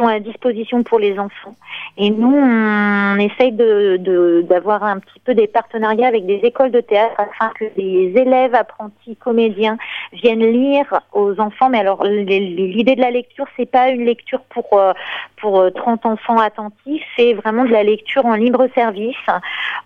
sont 0.01 0.07
à 0.09 0.19
disposition 0.19 0.83
pour 0.83 0.99
les 0.99 1.19
enfants. 1.19 1.55
Et 1.99 2.09
nous, 2.11 2.35
on 2.35 3.17
essaye 3.19 3.53
de 3.53 3.99
de- 3.99 4.43
d'avoir 4.49 4.83
un 4.83 4.99
petit 4.99 5.21
peu 5.25 5.35
des 5.35 5.47
partenariats 5.47 6.09
avec 6.09 6.25
des 6.27 6.41
écoles 6.43 6.71
de 6.71 6.81
théâtre 6.81 7.15
afin 7.19 7.53
que 7.59 7.67
des 7.77 8.13
élèves 8.17 8.55
apprentis 8.55 9.17
comédiens 9.17 9.77
viennent 10.13 10.47
lire 10.51 11.01
aux 11.13 11.39
enfants. 11.41 11.69
Mais 11.69 11.79
alors 11.81 12.03
les- 12.05 12.41
l'idée 12.41 12.97
de 12.97 13.01
la 13.03 13.11
lecture, 13.11 13.45
c'est 13.57 13.71
pas 13.71 13.91
une 13.91 14.05
lecture 14.07 14.41
pour 14.55 14.67
euh, 14.79 14.93
pour 15.41 15.61
euh, 15.61 15.71
30 15.71 16.07
enfants 16.07 16.39
attentifs, 16.39 17.05
c'est 17.17 17.35
vraiment 17.35 17.65
de 17.65 17.71
la 17.71 17.83
lecture 17.83 18.25
en 18.27 18.35
libre 18.35 18.67
service. 18.75 19.17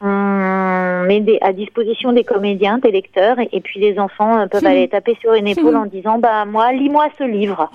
On 0.00 1.04
met 1.06 1.20
des- 1.20 1.38
à 1.40 1.52
disposition 1.52 2.12
des 2.12 2.24
comédiens, 2.24 2.78
des 2.78 2.90
lecteurs, 2.90 3.38
et, 3.40 3.48
et 3.52 3.60
puis 3.60 3.80
les 3.80 3.98
enfants 3.98 4.38
euh, 4.38 4.46
peuvent 4.46 4.62
aller 4.70 4.88
taper 4.88 5.16
sur 5.20 5.34
une 5.34 5.48
épaule 5.48 5.76
en 5.76 5.86
disant 5.86 6.18
bah 6.18 6.44
moi 6.44 6.72
lis-moi 6.72 7.06
ce 7.18 7.24
livre, 7.24 7.70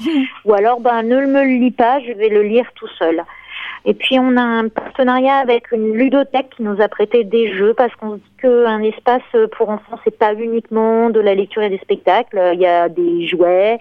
ou 0.46 0.54
alors 0.54 0.80
bah 0.80 1.02
ne 1.04 1.18
me 1.26 1.44
le 1.44 1.60
lis 1.64 1.72
pas, 1.72 2.00
je 2.00 2.12
vais 2.14 2.29
le 2.30 2.44
lire 2.44 2.66
tout 2.76 2.88
seul. 3.00 3.24
Et 3.86 3.94
puis 3.94 4.20
on 4.20 4.36
a 4.36 4.42
un 4.42 4.68
partenariat 4.68 5.38
avec 5.38 5.72
une 5.72 5.94
ludothèque 5.94 6.50
qui 6.56 6.64
nous 6.64 6.82
a 6.82 6.88
prêté 6.88 7.24
des 7.24 7.54
jeux 7.56 7.74
parce 7.74 7.94
qu'on 7.96 8.12
se 8.12 8.16
dit 8.18 8.32
qu'un 8.42 8.82
espace 8.84 9.22
pour 9.58 9.70
enfants 9.70 9.98
c'est 10.04 10.18
pas 10.18 10.34
uniquement 10.34 11.10
de 11.10 11.20
la 11.20 11.34
lecture 11.34 11.62
et 11.62 11.70
des 11.70 11.78
spectacles. 11.78 12.52
Il 12.54 12.60
y 12.60 12.66
a 12.66 12.90
des 12.90 13.26
jouets, 13.26 13.80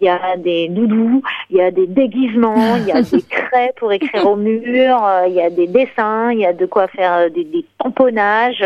il 0.00 0.06
y 0.06 0.08
a 0.08 0.36
des 0.36 0.68
doudous, 0.68 1.22
il 1.50 1.56
y 1.56 1.60
a 1.60 1.70
des 1.70 1.86
déguisements, 1.86 2.76
il 2.76 2.86
y 2.86 2.92
a 2.92 3.02
des 3.02 3.22
craies 3.28 3.72
pour 3.76 3.92
écrire 3.92 4.28
au 4.28 4.36
mur, 4.36 5.00
il 5.26 5.34
y 5.34 5.40
a 5.40 5.50
des 5.50 5.68
dessins, 5.68 6.32
il 6.32 6.40
y 6.40 6.46
a 6.46 6.52
de 6.52 6.66
quoi 6.66 6.88
faire 6.88 7.14
euh, 7.14 7.28
des, 7.28 7.44
des 7.44 7.64
tamponnages. 7.78 8.64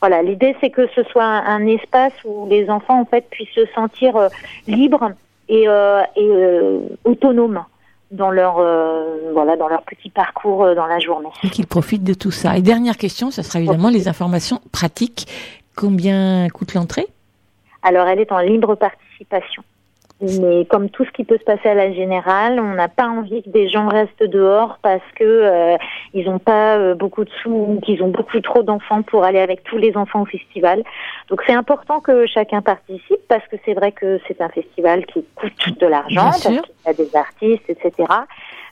Voilà, 0.00 0.22
l'idée 0.22 0.56
c'est 0.60 0.70
que 0.70 0.86
ce 0.94 1.02
soit 1.04 1.24
un, 1.24 1.44
un 1.46 1.66
espace 1.66 2.12
où 2.24 2.46
les 2.48 2.70
enfants 2.70 3.00
en 3.00 3.04
fait 3.04 3.28
puissent 3.30 3.54
se 3.54 3.66
sentir 3.74 4.16
euh, 4.16 4.28
libres 4.66 5.12
et, 5.48 5.68
euh, 5.68 6.02
et 6.16 6.28
euh, 6.28 6.80
autonomes 7.04 7.64
dans 8.10 8.30
leur 8.30 8.58
euh, 8.58 9.32
voilà 9.32 9.56
dans 9.56 9.68
leur 9.68 9.82
petit 9.82 10.10
parcours 10.10 10.64
euh, 10.64 10.74
dans 10.74 10.86
la 10.86 10.98
journée. 10.98 11.28
Et 11.42 11.48
qu'ils 11.48 11.66
profitent 11.66 12.04
de 12.04 12.14
tout 12.14 12.30
ça. 12.30 12.56
Et 12.56 12.62
dernière 12.62 12.96
question, 12.96 13.30
ça 13.30 13.42
sera 13.42 13.58
évidemment 13.58 13.90
les 13.90 14.08
informations 14.08 14.60
pratiques. 14.72 15.26
Combien 15.76 16.48
coûte 16.48 16.74
l'entrée? 16.74 17.06
Alors 17.82 18.06
elle 18.06 18.20
est 18.20 18.32
en 18.32 18.38
libre 18.38 18.74
participation. 18.74 19.62
Mais 20.20 20.64
comme 20.64 20.88
tout 20.88 21.04
ce 21.04 21.10
qui 21.10 21.24
peut 21.24 21.36
se 21.36 21.44
passer 21.44 21.68
à 21.68 21.74
la 21.74 21.92
générale, 21.92 22.58
on 22.58 22.74
n'a 22.74 22.88
pas 22.88 23.06
envie 23.06 23.42
que 23.42 23.50
des 23.50 23.68
gens 23.68 23.86
restent 23.86 24.22
dehors 24.22 24.78
parce 24.80 25.02
que 25.14 25.24
euh, 25.24 25.76
ils 26.14 26.24
n'ont 26.24 26.38
pas 26.38 26.78
euh, 26.78 26.94
beaucoup 26.94 27.24
de 27.24 27.30
sous 27.42 27.50
ou 27.50 27.80
qu'ils 27.82 28.02
ont 28.02 28.08
beaucoup 28.08 28.40
trop 28.40 28.62
d'enfants 28.62 29.02
pour 29.02 29.24
aller 29.24 29.40
avec 29.40 29.62
tous 29.64 29.76
les 29.76 29.94
enfants 29.94 30.22
au 30.22 30.26
festival. 30.26 30.82
Donc 31.28 31.42
c'est 31.46 31.52
important 31.52 32.00
que 32.00 32.26
chacun 32.26 32.62
participe 32.62 33.20
parce 33.28 33.46
que 33.48 33.56
c'est 33.66 33.74
vrai 33.74 33.92
que 33.92 34.18
c'est 34.26 34.40
un 34.40 34.48
festival 34.48 35.04
qui 35.04 35.22
coûte 35.34 35.78
de 35.78 35.86
l'argent 35.86 36.30
parce 36.30 36.46
qu'il 36.46 36.62
y 36.86 36.88
a 36.88 36.94
des 36.94 37.14
artistes, 37.14 37.68
etc. 37.68 38.06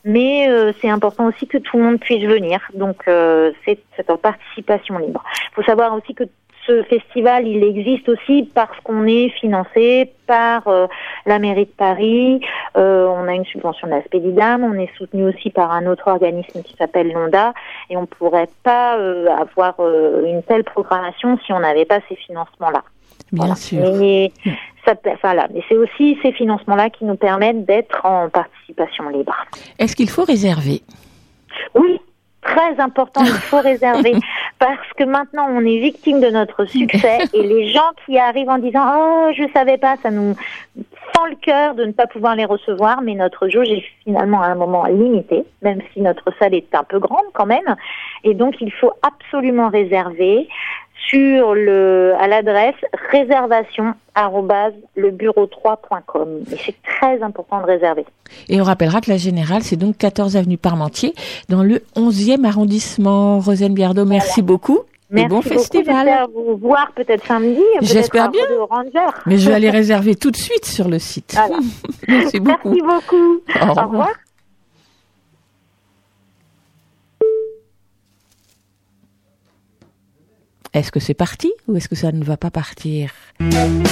Mais 0.05 0.49
euh, 0.49 0.73
c'est 0.81 0.91
important 0.91 1.27
aussi 1.27 1.47
que 1.47 1.57
tout 1.57 1.79
le 1.79 1.85
monde 1.85 2.01
puisse 2.01 2.25
venir. 2.25 2.61
Donc 2.75 3.05
euh, 3.09 3.53
c'est 3.65 3.79
c'est 3.97 4.11
en 4.11 4.19
participation 4.19 4.99
libre. 4.99 5.23
Il 5.51 5.55
faut 5.55 5.63
savoir 5.63 5.95
aussi 5.95 6.15
que 6.15 6.25
ce 6.67 6.83
festival, 6.85 7.47
il 7.47 7.63
existe 7.63 8.09
aussi 8.09 8.51
parce 8.55 8.79
qu'on 8.81 9.07
est 9.07 9.29
financé 9.41 10.13
par 10.27 10.67
euh, 10.69 10.87
la 11.27 11.39
mairie 11.39 11.67
de 11.67 11.71
Paris. 11.71 12.41
Euh, 12.77 13.07
on 13.07 13.29
a 13.29 13.35
une 13.35 13.45
subvention 13.45 13.87
de 13.87 13.93
la 13.93 14.03
Spédidam. 14.03 14.65
On 14.65 14.75
est 14.75 14.91
soutenu 14.97 15.25
aussi 15.25 15.51
par 15.51 15.71
un 15.73 15.87
autre 15.87 16.09
organisme 16.09 16.63
qui 16.63 16.75
s'appelle 16.77 17.13
l'ONDA. 17.13 17.53
Et 17.91 17.97
on 17.97 18.07
pourrait 18.07 18.49
pas 18.63 18.99
euh, 18.99 19.29
avoir 19.29 19.75
une 19.81 20.43
telle 20.43 20.65
programmation 20.65 21.39
si 21.45 21.53
on 21.53 21.61
n'avait 21.61 21.85
pas 21.85 22.01
ces 22.09 22.17
financements-là. 22.17 22.83
Bien 23.33 23.55
sûr. 23.55 23.81
Mais 23.97 24.33
ça, 24.87 24.95
voilà. 25.23 25.49
Mais 25.53 25.63
c'est 25.69 25.77
aussi 25.77 26.19
ces 26.23 26.33
financements-là 26.33 26.91
qui 26.91 27.05
nous 27.05 27.17
permettent 27.17 27.65
d'être 27.65 28.05
en 28.05 28.29
participation 28.29 29.09
libre. 29.09 29.35
Est-ce 29.79 29.97
qu'il 29.97 30.09
faut 30.09 30.25
réserver? 30.25 30.83
Oui, 31.75 32.01
très 32.45 32.79
important, 32.81 33.23
il 33.25 33.33
faut 33.33 33.61
réserver 33.61 34.13
parce 34.59 34.93
que 34.97 35.05
maintenant 35.05 35.49
on 35.51 35.61
est 35.61 35.79
victime 35.79 36.21
de 36.21 36.29
notre 36.29 36.65
succès 36.67 37.19
et 37.33 37.43
les 37.43 37.69
gens 37.69 37.91
qui 38.05 38.19
arrivent 38.19 38.51
en 38.51 38.59
disant 38.59 38.85
oh 38.97 39.33
je 39.37 39.45
savais 39.53 39.79
pas, 39.79 39.97
ça 40.03 40.11
nous 40.11 40.35
fend 41.15 41.27
le 41.27 41.37
cœur 41.37 41.75
de 41.75 41.85
ne 41.85 41.93
pas 41.93 42.07
pouvoir 42.07 42.37
les 42.37 42.45
recevoir, 42.45 43.03
mais 43.03 43.15
notre 43.15 43.49
jauge 43.49 43.69
est 43.71 43.85
finalement 44.05 44.43
à 44.43 44.47
un 44.47 44.55
moment 44.55 44.85
limité, 44.85 45.45
même 45.63 45.81
si 45.93 46.01
notre 46.01 46.33
salle 46.39 46.55
est 46.55 46.75
un 46.75 46.85
peu 46.85 46.99
grande 46.99 47.27
quand 47.33 47.47
même, 47.47 47.77
et 48.23 48.35
donc 48.35 48.57
il 48.61 48.73
faut 48.73 48.93
absolument 49.03 49.69
réserver 49.69 50.49
sur 51.09 51.55
le 51.55 52.15
à 52.19 52.29
l'adresse 52.29 52.75
réservation 53.11 53.95
lebureau3.com. 54.97 56.45
Et 56.53 56.57
c'est 56.65 56.75
très 56.83 57.23
important 57.23 57.61
de 57.61 57.67
réserver. 57.67 58.05
Et 58.49 58.61
on 58.61 58.65
rappellera 58.65 59.01
que 59.01 59.11
la 59.11 59.17
Générale, 59.17 59.63
c'est 59.63 59.77
donc 59.77 59.99
14 59.99 60.37
avenue 60.37 60.57
Parmentier, 60.57 61.15
dans 61.49 61.63
le 61.63 61.83
11e 61.97 62.45
arrondissement. 62.45 63.41
Rosane 63.41 63.75
Biardeau, 63.75 64.05
merci 64.05 64.43
beaucoup. 64.43 64.81
Merci 65.11 65.27
et 65.27 65.29
bon 65.29 65.37
beaucoup. 65.37 65.49
festival. 65.49 66.07
J'espère 66.07 66.29
vous 66.29 66.57
voir 66.57 66.93
peut-être 66.95 67.27
samedi. 67.27 67.63
J'espère 67.83 68.31
bien. 68.31 68.43
Ranger. 68.71 69.11
Mais 69.27 69.39
je 69.39 69.49
vais 69.49 69.55
aller 69.55 69.71
réserver 69.71 70.15
tout 70.15 70.31
de 70.31 70.37
suite 70.37 70.65
sur 70.65 70.89
le 70.89 70.99
site. 70.99 71.35
Voilà. 71.35 71.59
Merci 72.09 72.41
beaucoup. 72.41 72.71
Merci 72.71 72.83
beaucoup. 72.83 73.41
Au 73.61 73.69
revoir. 73.69 73.87
Au 73.87 73.91
revoir. 73.91 74.13
Est-ce 80.75 80.91
que 80.91 80.99
c'est 81.01 81.15
parti 81.15 81.53
ou 81.69 81.77
est-ce 81.77 81.89
que 81.89 81.95
ça 81.95 82.11
ne 82.11 82.25
va 82.25 82.37
pas 82.37 82.51
partir? 82.51 83.13
Depuis 83.41 83.87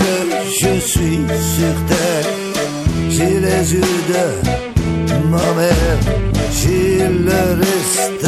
que 0.00 0.14
je 0.60 0.80
suis 0.80 1.20
sur 1.56 1.76
terre, 1.86 2.26
j'ai 3.10 3.40
les 3.40 3.74
yeux 3.74 3.96
de 4.12 4.26
ma 5.28 5.52
mère, 5.52 5.98
j'ai 6.50 7.08
le 7.08 7.42
reste, 7.60 8.26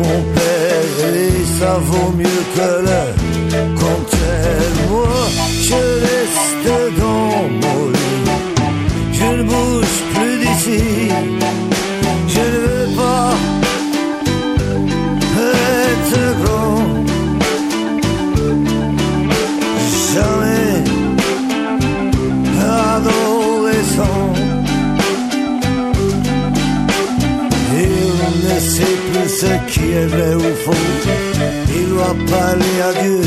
mon 0.00 0.34
père 0.34 0.56
ça 1.58 1.78
vaut 1.78 2.12
mieux 2.12 2.42
que 2.54 2.68
le. 2.86 3.25
Moi, 4.90 5.18
je 5.68 5.80
reste 6.06 6.68
dans 6.98 7.48
mon 7.62 7.78
lit. 7.90 8.22
Je 9.12 9.24
ne 9.36 9.42
bouge 9.42 9.96
plus 10.14 10.36
d'ici. 10.42 10.82
Je 12.28 12.40
ne 12.40 12.58
veux 12.66 12.96
pas 12.96 13.34
être 15.38 16.20
grand. 16.42 16.84
Jamais 20.14 20.84
adolescent. 22.94 24.32
Il 27.78 28.48
ne 28.48 28.60
sait 28.60 28.98
plus 29.12 29.28
ce 29.40 29.52
qui 29.72 29.84
est 29.92 30.06
vrai 30.06 30.34
ou 30.34 30.54
faux. 30.64 31.25
Il 31.96 32.02
doit 32.02 32.36
parler 32.38 32.80
à 32.82 32.92
Dieu 33.02 33.20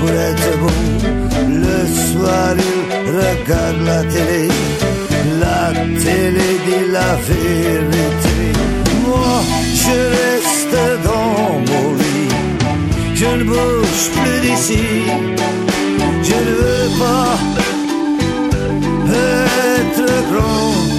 pour 0.00 0.08
être 0.08 0.58
bon. 0.60 0.72
Le 1.48 1.78
soir, 2.08 2.54
il 2.56 3.10
regarde 3.14 3.80
la 3.84 4.02
télé. 4.04 4.48
La 5.38 5.72
télé 6.02 6.48
dit 6.66 6.92
la 6.92 7.14
vérité. 7.28 8.38
Moi, 9.06 9.42
je 9.82 9.96
reste 10.16 10.78
dans 11.04 11.60
mon 11.68 11.94
lit. 11.94 12.32
Je 13.14 13.26
ne 13.26 13.44
bouge 13.44 14.10
plus 14.16 14.40
d'ici. 14.48 14.84
Je 16.22 16.36
ne 16.46 16.52
veux 16.60 16.98
pas 16.98 17.36
être 19.12 20.32
grand. 20.32 20.95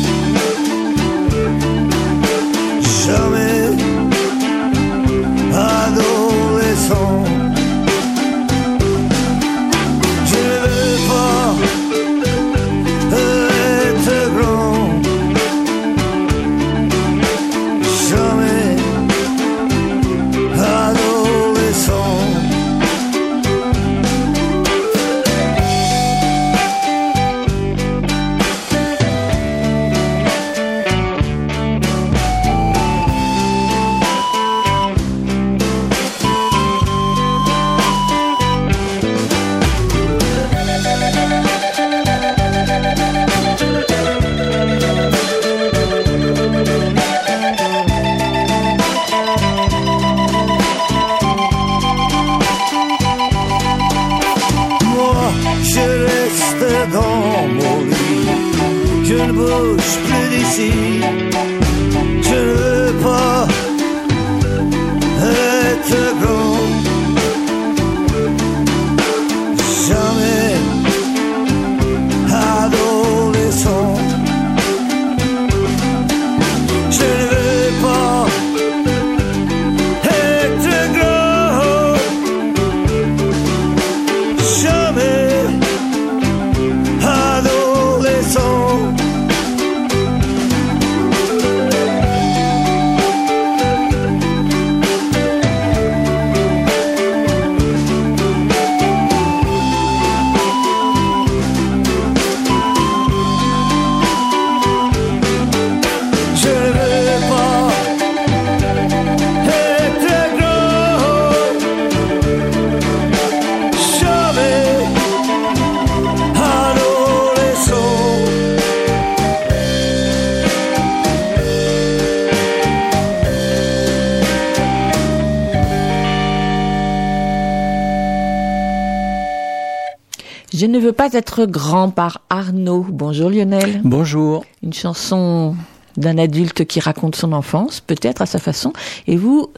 Pas 131.09 131.17
être 131.17 131.45
grand 131.45 131.89
par 131.89 132.21
Arnaud. 132.29 132.85
Bonjour 132.89 133.29
Lionel. 133.29 133.81
Bonjour. 133.83 134.43
Une 134.61 134.73
chanson 134.73 135.55
d'un 135.95 136.17
adulte 136.17 136.65
qui 136.65 136.79
raconte 136.79 137.15
son 137.15 137.31
enfance, 137.31 137.79
peut-être 137.79 138.21
à 138.21 138.25
sa 138.25 138.39
façon. 138.39 138.73
Et 139.07 139.15
vous, 139.15 139.49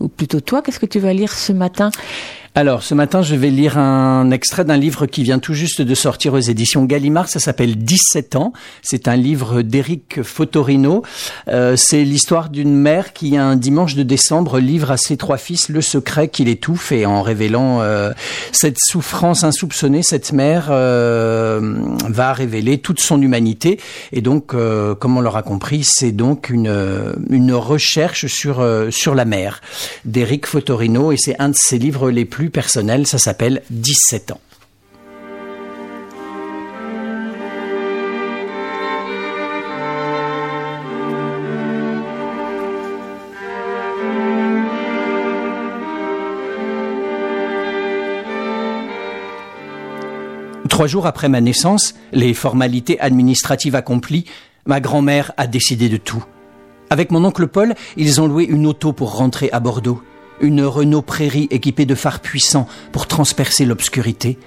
ou 0.00 0.08
plutôt 0.08 0.40
toi, 0.40 0.62
qu'est-ce 0.62 0.80
que 0.80 0.86
tu 0.86 0.98
vas 0.98 1.12
lire 1.12 1.32
ce 1.32 1.52
matin? 1.52 1.90
Alors, 2.58 2.82
ce 2.82 2.94
matin, 2.94 3.20
je 3.20 3.34
vais 3.34 3.50
lire 3.50 3.76
un 3.76 4.30
extrait 4.30 4.64
d'un 4.64 4.78
livre 4.78 5.04
qui 5.04 5.22
vient 5.22 5.38
tout 5.38 5.52
juste 5.52 5.82
de 5.82 5.94
sortir 5.94 6.32
aux 6.32 6.38
éditions 6.38 6.86
Gallimard. 6.86 7.28
Ça 7.28 7.38
s'appelle 7.38 7.76
17 7.76 8.34
ans. 8.34 8.54
C'est 8.80 9.08
un 9.08 9.16
livre 9.16 9.60
d'Éric 9.60 10.22
Fotorino. 10.22 11.02
Euh, 11.48 11.76
c'est 11.76 12.02
l'histoire 12.02 12.48
d'une 12.48 12.74
mère 12.74 13.12
qui, 13.12 13.36
un 13.36 13.56
dimanche 13.56 13.94
de 13.94 14.02
décembre, 14.02 14.58
livre 14.58 14.90
à 14.90 14.96
ses 14.96 15.18
trois 15.18 15.36
fils 15.36 15.68
le 15.68 15.82
secret 15.82 16.28
qui 16.28 16.46
l'étouffe. 16.46 16.92
Et 16.92 17.04
en 17.04 17.20
révélant 17.20 17.82
euh, 17.82 18.12
cette 18.52 18.78
souffrance 18.78 19.44
insoupçonnée, 19.44 20.02
cette 20.02 20.32
mère 20.32 20.68
euh, 20.70 21.74
va 22.08 22.32
révéler 22.32 22.78
toute 22.78 23.00
son 23.00 23.20
humanité. 23.20 23.78
Et 24.12 24.22
donc, 24.22 24.54
euh, 24.54 24.94
comme 24.94 25.18
on 25.18 25.20
l'aura 25.20 25.42
compris, 25.42 25.82
c'est 25.84 26.12
donc 26.12 26.48
une, 26.48 26.72
une 27.28 27.52
recherche 27.52 28.28
sur, 28.28 28.60
euh, 28.60 28.90
sur 28.90 29.14
la 29.14 29.26
mère 29.26 29.60
d'Éric 30.06 30.46
Fotorino. 30.46 31.12
Et 31.12 31.18
c'est 31.18 31.36
un 31.38 31.50
de 31.50 31.54
ses 31.54 31.76
livres 31.76 32.10
les 32.10 32.24
plus 32.24 32.45
personnels. 32.50 33.06
Ça 33.06 33.18
s'appelle 33.18 33.62
17 33.70 34.32
ans. 34.32 34.40
Trois 50.76 50.88
jours 50.88 51.06
après 51.06 51.30
ma 51.30 51.40
naissance, 51.40 51.94
les 52.12 52.34
formalités 52.34 53.00
administratives 53.00 53.74
accomplies, 53.74 54.26
ma 54.66 54.78
grand-mère 54.78 55.32
a 55.38 55.46
décidé 55.46 55.88
de 55.88 55.96
tout. 55.96 56.22
Avec 56.90 57.10
mon 57.10 57.24
oncle 57.24 57.46
Paul, 57.48 57.74
ils 57.96 58.20
ont 58.20 58.26
loué 58.26 58.44
une 58.44 58.66
auto 58.66 58.92
pour 58.92 59.16
rentrer 59.16 59.48
à 59.52 59.60
Bordeaux. 59.60 60.02
Une 60.40 60.62
Renault 60.62 61.02
Prairie 61.02 61.48
équipée 61.50 61.86
de 61.86 61.94
phares 61.94 62.20
puissants 62.20 62.68
pour 62.92 63.06
transpercer 63.06 63.64
l'obscurité. 63.64 64.38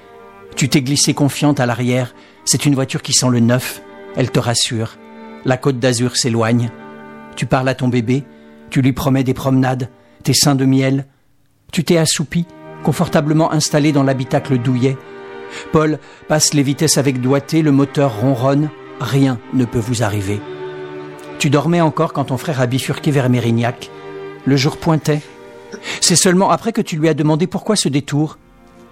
Tu 0.55 0.69
t'es 0.69 0.81
glissée 0.81 1.13
confiante 1.13 1.59
à 1.59 1.65
l'arrière. 1.65 2.13
C'est 2.45 2.65
une 2.65 2.75
voiture 2.75 3.01
qui 3.01 3.13
sent 3.13 3.29
le 3.29 3.39
neuf. 3.39 3.81
Elle 4.15 4.31
te 4.31 4.39
rassure. 4.39 4.97
La 5.45 5.57
côte 5.57 5.79
d'Azur 5.79 6.15
s'éloigne. 6.15 6.69
Tu 7.35 7.45
parles 7.45 7.69
à 7.69 7.75
ton 7.75 7.87
bébé. 7.87 8.23
Tu 8.69 8.81
lui 8.81 8.93
promets 8.93 9.23
des 9.23 9.33
promenades, 9.33 9.89
tes 10.23 10.33
seins 10.33 10.55
de 10.55 10.65
miel. 10.65 11.05
Tu 11.71 11.83
t'es 11.83 11.97
assoupi, 11.97 12.45
confortablement 12.83 13.51
installé 13.51 13.91
dans 13.91 14.03
l'habitacle 14.03 14.57
douillet. 14.57 14.97
Paul 15.71 15.99
passe 16.27 16.53
les 16.53 16.63
vitesses 16.63 16.97
avec 16.97 17.21
doigté, 17.21 17.61
le 17.61 17.71
moteur 17.71 18.19
ronronne. 18.19 18.69
Rien 18.99 19.39
ne 19.53 19.65
peut 19.65 19.79
vous 19.79 20.03
arriver. 20.03 20.39
Tu 21.39 21.49
dormais 21.49 21.81
encore 21.81 22.13
quand 22.13 22.25
ton 22.25 22.37
frère 22.37 22.59
a 22.61 22.67
bifurqué 22.67 23.11
vers 23.11 23.29
Mérignac. 23.29 23.89
Le 24.45 24.57
jour 24.57 24.77
pointait. 24.77 25.21
C'est 26.01 26.15
seulement 26.15 26.49
après 26.49 26.73
que 26.73 26.81
tu 26.81 26.97
lui 26.97 27.09
as 27.09 27.13
demandé 27.13 27.47
pourquoi 27.47 27.75
ce 27.75 27.89
détour. 27.89 28.37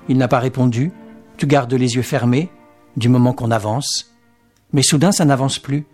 Il 0.09 0.17
n'a 0.17 0.27
pas 0.27 0.39
répondu. 0.39 0.91
Tu 1.37 1.47
gardes 1.47 1.73
les 1.73 1.95
yeux 1.95 2.01
fermés, 2.01 2.49
du 2.95 3.09
moment 3.09 3.33
qu'on 3.33 3.51
avance. 3.51 4.13
Mais 4.73 4.81
soudain, 4.81 5.11
ça 5.11 5.25
n'avance 5.25 5.59
plus. 5.59 5.85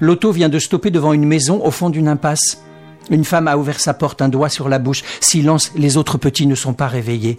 L'auto 0.00 0.32
vient 0.32 0.48
de 0.48 0.58
stopper 0.58 0.90
devant 0.90 1.12
une 1.12 1.26
maison 1.26 1.64
au 1.64 1.70
fond 1.70 1.90
d'une 1.90 2.08
impasse. 2.08 2.62
Une 3.10 3.24
femme 3.24 3.48
a 3.48 3.56
ouvert 3.56 3.80
sa 3.80 3.94
porte, 3.94 4.22
un 4.22 4.28
doigt 4.28 4.48
sur 4.48 4.68
la 4.68 4.78
bouche. 4.78 5.02
Silence, 5.20 5.72
les 5.76 5.96
autres 5.96 6.18
petits 6.18 6.46
ne 6.46 6.54
sont 6.54 6.74
pas 6.74 6.88
réveillés. 6.88 7.38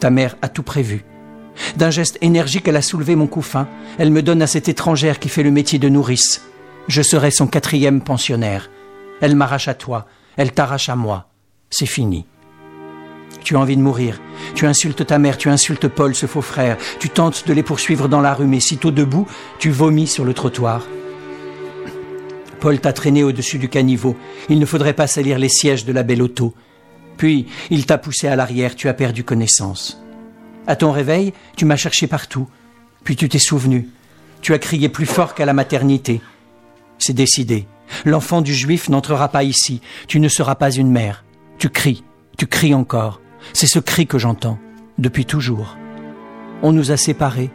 Ta 0.00 0.10
mère 0.10 0.36
a 0.42 0.48
tout 0.48 0.62
prévu. 0.62 1.04
D'un 1.76 1.90
geste 1.90 2.18
énergique, 2.20 2.66
elle 2.66 2.76
a 2.76 2.82
soulevé 2.82 3.14
mon 3.14 3.28
couffin. 3.28 3.68
Elle 3.98 4.10
me 4.10 4.22
donne 4.22 4.42
à 4.42 4.46
cette 4.46 4.68
étrangère 4.68 5.18
qui 5.18 5.28
fait 5.28 5.44
le 5.44 5.52
métier 5.52 5.78
de 5.78 5.88
nourrice. 5.88 6.42
Je 6.88 7.02
serai 7.02 7.30
son 7.30 7.46
quatrième 7.46 8.00
pensionnaire. 8.00 8.70
Elle 9.20 9.36
m'arrache 9.36 9.68
à 9.68 9.74
toi, 9.74 10.06
elle 10.36 10.52
t'arrache 10.52 10.88
à 10.88 10.96
moi. 10.96 11.28
C'est 11.76 11.86
fini. 11.86 12.24
Tu 13.42 13.56
as 13.56 13.58
envie 13.58 13.76
de 13.76 13.82
mourir. 13.82 14.20
Tu 14.54 14.64
insultes 14.64 15.04
ta 15.04 15.18
mère, 15.18 15.36
tu 15.36 15.48
insultes 15.48 15.88
Paul, 15.88 16.14
ce 16.14 16.26
faux 16.26 16.40
frère. 16.40 16.76
Tu 17.00 17.08
tentes 17.08 17.48
de 17.48 17.52
les 17.52 17.64
poursuivre 17.64 18.08
dans 18.08 18.20
la 18.20 18.32
rue, 18.32 18.46
mais 18.46 18.60
sitôt 18.60 18.92
debout, 18.92 19.26
tu 19.58 19.72
vomis 19.72 20.06
sur 20.06 20.24
le 20.24 20.34
trottoir. 20.34 20.86
Paul 22.60 22.78
t'a 22.78 22.92
traîné 22.92 23.24
au-dessus 23.24 23.58
du 23.58 23.68
caniveau. 23.68 24.16
Il 24.48 24.60
ne 24.60 24.66
faudrait 24.66 24.92
pas 24.92 25.08
salir 25.08 25.36
les 25.36 25.48
sièges 25.48 25.84
de 25.84 25.92
la 25.92 26.04
belle 26.04 26.22
auto. 26.22 26.54
Puis, 27.16 27.46
il 27.70 27.86
t'a 27.86 27.98
poussé 27.98 28.28
à 28.28 28.36
l'arrière, 28.36 28.76
tu 28.76 28.88
as 28.88 28.94
perdu 28.94 29.24
connaissance. 29.24 30.00
À 30.68 30.76
ton 30.76 30.92
réveil, 30.92 31.32
tu 31.56 31.64
m'as 31.64 31.74
cherché 31.74 32.06
partout. 32.06 32.48
Puis 33.02 33.16
tu 33.16 33.28
t'es 33.28 33.40
souvenu. 33.40 33.88
Tu 34.42 34.54
as 34.54 34.60
crié 34.60 34.88
plus 34.88 35.06
fort 35.06 35.34
qu'à 35.34 35.44
la 35.44 35.54
maternité. 35.54 36.20
C'est 37.00 37.14
décidé. 37.14 37.66
L'enfant 38.04 38.42
du 38.42 38.54
juif 38.54 38.88
n'entrera 38.88 39.26
pas 39.28 39.42
ici. 39.42 39.80
Tu 40.06 40.20
ne 40.20 40.28
seras 40.28 40.54
pas 40.54 40.70
une 40.70 40.92
mère. 40.92 41.23
Tu 41.58 41.68
cries. 41.68 42.04
Tu 42.36 42.46
cries 42.46 42.74
encore. 42.74 43.20
C'est 43.52 43.66
ce 43.66 43.78
cri 43.78 44.06
que 44.06 44.18
j'entends. 44.18 44.58
Depuis 44.98 45.24
toujours. 45.24 45.76
On 46.62 46.72
nous 46.72 46.90
a 46.90 46.96
séparés. 46.96 47.50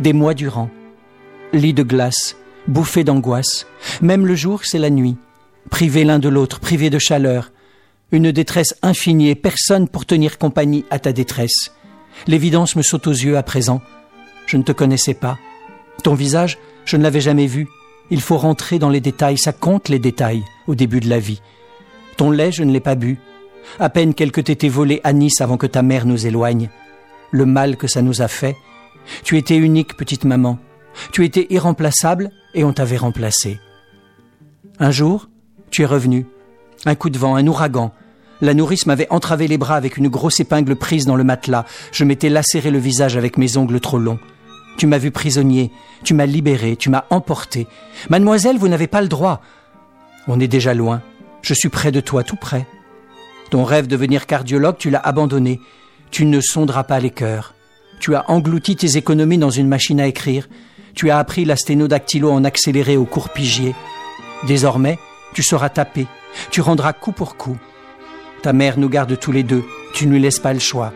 Des 0.00 0.12
mois 0.12 0.34
durant. 0.34 0.70
Lit 1.52 1.74
de 1.74 1.82
glace. 1.82 2.36
Bouffé 2.68 3.04
d'angoisse. 3.04 3.66
Même 4.02 4.26
le 4.26 4.34
jour, 4.34 4.60
c'est 4.64 4.78
la 4.78 4.90
nuit. 4.90 5.16
Privés 5.70 6.04
l'un 6.04 6.18
de 6.18 6.28
l'autre, 6.28 6.60
privés 6.60 6.90
de 6.90 6.98
chaleur. 6.98 7.52
Une 8.12 8.32
détresse 8.32 8.74
infinie 8.82 9.34
personne 9.34 9.88
pour 9.88 10.04
tenir 10.04 10.38
compagnie 10.38 10.84
à 10.90 10.98
ta 10.98 11.12
détresse. 11.12 11.72
L'évidence 12.26 12.76
me 12.76 12.82
saute 12.82 13.06
aux 13.06 13.12
yeux 13.12 13.36
à 13.36 13.42
présent. 13.42 13.80
Je 14.46 14.56
ne 14.56 14.62
te 14.62 14.72
connaissais 14.72 15.14
pas. 15.14 15.38
Ton 16.02 16.14
visage, 16.14 16.58
je 16.84 16.96
ne 16.96 17.02
l'avais 17.02 17.20
jamais 17.20 17.46
vu. 17.46 17.68
Il 18.10 18.20
faut 18.20 18.36
rentrer 18.36 18.78
dans 18.78 18.88
les 18.88 19.00
détails, 19.00 19.38
ça 19.38 19.52
compte 19.52 19.88
les 19.88 20.00
détails 20.00 20.42
au 20.66 20.74
début 20.74 21.00
de 21.00 21.08
la 21.08 21.20
vie. 21.20 21.40
Ton 22.16 22.30
lait, 22.30 22.50
je 22.50 22.64
ne 22.64 22.72
l'ai 22.72 22.80
pas 22.80 22.96
bu. 22.96 23.18
À 23.78 23.88
peine 23.88 24.14
quelques 24.14 24.44
tétés 24.44 24.68
volés 24.68 25.00
à 25.04 25.12
Nice 25.12 25.40
avant 25.40 25.56
que 25.56 25.66
ta 25.66 25.82
mère 25.82 26.06
nous 26.06 26.26
éloigne. 26.26 26.70
Le 27.30 27.46
mal 27.46 27.76
que 27.76 27.86
ça 27.86 28.02
nous 28.02 28.22
a 28.22 28.28
fait. 28.28 28.56
Tu 29.22 29.38
étais 29.38 29.56
unique, 29.56 29.96
petite 29.96 30.24
maman. 30.24 30.58
Tu 31.12 31.24
étais 31.24 31.46
irremplaçable 31.50 32.30
et 32.54 32.64
on 32.64 32.72
t'avait 32.72 32.96
remplacé. 32.96 33.60
Un 34.78 34.90
jour, 34.90 35.28
tu 35.70 35.82
es 35.82 35.86
revenu. 35.86 36.26
Un 36.84 36.94
coup 36.94 37.10
de 37.10 37.18
vent, 37.18 37.36
un 37.36 37.46
ouragan. 37.46 37.92
La 38.40 38.54
nourrice 38.54 38.86
m'avait 38.86 39.10
entravé 39.10 39.46
les 39.46 39.58
bras 39.58 39.76
avec 39.76 39.98
une 39.98 40.08
grosse 40.08 40.40
épingle 40.40 40.76
prise 40.76 41.04
dans 41.04 41.16
le 41.16 41.24
matelas. 41.24 41.66
Je 41.92 42.04
m'étais 42.04 42.30
lacéré 42.30 42.70
le 42.70 42.78
visage 42.78 43.16
avec 43.16 43.36
mes 43.36 43.56
ongles 43.56 43.80
trop 43.80 43.98
longs. 43.98 44.18
Tu 44.78 44.86
m'as 44.86 44.98
vu 44.98 45.10
prisonnier, 45.10 45.70
tu 46.04 46.14
m'as 46.14 46.26
libéré, 46.26 46.76
tu 46.76 46.88
m'as 46.88 47.04
emporté. 47.10 47.66
Mademoiselle, 48.08 48.56
vous 48.56 48.68
n'avez 48.68 48.86
pas 48.86 49.02
le 49.02 49.08
droit. 49.08 49.42
On 50.26 50.40
est 50.40 50.48
déjà 50.48 50.72
loin. 50.72 51.02
Je 51.42 51.52
suis 51.52 51.68
près 51.68 51.92
de 51.92 52.00
toi, 52.00 52.24
tout 52.24 52.36
près. 52.36 52.66
Ton 53.50 53.64
rêve 53.64 53.86
de 53.86 53.90
devenir 53.90 54.26
cardiologue, 54.26 54.78
tu 54.78 54.90
l'as 54.90 55.00
abandonné. 55.00 55.60
Tu 56.10 56.24
ne 56.24 56.40
sonderas 56.40 56.84
pas 56.84 57.00
les 57.00 57.10
cœurs. 57.10 57.54
Tu 57.98 58.14
as 58.14 58.30
englouti 58.30 58.76
tes 58.76 58.96
économies 58.96 59.38
dans 59.38 59.50
une 59.50 59.68
machine 59.68 60.00
à 60.00 60.06
écrire. 60.06 60.48
Tu 60.94 61.10
as 61.10 61.18
appris 61.18 61.44
la 61.44 61.56
sténodactylo 61.56 62.30
en 62.30 62.44
accéléré 62.44 62.96
au 62.96 63.04
cours 63.04 63.28
pigier. 63.30 63.74
Désormais, 64.46 64.98
tu 65.34 65.42
seras 65.42 65.68
tapé. 65.68 66.06
Tu 66.50 66.60
rendras 66.60 66.92
coup 66.92 67.12
pour 67.12 67.36
coup. 67.36 67.58
Ta 68.42 68.52
mère 68.52 68.78
nous 68.78 68.88
garde 68.88 69.18
tous 69.18 69.32
les 69.32 69.42
deux. 69.42 69.64
Tu 69.94 70.06
ne 70.06 70.12
lui 70.12 70.20
laisses 70.20 70.38
pas 70.38 70.54
le 70.54 70.60
choix. 70.60 70.92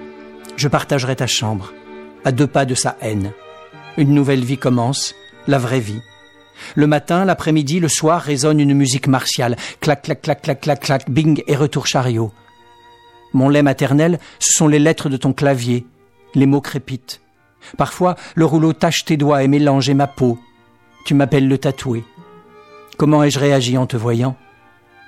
Je 0.56 0.68
partagerai 0.68 1.16
ta 1.16 1.26
chambre, 1.26 1.72
à 2.24 2.31
deux 2.31 2.47
pas 2.47 2.64
de 2.64 2.74
sa 2.74 2.97
haine. 3.01 3.32
Une 3.97 4.14
nouvelle 4.14 4.44
vie 4.44 4.59
commence, 4.59 5.14
la 5.48 5.59
vraie 5.59 5.81
vie. 5.81 6.01
Le 6.76 6.86
matin, 6.86 7.24
l'après-midi, 7.24 7.81
le 7.81 7.89
soir 7.89 8.20
résonne 8.22 8.60
une 8.60 8.74
musique 8.74 9.09
martiale. 9.09 9.56
Clac, 9.81 10.02
clac, 10.02 10.22
clac, 10.22 10.43
clac, 10.43 10.60
clac, 10.60 10.81
clac, 10.81 11.10
bing 11.10 11.43
et 11.48 11.56
retour 11.56 11.86
chariot. 11.86 12.32
Mon 13.35 13.48
lait 13.48 13.62
maternel, 13.62 14.20
ce 14.39 14.52
sont 14.52 14.69
les 14.69 14.78
lettres 14.78 15.09
de 15.09 15.16
ton 15.16 15.32
clavier. 15.32 15.85
Les 16.35 16.47
mots 16.47 16.61
crépitent. 16.61 17.20
Parfois, 17.77 18.15
le 18.35 18.47
rouleau 18.47 18.73
tache 18.73 19.05
tes 19.05 19.16
doigts 19.16 19.43
et 19.43 19.48
mélange 19.48 19.90
ma 19.90 20.06
peau. 20.06 20.39
Tu 21.05 21.15
m'appelles 21.15 21.48
le 21.48 21.59
tatoué. 21.59 22.05
Comment 22.97 23.24
ai-je 23.24 23.40
réagi 23.40 23.77
en 23.77 23.86
te 23.86 23.97
voyant? 23.97 24.36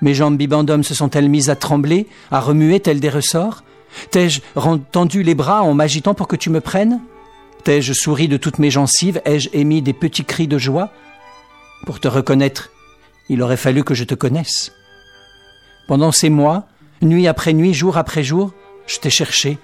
Mes 0.03 0.12
jambes 0.12 0.36
bibendum 0.36 0.82
se 0.82 0.94
sont-elles 0.94 1.28
mises 1.28 1.51
à 1.51 1.57
trembler, 1.57 2.07
à 2.31 2.40
remuer 2.40 2.81
telles 2.81 3.01
des 3.01 3.09
ressorts? 3.09 3.62
T'ai-je 4.11 4.40
tendu 4.90 5.23
les 5.23 5.35
bras 5.35 5.62
en 5.62 5.73
m'agitant 5.73 6.12
pour 6.12 6.28
que 6.28 6.36
tu 6.36 6.51
me 6.51 6.61
prennes? 6.61 7.01
T'ai-je 7.65 7.93
souri 7.93 8.28
de 8.28 8.36
toutes 8.36 8.59
mes 8.59 8.70
gencives? 8.70 9.23
Ai-je 9.24 9.48
émis 9.53 9.82
des 9.82 9.93
petits 9.93 10.24
cris 10.24 10.48
de 10.48 10.59
joie? 10.59 10.90
Pour 11.86 12.01
te 12.01 12.09
reconnaître, 12.09 12.70
il 13.28 13.40
aurait 13.40 13.57
fallu 13.57 13.85
que 13.85 13.94
je 13.94 14.05
te 14.05 14.15
connaisse. 14.15 14.73
Pendant 15.86 16.12
ces 16.12 16.31
mois, 16.31 16.66
nuit 17.02 17.27
après 17.27 17.52
nuit, 17.52 17.74
jour 17.74 17.97
après 17.97 18.23
jour, 18.23 18.52
je 18.86 18.98
t'ai 18.98 19.10
cherché. 19.10 19.59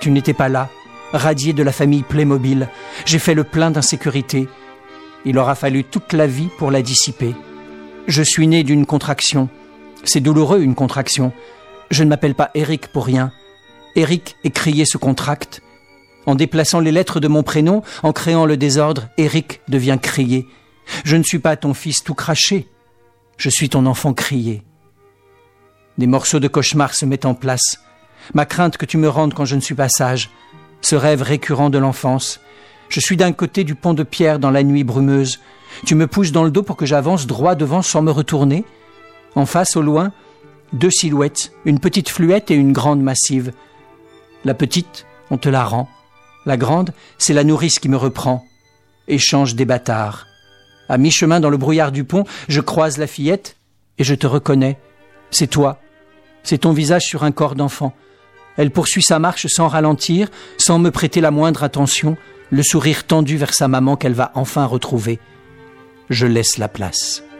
Tu 0.00 0.10
n'étais 0.10 0.34
pas 0.34 0.48
là, 0.48 0.70
radié 1.12 1.52
de 1.52 1.62
la 1.62 1.72
famille 1.72 2.02
Playmobil. 2.02 2.68
J'ai 3.04 3.18
fait 3.18 3.34
le 3.34 3.44
plein 3.44 3.70
d'insécurité. 3.70 4.48
Il 5.24 5.38
aura 5.38 5.54
fallu 5.54 5.84
toute 5.84 6.12
la 6.12 6.26
vie 6.26 6.48
pour 6.58 6.70
la 6.70 6.82
dissiper. 6.82 7.34
Je 8.06 8.22
suis 8.22 8.46
né 8.46 8.62
d'une 8.62 8.86
contraction. 8.86 9.48
C'est 10.04 10.20
douloureux 10.20 10.60
une 10.60 10.74
contraction. 10.74 11.32
Je 11.90 12.04
ne 12.04 12.08
m'appelle 12.10 12.34
pas 12.34 12.50
Eric 12.54 12.88
pour 12.88 13.06
rien. 13.06 13.32
Eric 13.96 14.36
écrié 14.44 14.84
se 14.84 14.98
contracte. 14.98 15.62
En 16.26 16.34
déplaçant 16.34 16.80
les 16.80 16.92
lettres 16.92 17.20
de 17.20 17.28
mon 17.28 17.42
prénom, 17.42 17.82
en 18.02 18.12
créant 18.12 18.46
le 18.46 18.56
désordre, 18.56 19.08
Eric 19.18 19.60
devient 19.68 19.98
crié. 20.00 20.46
Je 21.04 21.16
ne 21.16 21.22
suis 21.22 21.38
pas 21.38 21.56
ton 21.56 21.74
fils 21.74 22.02
tout 22.02 22.14
craché. 22.14 22.66
Je 23.36 23.50
suis 23.50 23.68
ton 23.68 23.86
enfant 23.86 24.12
crié. 24.12 24.62
Des 25.98 26.06
morceaux 26.06 26.40
de 26.40 26.48
cauchemar 26.48 26.94
se 26.94 27.06
mettent 27.06 27.26
en 27.26 27.34
place. 27.34 27.80
Ma 28.32 28.46
crainte 28.46 28.76
que 28.76 28.86
tu 28.86 28.96
me 28.96 29.08
rendes 29.08 29.34
quand 29.34 29.44
je 29.44 29.56
ne 29.56 29.60
suis 29.60 29.74
pas 29.74 29.88
sage. 29.88 30.30
Ce 30.80 30.96
rêve 30.96 31.22
récurrent 31.22 31.70
de 31.70 31.78
l'enfance. 31.78 32.40
Je 32.88 33.00
suis 33.00 33.16
d'un 33.16 33.32
côté 33.32 33.64
du 33.64 33.74
pont 33.74 33.94
de 33.94 34.02
pierre 34.02 34.38
dans 34.38 34.50
la 34.50 34.62
nuit 34.62 34.84
brumeuse. 34.84 35.40
Tu 35.86 35.94
me 35.94 36.06
pousses 36.06 36.32
dans 36.32 36.44
le 36.44 36.50
dos 36.50 36.62
pour 36.62 36.76
que 36.76 36.86
j'avance 36.86 37.26
droit 37.26 37.54
devant 37.54 37.82
sans 37.82 38.02
me 38.02 38.10
retourner. 38.10 38.64
En 39.34 39.46
face, 39.46 39.76
au 39.76 39.82
loin, 39.82 40.12
deux 40.72 40.90
silhouettes, 40.90 41.52
une 41.64 41.80
petite 41.80 42.08
fluette 42.08 42.50
et 42.50 42.54
une 42.54 42.72
grande 42.72 43.02
massive. 43.02 43.52
La 44.44 44.54
petite, 44.54 45.06
on 45.30 45.38
te 45.38 45.48
la 45.48 45.64
rend. 45.64 45.88
La 46.46 46.56
grande, 46.56 46.92
c'est 47.18 47.32
la 47.32 47.44
nourrice 47.44 47.78
qui 47.78 47.88
me 47.88 47.96
reprend. 47.96 48.44
Échange 49.08 49.54
des 49.54 49.64
bâtards. 49.64 50.26
À 50.88 50.98
mi-chemin 50.98 51.40
dans 51.40 51.50
le 51.50 51.56
brouillard 51.56 51.92
du 51.92 52.04
pont, 52.04 52.24
je 52.48 52.60
croise 52.60 52.98
la 52.98 53.06
fillette 53.06 53.56
et 53.98 54.04
je 54.04 54.14
te 54.14 54.26
reconnais. 54.26 54.78
C'est 55.30 55.46
toi. 55.46 55.78
C'est 56.44 56.58
ton 56.58 56.72
visage 56.72 57.02
sur 57.02 57.24
un 57.24 57.32
corps 57.32 57.56
d'enfant. 57.56 57.94
Elle 58.56 58.70
poursuit 58.70 59.02
sa 59.02 59.18
marche 59.18 59.46
sans 59.48 59.66
ralentir, 59.66 60.28
sans 60.58 60.78
me 60.78 60.90
prêter 60.90 61.20
la 61.20 61.32
moindre 61.32 61.64
attention, 61.64 62.16
le 62.50 62.62
sourire 62.62 63.04
tendu 63.04 63.36
vers 63.36 63.52
sa 63.52 63.66
maman 63.66 63.96
qu'elle 63.96 64.12
va 64.12 64.30
enfin 64.34 64.64
retrouver. 64.66 65.18
Je 66.10 66.26
laisse 66.26 66.58
la 66.58 66.68
place.« 66.68 67.24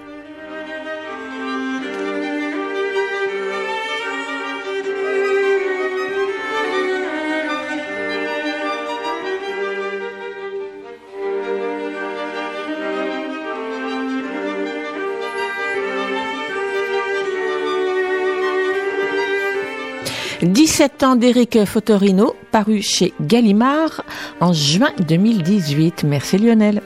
17 20.44 21.02
ans 21.02 21.16
d'Éric 21.16 21.64
Fotorino, 21.64 22.36
paru 22.50 22.82
chez 22.82 23.14
Gallimard 23.20 24.02
en 24.40 24.52
juin 24.52 24.90
2018. 25.08 26.04
Merci 26.04 26.38
Lionel. 26.38 26.82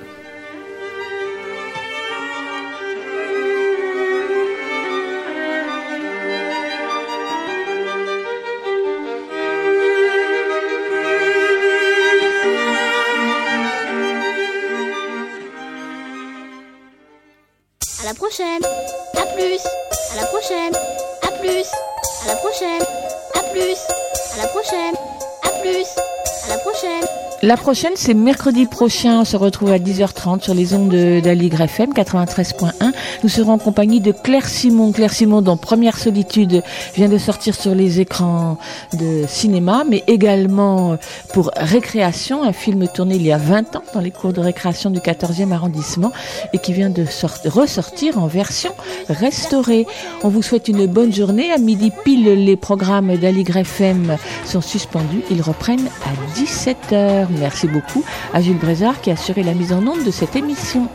Prochaine, 27.68 27.92
c'est 27.96 28.14
mercredi 28.14 28.64
prochain. 28.64 29.20
On 29.20 29.24
se 29.26 29.36
retrouve 29.36 29.70
à 29.72 29.78
10h30 29.78 30.42
sur 30.42 30.54
les 30.54 30.72
ondes 30.72 30.88
de- 30.88 31.20
d'Aligre 31.20 31.60
FM 31.60 31.92
93.1. 31.92 32.92
Nous 33.22 33.28
serons 33.28 33.52
en 33.52 33.58
compagnie 33.58 34.00
de 34.00 34.10
Claire 34.10 34.48
Simon. 34.48 34.90
Claire 34.90 35.12
Simon, 35.12 35.42
dont 35.42 35.58
Première 35.58 35.98
Solitude 35.98 36.62
vient 36.96 37.10
de 37.10 37.18
sortir 37.18 37.54
sur 37.54 37.74
les 37.74 38.00
écrans 38.00 38.56
de 38.94 39.24
cinéma, 39.28 39.84
mais 39.86 40.02
également 40.06 40.96
pour 41.34 41.50
Récréation, 41.58 42.42
un 42.42 42.54
film 42.54 42.88
tourné 42.88 43.16
il 43.16 43.22
y 43.26 43.32
a 43.32 43.36
20 43.36 43.76
ans 43.76 43.82
dans 43.92 44.00
les 44.00 44.12
cours 44.12 44.32
de 44.32 44.40
récréation 44.40 44.88
du 44.88 45.00
14e 45.00 45.52
arrondissement 45.52 46.10
et 46.54 46.58
qui 46.58 46.72
vient 46.72 46.88
de 46.88 47.04
sort- 47.04 47.36
ressortir 47.44 48.16
en 48.18 48.28
version 48.28 48.70
restaurée. 49.10 49.86
On 50.22 50.30
vous 50.30 50.40
souhaite 50.40 50.68
une 50.68 50.86
bonne 50.86 51.12
journée. 51.12 51.50
À 51.52 51.58
midi 51.58 51.92
pile, 52.02 52.32
les 52.46 52.56
programmes 52.56 53.14
d'Aligre 53.18 53.58
FM 53.58 54.16
sont 54.46 54.62
suspendus. 54.62 55.20
Ils 55.30 55.42
reprennent 55.42 55.88
à 56.06 56.38
17h. 56.40 57.26
Merci 57.60 57.74
beaucoup 57.74 58.04
à 58.32 58.40
Jules 58.40 58.56
Brézard 58.56 59.00
qui 59.00 59.10
a 59.10 59.14
assuré 59.14 59.42
la 59.42 59.52
mise 59.52 59.72
en 59.72 59.84
onde 59.84 60.04
de 60.04 60.12
cette 60.12 60.36
émission. 60.36 60.88